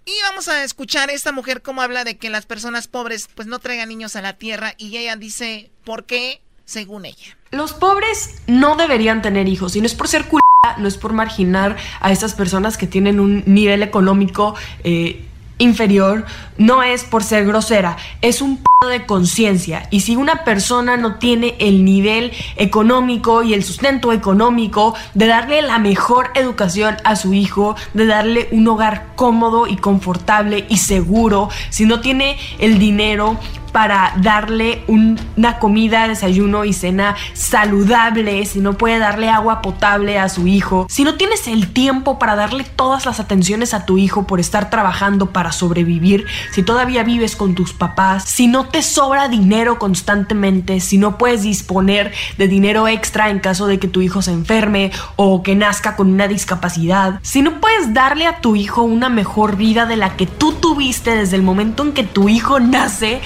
y 0.05 0.11
vamos 0.29 0.47
a 0.47 0.63
escuchar 0.63 1.09
a 1.09 1.13
esta 1.13 1.31
mujer 1.31 1.63
cómo 1.63 1.81
habla 1.81 2.03
de 2.03 2.17
que 2.17 2.29
las 2.29 2.45
personas 2.45 2.87
pobres 2.87 3.29
pues 3.33 3.47
no 3.47 3.57
traigan 3.57 3.89
niños 3.89 4.15
a 4.15 4.21
la 4.21 4.33
tierra 4.33 4.75
y 4.77 4.95
ella 4.95 5.15
dice, 5.15 5.71
¿por 5.83 6.05
qué? 6.05 6.39
Según 6.65 7.05
ella. 7.05 7.35
Los 7.49 7.73
pobres 7.73 8.35
no 8.45 8.75
deberían 8.75 9.23
tener 9.23 9.47
hijos, 9.47 9.75
y 9.75 9.81
no 9.81 9.87
es 9.87 9.95
por 9.95 10.07
ser 10.07 10.27
culpa, 10.27 10.45
no 10.77 10.87
es 10.87 10.97
por 10.97 11.13
marginar 11.13 11.77
a 11.99 12.11
estas 12.11 12.35
personas 12.35 12.77
que 12.77 12.85
tienen 12.85 13.19
un 13.19 13.43
nivel 13.47 13.81
económico 13.81 14.55
eh, 14.83 15.25
inferior, 15.57 16.25
no 16.57 16.83
es 16.83 17.03
por 17.03 17.23
ser 17.23 17.45
grosera, 17.45 17.97
es 18.21 18.41
un 18.41 18.63
de 18.89 19.05
conciencia. 19.05 19.87
Y 19.91 19.99
si 19.99 20.15
una 20.15 20.43
persona 20.43 20.97
no 20.97 21.15
tiene 21.19 21.55
el 21.59 21.85
nivel 21.85 22.31
económico 22.55 23.43
y 23.43 23.53
el 23.53 23.63
sustento 23.63 24.11
económico 24.11 24.95
de 25.13 25.27
darle 25.27 25.61
la 25.61 25.77
mejor 25.77 26.31
educación 26.33 26.97
a 27.03 27.15
su 27.15 27.35
hijo, 27.35 27.75
de 27.93 28.07
darle 28.07 28.49
un 28.51 28.67
hogar 28.67 29.09
cómodo 29.15 29.67
y 29.67 29.75
confortable 29.77 30.65
y 30.67 30.77
seguro, 30.77 31.49
si 31.69 31.85
no 31.85 32.01
tiene 32.01 32.37
el 32.57 32.79
dinero 32.79 33.37
para 33.71 34.13
darle 34.17 34.83
un- 34.87 35.17
una 35.37 35.57
comida, 35.57 36.05
desayuno 36.09 36.65
y 36.65 36.73
cena 36.73 37.15
saludable, 37.33 38.45
si 38.45 38.59
no 38.59 38.73
puede 38.77 38.99
darle 38.99 39.29
agua 39.29 39.61
potable 39.61 40.19
a 40.19 40.27
su 40.27 40.45
hijo, 40.45 40.87
si 40.89 41.05
no 41.05 41.15
tienes 41.15 41.47
el 41.47 41.71
tiempo 41.71 42.19
para 42.19 42.35
darle 42.35 42.65
todas 42.65 43.05
las 43.05 43.21
atenciones 43.21 43.73
a 43.73 43.85
tu 43.85 43.97
hijo 43.97 44.27
por 44.27 44.41
estar 44.41 44.69
trabajando 44.69 45.27
para 45.31 45.53
sobrevivir, 45.53 46.25
si 46.51 46.63
todavía 46.63 47.03
vives 47.03 47.37
con 47.37 47.55
tus 47.55 47.71
papás, 47.71 48.25
si 48.25 48.47
no 48.47 48.65
te 48.71 48.81
sobra 48.81 49.27
dinero 49.27 49.77
constantemente, 49.77 50.79
si 50.79 50.97
no 50.97 51.17
puedes 51.17 51.43
disponer 51.43 52.11
de 52.37 52.47
dinero 52.47 52.87
extra 52.87 53.29
en 53.29 53.39
caso 53.39 53.67
de 53.67 53.79
que 53.79 53.87
tu 53.87 54.01
hijo 54.01 54.21
se 54.21 54.31
enferme 54.31 54.91
o 55.15 55.43
que 55.43 55.55
nazca 55.55 55.95
con 55.95 56.11
una 56.11 56.27
discapacidad, 56.27 57.19
si 57.21 57.41
no 57.41 57.59
puedes 57.59 57.93
darle 57.93 58.27
a 58.27 58.39
tu 58.39 58.55
hijo 58.55 58.83
una 58.83 59.09
mejor 59.09 59.57
vida 59.57 59.85
de 59.85 59.97
la 59.97 60.15
que 60.15 60.25
tú 60.25 60.53
tuviste 60.53 61.15
desde 61.15 61.35
el 61.35 61.43
momento 61.43 61.83
en 61.83 61.93
que 61.93 62.03
tu 62.03 62.29
hijo 62.29 62.59
nace, 62.59 63.21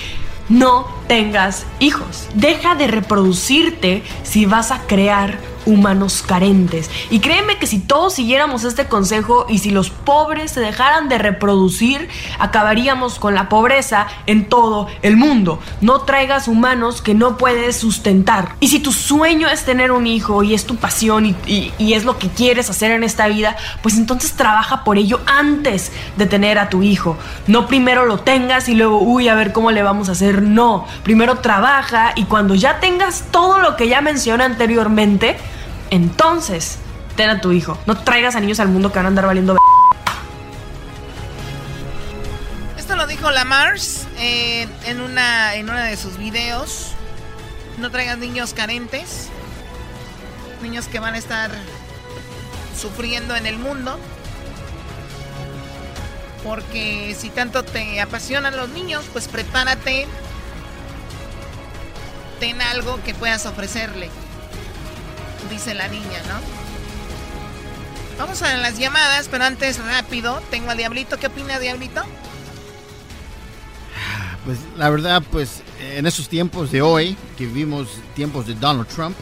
no 0.50 0.88
tengas 1.08 1.66
hijos. 1.80 2.28
Deja 2.34 2.76
de 2.76 2.88
reproducirte 2.88 4.04
si 4.24 4.46
vas 4.46 4.72
a 4.72 4.80
crear 4.82 5.40
humanos 5.66 6.24
carentes. 6.26 6.90
Y 7.10 7.20
créeme 7.20 7.58
que 7.58 7.68
si 7.68 7.80
todos 7.80 8.14
siguiéramos 8.14 8.64
este 8.64 8.86
consejo 8.86 9.46
y 9.50 9.60
si 9.60 9.72
los 9.72 9.90
pobres 9.90 10.52
se 10.52 10.60
dejaran 10.60 11.10
de 11.10 11.18
reproducir, 11.18 12.08
acabaríamos 12.40 13.20
con 13.20 13.36
la 13.36 13.50
pobreza 13.50 14.08
en 14.28 14.46
todo 14.46 14.88
el 15.02 15.18
mundo. 15.18 15.60
No 15.82 16.02
traigas 16.02 16.48
humanos 16.48 17.02
que 17.02 17.14
no 17.14 17.38
puedes 17.38 17.76
sustentar. 17.78 18.56
Y 18.60 18.70
si 18.70 18.80
tu 18.80 18.92
sueño 18.92 19.50
es 19.50 19.66
tener 19.66 19.92
un 19.92 20.08
hijo 20.08 20.44
y 20.44 20.54
es 20.54 20.66
tu 20.66 20.76
pasión 20.76 21.36
y, 21.46 21.74
es 21.96 22.04
lo 22.04 22.18
que 22.18 22.28
quieres 22.28 22.70
hacer 22.70 22.92
en 22.92 23.04
esta 23.04 23.28
vida, 23.28 23.56
pues 23.82 23.96
entonces 23.96 24.34
trabaja 24.34 24.84
por 24.84 24.98
ello 24.98 25.22
antes 25.26 25.92
de 26.18 26.26
tener 26.26 26.60
a 26.60 26.70
tu 26.70 26.84
hijo. 26.84 27.18
No 27.48 27.68
primero 27.68 28.06
lo 28.06 28.20
tengas 28.20 28.68
y 28.68 28.76
luego, 28.76 29.00
uy, 29.00 29.30
a 29.30 29.36
ver 29.36 29.54
cómo 29.54 29.72
le 29.72 29.82
vamos 29.82 30.10
a 30.10 30.12
hacer. 30.12 30.42
No, 30.42 30.86
primero 31.04 31.36
trabaja 31.40 32.12
y 32.16 32.26
cuando 32.26 32.54
ya 32.56 32.80
tengas 32.80 33.26
todo 33.32 33.60
lo 33.60 33.78
que 33.78 33.88
ya 33.88 34.02
mencioné 34.02 34.44
anteriormente, 34.44 35.38
entonces 35.96 36.78
ten 37.16 37.30
a 37.30 37.42
tu 37.42 37.52
hijo. 37.52 37.78
No 37.86 37.98
traigas 37.98 38.36
a 38.36 38.40
niños 38.40 38.60
al 38.60 38.68
mundo 38.68 38.92
que 38.92 39.00
van 39.00 39.06
a 39.06 39.10
andar 39.10 39.26
valiendo. 39.26 39.58
Esto 42.78 42.96
lo 42.96 43.08
dijo 43.08 43.32
la 43.32 43.46
Mars 43.46 44.06
eh, 44.18 44.68
en, 44.86 45.02
una, 45.02 45.56
en 45.56 45.70
uno 45.70 45.80
de 45.80 45.96
sus 45.98 46.18
videos. 46.18 46.92
No 47.78 47.90
traigas 47.92 48.18
niños 48.18 48.54
carentes. 48.54 49.30
Niños 50.62 50.88
que 50.88 51.00
van 51.00 51.14
a 51.14 51.18
estar 51.18 51.52
sufriendo 52.80 53.36
en 53.36 53.46
el 53.46 53.58
mundo. 53.58 53.98
Porque 56.44 57.16
si 57.18 57.30
tanto 57.30 57.64
te 57.64 58.02
apasionan 58.02 58.56
los 58.56 58.70
niños, 58.70 59.06
pues 59.14 59.28
prepárate. 59.28 60.08
Ten 62.40 62.62
algo 62.62 63.02
que 63.04 63.14
puedas 63.14 63.46
ofrecerle. 63.46 64.10
Dice 65.50 65.74
la 65.74 65.88
niña, 65.88 66.22
¿no? 66.28 66.40
Vamos 68.18 68.42
a 68.42 68.56
las 68.58 68.78
llamadas, 68.78 69.28
pero 69.30 69.44
antes 69.44 69.84
rápido. 69.84 70.42
Tengo 70.50 70.72
al 70.72 70.78
Diablito. 70.78 71.18
¿Qué 71.18 71.28
opina 71.28 71.60
Diablito? 71.60 72.04
Pues 74.46 74.60
la 74.78 74.90
verdad, 74.90 75.24
pues 75.32 75.64
en 75.82 76.06
esos 76.06 76.30
tiempos 76.30 76.72
de 76.72 76.82
hoy, 76.82 77.18
que 77.38 77.46
vivimos 77.46 77.88
tiempos 78.16 78.46
de 78.48 78.54
Donald 78.54 78.88
Trump, 78.88 79.16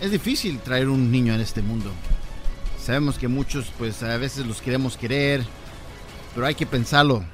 es 0.00 0.10
difícil 0.10 0.58
traer 0.60 0.88
un 0.88 1.10
niño 1.10 1.34
en 1.34 1.40
este 1.40 1.62
mundo. 1.62 1.90
Sabemos 2.82 3.18
que 3.18 3.28
muchos, 3.28 3.72
pues 3.78 4.02
a 4.02 4.16
veces 4.16 4.46
los 4.46 4.60
queremos 4.60 4.96
querer, 4.96 5.44
pero 6.34 6.46
hay 6.46 6.54
que 6.54 6.66
pensarlo 6.66 7.24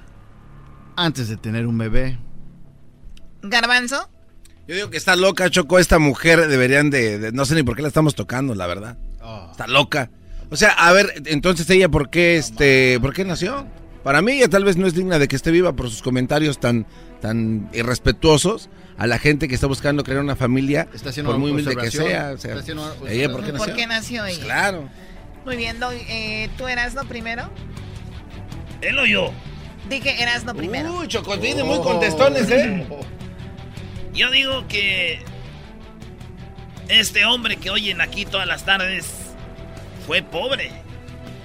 antes 0.97 1.29
de 1.29 1.37
tener 1.37 1.67
un 1.67 1.79
bebé. 1.79 2.19
Garbanzo. 3.43 4.09
Yo 4.66 4.74
digo 4.74 4.91
que 4.91 4.97
está 4.97 5.15
loca, 5.16 5.51
Choco. 5.51 5.78
Esta 5.78 5.99
mujer 5.99 6.47
deberían 6.49 6.91
de, 6.91 7.19
de- 7.19 7.32
No 7.32 7.45
sé 7.45 7.55
ni 7.55 7.62
por 7.62 7.77
qué 7.77 7.82
la 7.82 7.89
estamos 7.89 8.15
tocando, 8.15 8.55
la 8.55 8.66
verdad. 8.66 8.97
Está 9.51 9.66
loca. 9.66 10.11
O 10.51 10.57
sea, 10.57 10.70
a 10.70 10.93
ver, 10.93 11.23
entonces 11.27 11.69
ella, 11.70 11.89
¿por 11.89 12.11
qué, 12.11 12.36
este, 12.36 12.99
¿por 13.01 13.12
qué 13.15 13.24
nació? 13.24 13.66
Para 14.03 14.20
mí 14.20 14.32
ella 14.32 14.49
tal 14.49 14.65
vez 14.65 14.77
no 14.77 14.86
es 14.86 14.95
digna 14.95 15.19
de 15.19 15.28
que 15.28 15.36
esté 15.36 15.51
viva 15.51 15.73
por 15.73 15.89
sus 15.91 16.03
comentarios 16.03 16.61
tan, 16.61 16.86
tan 17.23 17.69
irrespetuosos 17.73 18.69
a 18.99 19.07
la 19.07 19.19
gente 19.19 19.49
que 19.49 19.55
está 19.55 19.66
buscando 19.66 20.05
crear 20.05 20.20
una 20.20 20.36
familia, 20.36 20.86
Está 20.95 21.09
haciendo 21.09 21.32
por 21.32 21.41
muy 21.41 21.51
humilde 21.51 21.70
que 21.74 21.86
observación. 21.86 22.07
sea. 22.11 22.32
o 22.35 22.39
sea, 22.39 22.51
Está 22.51 22.61
haciendo 22.61 22.95
una 23.01 23.11
ella, 23.11 23.32
¿por 23.32 23.43
qué 23.45 23.53
nació? 23.53 23.66
¿Por 23.66 23.74
qué 23.74 23.86
nació 23.86 24.27
ella? 24.27 24.45
Claro. 24.45 24.89
Muy 25.47 25.57
bien, 25.57 25.81
Doggy, 25.81 25.97
eh, 26.09 26.51
¿tú 26.59 26.69
Erasno 26.69 27.05
primero? 27.05 27.51
¿Él 28.82 28.99
o 28.99 29.07
yo? 29.07 29.32
Dije 29.89 30.23
Erasno 30.23 30.55
primero. 30.55 30.99
Uy, 31.01 31.09
Choco, 31.09 31.36
viene 31.39 31.65
muy 31.65 31.78
contestones, 31.81 32.49
¿eh? 32.51 32.86
Yo 34.15 34.31
digo 34.31 34.66
que 34.69 35.23
este 36.89 37.24
hombre 37.24 37.57
que 37.57 37.70
oyen 37.70 38.01
aquí 38.01 38.24
todas 38.24 38.47
las 38.47 38.65
tardes 38.65 39.07
fue 40.07 40.23
pobre. 40.23 40.70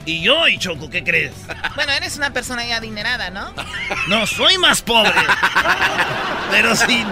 Y 0.06 0.22
yo, 0.22 0.48
y 0.48 0.58
Choco, 0.58 0.90
¿qué 0.90 1.04
crees? 1.04 1.34
Bueno, 1.76 1.92
eres 1.94 2.18
una 2.18 2.32
persona 2.34 2.66
ya 2.66 2.78
adinerada, 2.78 3.30
¿no? 3.30 3.54
No, 4.08 4.26
soy 4.28 4.58
más 4.58 4.82
pobre. 4.82 5.14
Pero 6.52 6.76
sí, 6.76 7.04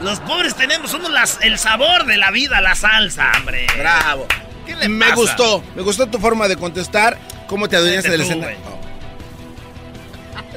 los 0.00 0.20
pobres 0.20 0.54
tenemos 0.54 0.90
somos 0.90 1.10
las, 1.10 1.38
el 1.42 1.58
sabor 1.58 2.06
de 2.06 2.16
la 2.16 2.30
vida, 2.30 2.60
la 2.60 2.74
salsa, 2.74 3.32
hombre. 3.36 3.66
Bravo. 3.78 4.26
¿Qué 4.66 4.76
le 4.76 4.88
Me 4.88 5.06
pasa? 5.06 5.16
gustó, 5.16 5.64
me 5.74 5.82
gustó 5.82 6.06
tu 6.06 6.18
forma 6.18 6.48
de 6.48 6.56
contestar. 6.56 7.18
¿Cómo 7.48 7.68
te 7.68 7.76
adueñaste 7.76 8.08
Vete 8.10 8.22
del 8.22 8.30
escenario? 8.30 8.58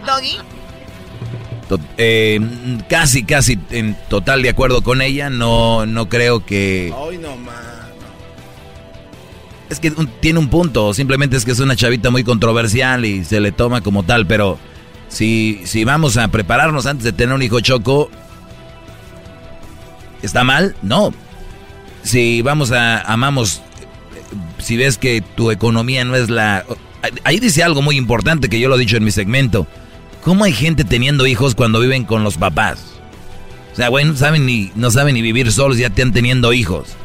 Doggy. 0.05 0.37
Eh, 1.97 2.39
casi, 2.89 3.23
casi 3.23 3.57
en 3.71 3.97
total 4.09 4.41
de 4.41 4.49
acuerdo 4.49 4.81
con 4.83 5.01
ella. 5.01 5.29
No, 5.29 5.85
no 5.85 6.07
creo 6.09 6.45
que. 6.45 6.93
Ay, 7.09 7.17
no, 7.17 7.35
man. 7.37 7.55
Es 9.69 9.79
que 9.79 9.89
un- 9.89 10.07
tiene 10.21 10.37
un 10.39 10.49
punto. 10.49 10.93
Simplemente 10.93 11.37
es 11.37 11.43
que 11.45 11.51
es 11.51 11.59
una 11.59 11.75
chavita 11.75 12.11
muy 12.11 12.23
controversial 12.23 13.03
y 13.05 13.25
se 13.25 13.39
le 13.39 13.51
toma 13.51 13.81
como 13.81 14.03
tal. 14.03 14.25
Pero 14.27 14.59
Si, 15.07 15.61
si 15.65 15.83
vamos 15.85 16.17
a 16.17 16.27
prepararnos 16.27 16.85
antes 16.87 17.03
de 17.05 17.13
tener 17.13 17.33
un 17.33 17.41
hijo 17.41 17.59
choco, 17.61 18.09
¿está 20.21 20.43
mal? 20.43 20.75
No. 20.81 21.13
Si 22.03 22.41
vamos 22.41 22.71
a, 22.71 23.01
amamos, 23.01 23.61
si 24.59 24.75
ves 24.77 24.97
que 24.97 25.21
tu 25.35 25.51
economía 25.51 26.03
no 26.03 26.15
es 26.15 26.29
la... 26.29 26.65
Ahí 27.23 27.39
dice 27.39 27.63
algo 27.63 27.81
muy 27.81 27.97
importante 27.97 28.49
que 28.49 28.59
yo 28.59 28.67
lo 28.67 28.75
he 28.75 28.79
dicho 28.79 28.97
en 28.97 29.03
mi 29.03 29.11
segmento. 29.11 29.67
¿Cómo 30.25 30.43
hay 30.43 30.53
gente 30.53 30.83
teniendo 30.83 31.27
hijos 31.27 31.53
cuando 31.53 31.79
viven 31.79 32.03
con 32.03 32.23
los 32.23 32.37
papás? 32.37 32.95
O 33.71 33.75
sea, 33.75 33.89
güey, 33.89 34.05
no 34.05 34.15
saben 34.15 34.47
ni, 34.47 34.71
no 34.73 34.89
saben 34.89 35.13
ni 35.13 35.21
vivir 35.21 35.51
solos, 35.51 35.77
ya 35.77 35.87
están 35.87 36.13
teniendo 36.13 36.51
hijos. 36.51 36.95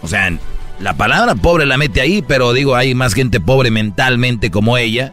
O 0.00 0.06
sea, 0.06 0.32
la 0.78 0.94
palabra 0.94 1.34
pobre 1.34 1.66
la 1.66 1.76
mete 1.76 2.00
ahí, 2.00 2.22
pero 2.22 2.52
digo, 2.52 2.76
hay 2.76 2.94
más 2.94 3.14
gente 3.14 3.40
pobre 3.40 3.72
mentalmente 3.72 4.52
como 4.52 4.78
ella. 4.78 5.12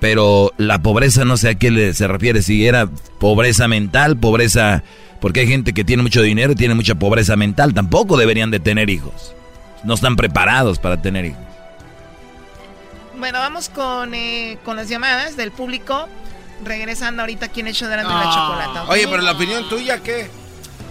Pero 0.00 0.52
la 0.56 0.82
pobreza 0.82 1.24
no 1.24 1.36
sé 1.36 1.50
a 1.50 1.54
qué 1.54 1.94
se 1.94 2.08
refiere, 2.08 2.42
si 2.42 2.66
era 2.66 2.88
pobreza 3.20 3.68
mental, 3.68 4.16
pobreza... 4.16 4.82
Porque 5.20 5.40
hay 5.40 5.46
gente 5.46 5.72
que 5.72 5.84
tiene 5.84 6.02
mucho 6.02 6.22
dinero 6.22 6.54
y 6.54 6.56
tiene 6.56 6.74
mucha 6.74 6.96
pobreza 6.96 7.36
mental, 7.36 7.72
tampoco 7.72 8.16
deberían 8.16 8.50
de 8.50 8.58
tener 8.58 8.90
hijos. 8.90 9.32
No 9.84 9.94
están 9.94 10.16
preparados 10.16 10.80
para 10.80 11.00
tener 11.00 11.24
hijos. 11.26 11.44
Bueno, 13.16 13.38
vamos 13.38 13.68
con, 13.68 14.12
eh, 14.14 14.58
con 14.64 14.74
las 14.74 14.88
llamadas 14.88 15.36
del 15.36 15.52
público. 15.52 16.08
Regresando 16.64 17.22
ahorita 17.22 17.46
aquí 17.46 17.60
en 17.60 17.68
el 17.68 17.74
show 17.74 17.88
de 17.88 17.96
la, 17.96 18.02
la 18.04 18.30
chocolata. 18.32 18.84
Oye, 18.88 19.06
pero 19.08 19.22
la 19.22 19.32
opinión 19.32 19.68
tuya, 19.68 20.00
¿qué? 20.02 20.30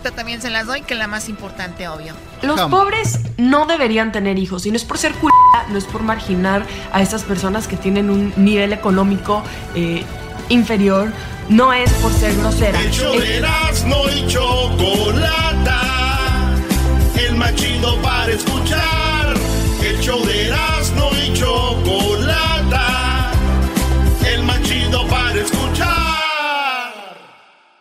también 0.09 0.41
se 0.41 0.49
las 0.49 0.65
doy, 0.65 0.81
que 0.81 0.95
es 0.95 0.99
la 0.99 1.05
más 1.05 1.29
importante, 1.29 1.87
obvio. 1.87 2.15
Los 2.41 2.59
pobres 2.61 3.19
no 3.37 3.67
deberían 3.67 4.11
tener 4.11 4.39
hijos, 4.39 4.65
y 4.65 4.71
no 4.71 4.77
es 4.77 4.83
por 4.83 4.97
ser 4.97 5.13
culo, 5.13 5.31
no 5.69 5.77
es 5.77 5.85
por 5.85 6.01
marginar 6.01 6.65
a 6.91 7.03
estas 7.03 7.23
personas 7.23 7.67
que 7.67 7.77
tienen 7.77 8.09
un 8.09 8.33
nivel 8.35 8.73
económico 8.73 9.43
eh, 9.75 10.03
inferior, 10.49 11.11
no 11.49 11.71
es 11.71 11.91
por 11.93 12.11
ser 12.13 12.35
grosera. 12.37 12.81
El 12.81 12.89
show 12.91 13.13
de 13.19 13.41
no 13.85 14.09
y 14.09 14.25
chocolata, 14.27 15.81
el 17.15 17.35
machido 17.35 18.01
para 18.01 18.31
escuchar. 18.31 19.35
El 19.83 19.99
show 19.99 20.23
de 20.25 20.49
escuchar. 25.41 26.91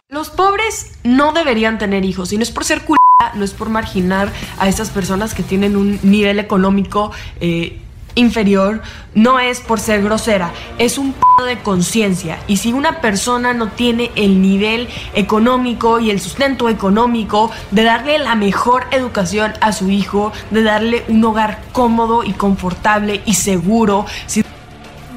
Los 0.09 0.31
pobres 0.31 0.93
no 1.05 1.33
deberían 1.33 1.79
tener 1.79 2.05
hijos 2.05 2.33
y 2.33 2.37
no 2.37 2.43
es 2.43 2.51
por 2.51 2.65
ser 2.65 2.83
culo, 2.83 2.99
no 3.35 3.45
es 3.45 3.53
por 3.53 3.69
marginar 3.69 4.33
a 4.59 4.69
estas 4.69 4.91
personas 4.91 5.35
que 5.35 5.43
tienen 5.43 5.77
un 5.77 6.01
nivel 6.03 6.39
económico 6.39 7.13
eh, 7.41 7.79
inferior, 8.15 8.83
no 9.15 9.39
es 9.39 9.61
por 9.61 9.81
ser 9.81 10.03
grosera, 10.03 10.53
es 10.79 10.99
un 10.99 11.13
p 11.13 11.21
de 11.47 11.59
conciencia. 11.63 12.39
Y 12.49 12.59
si 12.59 12.73
una 12.73 13.01
persona 13.01 13.55
no 13.55 13.69
tiene 13.69 14.11
el 14.15 14.43
nivel 14.43 14.89
económico 15.15 16.01
y 16.01 16.11
el 16.11 16.21
sustento 16.21 16.69
económico 16.69 17.51
de 17.71 17.85
darle 17.85 18.19
la 18.19 18.35
mejor 18.35 18.87
educación 18.91 19.53
a 19.61 19.73
su 19.73 19.91
hijo, 19.91 20.33
de 20.51 20.63
darle 20.63 21.05
un 21.09 21.25
hogar 21.25 21.63
cómodo 21.73 22.25
y 22.25 22.33
confortable 22.33 23.23
y 23.25 23.35
seguro, 23.35 24.07
si 24.27 24.43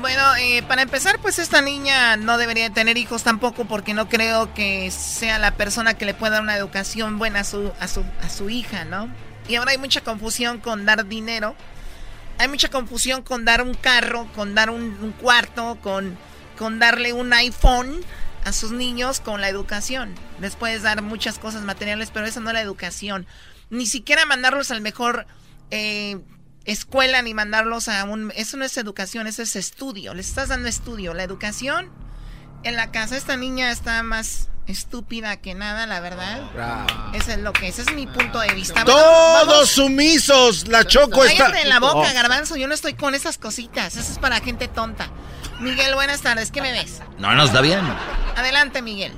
bueno, 0.03 0.35
eh, 0.35 0.61
para 0.67 0.81
empezar, 0.81 1.17
pues 1.21 1.39
esta 1.39 1.61
niña 1.61 2.17
no 2.17 2.37
debería 2.37 2.69
tener 2.69 2.97
hijos 2.97 3.23
tampoco 3.23 3.63
porque 3.63 3.93
no 3.93 4.09
creo 4.09 4.53
que 4.53 4.91
sea 4.91 5.39
la 5.39 5.51
persona 5.51 5.93
que 5.93 6.03
le 6.03 6.13
pueda 6.13 6.33
dar 6.33 6.41
una 6.41 6.57
educación 6.57 7.19
buena 7.19 7.39
a 7.39 7.43
su, 7.45 7.71
a 7.79 7.87
su, 7.87 8.03
a 8.21 8.29
su 8.29 8.49
hija, 8.49 8.83
¿no? 8.83 9.07
Y 9.47 9.55
ahora 9.55 9.71
hay 9.71 9.77
mucha 9.77 10.01
confusión 10.01 10.59
con 10.59 10.85
dar 10.85 11.07
dinero. 11.07 11.55
Hay 12.37 12.49
mucha 12.49 12.67
confusión 12.67 13.21
con 13.21 13.45
dar 13.45 13.61
un 13.61 13.75
carro, 13.75 14.27
con 14.35 14.53
dar 14.55 14.71
un, 14.71 15.15
cuarto, 15.21 15.77
con, 15.81 16.17
con 16.57 16.79
darle 16.79 17.13
un 17.13 17.31
iPhone 17.31 18.01
a 18.43 18.51
sus 18.51 18.73
niños 18.73 19.21
con 19.21 19.39
la 19.39 19.47
educación. 19.47 20.15
Les 20.41 20.57
puedes 20.57 20.81
dar 20.81 21.01
muchas 21.01 21.39
cosas 21.39 21.61
materiales, 21.61 22.11
pero 22.13 22.25
esa 22.25 22.41
no 22.41 22.49
es 22.49 22.55
la 22.55 22.61
educación. 22.61 23.25
Ni 23.69 23.85
siquiera 23.85 24.25
mandarlos 24.25 24.69
al 24.69 24.81
mejor 24.81 25.25
eh, 25.71 26.17
escuela 26.65 27.21
ni 27.21 27.33
mandarlos 27.33 27.87
a 27.87 28.03
un... 28.05 28.31
Eso 28.35 28.57
no 28.57 28.65
es 28.65 28.77
educación, 28.77 29.27
eso 29.27 29.41
es 29.41 29.55
estudio. 29.55 30.13
Les 30.13 30.29
estás 30.29 30.49
dando 30.49 30.67
estudio. 30.67 31.13
La 31.13 31.23
educación 31.23 31.91
en 32.63 32.75
la 32.75 32.91
casa, 32.91 33.17
esta 33.17 33.37
niña 33.37 33.71
está 33.71 34.01
más 34.03 34.49
estúpida 34.67 35.35
que 35.37 35.53
nada, 35.53 35.85
la 35.85 35.99
verdad. 35.99 36.41
Eso 37.13 37.31
es 37.31 37.39
lo 37.39 37.51
que 37.51 37.67
es, 37.67 37.79
ese 37.79 37.91
es 37.91 37.95
mi 37.95 38.07
punto 38.07 38.39
de 38.39 38.53
vista. 38.53 38.85
Todos 38.85 39.69
sumisos, 39.69 40.67
la 40.67 40.85
Choco 40.85 41.25
está... 41.25 41.59
En 41.61 41.69
la 41.69 41.79
boca, 41.79 42.09
oh. 42.09 42.13
garbanzo, 42.13 42.55
yo 42.55 42.67
no 42.67 42.73
estoy 42.73 42.93
con 42.93 43.15
esas 43.15 43.37
cositas, 43.37 43.97
eso 43.97 44.11
es 44.11 44.19
para 44.19 44.39
gente 44.39 44.67
tonta. 44.67 45.09
Miguel, 45.59 45.93
buenas 45.95 46.21
tardes, 46.21 46.51
¿qué 46.51 46.61
me 46.61 46.71
ves? 46.71 47.01
No, 47.19 47.33
no, 47.35 47.43
está 47.43 47.61
bien. 47.61 47.81
Adelante, 48.35 48.81
Miguel. 48.81 49.13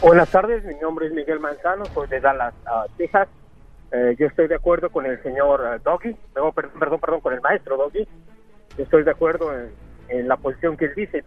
Buenas 0.00 0.28
tardes, 0.28 0.64
mi 0.64 0.74
nombre 0.82 1.06
es 1.06 1.12
Miguel 1.12 1.40
Manzano, 1.40 1.84
soy 1.94 2.08
de 2.08 2.20
Dallas, 2.20 2.52
uh, 2.66 2.90
Texas. 2.98 3.28
Eh, 3.94 4.16
yo 4.18 4.26
estoy 4.26 4.48
de 4.48 4.56
acuerdo 4.56 4.90
con 4.90 5.06
el 5.06 5.22
señor 5.22 5.60
uh, 5.60 5.80
Doggy, 5.84 6.16
perdón, 6.34 6.98
perdón, 6.98 7.20
con 7.20 7.32
el 7.32 7.40
maestro 7.40 7.76
Doggy. 7.76 8.08
Estoy 8.76 9.04
de 9.04 9.12
acuerdo 9.12 9.52
en, 10.08 10.26
la 10.26 10.36
posición 10.36 10.76
que 10.76 10.86
él 10.86 10.94
dice. 10.96 11.22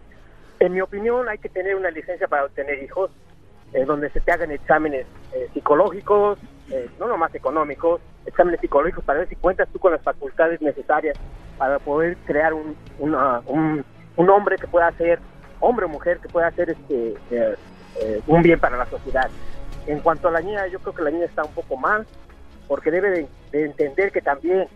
En 0.59 0.73
mi 0.73 0.81
opinión, 0.81 1.29
hay 1.29 1.37
que 1.37 1.47
tener 1.47 1.77
una 1.77 1.91
licencia 1.91 2.27
para 2.27 2.43
obtener 2.43 2.83
hijos, 2.83 3.09
eh, 3.71 3.85
donde 3.85 4.09
se 4.09 4.19
te 4.19 4.33
hagan 4.33 4.51
exámenes 4.51 5.05
eh, 5.33 5.47
psicológicos, 5.53 6.39
no 6.99 7.07
nomás 7.07 7.33
económicos, 7.33 8.01
exámenes 8.25 8.59
psicológicos 8.59 9.05
para 9.05 9.19
ver 9.19 9.29
si 9.29 9.37
cuentas 9.37 9.69
tú 9.71 9.79
con 9.79 9.93
las 9.93 10.01
facultades 10.01 10.61
necesarias 10.61 11.17
para 11.57 11.79
poder 11.79 12.17
crear 12.25 12.53
un, 12.53 12.75
un, 12.99 13.85
un 14.17 14.29
hombre 14.29 14.57
que 14.57 14.67
pueda 14.67 14.91
ser, 14.93 15.19
hombre 15.61 15.85
o 15.85 15.89
mujer, 15.89 16.19
que 16.19 16.27
pueda 16.27 16.47
hacer 16.47 16.71
este, 16.71 17.15
un 18.27 18.41
bien 18.41 18.59
para 18.59 18.75
la 18.75 18.85
sociedad. 18.87 19.29
En 19.85 20.01
cuanto 20.01 20.27
a 20.27 20.31
la 20.31 20.41
niña, 20.41 20.67
yo 20.67 20.79
creo 20.79 20.93
que 20.93 21.03
la 21.03 21.11
niña 21.11 21.25
está 21.25 21.45
un 21.45 21.53
poco 21.53 21.77
mal 21.77 22.05
porque 22.67 22.91
debe 22.91 23.27
de, 23.51 23.63
entender 23.65 24.11
que 24.11 24.21
también 24.21 24.67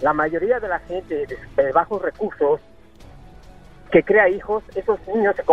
la 0.00 0.12
mayoría 0.12 0.60
de 0.60 0.68
la 0.68 0.78
gente 0.80 1.26
de, 1.56 1.72
bajos 1.72 2.02
recursos 2.02 2.60
que 3.90 4.02
crea 4.02 4.28
hijos, 4.28 4.62
esos 4.74 4.98
niños 5.08 5.34
se 5.36 5.44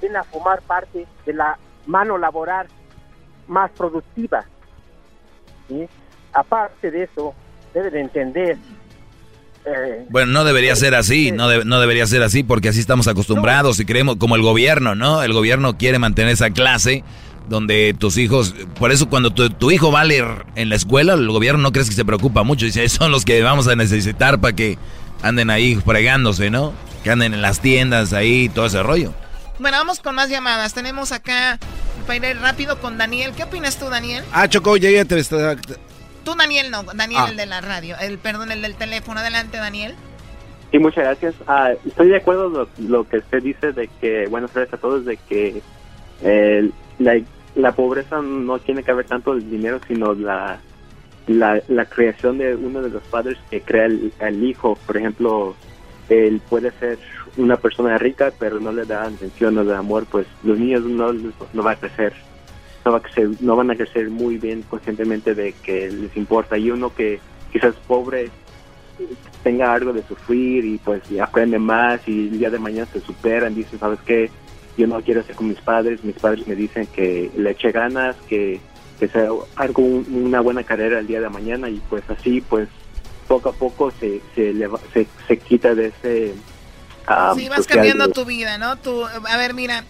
vienen 0.00 0.16
a 0.16 0.24
formar 0.24 0.60
parte 0.62 1.06
de 1.24 1.32
la 1.32 1.58
mano 1.86 2.18
laboral 2.18 2.66
más 3.46 3.70
productiva. 3.70 4.44
Aparte 6.32 6.90
de 6.90 7.04
eso, 7.04 7.34
debe 7.72 7.90
de 7.90 8.00
entender 8.00 8.58
eh, 9.64 10.06
bueno, 10.08 10.32
no 10.32 10.44
debería 10.44 10.74
ser 10.76 10.94
así, 10.94 11.32
no, 11.32 11.64
no 11.64 11.80
debería 11.80 12.06
ser 12.06 12.22
así 12.22 12.42
porque 12.42 12.68
así 12.68 12.80
estamos 12.80 13.08
acostumbrados 13.08 13.80
y 13.80 13.84
creemos 13.84 14.16
como 14.16 14.36
el 14.36 14.42
gobierno, 14.42 14.94
¿no? 14.94 15.22
El 15.22 15.32
gobierno 15.32 15.76
quiere 15.76 15.98
mantener 15.98 16.32
esa 16.32 16.50
clase 16.50 17.04
donde 17.48 17.94
tus 17.98 18.18
hijos, 18.18 18.54
por 18.78 18.92
eso 18.92 19.08
cuando 19.08 19.30
tu, 19.30 19.70
hijo 19.70 19.90
va 19.90 20.02
a 20.02 20.04
leer 20.04 20.46
en 20.54 20.68
la 20.68 20.76
escuela, 20.76 21.14
el 21.14 21.28
gobierno 21.30 21.62
no 21.62 21.72
crees 21.72 21.88
que 21.88 21.94
se 21.94 22.04
preocupa 22.04 22.42
mucho, 22.42 22.66
dice, 22.66 22.88
son 22.88 23.10
los 23.10 23.24
que 23.24 23.42
vamos 23.42 23.68
a 23.68 23.76
necesitar 23.76 24.40
para 24.40 24.54
que 24.54 24.78
anden 25.22 25.50
ahí 25.50 25.76
fregándose, 25.76 26.50
¿no? 26.50 26.72
Que 27.02 27.10
anden 27.10 27.34
en 27.34 27.42
las 27.42 27.60
tiendas 27.60 28.12
ahí, 28.12 28.48
todo 28.48 28.66
ese 28.66 28.82
rollo. 28.82 29.12
Bueno, 29.58 29.76
vamos 29.78 29.98
con 29.98 30.14
más 30.14 30.30
llamadas. 30.30 30.72
Tenemos 30.72 31.10
acá, 31.10 31.58
para 32.06 32.30
ir 32.30 32.38
rápido 32.38 32.80
con 32.80 32.96
Daniel. 32.96 33.32
¿Qué 33.36 33.42
opinas 33.42 33.76
tú, 33.76 33.86
Daniel? 33.86 34.22
Ah, 34.32 34.48
Choco, 34.48 34.76
ya 34.76 35.04
te... 35.04 35.22
Tú, 36.24 36.34
Daniel, 36.36 36.70
no, 36.70 36.82
Daniel, 36.82 37.22
ah. 37.24 37.30
el 37.30 37.36
de 37.36 37.46
la 37.46 37.60
radio, 37.60 37.96
el 38.00 38.18
perdón, 38.18 38.52
el 38.52 38.62
del 38.62 38.74
teléfono. 38.76 39.20
Adelante, 39.20 39.56
Daniel. 39.56 39.94
Sí, 40.70 40.78
muchas 40.78 41.04
gracias. 41.04 41.34
Ah, 41.46 41.70
estoy 41.86 42.08
de 42.08 42.18
acuerdo 42.18 42.48
lo, 42.50 42.68
lo 42.78 43.08
que 43.08 43.18
usted 43.18 43.42
dice 43.42 43.72
de 43.72 43.88
que, 44.00 44.26
bueno, 44.28 44.48
gracias 44.52 44.74
a 44.74 44.76
todos, 44.80 45.04
de 45.04 45.16
que 45.16 45.62
el, 46.22 46.72
la, 46.98 47.20
la 47.58 47.72
pobreza 47.72 48.22
no 48.22 48.60
tiene 48.60 48.84
que 48.84 48.92
ver 48.92 49.06
tanto 49.06 49.32
el 49.32 49.50
dinero, 49.50 49.80
sino 49.88 50.14
la, 50.14 50.60
la, 51.26 51.84
creación 51.86 52.38
de 52.38 52.54
uno 52.54 52.80
de 52.80 52.88
los 52.88 53.02
padres 53.02 53.36
que 53.50 53.60
crea 53.60 53.86
el, 53.86 54.44
hijo. 54.44 54.78
Por 54.86 54.96
ejemplo, 54.96 55.56
él 56.08 56.40
puede 56.48 56.70
ser 56.78 56.98
una 57.36 57.56
persona 57.56 57.98
rica, 57.98 58.32
pero 58.38 58.60
no 58.60 58.70
le 58.70 58.84
da 58.84 59.02
atención, 59.02 59.56
no 59.56 59.64
le 59.64 59.72
da 59.72 59.78
amor, 59.78 60.06
pues 60.08 60.28
los 60.44 60.56
niños 60.56 60.84
no, 60.84 61.12
no 61.12 61.62
van 61.62 61.76
a 61.76 61.80
crecer. 61.80 62.12
No, 62.84 62.92
va 62.92 62.98
a 62.98 63.02
crecer, 63.02 63.28
no 63.40 63.56
van 63.56 63.72
a 63.72 63.76
crecer 63.76 64.08
muy 64.08 64.38
bien 64.38 64.62
conscientemente 64.62 65.34
de 65.34 65.52
que 65.52 65.90
les 65.90 66.16
importa. 66.16 66.56
Y 66.56 66.70
uno 66.70 66.94
que 66.94 67.18
quizás 67.52 67.74
pobre 67.88 68.30
tenga 69.42 69.74
algo 69.74 69.92
de 69.92 70.04
sufrir 70.04 70.64
y 70.64 70.78
pues 70.78 71.02
aprende 71.20 71.58
más 71.58 72.06
y 72.06 72.28
el 72.28 72.38
día 72.38 72.50
de 72.50 72.58
mañana 72.60 72.86
se 72.92 73.00
superan, 73.00 73.56
dicen, 73.56 73.80
¿sabes 73.80 73.98
qué? 74.06 74.30
Yo 74.78 74.86
no 74.86 75.02
quiero 75.02 75.24
ser 75.24 75.34
con 75.34 75.48
mis 75.48 75.60
padres, 75.60 76.04
mis 76.04 76.16
padres 76.16 76.46
me 76.46 76.54
dicen 76.54 76.86
que 76.86 77.30
le 77.36 77.50
eche 77.50 77.72
ganas, 77.72 78.14
que, 78.28 78.60
que 79.00 79.08
sea 79.08 79.28
algo, 79.56 79.82
una 79.82 80.40
buena 80.40 80.62
carrera 80.62 81.00
el 81.00 81.08
día 81.08 81.20
de 81.20 81.28
mañana 81.28 81.68
y 81.68 81.82
pues 81.90 82.04
así 82.08 82.40
pues 82.40 82.68
poco 83.26 83.48
a 83.48 83.52
poco 83.52 83.92
se, 83.98 84.22
se, 84.36 84.54
se, 84.94 85.06
se 85.26 85.36
quita 85.38 85.74
de 85.74 85.88
ese... 85.88 86.34
Um, 87.08 87.38
sí, 87.38 87.48
vas 87.48 87.66
cambiando 87.66 88.08
tu 88.08 88.24
vida, 88.24 88.56
¿no? 88.56 88.76
a 89.26 89.36
ver, 89.36 89.52
mira, 89.52 89.82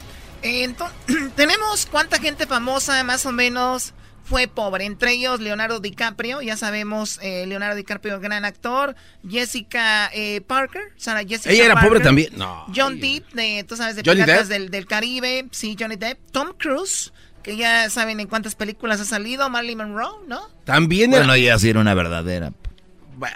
eh, 0.42 0.72
tenemos 1.36 1.86
cuánta 1.86 2.18
gente 2.18 2.46
famosa 2.46 3.04
más 3.04 3.26
o 3.26 3.32
menos 3.32 3.92
fue 4.28 4.46
pobre. 4.48 4.84
Entre 4.84 5.12
ellos 5.12 5.40
Leonardo 5.40 5.80
DiCaprio, 5.80 6.42
ya 6.42 6.56
sabemos, 6.56 7.18
eh, 7.22 7.46
Leonardo 7.46 7.76
DiCaprio, 7.76 8.20
gran 8.20 8.44
actor. 8.44 8.94
Jessica 9.28 10.10
eh, 10.12 10.40
Parker, 10.42 10.82
Sarah 10.96 11.22
Jessica 11.26 11.50
Ella 11.50 11.64
era 11.64 11.74
Parker. 11.74 11.88
pobre 11.90 12.04
también. 12.04 12.28
No. 12.36 12.66
John 12.74 13.00
Depp, 13.00 13.32
de, 13.32 13.64
tú 13.68 13.76
sabes, 13.76 13.96
de 13.96 14.02
Johnny 14.04 14.22
Piratas 14.22 14.48
Depp. 14.48 14.58
del, 14.60 14.70
del 14.70 14.86
Caribe. 14.86 15.46
Sí, 15.50 15.76
Johnny 15.78 15.96
Depp. 15.96 16.18
Tom 16.30 16.48
Cruise, 16.58 17.12
que 17.42 17.56
ya 17.56 17.88
saben 17.90 18.20
en 18.20 18.26
cuántas 18.28 18.54
películas 18.54 19.00
ha 19.00 19.04
salido. 19.04 19.48
Marilyn 19.48 19.78
Monroe, 19.78 20.26
¿no? 20.26 20.40
También 20.64 21.10
Bueno, 21.10 21.32
ella 21.34 21.58
sí 21.58 21.70
era 21.70 21.80
una 21.80 21.94
verdadera. 21.94 22.52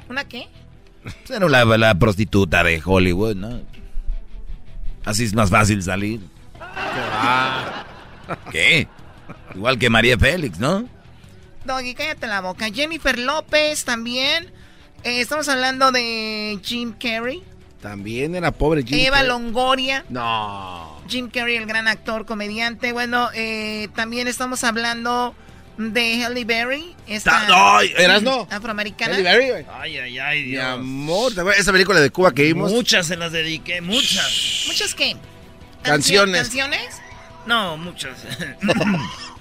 ¿Una 0.08 0.24
qué? 0.28 0.48
Pues 1.02 1.30
Era 1.30 1.48
la, 1.48 1.64
la 1.64 1.94
prostituta 1.98 2.62
de 2.62 2.80
Hollywood, 2.84 3.34
¿no? 3.34 3.60
Así 5.04 5.24
es 5.24 5.34
más 5.34 5.50
fácil 5.50 5.82
salir. 5.82 6.20
¿Qué? 8.52 8.86
Igual 9.54 9.78
que 9.78 9.90
María 9.90 10.18
Félix, 10.18 10.58
¿no? 10.58 10.88
Doggy, 11.64 11.94
cállate 11.94 12.26
la 12.26 12.40
boca. 12.40 12.66
Jennifer 12.72 13.18
López 13.18 13.84
también. 13.84 14.50
Eh, 15.04 15.20
estamos 15.20 15.48
hablando 15.48 15.92
de 15.92 16.58
Jim 16.62 16.92
Carrey. 16.98 17.42
También 17.80 18.34
era 18.34 18.50
pobre 18.52 18.82
Jim 18.84 18.98
Eva 18.98 19.16
Carrey. 19.16 19.28
Longoria. 19.28 20.04
No. 20.08 21.00
Jim 21.08 21.28
Carrey, 21.30 21.56
el 21.56 21.66
gran 21.66 21.88
actor, 21.88 22.24
comediante. 22.26 22.92
Bueno, 22.92 23.28
eh, 23.34 23.88
también 23.94 24.28
estamos 24.28 24.62
hablando 24.64 25.34
de 25.78 26.24
Halle 26.24 26.44
Berry. 26.44 26.94
Esta 27.08 27.30
Ta- 27.46 27.78
Ay, 27.78 27.92
Erasno. 27.96 28.46
Afroamericana. 28.50 29.14
Halle 29.14 29.22
Berry, 29.22 29.50
güey. 29.50 29.66
Ay, 29.72 29.96
ay, 29.98 30.18
ay, 30.18 30.42
Mi 30.44 30.50
Dios. 30.50 30.64
amor, 30.64 31.34
¿te 31.34 31.40
acuerdas 31.40 31.56
de 31.58 31.62
esa 31.62 31.72
película 31.72 32.00
de 32.00 32.10
Cuba 32.10 32.32
que 32.32 32.42
vimos? 32.44 32.70
Muchas 32.72 33.06
se 33.06 33.16
las 33.16 33.32
dediqué, 33.32 33.80
muchas. 33.80 34.64
¿Muchas 34.68 34.94
qué? 34.94 35.16
Canciones. 35.82 36.42
¿Canciones? 36.42 37.00
No, 37.46 37.76
muchas. 37.76 38.16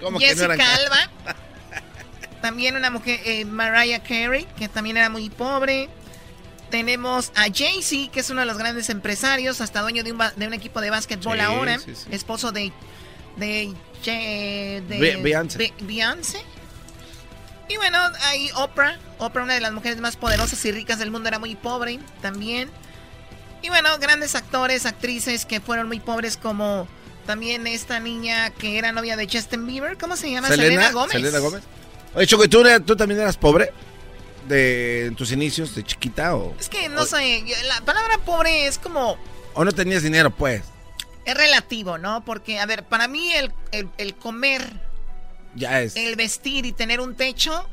¿Cómo 0.00 0.18
que 0.18 0.34
no 0.34 0.48
Jessica 0.48 0.74
Alba. 0.76 1.10
También 2.42 2.74
una 2.76 2.90
mujer, 2.90 3.20
eh, 3.24 3.44
Mariah 3.44 4.02
Carey, 4.02 4.46
que 4.56 4.66
también 4.68 4.96
era 4.96 5.10
muy 5.10 5.28
pobre. 5.28 5.90
Tenemos 6.70 7.32
a 7.36 7.46
Jay-Z, 7.52 8.10
que 8.12 8.20
es 8.20 8.30
uno 8.30 8.40
de 8.40 8.46
los 8.46 8.56
grandes 8.56 8.88
empresarios, 8.88 9.60
hasta 9.60 9.82
dueño 9.82 10.02
de 10.04 10.12
un, 10.12 10.18
ba- 10.18 10.32
de 10.34 10.46
un 10.46 10.54
equipo 10.54 10.80
de 10.80 10.88
básquetbol 10.88 11.36
Sí, 11.36 11.44
ahora. 11.44 11.78
sí, 11.80 11.94
sí. 11.94 12.06
Esposo 12.10 12.50
de, 12.52 12.72
de, 13.36 13.74
de 14.06 14.82
Be- 14.88 15.16
Beyoncé. 15.16 15.58
Be- 15.58 15.74
Beyoncé. 15.82 16.40
Y 17.68 17.76
bueno, 17.76 17.98
hay 18.22 18.50
Oprah. 18.56 18.98
Oprah, 19.18 19.42
una 19.44 19.54
de 19.54 19.60
las 19.60 19.72
mujeres 19.72 20.00
más 20.00 20.16
poderosas 20.16 20.64
y 20.64 20.72
ricas 20.72 20.98
del 20.98 21.10
mundo, 21.10 21.28
era 21.28 21.38
muy 21.38 21.56
pobre 21.56 21.98
también. 22.22 22.70
Y 23.62 23.68
bueno, 23.68 23.98
grandes 23.98 24.34
actores, 24.34 24.86
actrices 24.86 25.44
que 25.44 25.60
fueron 25.60 25.88
muy 25.88 26.00
pobres 26.00 26.36
como 26.38 26.88
también 27.26 27.66
esta 27.66 28.00
niña 28.00 28.50
que 28.50 28.78
era 28.78 28.92
novia 28.92 29.16
de 29.16 29.28
Justin 29.30 29.66
Bieber. 29.66 29.96
¿Cómo 29.98 30.16
se 30.16 30.30
llama? 30.30 30.48
Selena, 30.48 30.90
Gómez. 30.92 31.12
Selena 31.12 31.38
Gómez. 31.38 31.62
Oye, 32.14 32.26
Choco, 32.26 32.44
¿y 32.44 32.48
¿tú, 32.48 32.62
¿tú 32.84 32.96
también 32.96 33.20
eras 33.20 33.36
pobre? 33.36 33.72
De 34.48 35.06
en 35.06 35.14
tus 35.16 35.30
inicios, 35.32 35.74
de 35.74 35.84
chiquita 35.84 36.34
o, 36.34 36.54
Es 36.58 36.68
que 36.68 36.88
no 36.88 37.04
sé, 37.04 37.44
la 37.68 37.82
palabra 37.82 38.18
pobre 38.18 38.66
es 38.66 38.78
como, 38.78 39.16
o 39.54 39.64
no 39.64 39.70
tenías 39.72 40.02
dinero, 40.02 40.30
pues. 40.30 40.62
es 41.24 41.34
relativo, 41.36 41.98
¿no? 41.98 42.24
Porque, 42.24 42.58
a 42.58 42.66
ver, 42.66 42.82
para 42.84 43.06
mí 43.06 43.32
el, 43.32 43.52
el- 43.70 43.88
el 43.98 44.14
comer, 44.16 44.72
Ya 45.54 45.82
es. 45.82 45.94
el 45.94 46.16
vestir 46.16 46.64
y 46.66 46.72
tener 46.72 47.00
un 47.00 47.14
techo, 47.14 47.68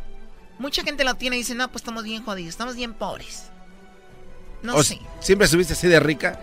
mucha 0.59 0.83
gente 0.83 1.03
lo 1.03 1.15
tiene 1.15 1.37
y 1.37 1.39
dice, 1.39 1.55
no, 1.55 1.69
pues 1.71 1.81
estamos 1.81 2.03
bien 2.03 2.23
jodidos, 2.23 2.49
estamos 2.49 2.75
bien 2.75 2.93
pobres. 2.93 3.45
No 4.61 4.75
O 4.75 4.83
sé. 4.83 4.99
¿Siempre 5.21 5.45
estuviste 5.45 5.73
así 5.73 5.87
de 5.87 5.99
rica? 5.99 6.39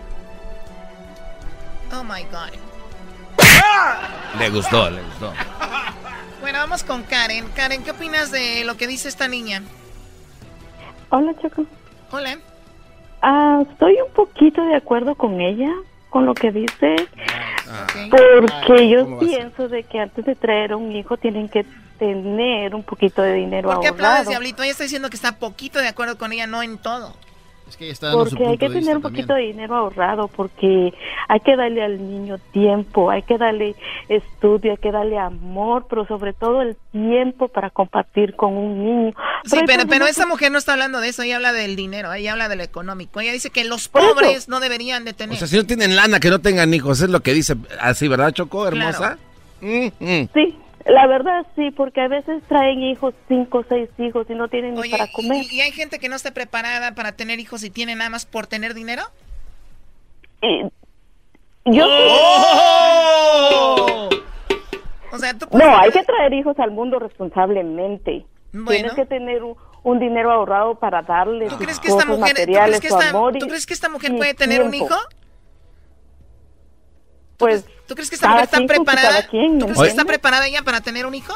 Oh 1.93 2.03
my 2.03 2.23
God. 2.23 2.49
Le 4.39 4.49
gustó, 4.49 4.89
le 4.89 5.01
gustó. 5.01 5.33
Bueno, 6.41 6.59
vamos 6.59 6.83
con 6.83 7.03
Karen. 7.03 7.47
Karen, 7.55 7.83
¿qué 7.83 7.91
opinas 7.91 8.31
de 8.31 8.63
lo 8.65 8.77
que 8.77 8.87
dice 8.87 9.07
esta 9.07 9.27
niña? 9.27 9.63
Hola, 11.09 11.33
Choco. 11.41 11.65
Hola. 12.11 12.37
Ah, 13.21 13.63
estoy 13.69 13.97
un 14.05 14.13
poquito 14.13 14.63
de 14.63 14.75
acuerdo 14.75 15.15
con 15.15 15.41
ella, 15.41 15.71
con 16.09 16.25
lo 16.25 16.35
que 16.35 16.51
dice, 16.51 16.95
porque 18.11 18.89
yo 18.89 19.17
pienso 19.19 19.67
de 19.67 19.83
que 19.83 19.99
antes 19.99 20.25
de 20.25 20.35
traer 20.35 20.75
un 20.75 20.91
hijo 20.91 21.17
tienen 21.17 21.49
que 21.49 21.65
tener 21.97 22.75
un 22.75 22.83
poquito 22.83 23.21
de 23.21 23.33
dinero 23.33 23.69
¿Por 23.69 23.79
qué 23.79 23.87
aplaudes, 23.87 24.17
ahorrado. 24.17 24.29
Diablito? 24.29 24.63
Ella 24.63 24.71
está 24.73 24.83
diciendo 24.83 25.09
que 25.09 25.15
está 25.15 25.39
poquito 25.39 25.79
de 25.79 25.87
acuerdo 25.87 26.17
con 26.17 26.31
ella, 26.33 26.45
no 26.45 26.61
en 26.61 26.77
todo. 26.77 27.15
Es 27.67 27.77
que 27.77 27.85
ella 27.85 27.93
está 27.93 28.07
dando 28.07 28.25
su 28.25 28.31
Porque 28.35 28.47
hay 28.47 28.57
que 28.59 28.69
de 28.69 28.75
tener 28.79 28.95
un 28.95 29.01
también. 29.01 29.25
poquito 29.25 29.33
de 29.33 29.41
dinero 29.41 29.75
ahorrado, 29.75 30.27
porque 30.27 30.93
hay 31.27 31.39
que 31.39 31.55
darle 31.55 31.83
al 31.83 31.97
niño 31.97 32.37
tiempo, 32.51 33.09
hay 33.09 33.23
que 33.23 33.37
darle 33.39 33.75
estudio, 34.07 34.71
hay 34.71 34.77
que 34.77 34.91
darle 34.91 35.17
amor, 35.17 35.87
pero 35.89 36.05
sobre 36.05 36.33
todo 36.33 36.61
el 36.61 36.77
tiempo 36.91 37.47
para 37.47 37.71
compartir 37.71 38.35
con 38.35 38.55
un 38.55 38.83
niño. 38.83 39.13
Sí, 39.45 39.57
pero, 39.65 39.83
pero 39.87 40.05
esa 40.05 40.27
mujer 40.27 40.51
no 40.51 40.59
está 40.59 40.73
hablando 40.73 40.99
de 41.01 41.09
eso, 41.09 41.23
ella 41.23 41.37
habla 41.37 41.53
del 41.53 41.75
dinero, 41.75 42.13
ella 42.13 42.33
habla 42.33 42.49
de 42.49 42.55
lo 42.55 42.63
económico. 42.63 43.19
Ella 43.19 43.31
dice 43.31 43.49
que 43.49 43.63
los 43.63 43.81
eso. 43.81 43.91
pobres 43.91 44.47
no 44.47 44.59
deberían 44.59 45.03
de 45.03 45.11
O 45.11 45.15
tener. 45.15 45.37
sea, 45.37 45.47
si 45.47 45.57
no 45.57 45.65
tienen 45.65 45.95
lana, 45.95 46.19
que 46.19 46.29
no 46.29 46.39
tengan 46.39 46.71
hijos, 46.73 47.01
es 47.01 47.09
lo 47.09 47.21
que 47.21 47.33
dice 47.33 47.55
así, 47.81 48.07
¿verdad, 48.07 48.31
Choco, 48.31 48.67
hermosa? 48.67 49.17
Mm, 49.61 49.87
mm. 49.99 50.29
Sí, 50.33 50.55
la 50.85 51.07
verdad 51.07 51.45
sí, 51.55 51.71
porque 51.71 52.01
a 52.01 52.07
veces 52.07 52.41
traen 52.47 52.81
hijos, 52.83 53.13
cinco 53.27 53.59
o 53.59 53.65
seis 53.67 53.89
hijos 53.97 54.27
y 54.29 54.33
no 54.35 54.47
tienen 54.47 54.75
ni 54.75 54.79
Oye, 54.81 54.91
para 54.91 55.11
comer. 55.11 55.43
¿y, 55.51 55.55
y 55.57 55.61
hay 55.61 55.71
gente 55.71 55.99
que 55.99 56.09
no 56.09 56.15
esté 56.15 56.31
preparada 56.31 56.93
para 56.95 57.11
tener 57.13 57.39
hijos 57.39 57.63
y 57.63 57.69
tiene 57.69 57.95
nada 57.95 58.09
más 58.09 58.25
por 58.25 58.47
tener 58.47 58.73
dinero? 58.73 59.03
Y- 60.41 60.63
yo 61.65 61.85
¡Oh! 62.87 64.09
O 65.11 65.17
sea, 65.17 65.33
tú 65.37 65.47
No, 65.51 65.77
hay 65.77 65.91
que 65.91 66.03
traer 66.03 66.33
hijos 66.33 66.59
al 66.59 66.71
mundo 66.71 66.99
responsablemente. 66.99 68.25
Bueno. 68.51 68.69
Tienes 68.69 68.93
que 68.93 69.05
tener 69.05 69.43
un, 69.43 69.55
un 69.83 69.99
dinero 69.99 70.31
ahorrado 70.31 70.75
para 70.75 71.01
darle 71.03 71.47
¿Tú 71.47 71.57
crees 71.57 71.79
que 71.79 71.87
esta 71.87 72.05
mujer, 72.05 72.17
¿tú 72.35 72.39
materiales, 72.41 72.79
crees 72.79 72.93
que 72.93 72.99
esta, 73.05 73.11
tú 73.39 73.47
crees 73.47 73.65
que 73.65 73.73
esta 73.73 73.89
mujer 73.89 74.15
puede 74.17 74.33
tener 74.33 74.61
un 74.61 74.71
tiempo. 74.71 74.93
hijo? 74.93 74.99
Pues, 77.37 77.65
¿Tú 77.87 77.93
crees 77.95 78.09
que 78.09 78.15
esta 78.15 78.29
mujer 78.29 78.43
está 78.45 78.65
preparada? 78.65 79.27
quien, 79.27 79.53
¿me 79.53 79.59
¿Tú 79.59 79.65
crees 79.65 79.79
que 79.81 79.87
está 79.87 80.05
preparada 80.05 80.47
ella 80.47 80.61
para 80.63 80.81
tener 80.81 81.05
un 81.05 81.13
hijo? 81.15 81.33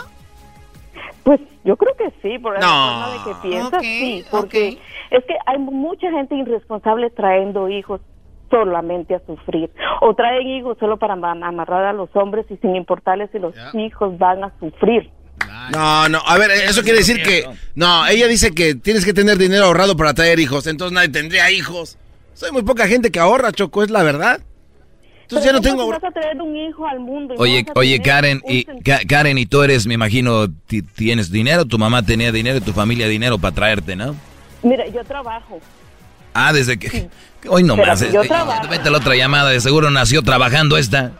Pues 1.23 1.39
yo 1.63 1.75
creo 1.77 1.95
que 1.95 2.11
sí, 2.21 2.39
por 2.39 2.53
la 2.53 2.59
No. 2.59 2.67
forma 2.67 3.11
de 3.11 3.23
que 3.23 3.47
piensas, 3.49 3.73
Ok, 3.73 3.81
sí, 3.83 4.25
porque 4.31 4.67
es 5.11 5.23
que 5.25 5.35
hay 5.45 5.57
mucha 5.59 6.09
gente 6.11 6.35
irresponsable 6.35 7.09
trayendo 7.11 7.69
hijos 7.69 8.01
solamente 8.49 9.13
a 9.13 9.21
sufrir 9.27 9.69
o 10.01 10.15
traen 10.15 10.47
hijos 10.47 10.75
solo 10.79 10.97
para 10.97 11.13
am- 11.13 11.43
amarrar 11.43 11.85
a 11.85 11.93
los 11.93 12.09
hombres 12.15 12.45
y 12.49 12.57
sin 12.57 12.75
importarles 12.75 13.29
si 13.31 13.37
los 13.37 13.53
hijos 13.73 14.17
van 14.17 14.43
a 14.43 14.51
sufrir. 14.59 15.11
No, 15.71 16.09
no, 16.09 16.19
a 16.25 16.37
ver, 16.39 16.49
eso 16.51 16.81
quiere 16.81 16.97
decir 16.99 17.21
que... 17.21 17.45
No, 17.75 18.07
ella 18.07 18.27
dice 18.27 18.51
que 18.55 18.73
tienes 18.73 19.05
que 19.05 19.13
tener 19.13 19.37
dinero 19.37 19.65
ahorrado 19.65 19.95
para 19.95 20.13
traer 20.15 20.39
hijos, 20.39 20.65
entonces 20.65 20.93
nadie 20.95 21.09
tendría 21.09 21.51
hijos. 21.51 21.97
Soy 22.33 22.51
muy 22.51 22.63
poca 22.63 22.87
gente 22.87 23.11
que 23.11 23.19
ahorra, 23.19 23.51
Choco, 23.51 23.83
es 23.83 23.91
la 23.91 24.01
verdad. 24.01 24.39
Entonces 25.29 25.45
ya 25.45 25.53
no 25.53 25.61
tengo... 25.61 25.77
¿cómo 25.85 25.91
vas 25.91 26.03
a 26.03 26.09
traer 26.11 26.41
un 26.41 26.55
hijo 26.57 26.87
al 26.87 26.99
mundo? 26.99 27.35
y 27.35 27.37
no 27.37 27.43
Oye, 27.43 27.65
oye, 27.75 28.01
Karen, 28.01 28.41
y 28.47 28.63
Karen, 29.07 29.37
y 29.37 29.45
tú 29.45 29.61
eres, 29.61 29.85
me 29.85 29.93
imagino, 29.93 30.49
ti- 30.65 30.81
tienes 30.81 31.31
dinero, 31.31 31.65
tu 31.65 31.77
mamá 31.77 32.01
tenía 32.01 32.31
dinero 32.31 32.57
y 32.57 32.61
tu 32.61 32.73
familia 32.73 33.07
dinero 33.07 33.37
para 33.37 33.53
traerte, 33.53 33.95
¿no? 33.95 34.15
Mira, 34.63 34.87
yo 34.87 35.03
trabajo. 35.03 35.61
Ah, 36.33 36.51
desde 36.51 36.79
que... 36.79 37.09
Hoy 37.47 37.61
no 37.63 37.75
Pero 37.75 37.87
más. 37.87 38.11
yo 38.11 38.23
eh, 38.23 38.27
trabajo. 38.27 38.67
Vete 38.69 38.87
a 38.87 38.91
la 38.91 38.97
otra 38.97 39.15
llamada, 39.15 39.51
de 39.51 39.61
seguro 39.61 39.91
nació 39.91 40.23
trabajando 40.23 40.77
esta. 40.77 41.11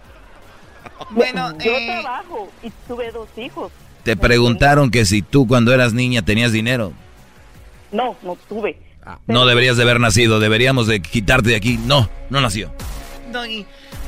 Bueno, 1.11 1.55
yo 1.59 1.71
eh, 1.71 1.85
trabajo 2.01 2.49
y 2.63 2.71
tuve 2.87 3.11
dos 3.11 3.29
hijos. 3.37 3.71
Te 4.03 4.17
preguntaron 4.17 4.89
que 4.91 5.05
si 5.05 5.21
tú 5.21 5.47
cuando 5.47 5.71
eras 5.71 5.93
niña 5.93 6.23
tenías 6.23 6.51
dinero. 6.51 6.93
No, 7.91 8.15
no 8.23 8.35
tuve. 8.47 8.77
No 9.27 9.45
deberías 9.45 9.77
de 9.77 9.83
haber 9.83 9.99
nacido, 9.99 10.39
deberíamos 10.39 10.87
de 10.87 10.99
quitarte 11.01 11.49
de 11.51 11.55
aquí. 11.55 11.77
No, 11.85 12.09
no 12.29 12.41
nació. 12.41 12.71
Doggy. 13.31 13.65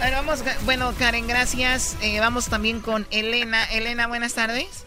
Vamos, 0.09 0.43
bueno, 0.65 0.93
Karen, 0.97 1.27
gracias. 1.27 1.97
Eh, 2.01 2.19
vamos 2.19 2.47
también 2.47 2.79
con 2.81 3.05
Elena. 3.11 3.63
Elena, 3.71 4.07
buenas 4.07 4.33
tardes. 4.33 4.85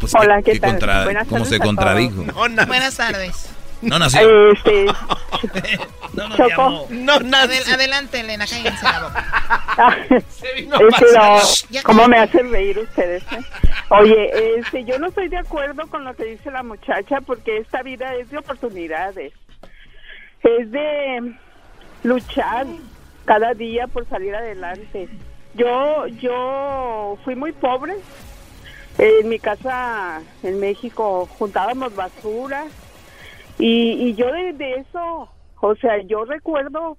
Pues, 0.00 0.14
Hola, 0.14 0.42
¿qué- 0.42 0.52
¿qué 0.52 0.60
tal? 0.60 0.70
contra- 0.70 1.04
Buenas 1.04 1.28
¿Cómo 1.28 1.44
se 1.44 1.58
contradijo? 1.58 2.24
Buenas 2.34 2.96
tardes. 2.96 3.50
No 3.80 3.98
nació. 3.98 4.52
Este, 4.52 4.86
No 6.12 6.26
Adel- 7.14 7.72
adelante, 7.72 8.20
Elena, 8.20 8.46
cállense 8.46 8.82
la 8.84 9.00
boca. 9.02 9.26
Ah, 9.78 9.96
vino 10.54 10.76
este, 10.88 11.06
no, 11.14 11.82
¿Cómo 11.84 12.06
me 12.06 12.18
hacen 12.18 12.50
reír 12.52 12.78
ustedes? 12.78 13.22
eh? 13.32 13.38
Oye, 13.88 14.30
este, 14.58 14.84
yo 14.84 14.98
no 14.98 15.08
estoy 15.08 15.28
de 15.28 15.38
acuerdo 15.38 15.86
con 15.88 16.04
lo 16.04 16.14
que 16.14 16.24
dice 16.24 16.50
la 16.50 16.62
muchacha 16.62 17.20
porque 17.22 17.58
esta 17.58 17.82
vida 17.82 18.14
es 18.14 18.30
de 18.30 18.38
oportunidades. 18.38 19.32
Es 20.42 20.70
de 20.70 21.34
luchar 22.04 22.66
cada 23.24 23.54
día 23.54 23.86
por 23.86 24.08
salir 24.08 24.34
adelante. 24.34 25.08
Yo, 25.54 26.06
yo 26.06 27.18
fui 27.24 27.34
muy 27.34 27.52
pobre. 27.52 27.94
En 28.98 29.28
mi 29.28 29.38
casa 29.38 30.20
en 30.42 30.60
México 30.60 31.26
juntábamos 31.38 31.94
basura 31.94 32.66
y, 33.58 34.08
y 34.08 34.14
yo 34.14 34.26
de, 34.32 34.74
eso, 34.74 35.28
o 35.60 35.74
sea, 35.76 36.02
yo 36.02 36.24
recuerdo 36.24 36.98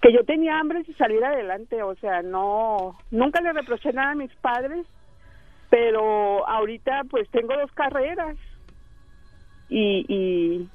que 0.00 0.12
yo 0.12 0.24
tenía 0.24 0.58
hambre 0.58 0.82
de 0.82 0.94
salir 0.94 1.24
adelante, 1.24 1.82
o 1.82 1.94
sea, 1.96 2.22
no, 2.22 2.96
nunca 3.10 3.40
le 3.40 3.52
reproché 3.52 3.92
nada 3.92 4.12
a 4.12 4.14
mis 4.14 4.34
padres, 4.36 4.86
pero 5.70 6.46
ahorita 6.48 7.02
pues 7.10 7.28
tengo 7.30 7.56
dos 7.56 7.72
carreras 7.72 8.36
y, 9.68 10.06
y, 10.08 10.68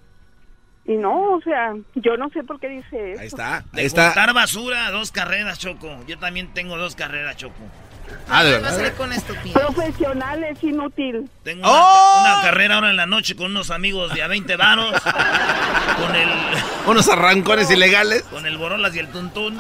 y 0.92 0.96
no, 0.98 1.36
o 1.36 1.42
sea, 1.42 1.76
yo 1.96 2.18
no 2.18 2.30
sé 2.32 2.44
por 2.44 2.60
qué 2.60 2.68
dice 2.68 3.12
eso. 3.14 3.22
Ahí 3.22 3.28
está, 3.28 3.64
ahí 3.74 3.86
está. 3.86 4.06
juntar 4.08 4.34
basura, 4.34 4.90
dos 4.92 5.12
carreras, 5.12 5.60
Choco. 5.60 6.04
Yo 6.08 6.18
también 6.18 6.54
tengo 6.54 6.78
dos 6.78 6.96
carreras, 6.96 7.38
Choco. 7.38 7.54
Ah, 8.28 8.44
de 8.44 8.54
Va 8.54 8.58
a 8.58 8.62
verdad. 8.62 8.76
salir 8.78 8.94
con 8.94 9.14
estupidez. 9.14 9.54
Profesional 9.54 10.44
es 10.44 10.64
inútil. 10.64 11.30
Tengo 11.44 11.62
una, 11.62 11.70
¡Oh! 11.72 12.22
una 12.22 12.42
carrera 12.42 12.76
ahora 12.76 12.90
en 12.90 12.96
la 12.98 13.06
noche 13.06 13.36
con 13.36 13.52
unos 13.52 13.70
amigos 13.70 14.12
de 14.16 14.24
a 14.24 14.28
20 14.28 14.56
varos. 14.56 15.00
con 15.98 16.16
el 16.16 16.30
Unos 16.88 17.08
arrancones 17.08 17.70
ilegales. 17.70 18.24
con 18.24 18.48
el 18.48 18.58
Borolas 18.58 18.96
y 18.96 19.00
el 19.00 19.10
Tuntún. 19.10 19.60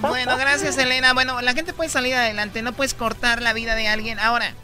Bueno, 0.00 0.36
gracias, 0.36 0.76
Elena. 0.78 1.12
Bueno, 1.14 1.40
la 1.42 1.52
gente 1.52 1.72
puede 1.72 1.90
salir 1.90 2.14
adelante, 2.14 2.62
no 2.62 2.72
puedes 2.72 2.94
cortar 2.94 3.40
la 3.42 3.52
vida 3.52 3.74
de 3.76 3.86
alguien. 3.88 4.18
Ahora, 4.18 4.54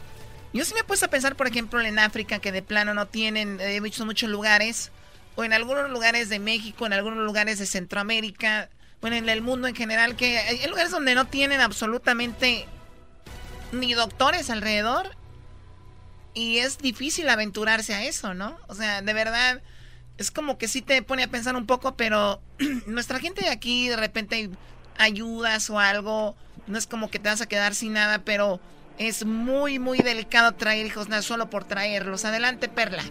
yo 0.55 0.63
sí 0.63 0.73
me 0.73 0.79
he 0.79 0.83
puesto 0.85 1.05
a 1.05 1.09
pensar, 1.09 1.35
por 1.35 1.47
ejemplo, 1.47 1.81
en 1.81 1.99
África, 1.99 2.39
que 2.39 2.53
de 2.53 2.61
plano 2.61 2.93
no 2.93 3.07
tienen, 3.07 3.59
he 3.59 3.79
visto 3.81 4.05
muchos 4.05 4.29
lugares, 4.29 4.91
o 5.35 5.43
en 5.43 5.51
algunos 5.51 5.89
lugares 5.89 6.29
de 6.29 6.39
México, 6.39 6.85
en 6.85 6.93
algunos 6.93 7.25
lugares 7.25 7.59
de 7.59 7.65
Centroamérica, 7.65 8.69
bueno, 9.01 9.17
en 9.17 9.27
el 9.27 9.41
mundo 9.41 9.67
en 9.67 9.75
general, 9.75 10.15
que 10.15 10.37
hay 10.37 10.65
lugares 10.67 10.91
donde 10.91 11.13
no 11.13 11.25
tienen 11.25 11.59
absolutamente 11.59 12.67
ni 13.73 13.93
doctores 13.93 14.49
alrededor. 14.49 15.15
Y 16.33 16.59
es 16.59 16.77
difícil 16.77 17.27
aventurarse 17.29 17.93
a 17.93 18.05
eso, 18.05 18.33
¿no? 18.33 18.57
O 18.67 18.75
sea, 18.75 19.01
de 19.01 19.13
verdad, 19.13 19.61
es 20.17 20.31
como 20.31 20.57
que 20.57 20.69
sí 20.69 20.81
te 20.81 21.01
pone 21.01 21.23
a 21.23 21.27
pensar 21.27 21.55
un 21.57 21.65
poco, 21.65 21.95
pero 21.95 22.41
nuestra 22.87 23.19
gente 23.19 23.41
de 23.41 23.49
aquí 23.49 23.89
de 23.89 23.97
repente 23.97 24.49
ayudas 24.97 25.69
o 25.69 25.79
algo, 25.79 26.35
no 26.67 26.77
es 26.77 26.87
como 26.87 27.11
que 27.11 27.19
te 27.19 27.27
vas 27.27 27.41
a 27.41 27.45
quedar 27.45 27.75
sin 27.75 27.93
nada, 27.93 28.19
pero 28.19 28.61
es 28.97 29.25
muy, 29.25 29.79
muy 29.79 29.97
delicado 29.99 30.51
traer 30.53 30.85
hijos, 30.85 31.09
no 31.09 31.21
solo 31.21 31.49
por 31.49 31.65
traerlos. 31.65 32.23
Adelante, 32.25 32.67
Perla. 32.69 33.03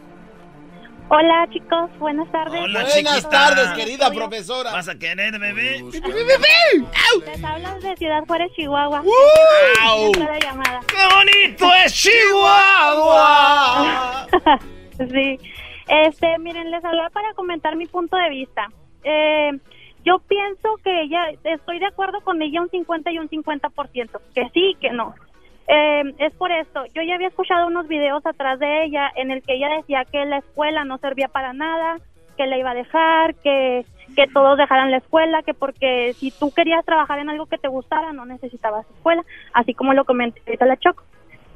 Hola 1.11 1.47
chicos, 1.53 1.91
buenas 1.99 2.31
tardes. 2.33 2.59
Hola, 2.63 2.81
Buenas 2.81 2.95
chiquita. 2.95 3.29
tardes, 3.29 3.69
querida 3.73 4.11
profesora. 4.11 4.73
¿Vas 4.73 4.89
a 4.89 4.99
querer, 4.99 5.39
bebé? 5.39 5.85
Les 7.27 7.45
hablas 7.45 7.83
de 7.83 7.95
Ciudad 7.97 8.25
Juárez, 8.27 8.51
Chihuahua. 8.57 9.03
Llamada. 10.43 10.81
¡Qué 10.89 10.97
bonito 11.15 11.71
es 11.85 11.93
Chihuahua! 11.93 14.27
sí. 14.97 15.39
Este, 15.87 16.39
miren, 16.39 16.71
les 16.71 16.83
hablaba 16.83 17.11
para 17.11 17.35
comentar 17.35 17.77
mi 17.77 17.85
punto 17.87 18.17
de 18.17 18.31
vista. 18.31 18.67
Eh, 19.03 19.51
yo 20.07 20.21
pienso 20.21 20.77
que 20.83 21.03
ella, 21.03 21.21
estoy 21.45 21.81
de 21.81 21.87
acuerdo 21.87 22.23
con 22.23 22.41
ella 22.41 22.63
un 22.63 22.71
50 22.71 23.11
y 23.13 23.19
un 23.19 23.29
50%, 23.29 24.21
que 24.35 24.49
sí, 24.55 24.75
que 24.81 24.91
no. 24.91 25.15
Eh, 25.67 26.15
es 26.19 26.35
por 26.35 26.53
esto, 26.53 26.85
yo 26.95 27.03
ya 27.03 27.15
había 27.15 27.29
escuchado 27.29 27.67
unos 27.67 27.89
videos 27.89 28.25
atrás 28.27 28.59
de 28.59 28.85
ella 28.85 29.11
en 29.17 29.31
el 29.31 29.43
que 29.43 29.55
ella 29.55 29.71
decía 29.71 30.05
que 30.05 30.25
la 30.27 30.39
escuela 30.39 30.85
no 30.85 30.99
servía 30.99 31.29
para 31.29 31.55
nada, 31.55 31.99
que 32.37 32.47
la 32.47 32.59
iba 32.59 32.73
a 32.73 32.75
dejar, 32.75 33.35
que, 33.37 33.87
que 34.15 34.27
todos 34.27 34.59
dejaran 34.59 34.91
la 34.91 34.99
escuela, 34.99 35.43
que 35.43 35.55
porque 35.55 36.13
si 36.15 36.31
tú 36.31 36.53
querías 36.53 36.85
trabajar 36.85 37.19
en 37.19 37.31
algo 37.31 37.47
que 37.47 37.59
te 37.59 37.69
gustara 37.69 38.13
no 38.13 38.27
necesitabas 38.27 38.89
escuela, 38.91 39.25
así 39.55 39.73
como 39.73 39.95
lo 39.95 40.05
comenté 40.05 40.43
ahorita 40.47 40.67
la 40.67 40.77
Choco. 40.77 41.03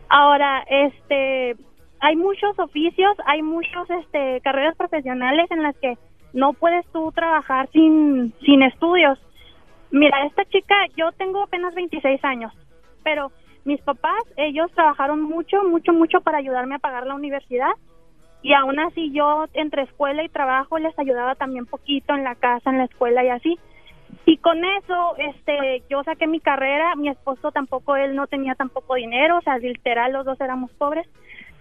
Ahora, 0.09 0.65
este, 0.71 1.57
hay 2.01 2.17
muchos 2.17 2.59
oficios, 2.59 3.15
hay 3.27 3.43
muchos, 3.43 3.91
este, 3.91 4.41
carreras 4.41 4.77
profesionales 4.77 5.51
en 5.51 5.63
las 5.63 5.77
que 5.77 5.99
no 6.33 6.55
puedes 6.55 6.87
tú 6.93 7.13
trabajar 7.13 7.69
sin, 7.73 8.33
sin 8.41 8.63
estudios. 8.63 9.19
Mira, 9.91 10.25
esta 10.25 10.45
chica, 10.47 10.75
yo 10.97 11.13
tengo 11.13 11.43
apenas 11.43 11.75
26 11.75 12.25
años, 12.25 12.53
pero 13.03 13.31
mis 13.69 13.83
papás, 13.83 14.23
ellos 14.39 14.73
trabajaron 14.73 15.21
mucho, 15.21 15.63
mucho, 15.63 15.93
mucho 15.93 16.23
para 16.23 16.39
ayudarme 16.39 16.77
a 16.77 16.79
pagar 16.79 17.07
la 17.07 17.15
universidad 17.15 17.71
y 18.41 18.55
aún 18.55 18.81
así 18.81 19.13
yo 19.13 19.45
entre 19.53 19.83
escuela 19.83 20.25
y 20.25 20.31
trabajo 20.31 20.79
les 20.79 20.99
ayudaba 20.99 21.35
también 21.35 21.67
poquito 21.67 22.15
en 22.15 22.25
la 22.25 22.35
casa, 22.35 22.71
en 22.71 22.79
la 22.79 22.85
escuela 22.85 23.23
y 23.23 23.29
así. 23.29 23.59
Y 24.25 24.39
con 24.39 24.65
eso, 24.65 25.17
este, 25.19 25.83
yo 25.91 26.03
saqué 26.03 26.27
mi 26.27 26.41
carrera, 26.41 26.97
mi 26.97 27.11
esposo 27.11 27.53
tampoco, 27.53 27.95
él 27.95 28.17
no 28.17 28.27
tenía 28.27 28.55
tampoco 28.55 28.95
dinero, 28.95 29.37
o 29.37 29.43
sea, 29.43 29.59
literal 29.59 30.13
los 30.15 30.25
dos 30.25 30.41
éramos 30.41 30.71
pobres, 30.73 31.07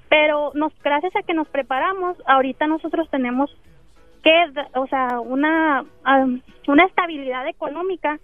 pero 0.08 0.52
nos, 0.54 0.72
gracias 0.82 1.14
a 1.18 1.24
que 1.24 1.34
nos 1.34 1.50
preparamos, 1.50 2.16
ahorita 2.26 2.68
nosotros 2.68 3.10
tenemos 3.10 3.54
que, 4.24 4.32
o 4.76 4.88
sea, 4.88 5.20
una, 5.20 5.84
una 6.68 6.86
estabilidad 6.86 7.46
económica 7.50 8.18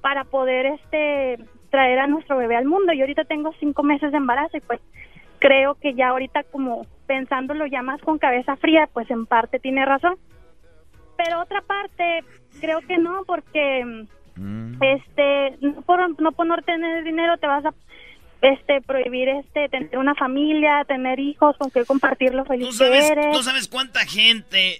para 0.00 0.22
poder, 0.22 0.66
este, 0.66 1.38
traer 1.76 1.98
a 1.98 2.06
nuestro 2.06 2.38
bebé 2.38 2.56
al 2.56 2.64
mundo. 2.64 2.94
Yo 2.94 3.02
ahorita 3.02 3.24
tengo 3.24 3.52
cinco 3.60 3.82
meses 3.82 4.10
de 4.10 4.16
embarazo 4.16 4.56
y 4.56 4.62
pues 4.62 4.80
creo 5.40 5.74
que 5.74 5.92
ya 5.92 6.08
ahorita 6.08 6.44
como 6.44 6.86
pensándolo 7.06 7.66
ya 7.66 7.82
más 7.82 8.00
con 8.00 8.18
cabeza 8.18 8.56
fría, 8.56 8.88
pues 8.90 9.10
en 9.10 9.26
parte 9.26 9.58
tiene 9.58 9.84
razón. 9.84 10.16
Pero 11.18 11.42
otra 11.42 11.60
parte, 11.60 12.24
creo 12.62 12.80
que 12.80 12.96
no, 12.96 13.24
porque 13.26 14.06
este 14.80 15.58
no 15.60 15.82
por 15.82 16.18
no 16.18 16.32
por 16.32 16.46
no 16.46 16.56
tener 16.62 17.04
dinero 17.04 17.36
te 17.36 17.46
vas 17.46 17.66
a 17.66 17.74
este 18.40 18.80
prohibir 18.80 19.28
este 19.28 19.68
tener 19.68 19.98
una 19.98 20.14
familia, 20.14 20.82
tener 20.88 21.20
hijos 21.20 21.58
con 21.58 21.70
que 21.70 21.84
compartir 21.84 22.32
lo 22.32 22.44
¿Tú 22.44 22.52
feliz 22.52 22.68
que 22.68 22.72
sabes, 22.72 23.10
eres. 23.10 23.36
¿Tú 23.36 23.42
sabes 23.42 23.68
cuánta 23.68 24.00
gente 24.06 24.78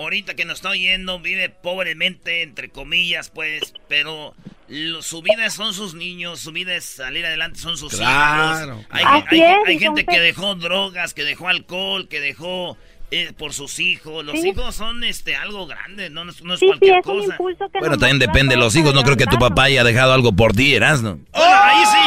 ahorita 0.00 0.34
que 0.34 0.44
nos 0.44 0.58
está 0.58 0.70
oyendo 0.70 1.18
vive 1.20 1.48
pobremente, 1.48 2.42
entre 2.42 2.68
comillas, 2.70 3.30
pues, 3.30 3.72
pero 3.88 4.34
lo- 4.68 5.02
su 5.02 5.22
vida 5.22 5.50
son 5.50 5.74
sus 5.74 5.94
niños, 5.94 6.40
su 6.40 6.52
vida 6.52 6.74
es 6.74 6.84
salir 6.84 7.24
adelante, 7.26 7.58
son 7.58 7.76
sus 7.76 7.94
Claro. 7.96 8.74
hijos. 8.80 8.86
Hay, 8.90 9.04
Así 9.06 9.42
hay- 9.42 9.52
es, 9.52 9.58
hay 9.66 9.76
y 9.76 9.78
gente 9.78 10.04
que 10.04 10.20
dejó 10.20 10.54
drogas, 10.54 11.12
que 11.14 11.24
dejó 11.24 11.48
alcohol, 11.48 12.08
que 12.08 12.20
dejó 12.20 12.76
eh, 13.12 13.32
por 13.36 13.52
sus 13.52 13.80
hijos. 13.80 14.24
Los 14.24 14.40
Sí. 14.40 14.50
hijos 14.50 14.72
son 14.76 15.02
este 15.02 15.34
algo 15.34 15.66
grande, 15.66 16.10
no, 16.10 16.24
no 16.24 16.30
es 16.30 16.40
no 16.44 16.54
es 16.54 16.60
Sí, 16.60 16.66
sí, 16.66 16.68
cualquier 16.78 16.98
es 17.00 17.06
un 17.06 17.36
cosa. 17.56 17.68
Bueno, 17.80 17.98
también 17.98 18.20
depende 18.20 18.54
de 18.54 18.60
los 18.60 18.76
hijos. 18.76 18.94
No 18.94 19.02
creo 19.02 19.16
que 19.16 19.26
tu 19.26 19.36
papá 19.36 19.64
haya 19.64 19.82
dejado 19.82 20.12
algo 20.14 20.30
por 20.30 20.52
ti, 20.52 20.76
Erasno. 20.76 21.18
Bueno, 21.32 21.56
ahí 21.60 21.84
sí. 21.86 21.98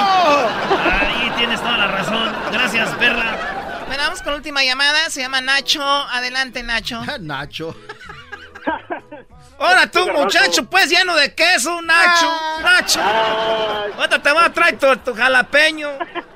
Ahí 0.82 1.32
tienes 1.38 1.60
toda 1.60 1.78
la 1.78 1.88
razón. 1.88 2.32
Gracias, 2.54 2.90
Perla. 2.96 3.63
Bueno, 3.94 4.06
vamos 4.06 4.24
con 4.24 4.32
la 4.32 4.38
última 4.38 4.64
llamada, 4.64 5.08
se 5.12 5.22
llama 5.22 5.40
Nacho. 5.40 5.84
Adelante, 5.84 6.64
Nacho. 6.64 7.00
Nacho. 7.20 7.76
Ahora 9.60 9.86
tú, 9.92 10.12
muchacho, 10.12 10.66
pues 10.68 10.90
lleno 10.90 11.16
de 11.16 11.36
queso, 11.36 11.80
Nacho. 11.84 12.28
Nacho. 12.64 13.00
Ahorita 13.00 14.20
te 14.20 14.32
voy 14.32 14.44
a 14.44 14.52
traer 14.52 14.80
tu, 14.80 14.98
tu 14.98 15.14
jalapeño. 15.14 15.90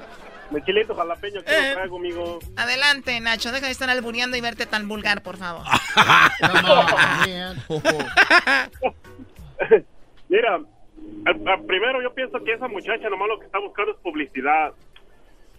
Mi 0.52 0.64
chilito 0.66 0.96
jalapeño 0.96 1.42
que 1.44 1.52
Eh. 1.52 1.70
lo 1.70 1.74
traigo, 1.78 1.98
amigo. 1.98 2.40
Adelante, 2.58 3.20
Nacho. 3.22 3.52
Deja 3.52 3.66
de 3.66 3.72
estar 3.72 3.90
albureando 3.90 4.38
y 4.38 4.42
verte 4.42 4.68
tan 4.68 4.88
vulgar, 4.88 5.24
por 5.24 5.38
favor. 5.38 5.66
Mira, 10.30 10.56
al- 11.26 11.48
al 11.48 11.62
primero 11.66 12.04
yo 12.04 12.14
pienso 12.14 12.38
que 12.44 12.54
esa 12.54 12.68
muchacha 12.68 13.10
nomás 13.10 13.30
lo 13.30 13.40
que 13.40 13.48
está 13.48 13.58
buscando 13.58 13.94
es 13.94 13.98
publicidad. 14.04 14.74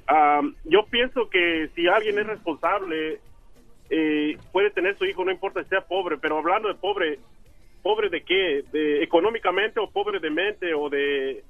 Am, 0.09 0.55
yo 0.65 0.87
pienso 0.87 1.29
que 1.29 1.69
si 1.75 1.87
alguien 1.87 2.19
es 2.19 2.27
responsable, 2.27 3.21
eh, 3.91 4.37
puede 4.53 4.71
tener 4.71 4.97
su 4.97 5.05
hijo, 5.05 5.25
no 5.25 5.31
importa 5.31 5.63
si 5.63 5.69
sea 5.69 5.83
pobre, 5.83 6.17
pero 6.19 6.39
hablando 6.39 6.69
de 6.69 6.75
pobre, 6.75 7.19
¿pobre 7.83 8.09
de 8.09 8.23
qué? 8.23 8.65
¿De 8.73 9.03
económicamente 9.03 9.79
o 9.81 9.91
pobre 9.91 10.19
de 10.19 10.31
mente 10.31 10.73
o 10.75 10.89
de 10.89 11.45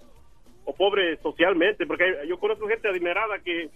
o 0.64 0.74
pobre 0.74 1.16
socialmente? 1.22 1.86
Porque 1.86 2.04
yo 2.28 2.38
conozco 2.38 2.66
gente 2.68 2.88
adinerada 2.88 3.38
que, 3.38 3.70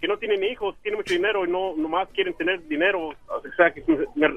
que 0.00 0.06
no 0.08 0.16
tienen 0.18 0.44
hijos, 0.44 0.76
tienen 0.82 0.98
mucho 0.98 1.14
dinero 1.14 1.44
y 1.44 1.50
no 1.50 1.74
nomás 1.76 2.08
quieren 2.10 2.34
tener 2.34 2.66
dinero. 2.68 3.08
O 3.08 3.42
sea, 3.56 3.72
que 3.72 3.82
me- 4.14 4.28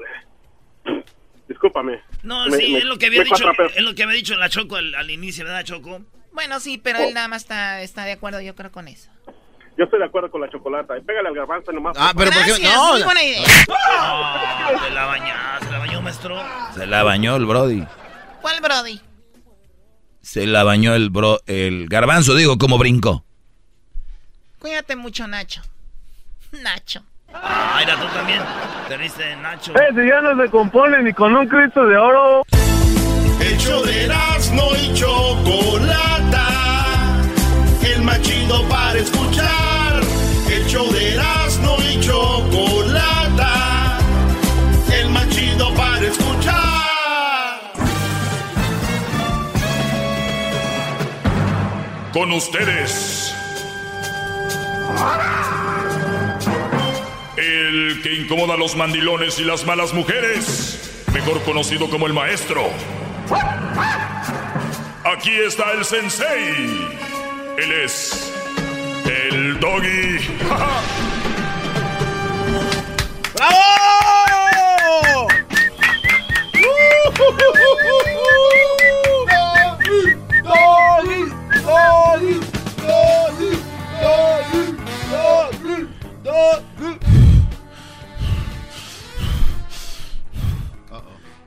discúlpame. 1.48 2.00
No, 2.22 2.46
Me- 2.48 2.56
sí, 2.58 2.72
me- 2.72 2.78
es 2.78 2.84
lo 2.84 2.98
que 2.98 3.06
había 3.06 3.22
dicho, 3.22 3.44
es 3.74 3.82
lo 3.82 3.94
que 3.94 4.02
había 4.02 4.16
dicho 4.16 4.34
la 4.36 4.48
Choco 4.48 4.76
al, 4.76 4.94
al 4.94 5.10
inicio, 5.10 5.44
¿verdad, 5.44 5.64
Choco? 5.64 6.00
Bueno, 6.32 6.60
sí, 6.60 6.76
pero 6.76 6.98
él 6.98 7.14
nada 7.14 7.28
más 7.28 7.42
está, 7.42 7.82
está 7.82 8.04
de 8.04 8.12
acuerdo, 8.12 8.40
yo 8.40 8.54
creo, 8.54 8.70
con 8.70 8.88
eso. 8.88 9.10
Yo 9.76 9.84
estoy 9.84 9.98
de 9.98 10.06
acuerdo 10.06 10.30
con 10.30 10.40
la 10.40 10.48
chocolata. 10.48 10.94
Pégale 11.06 11.28
al 11.28 11.34
garbanzo 11.34 11.70
nomás. 11.72 11.96
Ah, 11.98 12.12
pero 12.16 12.30
¿por 12.30 12.44
qué? 12.44 12.62
No, 12.62 12.92
muy 12.92 13.02
buena 13.02 13.22
idea. 13.22 13.42
Ah, 13.70 14.70
se 14.82 14.90
la 14.90 15.04
bañó, 15.06 15.34
se 15.60 15.70
la 15.70 15.78
bañó, 15.78 16.02
maestro. 16.02 16.42
Se 16.74 16.86
la 16.86 17.02
bañó 17.02 17.36
el 17.36 17.46
Brody. 17.46 17.84
¿Cuál, 18.40 18.60
Brody? 18.60 19.00
Se 20.22 20.46
la 20.46 20.64
bañó 20.64 20.94
el 20.94 21.10
bro, 21.10 21.38
el 21.46 21.86
garbanzo, 21.88 22.34
digo, 22.34 22.58
como 22.58 22.78
brincó. 22.78 23.24
Cuídate 24.58 24.96
mucho, 24.96 25.28
Nacho. 25.28 25.62
Nacho. 26.62 27.02
Ah, 27.32 27.76
mira, 27.78 27.94
tú 28.00 28.06
también. 28.14 28.40
Te 28.88 28.96
viste, 28.96 29.36
Nacho. 29.36 29.72
si 29.72 30.08
ya 30.08 30.20
no 30.22 30.42
se 30.42 30.50
compone 30.50 31.02
ni 31.02 31.12
con 31.12 31.36
un 31.36 31.46
Cristo 31.46 31.86
de 31.86 31.96
oro. 31.96 32.42
El 33.40 33.58
show 33.58 33.84
de 33.84 34.04
Erasmo 34.04 34.62
y 34.74 34.94
Chocolata. 34.94 36.48
El 37.82 38.02
más 38.02 38.20
chido 38.22 38.66
para 38.68 38.98
escuchar. 38.98 39.65
Show 40.76 40.92
de 40.92 41.14
Erasmo 41.14 41.78
y 41.90 41.98
Chocolata. 42.00 43.98
El 44.92 45.08
más 45.08 45.26
chido 45.30 45.72
para 45.72 46.06
escuchar. 46.06 47.72
Con 52.12 52.30
ustedes. 52.32 53.34
El 57.38 58.02
que 58.02 58.12
incomoda 58.12 58.52
a 58.52 58.56
los 58.58 58.76
mandilones 58.76 59.38
y 59.38 59.44
las 59.44 59.64
malas 59.64 59.94
mujeres, 59.94 61.06
mejor 61.14 61.42
conocido 61.44 61.88
como 61.88 62.06
el 62.06 62.12
maestro. 62.12 62.68
Aquí 65.04 65.32
está 65.32 65.72
el 65.72 65.86
sensei. 65.86 66.86
Él 67.56 67.72
es 67.82 68.25
el 69.56 69.60
doggy. 69.60 70.18
¡Bravo! 73.34 73.66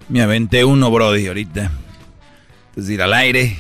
Me 0.10 0.24
aventé 0.24 0.66
uno, 0.66 0.90
Brody, 0.90 1.28
ahorita. 1.28 1.72
Antes 2.70 2.88
de 2.88 2.94
ir 2.94 3.02
al 3.02 3.14
aire. 3.14 3.60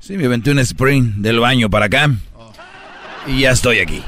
Sí, 0.00 0.16
me 0.16 0.26
aventé 0.26 0.50
un 0.50 0.58
sprint 0.58 1.16
del 1.16 1.38
baño 1.38 1.70
para 1.70 1.86
acá. 1.86 2.10
Y 3.26 3.40
ya 3.40 3.50
estoy 3.50 3.80
aquí. 3.80 4.02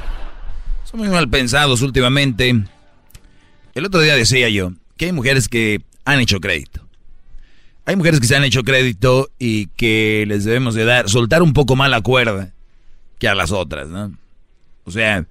Son 0.84 1.00
muy 1.00 1.08
mal 1.08 1.28
pensados 1.28 1.82
últimamente. 1.82 2.64
El 3.74 3.84
otro 3.84 4.00
día 4.00 4.16
decía 4.16 4.48
yo 4.48 4.72
que 4.96 5.06
hay 5.06 5.12
mujeres 5.12 5.48
que 5.48 5.82
han 6.04 6.20
hecho 6.20 6.40
crédito. 6.40 6.86
Hay 7.86 7.96
mujeres 7.96 8.20
que 8.20 8.26
se 8.26 8.36
han 8.36 8.44
hecho 8.44 8.62
crédito 8.62 9.30
y 9.38 9.66
que 9.68 10.24
les 10.28 10.44
debemos 10.44 10.74
de 10.74 10.84
dar, 10.84 11.08
soltar 11.08 11.42
un 11.42 11.52
poco 11.52 11.76
más 11.76 11.90
la 11.90 12.00
cuerda 12.00 12.52
que 13.18 13.28
a 13.28 13.34
las 13.34 13.52
otras, 13.52 13.88
¿no? 13.88 14.16
O 14.84 14.90
sea, 14.90 15.26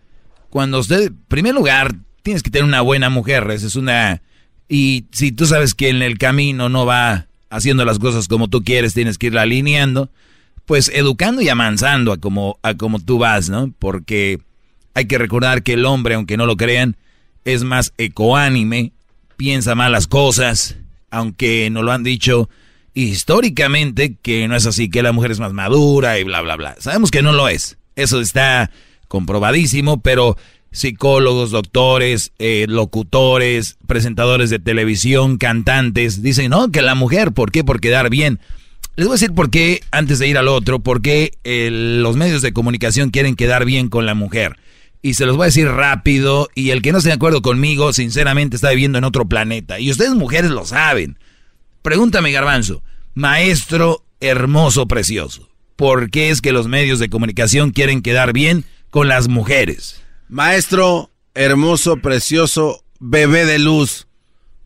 cuando 0.49 0.79
usted, 0.79 1.07
en 1.07 1.17
primer 1.27 1.53
lugar, 1.53 1.95
tienes 2.23 2.43
que 2.43 2.49
tener 2.49 2.65
una 2.65 2.81
buena 2.81 3.09
mujer, 3.09 3.49
esa 3.51 3.67
es 3.67 3.75
una... 3.75 4.21
Y 4.67 5.05
si 5.11 5.31
tú 5.31 5.45
sabes 5.45 5.73
que 5.73 5.89
en 5.89 6.01
el 6.01 6.17
camino 6.17 6.69
no 6.69 6.85
va 6.85 7.27
haciendo 7.49 7.85
las 7.85 7.97
cosas 7.99 8.27
como 8.27 8.47
tú 8.47 8.63
quieres, 8.63 8.93
tienes 8.93 9.17
que 9.17 9.27
irla 9.27 9.41
alineando, 9.41 10.09
pues 10.69 10.91
educando 10.93 11.41
y 11.41 11.49
amansando 11.49 12.11
a 12.11 12.17
como, 12.17 12.59
a 12.61 12.75
como 12.75 12.99
tú 12.99 13.17
vas, 13.17 13.49
¿no? 13.49 13.73
Porque 13.79 14.37
hay 14.93 15.05
que 15.05 15.17
recordar 15.17 15.63
que 15.63 15.73
el 15.73 15.83
hombre, 15.83 16.13
aunque 16.13 16.37
no 16.37 16.45
lo 16.45 16.57
crean, 16.57 16.95
es 17.43 17.63
más 17.63 17.91
ecoánime, 17.97 18.91
piensa 19.35 19.73
más 19.73 19.89
las 19.89 20.05
cosas, 20.05 20.75
aunque 21.09 21.71
nos 21.71 21.83
lo 21.83 21.91
han 21.91 22.03
dicho 22.03 22.51
históricamente 22.93 24.15
que 24.21 24.47
no 24.47 24.55
es 24.55 24.67
así, 24.67 24.91
que 24.91 25.01
la 25.01 25.11
mujer 25.11 25.31
es 25.31 25.39
más 25.39 25.53
madura 25.53 26.19
y 26.19 26.23
bla, 26.23 26.41
bla, 26.41 26.55
bla. 26.55 26.75
Sabemos 26.77 27.09
que 27.09 27.23
no 27.23 27.33
lo 27.33 27.49
es. 27.49 27.79
Eso 27.95 28.21
está 28.21 28.69
comprobadísimo, 29.07 30.01
pero 30.01 30.37
psicólogos, 30.71 31.49
doctores, 31.49 32.31
eh, 32.37 32.67
locutores, 32.69 33.79
presentadores 33.87 34.51
de 34.51 34.59
televisión, 34.59 35.39
cantantes, 35.39 36.21
dicen, 36.21 36.51
no, 36.51 36.69
que 36.69 36.83
la 36.83 36.93
mujer, 36.93 37.31
¿por 37.31 37.51
qué? 37.51 37.63
Por 37.63 37.81
quedar 37.81 38.11
bien. 38.11 38.39
Les 38.99 39.07
voy 39.07 39.13
a 39.13 39.15
decir 39.15 39.33
por 39.33 39.49
qué, 39.49 39.81
antes 39.91 40.19
de 40.19 40.27
ir 40.27 40.37
al 40.37 40.49
otro, 40.49 40.79
por 40.79 41.01
qué 41.01 41.31
los 41.45 42.17
medios 42.17 42.41
de 42.41 42.51
comunicación 42.51 43.11
quieren 43.11 43.37
quedar 43.37 43.63
bien 43.63 43.87
con 43.87 44.05
la 44.05 44.13
mujer. 44.13 44.57
Y 45.01 45.13
se 45.13 45.25
los 45.25 45.37
voy 45.37 45.45
a 45.45 45.45
decir 45.45 45.69
rápido, 45.69 46.49
y 46.53 46.71
el 46.71 46.81
que 46.81 46.91
no 46.91 46.97
esté 46.97 47.07
de 47.07 47.15
acuerdo 47.15 47.41
conmigo, 47.41 47.93
sinceramente 47.93 48.57
está 48.57 48.71
viviendo 48.71 48.97
en 48.97 49.05
otro 49.05 49.23
planeta. 49.23 49.79
Y 49.79 49.89
ustedes 49.89 50.15
mujeres 50.15 50.51
lo 50.51 50.65
saben. 50.65 51.17
Pregúntame, 51.81 52.33
garbanzo, 52.33 52.83
maestro 53.13 54.03
hermoso, 54.19 54.85
precioso, 54.85 55.47
¿por 55.77 56.11
qué 56.11 56.29
es 56.29 56.41
que 56.41 56.51
los 56.51 56.67
medios 56.67 56.99
de 56.99 57.09
comunicación 57.09 57.71
quieren 57.71 58.01
quedar 58.01 58.33
bien 58.33 58.65
con 58.89 59.07
las 59.07 59.29
mujeres? 59.29 60.01
Maestro 60.27 61.09
hermoso, 61.35 62.01
precioso, 62.01 62.83
bebé 62.99 63.45
de 63.45 63.59
luz. 63.59 64.08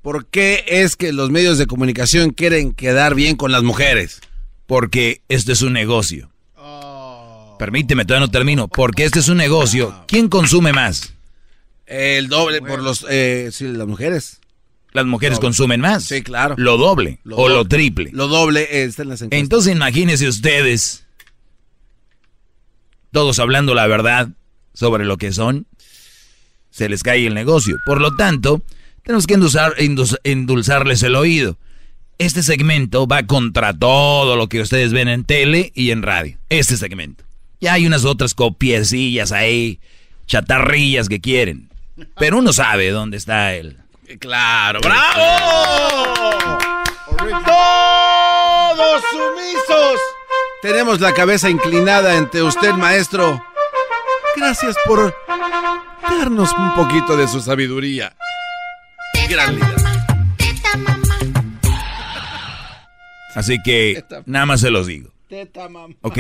¿Por 0.04 0.26
qué 0.26 0.66
es 0.68 0.98
que 0.98 1.14
los 1.14 1.32
medios 1.32 1.58
de 1.58 1.66
comunicación 1.66 2.32
quieren 2.32 2.74
quedar 2.74 3.16
bien 3.16 3.38
con 3.38 3.54
las 3.54 3.64
mujeres? 3.64 4.20
Porque 4.68 5.22
este 5.30 5.54
es 5.54 5.62
un 5.62 5.72
negocio. 5.72 6.30
Permíteme, 7.58 8.04
todavía 8.04 8.28
no 8.28 8.32
termino. 8.32 8.68
Porque 8.68 9.06
este 9.06 9.20
es 9.20 9.30
un 9.30 9.38
negocio. 9.38 10.04
¿Quién 10.06 10.28
consume 10.28 10.74
más? 10.74 11.14
El 11.86 12.28
doble 12.28 12.62
por 12.62 12.84
los 12.84 13.06
eh, 13.10 13.50
sí, 13.54 13.66
las 13.70 13.88
mujeres. 13.88 14.42
Las 14.92 15.06
mujeres 15.06 15.40
consumen 15.40 15.80
más. 15.80 16.04
Sí, 16.04 16.22
claro. 16.22 16.56
Lo 16.58 16.76
doble 16.76 17.20
Lo 17.24 17.38
o 17.38 17.48
lo 17.48 17.66
triple. 17.66 18.10
Lo 18.12 18.28
doble 18.28 18.84
está 18.84 19.04
en 19.04 19.10
las 19.10 19.22
encuestas. 19.22 19.40
Entonces 19.40 19.74
imagínense 19.74 20.28
ustedes, 20.28 21.06
todos 23.12 23.40
hablando 23.40 23.74
la 23.74 23.88
verdad 23.88 24.28
sobre 24.74 25.06
lo 25.06 25.16
que 25.16 25.32
son, 25.32 25.66
se 26.72 26.90
les 26.90 27.04
cae 27.04 27.26
el 27.26 27.34
negocio. 27.36 27.78
Por 27.86 28.02
lo 28.02 28.14
tanto, 28.18 28.62
tenemos 29.04 29.28
que 29.28 29.36
endulzar- 29.36 29.74
endulzarles 30.24 31.04
el 31.04 31.16
oído. 31.16 31.58
Este 32.18 32.44
segmento 32.44 33.08
va 33.08 33.24
contra 33.24 33.74
todo 33.78 34.36
lo 34.36 34.48
que 34.48 34.62
ustedes 34.62 34.94
ven 34.94 35.08
en 35.08 35.24
tele 35.26 35.72
y 35.76 35.92
en 35.92 36.04
radio. 36.04 36.38
Este 36.50 36.78
segmento. 36.78 37.24
Ya 37.60 37.74
hay 37.74 37.86
unas 37.88 38.06
otras 38.06 38.34
copiecillas 38.34 39.32
ahí, 39.32 39.80
chatarrillas 40.28 41.10
que 41.10 41.20
quieren. 41.22 41.70
Pero 42.18 42.38
uno 42.40 42.54
sabe 42.54 42.90
dónde 42.92 43.18
está 43.18 43.54
él. 43.56 43.78
Claro, 44.20 44.80
bravo. 44.82 45.22
Todos 47.18 49.02
sumisos. 49.12 50.00
Tenemos 50.62 51.00
la 51.00 51.14
cabeza 51.14 51.50
inclinada 51.50 52.18
ante 52.18 52.42
usted, 52.44 52.72
maestro. 52.74 53.44
Gracias 54.36 54.76
por 54.86 55.14
darnos 56.02 56.52
un 56.54 56.76
poquito 56.76 57.16
de 57.18 57.28
su 57.28 57.40
sabiduría. 57.42 58.16
Gran 59.30 59.56
líder. 59.56 59.84
Así 63.36 63.58
que 63.64 64.04
nada 64.26 64.46
más 64.46 64.62
se 64.62 64.70
los 64.70 64.88
digo. 64.88 65.12
Teta, 65.28 65.68
mamá. 65.68 65.96
¿Ok? 66.02 66.20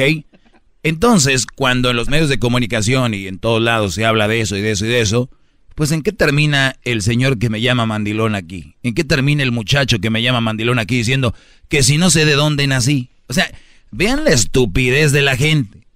Entonces, 0.81 1.45
cuando 1.45 1.91
en 1.91 1.95
los 1.95 2.09
medios 2.09 2.29
de 2.29 2.39
comunicación 2.39 3.13
y 3.13 3.27
en 3.27 3.39
todos 3.39 3.61
lados 3.61 3.93
se 3.93 4.05
habla 4.05 4.27
de 4.27 4.41
eso 4.41 4.57
y 4.57 4.61
de 4.61 4.71
eso 4.71 4.85
y 4.85 4.89
de 4.89 5.01
eso, 5.01 5.29
pues 5.75 5.91
¿en 5.91 6.01
qué 6.01 6.11
termina 6.11 6.75
el 6.83 7.01
señor 7.01 7.39
que 7.39 7.49
me 7.49 7.61
llama 7.61 7.85
mandilón 7.85 8.35
aquí? 8.35 8.75
¿En 8.83 8.93
qué 8.93 9.03
termina 9.03 9.43
el 9.43 9.51
muchacho 9.51 9.99
que 9.99 10.09
me 10.09 10.21
llama 10.21 10.41
mandilón 10.41 10.79
aquí 10.79 10.97
diciendo 10.97 11.33
que 11.69 11.83
si 11.83 11.97
no 11.97 12.09
sé 12.09 12.25
de 12.25 12.33
dónde 12.33 12.67
nací? 12.67 13.09
O 13.27 13.33
sea, 13.33 13.49
vean 13.91 14.23
la 14.23 14.31
estupidez 14.31 15.11
de 15.11 15.21
la 15.21 15.37
gente. 15.37 15.87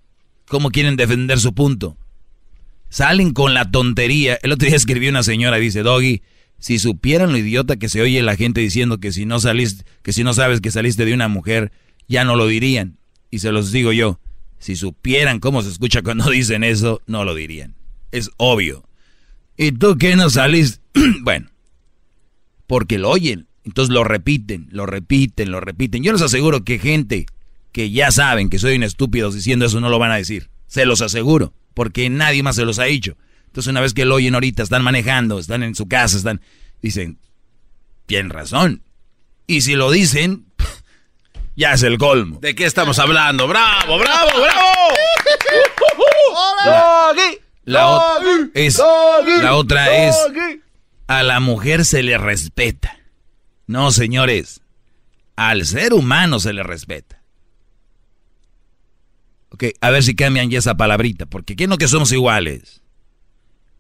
¿Cómo 0.48 0.70
quieren 0.72 0.96
defender 0.96 1.40
su 1.40 1.54
punto? 1.54 1.98
Salen 2.90 3.34
con 3.34 3.54
la 3.54 3.70
tontería. 3.70 4.40
El 4.42 4.54
otro 4.54 4.68
día 4.68 4.78
escribió 4.78 5.10
una 5.10 5.24
señora, 5.24 5.58
dice, 5.58 5.84
Doggy, 5.84 6.22
si 6.60 6.80
supieran 6.80 7.32
lo 7.32 7.38
idiota 7.38 7.78
que 7.78 7.90
se 7.90 8.02
oye 8.02 8.22
la 8.22 8.36
gente 8.36 8.62
diciendo 8.62 9.00
que 9.00 9.12
si 9.12 9.26
no 9.26 9.40
saliste, 9.40 9.86
que 10.02 10.14
si 10.14 10.24
no 10.24 10.34
sabes 10.34 10.62
que 10.62 10.72
saliste 10.72 11.06
de 11.06 11.14
una 11.14 11.28
mujer, 11.28 11.72
ya 12.08 12.24
no 12.24 12.36
lo 12.36 12.48
dirían. 12.48 12.98
Y 13.30 13.40
se 13.40 13.52
los 13.52 13.72
digo 13.72 13.92
yo, 13.92 14.20
si 14.60 14.76
supieran 14.76 15.40
cómo 15.40 15.62
se 15.62 15.70
escucha 15.70 16.02
cuando 16.02 16.30
dicen 16.32 16.64
eso, 16.64 17.02
no 17.06 17.24
lo 17.24 17.36
dirían. 17.36 17.76
Es 18.12 18.32
obvio. 18.38 18.88
¿Y 19.58 19.72
tú 19.72 19.98
qué 19.98 20.16
no 20.16 20.30
saliste? 20.30 20.82
bueno, 21.22 21.50
porque 22.66 22.98
lo 22.98 23.10
oyen. 23.10 23.48
Entonces 23.64 23.94
lo 23.94 24.06
repiten, 24.06 24.68
lo 24.72 24.86
repiten, 24.86 25.52
lo 25.52 25.60
repiten. 25.60 26.02
Yo 26.02 26.14
les 26.14 26.22
aseguro 26.22 26.64
que 26.64 26.80
gente 26.80 27.26
que 27.74 27.92
ya 27.92 28.12
saben 28.12 28.50
que 28.50 28.60
soy 28.60 28.78
un 28.78 28.84
estúpido 28.84 29.30
diciendo 29.30 29.66
eso 29.66 29.82
no 29.82 29.90
lo 29.90 30.00
van 30.00 30.12
a 30.12 30.16
decir. 30.16 30.50
Se 30.68 30.86
los 30.86 31.02
aseguro, 31.02 31.54
porque 31.74 32.10
nadie 32.10 32.44
más 32.44 32.56
se 32.56 32.66
los 32.66 32.80
ha 32.80 32.86
dicho. 32.86 33.18
Entonces 33.58 33.72
una 33.72 33.82
vez 33.82 33.96
que 33.96 34.06
lo 34.06 34.14
oyen 34.14 34.36
ahorita, 34.36 34.62
están 34.62 34.84
manejando, 34.84 35.40
están 35.40 35.64
en 35.64 35.74
su 35.74 35.88
casa, 35.88 36.16
están... 36.16 36.42
Dicen, 36.80 37.18
tienen 38.06 38.30
razón. 38.30 38.84
Y 39.48 39.62
si 39.62 39.74
lo 39.74 39.90
dicen, 39.90 40.46
ya 41.56 41.74
es 41.74 41.82
el 41.82 41.98
colmo. 41.98 42.38
¿De 42.40 42.54
qué 42.54 42.66
estamos 42.68 43.00
hablando? 43.00 43.48
¡Bravo, 43.48 43.98
bravo, 43.98 44.30
bravo! 44.40 44.94
La, 46.68 47.14
la 47.66 47.88
ot- 47.88 48.52
es, 48.54 48.78
la 49.42 49.56
otra 49.56 50.06
es, 50.08 50.16
a 51.08 51.24
la 51.24 51.40
mujer 51.40 51.84
se 51.84 52.04
le 52.04 52.20
respeta. 52.20 52.96
No, 53.66 53.90
señores, 53.90 54.62
al 55.36 55.66
ser 55.66 55.96
humano 55.96 56.40
se 56.40 56.54
le 56.54 56.62
respeta. 56.62 57.24
Ok, 59.50 59.64
a 59.82 59.90
ver 59.90 60.04
si 60.04 60.14
cambian 60.16 60.52
ya 60.52 60.60
esa 60.60 60.78
palabrita, 60.78 61.26
porque 61.26 61.56
¿qué 61.56 61.66
no 61.66 61.80
que 61.80 61.88
somos 61.88 62.12
iguales? 62.12 62.84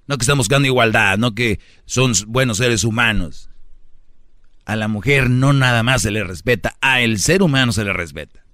No 0.07 0.17
que 0.17 0.23
estamos 0.23 0.45
buscando 0.45 0.67
igualdad, 0.67 1.17
no 1.17 1.35
que 1.35 1.59
son 1.85 2.13
buenos 2.27 2.57
seres 2.57 2.83
humanos. 2.83 3.49
A 4.65 4.75
la 4.75 4.87
mujer 4.87 5.29
no 5.29 5.53
nada 5.53 5.83
más 5.83 6.01
se 6.01 6.11
le 6.11 6.23
respeta, 6.23 6.77
a 6.81 7.01
el 7.01 7.19
ser 7.19 7.43
humano 7.43 7.71
se 7.71 7.83
le 7.83 7.93
respeta. 7.93 8.45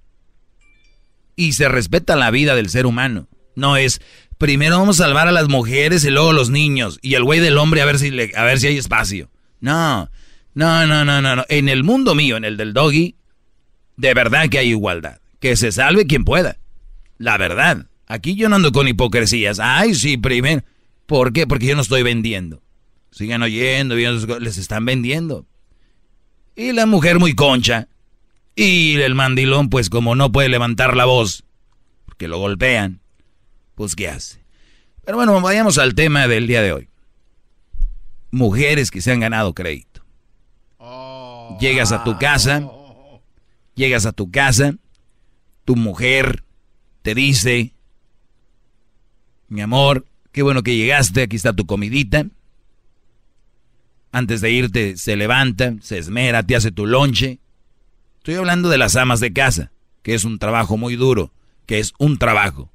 Y 1.35 1.53
se 1.53 1.67
respeta 1.67 2.15
la 2.15 2.31
vida 2.31 2.55
del 2.55 2.69
ser 2.69 2.85
humano. 2.85 3.27
No 3.55 3.77
es, 3.77 4.01
primero 4.37 4.79
vamos 4.79 4.99
a 4.99 5.05
salvar 5.05 5.27
a 5.27 5.31
las 5.31 5.47
mujeres 5.47 6.03
y 6.05 6.09
luego 6.09 6.33
los 6.33 6.49
niños. 6.49 6.99
Y 7.01 7.15
el 7.15 7.23
güey 7.23 7.39
del 7.39 7.57
hombre 7.57 7.81
a 7.81 7.85
ver 7.85 7.99
si, 7.99 8.09
a 8.35 8.43
ver 8.43 8.59
si 8.59 8.67
hay 8.67 8.77
espacio. 8.77 9.29
No, 9.59 10.09
no, 10.53 10.85
no, 10.85 11.05
no, 11.05 11.21
no, 11.21 11.35
no. 11.35 11.45
En 11.49 11.69
el 11.69 11.83
mundo 11.83 12.15
mío, 12.15 12.37
en 12.37 12.45
el 12.45 12.57
del 12.57 12.73
doggy, 12.73 13.15
de 13.97 14.13
verdad 14.13 14.49
que 14.49 14.59
hay 14.59 14.69
igualdad. 14.69 15.19
Que 15.39 15.55
se 15.55 15.71
salve 15.71 16.07
quien 16.07 16.23
pueda. 16.23 16.57
La 17.17 17.37
verdad. 17.37 17.87
Aquí 18.07 18.35
yo 18.35 18.49
no 18.49 18.57
ando 18.57 18.71
con 18.71 18.87
hipocresías. 18.87 19.59
Ay, 19.59 19.95
sí, 19.95 20.17
primero. 20.17 20.63
¿Por 21.05 21.33
qué? 21.33 21.47
Porque 21.47 21.67
yo 21.67 21.75
no 21.75 21.81
estoy 21.81 22.03
vendiendo. 22.03 22.61
Sigan 23.11 23.43
oyendo, 23.43 23.95
viendo, 23.95 24.39
les 24.39 24.57
están 24.57 24.85
vendiendo. 24.85 25.45
Y 26.55 26.71
la 26.71 26.85
mujer 26.85 27.19
muy 27.19 27.35
concha. 27.35 27.87
Y 28.55 28.95
el 29.01 29.15
mandilón, 29.15 29.69
pues 29.69 29.89
como 29.89 30.15
no 30.15 30.31
puede 30.31 30.49
levantar 30.49 30.95
la 30.95 31.05
voz, 31.05 31.43
porque 32.05 32.27
lo 32.27 32.37
golpean, 32.37 33.01
pues 33.75 33.95
¿qué 33.95 34.07
hace? 34.07 34.43
Pero 35.05 35.17
bueno, 35.17 35.41
vayamos 35.41 35.77
al 35.79 35.95
tema 35.95 36.27
del 36.27 36.47
día 36.47 36.61
de 36.61 36.71
hoy. 36.71 36.89
Mujeres 38.31 38.91
que 38.91 39.01
se 39.01 39.11
han 39.11 39.19
ganado 39.19 39.53
crédito. 39.53 40.05
Llegas 41.59 41.91
a 41.91 42.03
tu 42.03 42.17
casa, 42.17 42.67
llegas 43.75 44.05
a 44.05 44.11
tu 44.11 44.31
casa, 44.31 44.75
tu 45.65 45.75
mujer 45.75 46.43
te 47.01 47.13
dice, 47.15 47.73
mi 49.49 49.61
amor, 49.61 50.05
qué 50.33 50.41
bueno 50.41 50.63
que 50.63 50.75
llegaste, 50.75 51.21
aquí 51.21 51.37
está 51.37 51.53
tu 51.53 51.65
comidita. 51.65 52.25
Antes 54.11 54.41
de 54.41 54.51
irte 54.51 54.97
se 54.97 55.15
levanta, 55.15 55.75
se 55.81 55.97
esmera, 55.97 56.43
te 56.43 56.55
hace 56.55 56.71
tu 56.71 56.85
lonche. 56.85 57.39
Estoy 58.17 58.35
hablando 58.35 58.69
de 58.69 58.77
las 58.77 58.95
amas 58.95 59.19
de 59.19 59.31
casa, 59.31 59.71
que 60.01 60.13
es 60.13 60.25
un 60.25 60.39
trabajo 60.39 60.75
muy 60.75 60.95
duro, 60.95 61.31
que 61.65 61.79
es 61.79 61.93
un 61.97 62.17
trabajo. 62.17 62.71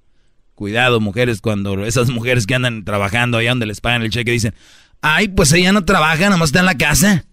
Cuidado, 0.54 1.00
mujeres, 1.00 1.40
cuando 1.40 1.84
esas 1.84 2.10
mujeres 2.10 2.46
que 2.46 2.54
andan 2.54 2.84
trabajando 2.84 3.38
allá 3.38 3.50
donde 3.50 3.66
les 3.66 3.80
pagan 3.80 4.02
el 4.02 4.10
cheque 4.10 4.32
dicen, 4.32 4.54
ay, 5.00 5.28
pues 5.28 5.52
ella 5.52 5.72
no 5.72 5.84
trabaja, 5.84 6.30
nomás 6.30 6.48
está 6.48 6.60
en 6.60 6.66
la 6.66 6.76
casa. 6.76 7.24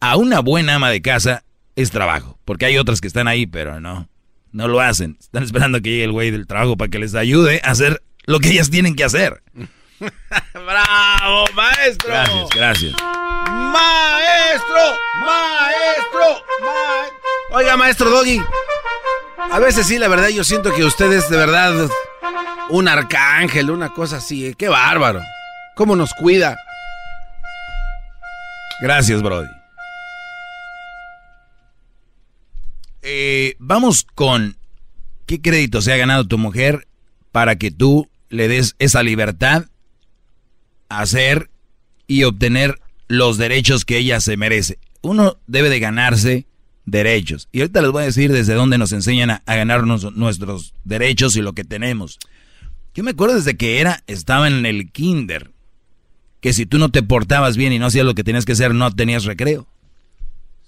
A 0.00 0.16
una 0.16 0.40
buena 0.40 0.74
ama 0.74 0.90
de 0.90 1.02
casa 1.02 1.44
es 1.76 1.90
trabajo, 1.90 2.38
porque 2.44 2.66
hay 2.66 2.78
otras 2.78 3.00
que 3.00 3.08
están 3.08 3.28
ahí, 3.28 3.46
pero 3.46 3.80
no, 3.80 4.08
no 4.54 4.68
lo 4.68 4.80
hacen. 4.80 5.16
Están 5.20 5.42
esperando 5.42 5.82
que 5.82 5.90
llegue 5.90 6.04
el 6.04 6.12
güey 6.12 6.30
del 6.30 6.46
trabajo 6.46 6.76
para 6.76 6.88
que 6.90 6.98
les 6.98 7.14
ayude 7.14 7.60
a 7.64 7.70
hacer 7.72 8.02
lo 8.24 8.38
que 8.40 8.50
ellas 8.52 8.70
tienen 8.70 8.94
que 8.96 9.04
hacer. 9.04 9.42
¡Bravo, 10.54 11.44
maestro! 11.54 12.08
Gracias, 12.08 12.48
gracias. 12.54 12.92
¡Maestro! 13.02 14.76
¡Maestro! 15.20 16.44
Ma- 16.62 17.56
Oiga, 17.58 17.76
maestro 17.76 18.10
Doggy. 18.10 18.40
A 19.50 19.58
veces 19.58 19.86
sí, 19.86 19.98
la 19.98 20.08
verdad, 20.08 20.28
yo 20.28 20.42
siento 20.44 20.72
que 20.72 20.84
usted 20.84 21.12
es 21.12 21.28
de 21.28 21.36
verdad 21.36 21.88
un 22.70 22.88
arcángel, 22.88 23.70
una 23.70 23.90
cosa 23.90 24.16
así. 24.16 24.46
¿eh? 24.46 24.54
¡Qué 24.56 24.68
bárbaro! 24.68 25.20
¿Cómo 25.74 25.94
nos 25.96 26.12
cuida? 26.14 26.56
Gracias, 28.80 29.22
Brody. 29.22 29.48
Eh, 33.06 33.56
vamos 33.58 34.06
con 34.14 34.56
qué 35.26 35.42
crédito 35.42 35.82
se 35.82 35.92
ha 35.92 35.98
ganado 35.98 36.26
tu 36.26 36.38
mujer 36.38 36.88
para 37.32 37.56
que 37.56 37.70
tú 37.70 38.08
le 38.30 38.48
des 38.48 38.76
esa 38.78 39.02
libertad 39.02 39.66
a 40.88 41.00
hacer 41.00 41.50
y 42.06 42.24
obtener 42.24 42.80
los 43.06 43.36
derechos 43.36 43.84
que 43.84 43.98
ella 43.98 44.20
se 44.20 44.38
merece. 44.38 44.78
Uno 45.02 45.36
debe 45.46 45.68
de 45.68 45.80
ganarse 45.80 46.46
derechos. 46.86 47.48
Y 47.52 47.60
ahorita 47.60 47.82
les 47.82 47.90
voy 47.90 48.02
a 48.04 48.06
decir 48.06 48.32
desde 48.32 48.54
dónde 48.54 48.78
nos 48.78 48.92
enseñan 48.92 49.30
a, 49.30 49.42
ganarnos 49.46 50.14
nuestros 50.14 50.72
derechos 50.84 51.36
y 51.36 51.42
lo 51.42 51.52
que 51.52 51.64
tenemos. 51.64 52.18
Yo 52.94 53.04
me 53.04 53.10
acuerdo 53.10 53.34
desde 53.34 53.56
que 53.56 53.80
era, 53.80 54.02
estaba 54.06 54.48
en 54.48 54.64
el 54.64 54.90
kinder, 54.90 55.50
que 56.40 56.54
si 56.54 56.64
tú 56.64 56.78
no 56.78 56.88
te 56.88 57.02
portabas 57.02 57.58
bien 57.58 57.74
y 57.74 57.78
no 57.78 57.86
hacías 57.86 58.06
lo 58.06 58.14
que 58.14 58.24
tenías 58.24 58.46
que 58.46 58.52
hacer, 58.52 58.74
no 58.74 58.90
tenías 58.94 59.24
recreo. 59.24 59.66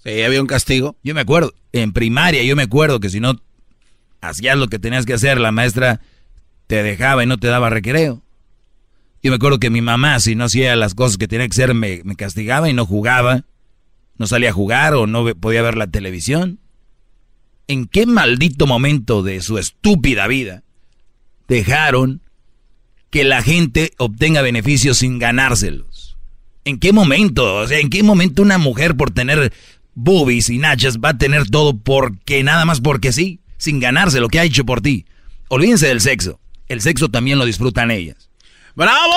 Sí, 0.03 0.21
había 0.21 0.41
un 0.41 0.47
castigo. 0.47 0.95
Yo 1.03 1.13
me 1.13 1.21
acuerdo, 1.21 1.53
en 1.71 1.93
primaria 1.93 2.43
yo 2.43 2.55
me 2.55 2.63
acuerdo 2.63 2.99
que 2.99 3.09
si 3.09 3.19
no 3.19 3.41
hacías 4.21 4.57
lo 4.57 4.67
que 4.67 4.79
tenías 4.79 5.05
que 5.05 5.13
hacer, 5.13 5.39
la 5.39 5.51
maestra 5.51 6.01
te 6.67 6.83
dejaba 6.83 7.23
y 7.23 7.27
no 7.27 7.37
te 7.37 7.47
daba 7.47 7.69
recreo. 7.69 8.21
Yo 9.23 9.31
me 9.31 9.35
acuerdo 9.35 9.59
que 9.59 9.69
mi 9.69 9.81
mamá, 9.81 10.19
si 10.19 10.35
no 10.35 10.45
hacía 10.45 10.75
las 10.75 10.93
cosas 10.93 11.17
que 11.17 11.27
tenía 11.27 11.47
que 11.47 11.53
hacer, 11.53 11.73
me, 11.73 12.01
me 12.03 12.15
castigaba 12.15 12.69
y 12.69 12.73
no 12.73 12.85
jugaba. 12.85 13.45
No 14.17 14.27
salía 14.27 14.49
a 14.49 14.53
jugar 14.53 14.93
o 14.93 15.07
no 15.07 15.25
podía 15.35 15.61
ver 15.61 15.77
la 15.77 15.87
televisión. 15.87 16.59
¿En 17.67 17.85
qué 17.85 18.05
maldito 18.05 18.65
momento 18.65 19.23
de 19.23 19.41
su 19.41 19.57
estúpida 19.57 20.27
vida 20.27 20.63
dejaron 21.47 22.21
que 23.09 23.23
la 23.23 23.41
gente 23.41 23.91
obtenga 23.97 24.41
beneficios 24.41 24.99
sin 24.99 25.19
ganárselos? 25.19 26.17
¿En 26.63 26.79
qué 26.79 26.93
momento? 26.93 27.55
O 27.55 27.67
sea, 27.67 27.79
¿en 27.79 27.89
qué 27.89 28.03
momento 28.03 28.41
una 28.41 28.57
mujer 28.57 28.95
por 28.95 29.11
tener 29.11 29.53
boobies 29.97 30.49
y 30.49 30.59
nachas 30.59 30.99
va 30.99 31.09
a 31.09 31.17
tener 31.17 31.49
todo 31.49 31.75
porque 31.75 32.43
nada 32.43 32.65
más 32.65 32.81
porque 32.81 33.11
sí, 33.11 33.41
sin 33.57 33.79
ganarse 33.79 34.19
lo 34.19 34.29
que 34.29 34.39
ha 34.39 34.43
hecho 34.43 34.63
por 34.63 34.79
ti? 34.79 35.05
Olvídense 35.49 35.87
del 35.87 36.01
sexo. 36.01 36.39
El 36.67 36.81
sexo 36.81 37.09
también 37.09 37.39
lo 37.39 37.45
disfrutan 37.45 37.89
ellas. 37.89 38.29
¡Bravo! 38.75 39.13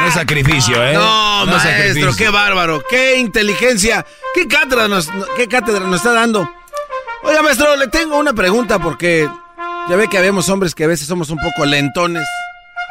No 0.00 0.06
es 0.06 0.14
sacrificio, 0.14 0.86
¿eh? 0.86 0.92
No, 0.92 1.44
es 1.44 1.48
maestro, 1.48 1.70
sacrificio. 1.70 2.16
qué 2.16 2.28
bárbaro, 2.28 2.82
qué 2.88 3.18
inteligencia, 3.18 4.04
qué 4.34 4.46
cátedra 4.46 4.86
nos, 4.86 5.08
qué 5.36 5.48
cátedra 5.48 5.80
nos 5.80 5.96
está 5.96 6.12
dando. 6.12 6.48
Oiga, 7.22 7.42
maestro, 7.42 7.74
le 7.76 7.88
tengo 7.88 8.18
una 8.18 8.34
pregunta 8.34 8.78
porque 8.78 9.28
ya 9.88 9.96
ve 9.96 10.08
que 10.08 10.18
habemos 10.18 10.48
hombres 10.50 10.74
que 10.74 10.84
a 10.84 10.88
veces 10.88 11.08
somos 11.08 11.30
un 11.30 11.38
poco 11.38 11.64
lentones 11.64 12.26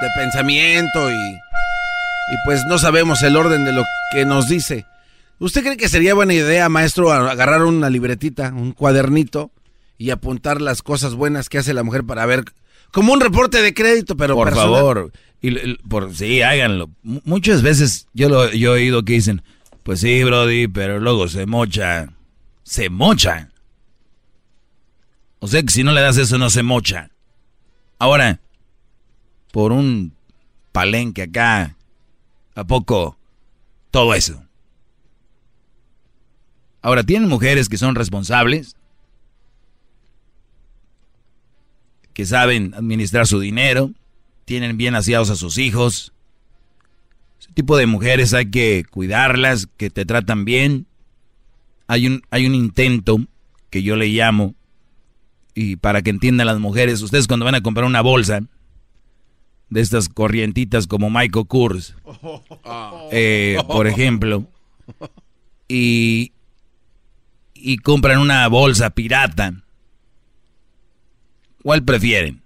de 0.01 0.07
pensamiento 0.15 1.11
y, 1.11 1.13
y 1.13 2.35
pues 2.45 2.65
no 2.65 2.79
sabemos 2.79 3.21
el 3.21 3.37
orden 3.37 3.63
de 3.63 3.73
lo 3.73 3.83
que 4.11 4.25
nos 4.25 4.49
dice. 4.49 4.85
¿Usted 5.39 5.61
cree 5.64 5.77
que 5.77 5.89
sería 5.89 6.14
buena 6.15 6.34
idea, 6.34 6.68
maestro, 6.69 7.11
agarrar 7.11 7.64
una 7.64 7.89
libretita, 7.89 8.49
un 8.55 8.72
cuadernito 8.72 9.51
y 9.97 10.09
apuntar 10.09 10.61
las 10.61 10.81
cosas 10.81 11.14
buenas 11.14 11.47
que 11.49 11.59
hace 11.59 11.73
la 11.73 11.84
mujer 11.84 12.03
para 12.03 12.26
ver 12.26 12.43
como 12.91 13.14
un 13.14 13.22
reporte 13.22 13.61
de 13.61 13.73
crédito, 13.73 14.18
pero 14.18 14.35
por 14.35 14.47
personal? 14.49 14.73
favor, 14.73 15.11
y, 15.41 15.76
por, 15.88 16.15
sí, 16.15 16.41
háganlo. 16.41 16.89
M- 17.03 17.22
muchas 17.26 17.61
veces 17.61 18.07
yo 18.14 18.30
lo 18.30 18.49
yo 18.51 18.76
he 18.76 18.80
oído 18.81 19.03
que 19.03 19.14
dicen, 19.14 19.43
pues 19.84 19.99
sí, 19.99 20.23
Brody, 20.23 20.68
pero 20.68 20.99
luego 20.99 21.27
se 21.27 21.45
mocha. 21.45 22.09
Se 22.64 22.89
mocha. 22.89 23.49
O 25.39 25.47
sea 25.47 25.61
que 25.61 25.72
si 25.72 25.84
no 25.84 25.91
le 25.91 26.01
das 26.01 26.18
eso 26.18 26.38
no 26.39 26.49
se 26.49 26.64
mocha. 26.64 27.11
Ahora, 27.99 28.39
por 29.51 29.72
un 29.72 30.14
palenque 30.72 31.23
acá, 31.23 31.76
¿a 32.55 32.64
poco 32.65 33.18
todo 33.91 34.14
eso? 34.15 34.43
Ahora, 36.81 37.03
¿tienen 37.03 37.29
mujeres 37.29 37.69
que 37.69 37.77
son 37.77 37.95
responsables? 37.95 38.75
Que 42.13 42.25
saben 42.25 42.73
administrar 42.75 43.27
su 43.27 43.39
dinero, 43.39 43.91
tienen 44.45 44.77
bien 44.77 44.95
aseados 44.95 45.29
a 45.29 45.35
sus 45.35 45.57
hijos. 45.57 46.13
Ese 47.39 47.51
tipo 47.53 47.77
de 47.77 47.85
mujeres 47.85 48.33
hay 48.33 48.49
que 48.49 48.85
cuidarlas, 48.89 49.67
que 49.77 49.89
te 49.89 50.05
tratan 50.05 50.45
bien. 50.45 50.87
Hay 51.87 52.07
un, 52.07 52.21
hay 52.31 52.45
un 52.45 52.55
intento 52.55 53.19
que 53.69 53.83
yo 53.83 53.95
le 53.95 54.07
llamo, 54.07 54.55
y 55.57 55.75
para 55.77 56.03
que 56.03 56.11
entiendan 56.11 56.45
las 56.45 56.59
mujeres, 56.59 57.01
ustedes 57.01 57.25
cuando 57.25 57.43
van 57.43 57.55
a 57.55 57.61
comprar 57.61 57.87
una 57.87 58.01
bolsa 58.01 58.41
de 59.69 59.81
estas 59.81 60.07
corrientitas 60.07 60.85
como 60.85 61.09
Michael 61.09 61.47
Kors, 61.47 61.95
eh, 63.11 63.57
por 63.67 63.87
ejemplo, 63.87 64.45
y, 65.67 66.31
y 67.61 67.77
compran 67.77 68.19
una 68.19 68.47
bolsa 68.47 68.89
pirata, 68.91 69.53
¿cuál 71.63 71.84
prefieren? 71.84 72.41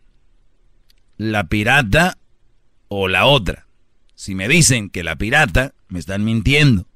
¿La 1.17 1.45
pirata 1.45 2.17
o 2.88 3.07
la 3.07 3.25
otra? 3.25 3.67
Si 4.15 4.35
me 4.35 4.47
dicen 4.47 4.89
que 4.89 5.03
la 5.03 5.15
pirata, 5.15 5.73
me 5.88 5.99
están 5.99 6.23
mintiendo. 6.23 6.88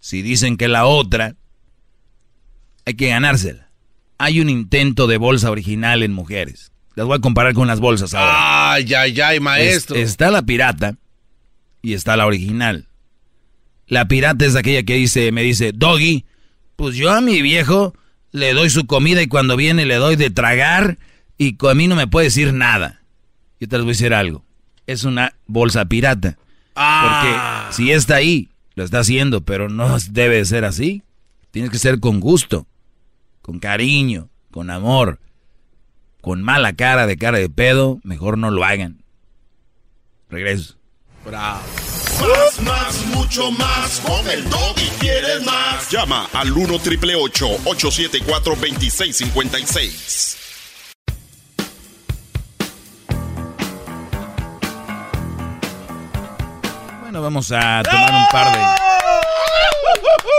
Si 0.00 0.22
dicen 0.22 0.56
que 0.56 0.68
la 0.68 0.86
otra, 0.86 1.36
hay 2.84 2.94
que 2.94 3.08
ganársela. 3.08 3.68
Hay 4.18 4.40
un 4.40 4.48
intento 4.50 5.06
de 5.06 5.16
bolsa 5.16 5.50
original 5.50 6.02
en 6.02 6.12
mujeres. 6.12 6.72
Las 6.94 7.06
voy 7.06 7.16
a 7.16 7.20
comparar 7.20 7.54
con 7.54 7.68
las 7.68 7.80
bolsas 7.80 8.14
ahora. 8.14 8.72
Ay, 8.74 8.92
ay, 8.94 9.20
ay, 9.20 9.40
maestro. 9.40 9.96
Es- 9.96 10.10
está 10.10 10.30
la 10.30 10.42
pirata 10.42 10.96
y 11.80 11.94
está 11.94 12.16
la 12.16 12.26
original. 12.26 12.88
La 13.86 14.06
pirata 14.08 14.44
es 14.44 14.54
aquella 14.56 14.82
que 14.84 14.94
dice, 14.94 15.32
me 15.32 15.42
dice, 15.42 15.72
Doggy, 15.74 16.24
pues 16.82 16.96
yo 16.96 17.12
a 17.12 17.20
mi 17.20 17.42
viejo 17.42 17.94
le 18.32 18.54
doy 18.54 18.68
su 18.68 18.88
comida 18.88 19.22
y 19.22 19.28
cuando 19.28 19.56
viene 19.56 19.86
le 19.86 19.94
doy 19.94 20.16
de 20.16 20.30
tragar 20.30 20.98
y 21.38 21.56
a 21.64 21.74
mí 21.76 21.86
no 21.86 21.94
me 21.94 22.08
puede 22.08 22.26
decir 22.26 22.52
nada. 22.52 23.02
Yo 23.60 23.68
te 23.68 23.76
les 23.76 23.84
voy 23.84 23.90
a 23.90 23.94
decir 23.94 24.12
algo. 24.12 24.44
Es 24.88 25.04
una 25.04 25.32
bolsa 25.46 25.84
pirata. 25.84 26.38
Porque 26.74 27.38
si 27.70 27.92
está 27.92 28.16
ahí, 28.16 28.48
lo 28.74 28.82
está 28.82 28.98
haciendo, 28.98 29.42
pero 29.42 29.68
no 29.68 29.96
debe 30.10 30.38
de 30.38 30.44
ser 30.44 30.64
así. 30.64 31.04
Tienes 31.52 31.70
que 31.70 31.78
ser 31.78 32.00
con 32.00 32.18
gusto, 32.18 32.66
con 33.42 33.60
cariño, 33.60 34.28
con 34.50 34.68
amor. 34.68 35.20
Con 36.20 36.42
mala 36.42 36.72
cara 36.72 37.06
de 37.06 37.16
cara 37.16 37.38
de 37.38 37.48
pedo, 37.48 38.00
mejor 38.02 38.38
no 38.38 38.50
lo 38.50 38.64
hagan. 38.64 39.04
Regreso. 40.28 40.78
Bravo. 41.24 41.60
Más, 42.20 42.60
más, 42.60 43.06
mucho 43.06 43.50
más. 43.52 44.00
Con 44.00 44.28
el 44.28 44.44
y 44.44 44.88
quieres 45.00 45.44
más. 45.44 45.90
Llama 45.90 46.28
al 46.32 46.52
1 46.52 46.78
triple 46.80 47.14
874 47.14 48.54
2656. 48.56 50.38
Bueno, 57.00 57.22
vamos 57.22 57.52
a 57.52 57.82
tomar 57.82 58.14
un 58.14 58.26
par 58.30 58.56
de 58.56 58.64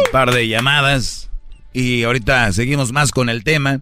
un 0.05 0.11
par 0.11 0.33
de 0.33 0.47
llamadas 0.47 1.29
y 1.71 2.03
ahorita 2.03 2.51
seguimos 2.51 2.91
más 2.91 3.11
con 3.11 3.29
el 3.29 3.43
tema. 3.43 3.81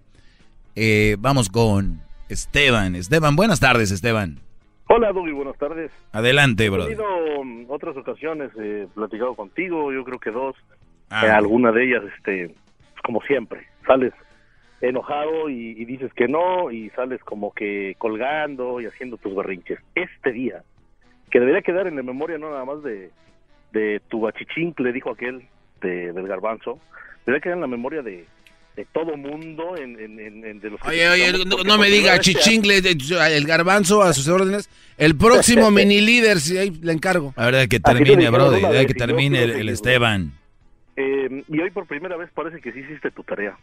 Eh, 0.76 1.16
vamos 1.20 1.50
con 1.50 2.04
Esteban. 2.30 2.96
Esteban, 2.96 3.36
buenas 3.36 3.60
tardes, 3.60 3.92
Esteban. 3.92 4.42
Hola, 4.94 5.14
Doggy, 5.14 5.32
buenas 5.32 5.58
tardes. 5.58 5.90
Adelante, 6.12 6.66
He 6.66 6.70
bro. 6.70 6.84
tenido 6.84 7.06
um, 7.40 7.66
otras 7.70 7.96
ocasiones, 7.96 8.52
he 8.58 8.88
platicado 8.94 9.36
contigo, 9.36 9.94
yo 9.94 10.04
creo 10.04 10.20
que 10.20 10.32
dos. 10.32 10.54
Ah. 11.10 11.28
Eh, 11.28 11.30
alguna 11.30 11.72
de 11.72 11.86
ellas, 11.86 12.04
este, 12.18 12.54
como 13.02 13.22
siempre, 13.22 13.68
sales 13.88 14.14
enojado 14.82 15.50
y, 15.50 15.82
y 15.82 15.86
dices 15.86 16.12
que 16.14 16.28
no 16.28 16.72
y 16.72 16.90
sales 16.90 17.24
como 17.24 17.54
que 17.54 17.96
colgando 18.00 18.82
y 18.82 18.86
haciendo 18.86 19.16
tus 19.16 19.34
berrinches. 19.34 19.80
Este 19.96 20.34
día, 20.34 20.64
que 21.30 21.40
debería 21.40 21.62
quedar 21.62 21.88
en 21.88 21.96
la 21.96 22.04
memoria 22.04 22.38
no 22.38 22.50
nada 22.50 22.66
más 22.66 22.84
de, 22.84 23.12
de 23.72 24.02
tu 24.10 24.28
le 24.78 24.92
dijo 24.92 25.12
aquel 25.12 25.44
de, 25.80 26.12
del 26.12 26.28
garbanzo, 26.28 26.80
debería 27.26 27.42
quedar 27.42 27.56
en 27.56 27.62
la 27.62 27.68
memoria 27.68 28.02
de, 28.02 28.26
de 28.76 28.86
todo 28.94 29.18
mundo, 29.18 29.76
en, 29.78 30.00
en, 30.00 30.20
en- 30.20 30.46
en- 30.46 30.60
de 30.60 30.70
los 30.70 30.80
Oye, 30.86 31.10
oye, 31.10 31.34
no, 31.46 31.64
no 31.64 31.78
me 31.78 31.90
diga 31.90 32.16
se 32.16 32.22
chichingle, 32.22 32.82
de- 32.82 32.96
el 33.36 33.46
garbanzo 33.46 34.02
a 34.02 34.14
sus 34.14 34.28
órdenes. 34.28 34.70
El 34.98 35.16
próximo 35.16 35.72
mini 35.72 36.00
líder, 36.02 36.40
si 36.40 36.58
ahí 36.58 36.72
le 36.82 36.94
encargo. 36.94 37.34
A 37.36 37.46
ver, 37.46 37.56
de 37.56 37.68
que 37.68 37.78
lo 37.80 37.84
termine, 37.84 38.30
Brody, 38.30 38.62
que 38.88 38.94
termine 38.94 39.44
el. 39.44 39.70
Esteban. 39.70 40.34
Eh, 40.96 41.44
y 41.48 41.60
hoy 41.60 41.72
por 41.72 41.88
primera 41.88 42.16
vez 42.18 42.30
parece 42.34 42.60
que 42.62 42.72
sí 42.72 42.80
hiciste 42.80 43.12
tu 43.12 43.24
tarea. 43.24 43.58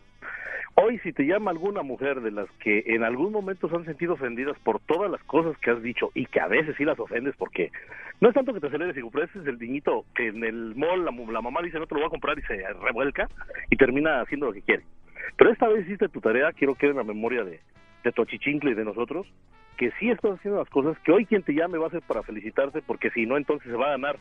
Hoy 0.80 0.98
si 1.00 1.12
te 1.12 1.24
llama 1.24 1.50
alguna 1.50 1.82
mujer 1.82 2.20
de 2.20 2.30
las 2.30 2.48
que 2.62 2.84
en 2.86 3.02
algún 3.02 3.32
momento 3.32 3.68
se 3.68 3.74
han 3.74 3.84
sentido 3.84 4.12
ofendidas 4.14 4.56
por 4.60 4.78
todas 4.80 5.10
las 5.10 5.20
cosas 5.24 5.56
que 5.58 5.70
has 5.72 5.82
dicho 5.82 6.10
y 6.14 6.26
que 6.26 6.40
a 6.40 6.46
veces 6.46 6.76
sí 6.78 6.84
las 6.84 6.98
ofendes 7.00 7.34
porque 7.36 7.72
no 8.20 8.28
es 8.28 8.34
tanto 8.34 8.54
que 8.54 8.60
te 8.60 8.68
aceleres 8.68 8.96
y 8.96 9.00
ese 9.00 9.38
es 9.40 9.46
el 9.46 9.58
niñito 9.58 10.04
que 10.14 10.28
en 10.28 10.44
el 10.44 10.74
mall 10.76 11.04
la, 11.04 11.10
la 11.32 11.40
mamá 11.42 11.62
dice 11.62 11.78
no 11.80 11.86
te 11.86 11.94
lo 11.94 12.00
voy 12.02 12.06
a 12.06 12.10
comprar 12.10 12.38
y 12.38 12.42
se 12.42 12.56
revuelca 12.74 13.28
y 13.70 13.76
termina 13.76 14.20
haciendo 14.20 14.46
lo 14.46 14.52
que 14.52 14.62
quiere. 14.62 14.84
Pero 15.36 15.50
esta 15.50 15.66
vez 15.68 15.84
hiciste 15.86 16.08
tu 16.08 16.20
tarea, 16.20 16.52
quiero 16.52 16.74
que 16.76 16.86
en 16.86 16.96
la 16.96 17.04
memoria 17.04 17.42
de, 17.44 17.58
de 18.04 18.12
tu 18.12 18.22
achichincle 18.22 18.70
y 18.70 18.74
de 18.74 18.84
nosotros, 18.84 19.26
que 19.76 19.90
sí 19.98 20.10
estás 20.10 20.38
haciendo 20.38 20.60
las 20.60 20.70
cosas, 20.70 20.96
que 21.04 21.12
hoy 21.12 21.26
quien 21.26 21.42
te 21.42 21.54
llame 21.54 21.78
va 21.78 21.88
a 21.88 21.90
ser 21.90 22.02
para 22.02 22.22
felicitarte, 22.22 22.82
porque 22.82 23.10
si 23.10 23.26
no, 23.26 23.36
entonces 23.36 23.68
se 23.70 23.76
va 23.76 23.86
a 23.86 23.90
ganar 23.90 24.16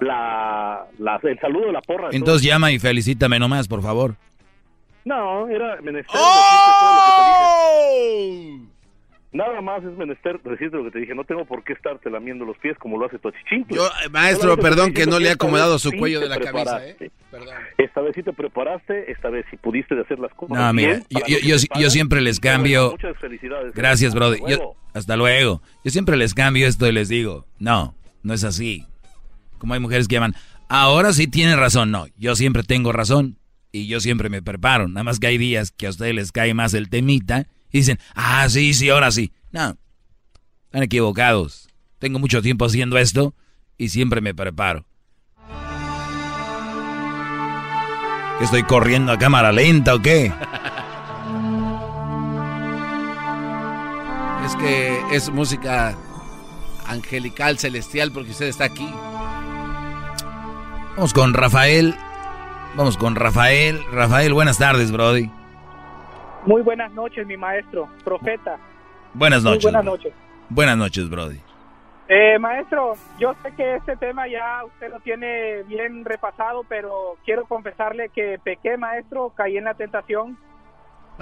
la, 0.00 0.84
la- 0.98 1.20
el 1.22 1.38
saludo 1.40 1.66
de 1.66 1.72
la 1.72 1.82
porra. 1.82 2.08
Entonces 2.12 2.42
llama 2.46 2.70
y 2.72 2.78
felicítame 2.78 3.38
nomás, 3.38 3.68
por 3.68 3.82
favor. 3.82 4.14
No, 5.06 5.48
era 5.48 5.80
menester 5.82 6.18
decirte 6.20 6.72
todo 6.80 6.94
lo 6.94 7.02
que 7.06 7.12
te 7.12 8.42
dije. 8.42 8.66
Nada 9.32 9.60
más 9.60 9.84
es 9.84 9.96
menester 9.96 10.40
decirte 10.42 10.76
lo 10.78 10.84
que 10.84 10.90
te 10.90 10.98
dije. 10.98 11.14
No 11.14 11.22
tengo 11.24 11.44
por 11.44 11.62
qué 11.62 11.74
estarte 11.74 12.10
lamiendo 12.10 12.44
los 12.44 12.56
pies 12.58 12.76
como 12.78 12.98
lo 12.98 13.06
hace 13.06 13.18
tu 13.18 13.28
achichincle. 13.28 13.76
Yo, 13.76 13.86
eh, 13.86 14.08
maestro, 14.10 14.50
Solamente 14.50 14.62
perdón 14.68 14.92
que 14.94 15.06
no 15.06 15.18
le 15.20 15.28
he 15.28 15.32
acomodado 15.32 15.78
su 15.78 15.92
cuello 15.92 16.20
de 16.20 16.28
la 16.28 16.38
camisa. 16.40 16.84
¿eh? 16.86 17.10
Esta 17.78 18.00
vez 18.00 18.14
sí 18.14 18.22
te 18.22 18.32
preparaste, 18.32 19.12
esta 19.12 19.28
vez 19.30 19.44
sí 19.50 19.56
pudiste 19.58 19.94
de 19.94 20.00
hacer 20.02 20.18
las 20.18 20.32
cosas 20.34 20.56
No, 20.56 20.72
mira, 20.72 21.02
bien, 21.10 21.40
yo, 21.44 21.56
yo, 21.78 21.90
siempre 21.90 22.20
les 22.20 22.40
cambio. 22.40 22.92
Muchas 22.92 23.16
felicidades. 23.18 23.74
Gracias, 23.74 24.14
Hasta 24.14 24.18
Brody. 24.18 24.40
Yo- 24.40 24.56
luego. 24.56 24.76
hasta 24.92 25.16
luego. 25.16 25.62
Yo 25.84 25.90
siempre 25.92 26.16
les 26.16 26.34
cambio 26.34 26.66
esto 26.66 26.88
y 26.88 26.92
les 26.92 27.08
digo, 27.08 27.46
no, 27.58 27.94
no 28.22 28.34
es 28.34 28.42
así. 28.42 28.86
Como 29.58 29.74
hay 29.74 29.80
mujeres 29.80 30.08
que 30.08 30.14
llaman, 30.14 30.34
ahora 30.68 31.12
sí 31.12 31.28
tienen 31.28 31.58
razón. 31.58 31.90
No, 31.90 32.06
yo 32.16 32.34
siempre 32.34 32.62
tengo 32.64 32.90
razón 32.90 33.36
y 33.76 33.86
yo 33.86 34.00
siempre 34.00 34.30
me 34.30 34.42
preparo. 34.42 34.88
Nada 34.88 35.04
más 35.04 35.20
que 35.20 35.26
hay 35.26 35.38
días 35.38 35.70
que 35.70 35.86
a 35.86 35.90
ustedes 35.90 36.14
les 36.14 36.32
cae 36.32 36.54
más 36.54 36.72
el 36.74 36.88
temita 36.88 37.46
y 37.70 37.78
dicen, 37.78 37.98
ah, 38.14 38.48
sí, 38.48 38.72
sí, 38.72 38.88
ahora 38.88 39.10
sí. 39.10 39.32
No, 39.52 39.76
están 40.64 40.82
equivocados. 40.82 41.68
Tengo 41.98 42.18
mucho 42.18 42.40
tiempo 42.42 42.64
haciendo 42.64 42.98
esto 42.98 43.34
y 43.76 43.90
siempre 43.90 44.20
me 44.20 44.34
preparo. 44.34 44.86
¿Que 48.38 48.44
estoy 48.44 48.62
corriendo 48.64 49.12
a 49.12 49.18
cámara 49.18 49.52
lenta 49.52 49.94
o 49.94 50.02
qué? 50.02 50.32
Es 54.44 54.56
que 54.56 55.00
es 55.12 55.30
música 55.30 55.96
angelical, 56.86 57.58
celestial, 57.58 58.12
porque 58.12 58.30
usted 58.30 58.46
está 58.46 58.64
aquí. 58.64 58.88
Vamos 60.96 61.12
con 61.12 61.34
Rafael. 61.34 61.94
Vamos 62.76 62.96
con 62.98 63.14
Rafael. 63.14 63.80
Rafael, 63.90 64.34
buenas 64.34 64.58
tardes, 64.58 64.92
Brody. 64.92 65.30
Muy 66.44 66.62
buenas 66.62 66.92
noches, 66.92 67.26
mi 67.26 67.36
maestro, 67.36 67.88
profeta. 68.04 68.58
Buenas 69.14 69.42
Muy 69.42 69.52
noches. 69.52 69.64
buenas 69.64 69.82
bro. 69.82 69.92
noches. 69.92 70.12
Buenas 70.50 70.76
noches, 70.76 71.08
Brody. 71.08 71.40
Eh, 72.08 72.38
maestro, 72.38 72.94
yo 73.18 73.34
sé 73.42 73.50
que 73.56 73.76
este 73.76 73.96
tema 73.96 74.28
ya 74.28 74.62
usted 74.64 74.90
lo 74.90 75.00
tiene 75.00 75.62
bien 75.64 76.04
repasado, 76.04 76.64
pero 76.68 77.16
quiero 77.24 77.46
confesarle 77.46 78.10
que 78.10 78.38
pequé, 78.44 78.76
maestro, 78.76 79.32
caí 79.34 79.56
en 79.56 79.64
la 79.64 79.74
tentación, 79.74 80.38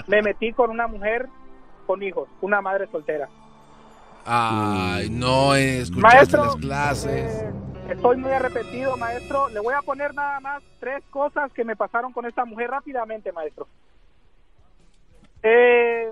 me 0.08 0.20
metí 0.20 0.52
con 0.52 0.70
una 0.70 0.86
mujer 0.88 1.28
con 1.86 2.02
hijos, 2.02 2.28
una 2.42 2.60
madre 2.60 2.86
soltera. 2.90 3.28
Ay, 4.26 5.08
no 5.08 5.54
escuchaste 5.54 6.16
Maestro, 6.16 6.44
las 6.44 6.56
clases. 6.56 7.44
Estoy 7.88 8.16
muy 8.16 8.32
arrepentido, 8.32 8.96
maestro. 8.96 9.48
Le 9.50 9.60
voy 9.60 9.74
a 9.74 9.82
poner 9.82 10.14
nada 10.14 10.40
más 10.40 10.62
tres 10.80 11.04
cosas 11.10 11.52
que 11.52 11.64
me 11.64 11.76
pasaron 11.76 12.12
con 12.12 12.24
esta 12.24 12.44
mujer 12.46 12.70
rápidamente, 12.70 13.30
maestro. 13.30 13.68
Eh, 15.42 16.10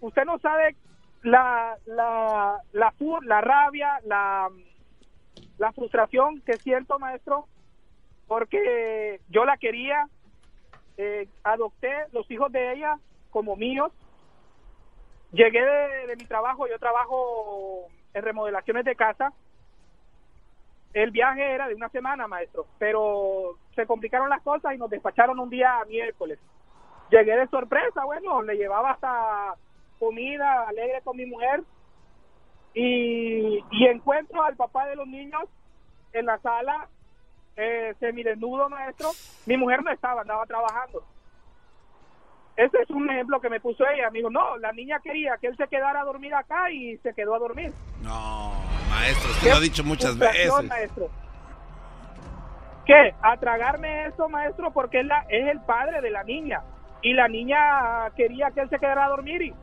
usted 0.00 0.24
no 0.24 0.38
sabe 0.38 0.76
la, 1.22 1.76
la, 1.86 2.60
la, 2.72 2.94
la 3.22 3.40
rabia, 3.40 3.98
la, 4.04 4.48
la 5.58 5.72
frustración 5.72 6.40
que 6.42 6.56
siento, 6.58 7.00
maestro, 7.00 7.46
porque 8.28 9.20
yo 9.30 9.44
la 9.44 9.56
quería, 9.56 10.06
eh, 10.96 11.26
adopté 11.42 11.92
los 12.12 12.30
hijos 12.30 12.52
de 12.52 12.74
ella 12.74 12.98
como 13.30 13.56
míos. 13.56 13.90
Llegué 15.32 15.62
de 16.06 16.14
mi 16.16 16.26
trabajo, 16.26 16.68
yo 16.68 16.78
trabajo 16.78 17.88
en 18.12 18.22
remodelaciones 18.22 18.84
de 18.84 18.94
casa. 18.94 19.32
El 20.94 21.10
viaje 21.10 21.54
era 21.54 21.66
de 21.66 21.74
una 21.74 21.88
semana, 21.88 22.28
maestro, 22.28 22.66
pero 22.78 23.58
se 23.74 23.84
complicaron 23.84 24.30
las 24.30 24.42
cosas 24.42 24.74
y 24.74 24.78
nos 24.78 24.88
despacharon 24.88 25.40
un 25.40 25.50
día 25.50 25.84
miércoles. 25.88 26.38
Llegué 27.10 27.36
de 27.36 27.48
sorpresa, 27.48 28.04
bueno, 28.04 28.42
le 28.42 28.56
llevaba 28.56 28.92
hasta 28.92 29.54
comida 29.98 30.68
alegre 30.68 31.00
con 31.02 31.16
mi 31.16 31.26
mujer 31.26 31.62
y, 32.74 33.62
encuentro 33.86 34.42
al 34.42 34.56
papá 34.56 34.86
de 34.86 34.96
los 34.96 35.06
niños 35.06 35.42
en 36.12 36.26
la 36.26 36.38
sala 36.38 36.88
eh, 37.56 37.94
semidesnudo, 37.98 38.68
maestro. 38.68 39.10
Mi 39.46 39.56
mujer 39.56 39.82
no 39.82 39.90
estaba, 39.90 40.22
andaba 40.22 40.46
trabajando. 40.46 41.02
Ese 42.56 42.82
es 42.82 42.90
un 42.90 43.10
ejemplo 43.10 43.40
que 43.40 43.50
me 43.50 43.60
puso 43.60 43.84
ella. 43.88 44.06
Amigo, 44.06 44.30
no, 44.30 44.56
la 44.58 44.72
niña 44.72 45.00
quería 45.00 45.36
que 45.40 45.48
él 45.48 45.56
se 45.56 45.66
quedara 45.66 46.02
a 46.02 46.04
dormir 46.04 46.34
acá 46.34 46.70
y 46.70 46.96
se 46.98 47.12
quedó 47.14 47.34
a 47.34 47.40
dormir. 47.40 47.72
No, 48.00 48.52
maestro, 48.94 49.30
usted 49.30 49.50
lo 49.50 49.56
ha 49.56 49.60
dicho 49.60 49.84
muchas 49.84 50.16
veces. 50.18 50.50
maestro. 50.68 51.10
¿Qué? 52.86 53.14
A 53.22 53.36
tragarme 53.38 54.06
eso, 54.06 54.28
maestro, 54.28 54.70
porque 54.72 55.00
es, 55.00 55.06
la, 55.06 55.24
es 55.30 55.48
el 55.48 55.60
padre 55.60 56.00
de 56.02 56.10
la 56.10 56.22
niña. 56.24 56.60
Y 57.02 57.12
la 57.14 57.28
niña 57.28 57.56
quería 58.16 58.50
que 58.50 58.60
él 58.60 58.68
se 58.70 58.78
quedara 58.78 59.06
a 59.06 59.08
dormir 59.08 59.40
y 59.42 59.54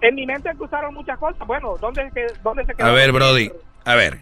en 0.00 0.14
mi 0.14 0.26
mente 0.26 0.50
cruzaron 0.56 0.94
muchas 0.94 1.18
cosas. 1.18 1.46
Bueno, 1.46 1.76
¿dónde, 1.80 2.10
dónde 2.42 2.64
se 2.66 2.74
quedó? 2.74 2.86
A 2.86 2.92
ver, 2.92 3.12
Brody. 3.12 3.50
A 3.84 3.94
ver. 3.94 4.20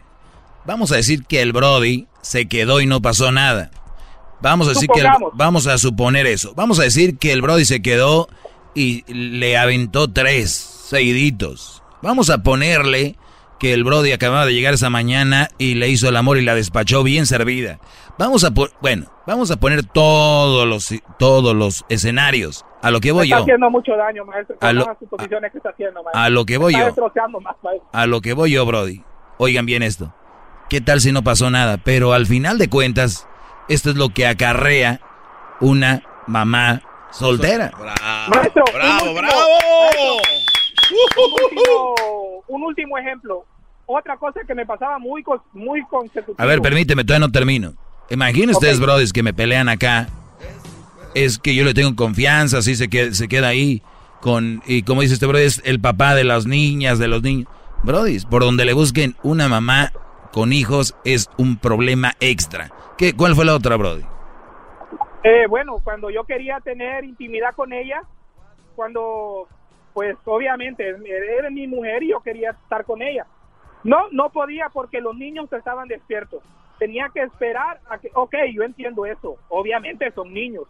Vamos 0.67 0.93
a 0.93 0.97
decir 0.97 1.25
que 1.27 1.43
el 1.43 1.53
Brody 1.53 2.07
se 2.23 2.49
quedó 2.49 2.81
y 2.81 2.87
no 2.87 3.03
pasó 3.03 3.33
nada. 3.33 3.71
Vamos 4.41 4.67
a 4.67 4.71
decir 4.71 4.89
que 4.93 5.01
el- 5.01 5.09
vamos 5.35 5.67
a 5.67 5.77
suponer 5.79 6.27
eso. 6.27 6.55
Vamos 6.55 6.79
a 6.81 6.83
decir 6.85 7.19
que 7.19 7.33
el 7.33 7.43
Brody 7.43 7.65
se 7.65 7.83
quedó 7.83 8.29
y 8.75 9.05
le 9.13 9.57
aventó 9.57 10.11
tres 10.13 10.53
seguiditos. 10.53 11.83
Vamos 12.03 12.29
a 12.31 12.39
ponerle 12.43 13.17
que 13.59 13.73
el 13.73 13.85
Brody 13.85 14.13
acababa 14.13 14.47
de 14.47 14.53
llegar 14.55 14.75
esa 14.75 14.91
mañana 14.91 15.49
y 15.59 15.75
le 15.75 15.89
hizo 15.89 16.09
el 16.09 16.17
amor 16.17 16.39
y 16.39 16.43
la 16.45 16.55
despachó 16.55 17.03
bien 17.03 17.27
servida. 17.27 17.79
Vamos 18.19 18.45
a 18.45 18.51
bueno, 18.81 19.07
vamos 19.27 19.51
a 19.51 19.57
poner 19.57 19.85
todos 19.85 20.67
los 20.69 20.89
todos 21.19 21.55
los 21.55 21.85
escenarios. 21.89 22.65
A 22.83 22.91
lo 22.91 23.01
que 23.01 23.13
voy 23.13 23.27
está 23.29 23.39
yo. 23.39 23.43
haciendo 23.45 23.71
mucho 23.71 23.97
daño, 23.97 24.25
maestro. 24.25 24.57
A 24.61 24.73
lo- 24.73 24.85
que 24.85 25.05
está 25.57 25.71
haciendo, 25.71 26.03
maestro. 26.03 26.21
a 26.23 26.29
lo 26.31 26.45
que 26.45 26.59
voy 26.59 26.73
está 26.75 26.81
yo. 26.81 26.87
destrozando 26.87 27.41
más, 27.41 27.57
maestro. 27.63 27.89
A 27.93 28.07
lo 28.07 28.21
que 28.21 28.33
voy 28.35 28.51
yo, 28.53 28.67
Brody. 28.67 29.03
Oigan 29.39 29.67
bien 29.67 29.83
esto. 29.83 30.13
¿Qué 30.69 30.81
tal 30.81 31.01
si 31.01 31.11
no 31.13 31.23
pasó 31.25 31.51
nada? 31.51 31.79
Pero 31.79 32.13
al 32.13 32.27
final 32.27 32.59
de 32.59 32.69
cuentas, 32.69 33.27
esto 33.69 33.91
es 33.91 33.97
lo 33.97 34.11
que 34.11 34.27
acarrea 34.27 35.01
una 35.61 36.03
mamá 36.27 36.83
soltera. 37.11 37.73
Maestro, 38.29 38.65
Bravo, 38.73 39.11
último- 39.11 39.15
bravo. 39.15 40.19
Un, 41.17 41.33
último, 41.45 42.45
un 42.49 42.63
último 42.63 42.99
ejemplo. 42.99 43.45
otra 43.87 44.17
cosa 44.17 44.41
que 44.47 44.55
me 44.55 44.67
pasaba 44.67 44.99
muy, 44.99 45.25
muy 45.53 45.83
consecutivo. 45.87 46.37
A 46.39 46.47
ver, 46.47 46.61
permíteme, 46.61 47.05
todavía 47.05 47.27
no 47.27 47.33
termino. 47.33 47.75
Imaginen 48.11 48.51
ustedes, 48.51 48.81
brodis, 48.81 49.13
que 49.13 49.23
me 49.23 49.33
pelean 49.33 49.69
acá. 49.69 50.09
Es 51.15 51.39
que 51.39 51.55
yo 51.55 51.65
le 51.65 51.75
tengo 51.75 51.95
confianza, 51.95 52.59
así 52.59 52.75
se 52.75 52.89
queda, 52.89 53.15
se 53.15 53.29
queda 53.29 53.49
ahí. 53.49 53.83
Con, 54.21 54.63
y 54.67 54.83
como 54.83 55.03
dice 55.03 55.15
este 55.15 55.27
brody, 55.27 55.45
es 55.45 55.63
el 55.65 55.81
papá 55.81 56.15
de 56.15 56.25
las 56.25 56.47
niñas, 56.47 56.99
de 56.99 57.09
los 57.09 57.23
niños. 57.23 57.49
Brodis, 57.83 58.25
por 58.25 58.43
donde 58.43 58.65
le 58.65 58.73
busquen 58.73 59.17
una 59.23 59.49
mamá 59.49 59.93
con 60.33 60.53
hijos 60.53 60.97
es 61.05 61.31
un 61.37 61.59
problema 61.59 62.15
extra. 62.21 62.71
¿Qué, 62.99 63.15
¿Cuál 63.15 63.35
fue 63.35 63.45
la 63.45 63.55
otra, 63.55 63.77
brody? 63.77 64.03
Eh, 65.23 65.47
bueno, 65.49 65.79
cuando 65.85 66.11
yo 66.11 66.25
quería 66.25 66.59
tener 66.61 67.05
intimidad 67.05 67.55
con 67.55 67.73
ella, 67.73 68.03
cuando, 68.75 69.49
pues 69.95 70.17
obviamente, 70.25 70.85
era 71.39 71.49
mi 71.51 71.69
mujer 71.69 72.03
y 72.03 72.11
yo 72.11 72.21
quería 72.21 72.51
estar 72.51 72.85
con 72.85 73.01
ella. 73.01 73.27
No, 73.85 74.09
no 74.11 74.31
podía 74.31 74.69
porque 74.71 75.01
los 75.01 75.17
niños 75.17 75.51
estaban 75.53 75.87
despiertos. 75.89 76.43
Tenía 76.79 77.09
que 77.15 77.23
esperar 77.23 77.81
a 77.89 77.99
que, 77.99 78.11
ok, 78.13 78.35
yo 78.53 78.65
entiendo 78.65 79.07
eso, 79.07 79.37
obviamente 79.49 80.11
son 80.11 80.35
niños, 80.35 80.65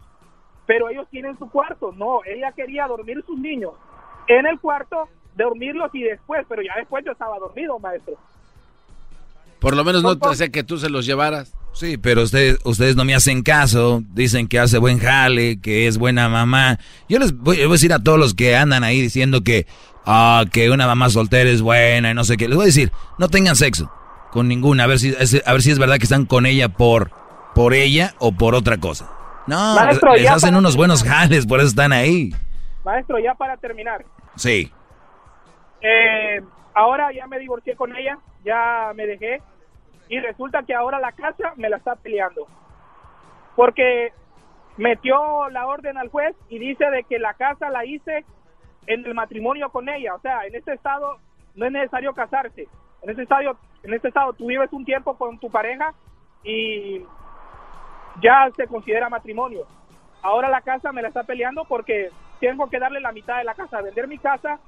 pero 0.67 0.89
ellos 0.89 1.07
tienen 1.09 1.37
su 1.39 1.49
cuarto. 1.49 1.91
No, 1.91 2.23
ella 2.23 2.51
quería 2.51 2.87
dormir 2.87 3.23
sus 3.25 3.39
niños 3.39 3.73
en 4.27 4.45
el 4.45 4.59
cuarto, 4.59 5.09
dormirlos 5.35 5.93
y 5.95 6.03
después, 6.03 6.45
pero 6.47 6.61
ya 6.61 6.73
después 6.77 7.03
yo 7.03 7.11
estaba 7.11 7.39
dormido, 7.39 7.79
maestro. 7.79 8.15
Por 9.59 9.75
lo 9.75 9.83
menos 9.83 10.03
no 10.03 10.17
te 10.17 10.51
que 10.51 10.63
tú 10.63 10.77
se 10.77 10.89
los 10.89 11.05
llevaras. 11.05 11.53
Sí, 11.73 11.97
pero 11.97 12.23
ustedes, 12.23 12.57
ustedes 12.63 12.95
no 12.95 13.03
me 13.03 13.15
hacen 13.15 13.41
caso, 13.43 14.01
dicen 14.13 14.47
que 14.47 14.59
hace 14.59 14.77
buen 14.77 14.97
jale, 14.99 15.59
que 15.59 15.87
es 15.87 15.97
buena 15.97 16.29
mamá. 16.29 16.77
Yo 17.09 17.19
les 17.19 17.35
voy, 17.37 17.57
les 17.57 17.65
voy 17.65 17.73
a 17.73 17.75
decir 17.75 17.91
a 17.93 17.99
todos 17.99 18.17
los 18.17 18.33
que 18.33 18.55
andan 18.55 18.83
ahí 18.85 19.01
diciendo 19.01 19.41
que, 19.43 19.67
ah, 20.05 20.45
que 20.53 20.69
una 20.69 20.87
mamá 20.87 21.09
soltera 21.09 21.49
es 21.49 21.61
buena 21.61 22.11
y 22.11 22.13
no 22.13 22.23
sé 22.23 22.37
qué. 22.37 22.47
Les 22.47 22.55
voy 22.55 22.63
a 22.63 22.67
decir, 22.67 22.91
no 23.17 23.27
tengan 23.27 23.55
sexo 23.57 23.91
con 24.31 24.47
ninguna, 24.47 24.85
a 24.85 24.87
ver 24.87 24.99
si, 24.99 25.09
es- 25.19 25.41
a 25.45 25.51
ver 25.51 25.61
si 25.61 25.71
es 25.71 25.79
verdad 25.79 25.97
que 25.97 26.03
están 26.03 26.25
con 26.25 26.45
ella 26.45 26.69
por, 26.69 27.11
por 27.53 27.73
ella 27.73 28.15
o 28.19 28.31
por 28.31 28.55
otra 28.55 28.77
cosa. 28.77 29.09
No, 29.47 29.75
Maestro, 29.75 30.15
les, 30.15 30.27
hacen 30.29 30.49
para- 30.51 30.57
unos 30.59 30.75
buenos 30.77 31.03
jales, 31.03 31.45
por 31.45 31.59
eso 31.59 31.67
están 31.69 31.91
ahí. 31.91 32.33
Maestro, 32.85 33.17
ya 33.19 33.33
para 33.35 33.57
terminar, 33.57 34.05
Sí. 34.37 34.71
Eh, 35.81 36.41
ahora 36.75 37.11
ya 37.11 37.25
me 37.25 37.39
divorcié 37.39 37.75
con 37.75 37.95
ella, 37.95 38.19
ya 38.43 38.91
me 38.93 39.07
dejé 39.07 39.41
y 40.09 40.19
resulta 40.19 40.61
que 40.63 40.75
ahora 40.75 40.99
la 40.99 41.13
casa 41.13 41.53
me 41.55 41.69
la 41.69 41.77
está 41.77 41.95
peleando 41.95 42.45
porque 43.55 44.11
metió 44.77 45.49
la 45.49 45.65
orden 45.65 45.97
al 45.97 46.09
juez 46.09 46.35
y 46.49 46.59
dice 46.59 46.85
de 46.91 47.03
que 47.05 47.17
la 47.17 47.33
casa 47.33 47.69
la 47.69 47.85
hice 47.85 48.25
en 48.87 49.05
el 49.05 49.15
matrimonio 49.15 49.69
con 49.69 49.89
ella, 49.89 50.13
o 50.13 50.19
sea, 50.19 50.45
en 50.45 50.53
este 50.53 50.73
estado 50.73 51.17
no 51.55 51.65
es 51.65 51.71
necesario 51.71 52.13
casarse, 52.13 52.67
en 53.01 53.09
este 53.09 53.23
estado, 53.23 53.57
en 53.83 53.93
este 53.93 54.09
estado 54.09 54.33
tú 54.33 54.47
vives 54.47 54.71
un 54.73 54.85
tiempo 54.85 55.17
con 55.17 55.39
tu 55.39 55.49
pareja 55.49 55.93
y 56.43 57.01
ya 58.21 58.49
se 58.55 58.67
considera 58.67 59.09
matrimonio. 59.09 59.65
Ahora 60.21 60.49
la 60.49 60.61
casa 60.61 60.91
me 60.91 61.01
la 61.01 61.07
está 61.07 61.23
peleando 61.23 61.63
porque 61.65 62.09
tengo 62.39 62.69
que 62.69 62.79
darle 62.79 62.99
la 62.99 63.11
mitad 63.11 63.37
de 63.37 63.43
la 63.45 63.55
casa, 63.55 63.81
vender 63.81 64.07
mi 64.07 64.17
casa 64.17 64.59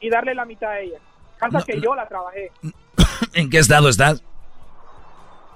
y 0.00 0.08
darle 0.08 0.34
la 0.34 0.44
mitad 0.44 0.70
a 0.70 0.80
ella. 0.80 0.98
Casa 1.38 1.62
que 1.64 1.80
yo 1.80 1.94
la 1.94 2.06
trabajé 2.08 2.50
¿En 3.34 3.50
qué 3.50 3.58
estado 3.58 3.88
estás? 3.88 4.22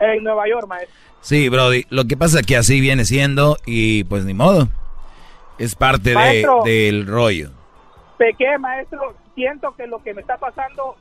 en 0.01 0.25
Nueva 0.25 0.49
York, 0.49 0.67
maestro. 0.67 0.95
Sí, 1.21 1.49
Brody. 1.49 1.87
Lo 1.89 2.07
que 2.07 2.17
pasa 2.17 2.41
es 2.41 2.47
que 2.47 2.57
así 2.57 2.81
viene 2.81 3.05
siendo 3.05 3.57
y 3.65 4.03
pues 4.05 4.25
ni 4.25 4.35
modo. 4.35 4.69
Es 5.59 5.77
parte 5.77 6.11
de, 6.11 6.45
del 6.65 7.07
rollo. 7.07 7.51
Pequé, 8.19 8.59
maestro, 8.59 9.15
siento 9.37 9.75
que 9.77 9.87
lo 9.87 10.03
que 10.03 10.15
me 10.15 10.21
está 10.21 10.39
pasando 10.39 10.97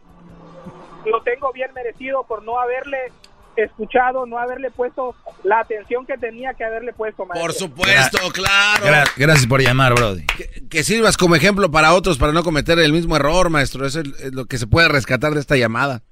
lo 1.05 1.21
tengo 1.23 1.51
bien 1.51 1.73
merecido 1.73 2.23
por 2.23 2.43
no 2.43 2.59
haberle 2.59 3.11
escuchado, 3.55 4.25
no 4.25 4.37
haberle 4.37 4.71
puesto 4.71 5.15
la 5.43 5.59
atención 5.59 6.05
que 6.05 6.17
tenía 6.17 6.53
que 6.53 6.63
haberle 6.63 6.93
puesto, 6.93 7.25
maestro. 7.25 7.41
Por 7.47 7.53
supuesto, 7.53 8.17
claro. 8.31 8.85
Gra- 8.85 9.11
gracias 9.17 9.47
por 9.47 9.61
llamar, 9.61 9.93
Brody. 9.93 10.25
Que, 10.25 10.63
que 10.69 10.83
sirvas 10.83 11.17
como 11.17 11.35
ejemplo 11.35 11.69
para 11.71 11.93
otros 11.93 12.17
para 12.17 12.31
no 12.33 12.43
cometer 12.43 12.79
el 12.79 12.93
mismo 12.93 13.15
error, 13.15 13.49
maestro. 13.49 13.85
Eso 13.85 13.99
es, 14.01 14.33
lo 14.33 14.45
que 14.45 14.57
se 14.57 14.67
puede 14.67 14.87
rescatar 14.87 15.33
de 15.33 15.39
esta 15.39 15.55
llamada. 15.57 16.03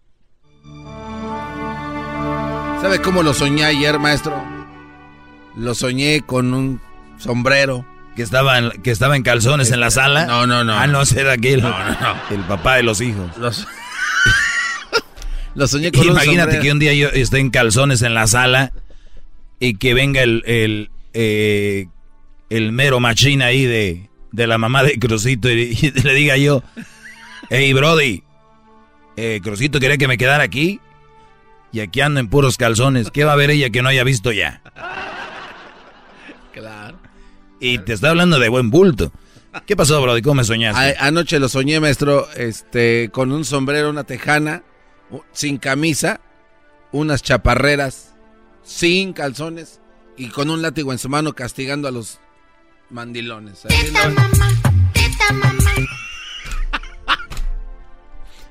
¿Sabe 2.81 3.01
cómo 3.01 3.23
lo 3.23 3.33
soñé 3.33 3.65
ayer, 3.65 3.99
maestro? 3.99 4.33
Lo 5.55 5.75
soñé 5.75 6.21
con 6.25 6.53
un 6.53 6.81
sombrero. 7.17 7.85
Que 8.15 8.23
estaba 8.23 8.57
en, 8.57 8.71
que 8.81 8.91
estaba 8.91 9.15
en 9.15 9.23
calzones 9.23 9.71
en 9.71 9.79
la 9.79 9.91
sala. 9.91 10.25
No, 10.25 10.45
no, 10.47 10.63
no. 10.63 10.73
Ah, 10.77 10.87
no, 10.87 11.01
ese 11.03 11.21
era 11.21 11.33
aquel. 11.33 11.61
No, 11.61 11.69
no, 11.69 11.91
no. 12.01 12.15
El 12.35 12.41
papá 12.41 12.75
de 12.75 12.83
los 12.83 12.99
hijos. 13.01 13.37
Los- 13.37 13.65
Lo 15.59 15.67
soñé 15.67 15.91
con 15.91 16.03
Imagínate 16.05 16.59
que 16.59 16.71
un 16.71 16.79
día 16.79 16.93
yo 16.93 17.09
esté 17.09 17.39
en 17.39 17.49
calzones 17.51 18.01
en 18.01 18.13
la 18.13 18.25
sala 18.27 18.71
y 19.59 19.75
que 19.75 19.93
venga 19.93 20.21
el, 20.23 20.41
el, 20.47 20.89
eh, 21.13 21.87
el 22.49 22.71
mero 22.71 22.99
machín 22.99 23.41
ahí 23.41 23.65
de, 23.65 24.09
de 24.31 24.47
la 24.47 24.57
mamá 24.57 24.83
de 24.83 24.97
Crucito 24.97 25.49
y, 25.51 25.77
y 25.81 25.91
le 26.03 26.13
diga 26.13 26.37
yo, 26.37 26.63
hey 27.49 27.73
Brody, 27.73 28.23
eh, 29.17 29.39
Crucito 29.43 29.79
quería 29.79 29.97
que 29.97 30.07
me 30.07 30.17
quedara 30.17 30.43
aquí 30.43 30.79
y 31.71 31.81
aquí 31.81 32.01
ando 32.01 32.19
en 32.19 32.29
puros 32.29 32.55
calzones. 32.57 33.11
¿Qué 33.11 33.25
va 33.25 33.33
a 33.33 33.35
ver 33.35 33.51
ella 33.51 33.69
que 33.69 33.81
no 33.81 33.89
haya 33.89 34.03
visto 34.03 34.31
ya? 34.31 34.61
Claro. 36.53 36.97
Y 37.59 37.79
te 37.79 37.93
está 37.93 38.09
hablando 38.09 38.39
de 38.39 38.49
buen 38.49 38.69
bulto. 38.69 39.11
¿Qué 39.65 39.75
pasó, 39.75 40.01
Brody? 40.01 40.21
¿Cómo 40.21 40.35
me 40.35 40.43
soñaste? 40.43 40.97
A- 40.99 41.07
anoche 41.07 41.39
lo 41.39 41.49
soñé, 41.49 41.79
maestro, 41.79 42.27
este, 42.37 43.09
con 43.11 43.31
un 43.31 43.43
sombrero, 43.45 43.89
una 43.89 44.03
tejana, 44.03 44.63
sin 45.31 45.57
camisa, 45.57 46.19
unas 46.91 47.23
chaparreras, 47.23 48.13
sin 48.63 49.13
calzones 49.13 49.79
y 50.17 50.27
con 50.29 50.49
un 50.49 50.61
látigo 50.61 50.91
en 50.91 50.99
su 50.99 51.07
mano 51.09 51.33
castigando 51.33 51.87
a 51.87 51.91
los 51.91 52.19
mandilones. 52.89 53.63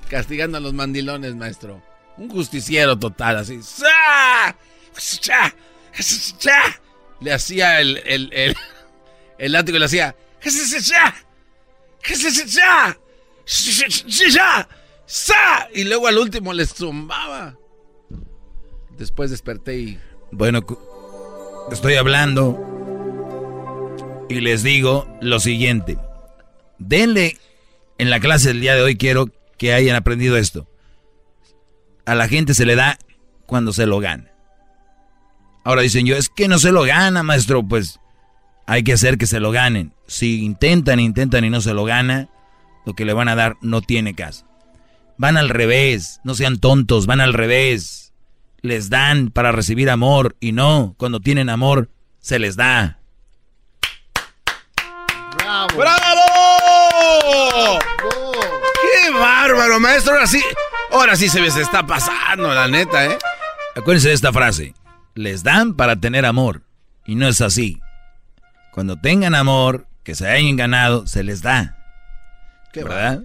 Castigando 0.09 0.57
a 0.57 0.61
los 0.61 0.73
mandilones, 0.73 1.35
maestro. 1.35 1.83
Un 2.17 2.31
justiciero 2.31 2.99
total, 2.99 3.37
así. 3.37 3.61
Le 7.21 7.33
hacía 7.33 7.81
el, 7.81 7.99
el, 8.07 8.31
el, 8.33 8.57
el 9.39 9.53
látigo 9.53 9.77
y 9.77 9.81
le 9.81 9.85
hacía. 9.85 10.17
¡Sa! 10.43 11.27
¡Sa! 15.09 15.69
Y 15.75 15.85
luego 15.85 16.07
al 16.07 16.19
último 16.19 16.53
les 16.53 16.75
zumbaba. 16.75 17.57
Después 18.99 19.31
desperté 19.31 19.79
y. 19.79 19.99
Bueno, 20.31 20.61
estoy 21.73 21.95
hablando 21.95 22.59
y 24.29 24.41
les 24.41 24.63
digo 24.63 25.09
lo 25.23 25.41
siguiente. 25.41 25.99
Denle, 26.79 27.39
en 27.97 28.11
la 28.11 28.21
clase 28.21 28.49
del 28.49 28.61
día 28.61 28.75
de 28.75 28.83
hoy 28.83 28.99
quiero 28.99 29.31
que 29.57 29.73
hayan 29.73 29.97
aprendido 29.97 30.37
esto. 30.37 30.69
A 32.05 32.15
la 32.15 32.29
gente 32.29 32.53
se 32.53 32.67
le 32.67 32.77
da 32.77 32.99
cuando 33.47 33.73
se 33.73 33.87
lo 33.87 34.01
gana. 34.01 34.31
Ahora 35.65 35.81
dicen 35.81 36.05
yo, 36.05 36.17
es 36.17 36.29
que 36.29 36.49
no 36.49 36.59
se 36.59 36.71
lo 36.71 36.83
gana, 36.83 37.23
maestro. 37.23 37.63
Pues 37.63 37.99
hay 38.67 38.85
que 38.85 38.93
hacer 38.93 39.17
que 39.17 39.27
se 39.27 39.41
lo 39.41 39.53
ganen. 39.53 39.95
Si 40.07 40.45
intentan, 40.45 41.01
intentan 41.01 41.47
y 41.47 41.51
no 41.51 41.63
se 41.63 41.73
lo 41.73 41.85
gana, 41.85 42.29
lo 42.85 42.93
que 42.93 43.07
le 43.07 43.15
van 43.15 43.29
a 43.29 43.35
dar 43.35 43.57
no 43.63 43.81
tiene 43.81 44.15
caso. 44.15 44.48
Van 45.19 45.37
al 45.37 45.49
revés, 45.49 46.21
no 46.23 46.35
sean 46.35 46.59
tontos, 46.59 47.07
van 47.07 47.21
al 47.21 47.35
revés. 47.35 48.13
Les 48.61 48.89
dan 48.89 49.31
para 49.31 49.51
recibir 49.53 49.91
amor 49.91 50.37
y 50.39 50.53
no, 50.53 50.95
cuando 50.97 51.19
tienen 51.21 51.49
amor, 51.49 51.91
se 52.21 52.39
les 52.39 52.55
da. 52.57 52.99
¡Bravo! 55.77 56.21
¡Qué 58.81 59.11
bárbaro, 59.11 59.81
maestro! 59.81 60.15
Ahora 60.15 60.27
sí, 60.27 60.43
ahora 60.93 61.17
sí 61.17 61.29
se 61.29 61.51
se 61.51 61.63
está 61.63 61.85
pasando, 61.85 62.55
la 62.55 62.69
neta, 62.69 63.07
¿eh? 63.07 63.19
Acuérdense 63.75 64.09
de 64.09 64.15
esta 64.15 64.33
frase. 64.33 64.75
Les 65.15 65.43
dan 65.43 65.75
para 65.75 65.97
tener 65.97 66.27
amor. 66.27 66.63
Y 67.07 67.17
no 67.17 67.27
es 67.27 67.41
así. 67.41 67.81
Cuando 68.73 68.97
tengan 68.97 69.35
amor, 69.35 69.87
que 70.05 70.15
se 70.15 70.29
hayan 70.29 70.57
ganado, 70.57 71.07
se 71.07 71.25
les 71.25 71.43
da. 71.43 71.77
¿Verdad? 72.75 73.23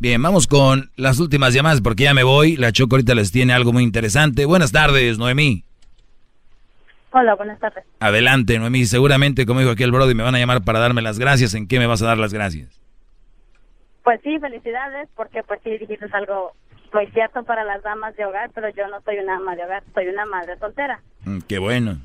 Bien, 0.00 0.22
vamos 0.22 0.46
con 0.46 0.92
las 0.94 1.18
últimas 1.18 1.52
llamadas 1.52 1.80
porque 1.80 2.04
ya 2.04 2.14
me 2.14 2.22
voy. 2.22 2.56
La 2.56 2.70
Choco 2.70 2.94
ahorita 2.94 3.16
les 3.16 3.32
tiene 3.32 3.52
algo 3.52 3.72
muy 3.72 3.82
interesante. 3.82 4.44
Buenas 4.44 4.70
tardes, 4.70 5.18
Noemí. 5.18 5.64
Hola, 7.10 7.34
buenas 7.34 7.58
tardes. 7.58 7.84
Adelante, 7.98 8.60
Noemí. 8.60 8.84
Seguramente, 8.84 9.44
como 9.44 9.58
dijo 9.58 9.72
aquí 9.72 9.82
el 9.82 9.90
Brody, 9.90 10.14
me 10.14 10.22
van 10.22 10.36
a 10.36 10.38
llamar 10.38 10.62
para 10.62 10.78
darme 10.78 11.02
las 11.02 11.18
gracias. 11.18 11.54
¿En 11.54 11.66
qué 11.66 11.80
me 11.80 11.88
vas 11.88 12.00
a 12.02 12.06
dar 12.06 12.18
las 12.18 12.32
gracias? 12.32 12.80
Pues 14.04 14.20
sí, 14.22 14.38
felicidades, 14.38 15.08
porque 15.16 15.42
pues 15.42 15.60
sí 15.64 15.70
dijiste 15.70 16.06
algo 16.12 16.52
muy 16.94 17.08
cierto 17.08 17.42
para 17.42 17.64
las 17.64 17.82
damas 17.82 18.14
de 18.14 18.24
hogar, 18.24 18.50
pero 18.54 18.68
yo 18.68 18.86
no 18.86 19.00
soy 19.00 19.18
una 19.18 19.36
ama 19.36 19.56
de 19.56 19.64
hogar, 19.64 19.82
soy 19.94 20.06
una 20.06 20.24
madre 20.26 20.56
soltera. 20.58 21.00
Mm, 21.24 21.38
qué 21.48 21.58
bueno. 21.58 21.98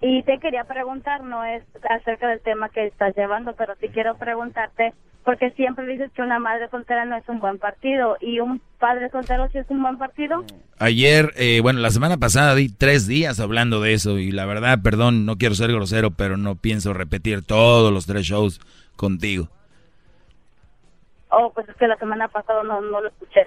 Y 0.00 0.22
te 0.22 0.38
quería 0.38 0.64
preguntar, 0.64 1.22
no 1.22 1.44
es 1.44 1.62
acerca 1.90 2.28
del 2.28 2.40
tema 2.40 2.70
que 2.70 2.86
estás 2.86 3.14
llevando, 3.14 3.54
pero 3.56 3.74
sí 3.78 3.88
quiero 3.90 4.16
preguntarte 4.16 4.94
Porque 5.24 5.50
siempre 5.50 5.86
dices 5.86 6.10
que 6.12 6.22
una 6.22 6.38
madre 6.38 6.68
soltera 6.70 7.04
no 7.04 7.16
es 7.16 7.28
un 7.28 7.40
buen 7.40 7.58
partido 7.58 8.16
y 8.20 8.40
un 8.40 8.60
padre 8.78 9.10
soltero 9.10 9.48
sí 9.52 9.58
es 9.58 9.68
un 9.68 9.82
buen 9.82 9.98
partido. 9.98 10.44
Ayer, 10.78 11.32
eh, 11.36 11.60
bueno, 11.60 11.80
la 11.80 11.90
semana 11.90 12.16
pasada 12.16 12.54
di 12.54 12.68
tres 12.70 13.06
días 13.06 13.38
hablando 13.38 13.80
de 13.80 13.92
eso 13.92 14.18
y 14.18 14.32
la 14.32 14.46
verdad, 14.46 14.78
perdón, 14.82 15.26
no 15.26 15.36
quiero 15.36 15.54
ser 15.54 15.72
grosero, 15.72 16.10
pero 16.10 16.36
no 16.36 16.54
pienso 16.54 16.94
repetir 16.94 17.44
todos 17.44 17.92
los 17.92 18.06
tres 18.06 18.24
shows 18.24 18.60
contigo. 18.96 19.48
Oh, 21.30 21.52
pues 21.52 21.68
es 21.68 21.76
que 21.76 21.86
la 21.86 21.96
semana 21.96 22.26
pasada 22.28 22.62
no, 22.62 22.80
no 22.80 23.00
lo 23.00 23.08
escuché. 23.08 23.46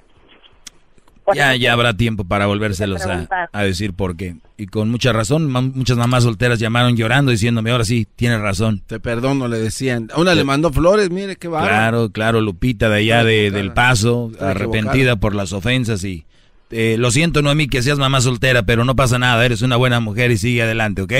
Ya, 1.34 1.56
ya 1.56 1.74
habrá 1.74 1.94
tiempo 1.96 2.26
para 2.26 2.48
volvérselos 2.48 3.06
a, 3.06 3.28
a 3.52 3.64
decir 3.64 3.94
por 3.94 4.18
qué. 4.18 4.36
Y 4.58 4.68
con 4.68 4.90
mucha 4.92 5.14
razón, 5.14 5.50
ma- 5.50 5.62
muchas 5.62 5.98
mamás 5.98 6.24
solteras 6.24 6.60
llamaron 6.60 6.96
llorando 6.98 7.32
diciéndome, 7.32 7.72
ahora 7.72 7.86
sí, 7.86 8.06
tienes 8.16 8.40
razón. 8.42 8.82
Te 8.88 9.00
perdono, 9.00 9.48
le 9.48 9.58
decían. 9.58 10.10
A 10.14 10.20
una 10.20 10.36
le 10.36 10.44
mandó 10.44 10.72
flores, 10.72 11.10
mire 11.10 11.36
qué 11.38 11.48
bárbaro. 11.48 11.72
Claro, 11.74 12.10
claro, 12.12 12.42
Lupita 12.42 12.90
de 12.90 12.98
allá 12.98 13.24
de, 13.24 13.52
del 13.52 13.72
Paso, 13.74 14.30
Está 14.34 14.52
arrepentida 14.52 14.92
equivocada. 14.92 15.16
por 15.18 15.36
las 15.36 15.54
ofensas 15.54 16.04
y... 16.04 16.26
eh, 16.72 16.98
lo 17.00 17.10
siento, 17.12 17.42
Noemí, 17.42 17.68
que 17.68 17.82
seas 17.82 17.98
mamá 18.00 18.20
soltera, 18.22 18.64
pero 18.64 18.84
no 18.86 18.96
pasa 18.96 19.18
nada, 19.18 19.46
eres 19.46 19.62
una 19.62 19.76
buena 19.78 20.00
mujer 20.02 20.30
y 20.32 20.38
sigue 20.38 20.62
adelante, 20.64 21.02
¿ok? 21.02 21.14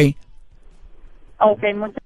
Ok, 1.40 1.64
muchas 1.76 2.04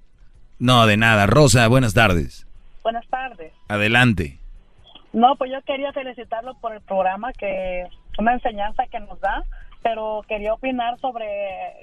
No, 0.58 0.86
de 0.86 0.96
nada. 0.96 1.26
Rosa, 1.26 1.66
buenas 1.68 1.94
tardes. 1.94 2.46
Buenas 2.82 3.06
tardes. 3.08 3.52
Adelante. 3.68 4.38
No, 5.12 5.36
pues 5.36 5.50
yo 5.50 5.60
quería 5.62 5.92
felicitarlo 5.92 6.54
por 6.60 6.74
el 6.74 6.80
programa, 6.82 7.32
que 7.32 7.84
una 8.18 8.34
enseñanza 8.34 8.86
que 8.86 9.00
nos 9.00 9.20
da, 9.20 9.42
pero 9.82 10.22
quería 10.28 10.52
opinar 10.52 10.98
sobre 11.00 11.26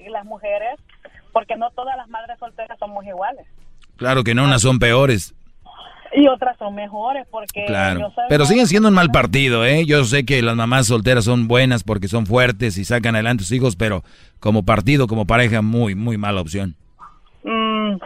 las 0.10 0.26
mujeres, 0.26 0.80
porque 1.32 1.56
no 1.56 1.70
todas 1.72 1.98
las 1.98 2.08
madres 2.10 2.38
solteras 2.40 2.78
somos 2.78 3.06
iguales. 3.06 3.46
Claro 3.98 4.24
que 4.24 4.36
no, 4.36 4.44
unas 4.44 4.62
son 4.62 4.80
peores, 4.80 5.34
Y 6.14 6.28
otras 6.28 6.58
son 6.58 6.76
mejores, 6.76 7.28
porque 7.30 7.66
claro. 7.66 8.14
Pero 8.30 8.46
siguen 8.46 8.68
siendo 8.68 8.90
un 8.90 8.96
mal 8.96 9.10
partido, 9.12 9.66
¿eh? 9.66 9.86
Yo 9.86 10.04
sé 10.06 10.26
que 10.26 10.42
las 10.42 10.56
mamás 10.56 10.88
solteras 10.88 11.26
son 11.26 11.48
buenas 11.48 11.84
porque 11.84 12.08
son 12.08 12.26
fuertes 12.26 12.78
y 12.78 12.86
sacan 12.86 13.16
adelante 13.16 13.42
a 13.42 13.46
sus 13.46 13.58
hijos, 13.58 13.76
pero 13.76 14.04
como 14.40 14.64
partido, 14.64 15.08
como 15.08 15.26
pareja, 15.26 15.62
muy, 15.62 15.96
muy 15.96 16.18
mala 16.18 16.42
opción. 16.42 16.76
Mm, 17.44 17.98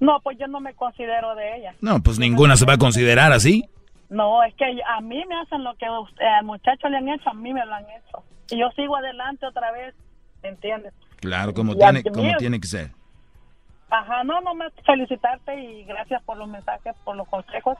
no, 0.00 0.20
pues 0.22 0.38
yo 0.38 0.46
no 0.48 0.60
me 0.60 0.74
considero 0.74 1.34
de 1.34 1.56
ella. 1.56 1.74
No, 1.80 2.02
pues 2.02 2.18
ninguna 2.18 2.56
se 2.56 2.66
va 2.66 2.74
a 2.74 2.78
considerar 2.78 3.32
así. 3.32 3.64
No, 4.08 4.42
es 4.44 4.54
que 4.54 4.64
a 4.64 5.00
mí 5.00 5.24
me 5.28 5.40
hacen 5.40 5.64
lo 5.64 5.74
que 5.76 5.86
usted- 5.90 6.24
al 6.24 6.44
muchacho 6.44 6.88
le 6.88 6.98
han 6.98 7.08
hecho, 7.08 7.30
a 7.30 7.34
mí 7.34 7.52
me 7.52 7.64
lo 7.66 7.74
han 7.74 7.84
hecho. 7.84 8.22
Y 8.50 8.58
yo 8.60 8.70
sigo 8.76 8.96
adelante 8.96 9.46
otra 9.46 9.72
vez, 9.72 9.94
¿entiendes? 10.42 10.92
Claro, 11.20 11.52
como 11.54 11.72
Y 11.72 11.78
tiene, 11.78 12.02
como 12.04 12.36
tiene 12.36 12.60
que 12.60 12.68
ser. 12.68 12.90
Ajá, 13.90 14.24
no, 14.24 14.40
no 14.40 14.54
más 14.54 14.72
felicitarte 14.84 15.54
y 15.60 15.84
gracias 15.84 16.22
por 16.24 16.36
los 16.36 16.48
mensajes, 16.48 16.94
por 17.04 17.16
los 17.16 17.26
consejos, 17.28 17.76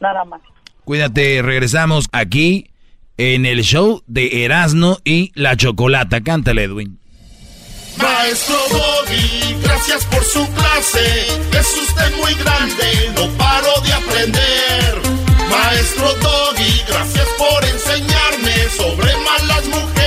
nada 0.00 0.24
más. 0.24 0.40
Cuídate, 0.84 1.42
regresamos 1.42 2.06
aquí 2.12 2.70
en 3.16 3.46
el 3.46 3.62
show 3.62 4.02
de 4.06 4.44
Erasno 4.44 4.96
y 5.04 5.30
la 5.34 5.56
Chocolata. 5.56 6.20
Cántale, 6.22 6.64
Edwin. 6.64 6.98
Maestro 8.00 8.56
Doggy, 8.70 9.60
gracias 9.62 10.06
por 10.06 10.22
su 10.24 10.46
clase. 10.54 11.26
Es 11.58 11.76
usted 11.90 12.16
muy 12.16 12.32
grande, 12.34 12.84
no 13.14 13.36
paro 13.36 13.68
de 13.84 13.92
aprender. 13.92 15.29
Maestro 15.50 16.14
Doggy, 16.14 16.84
gracias 16.86 17.28
por 17.36 17.64
enseñarme 17.64 18.70
sobre 18.76 19.16
malas 19.16 19.66
mujeres. 19.66 19.99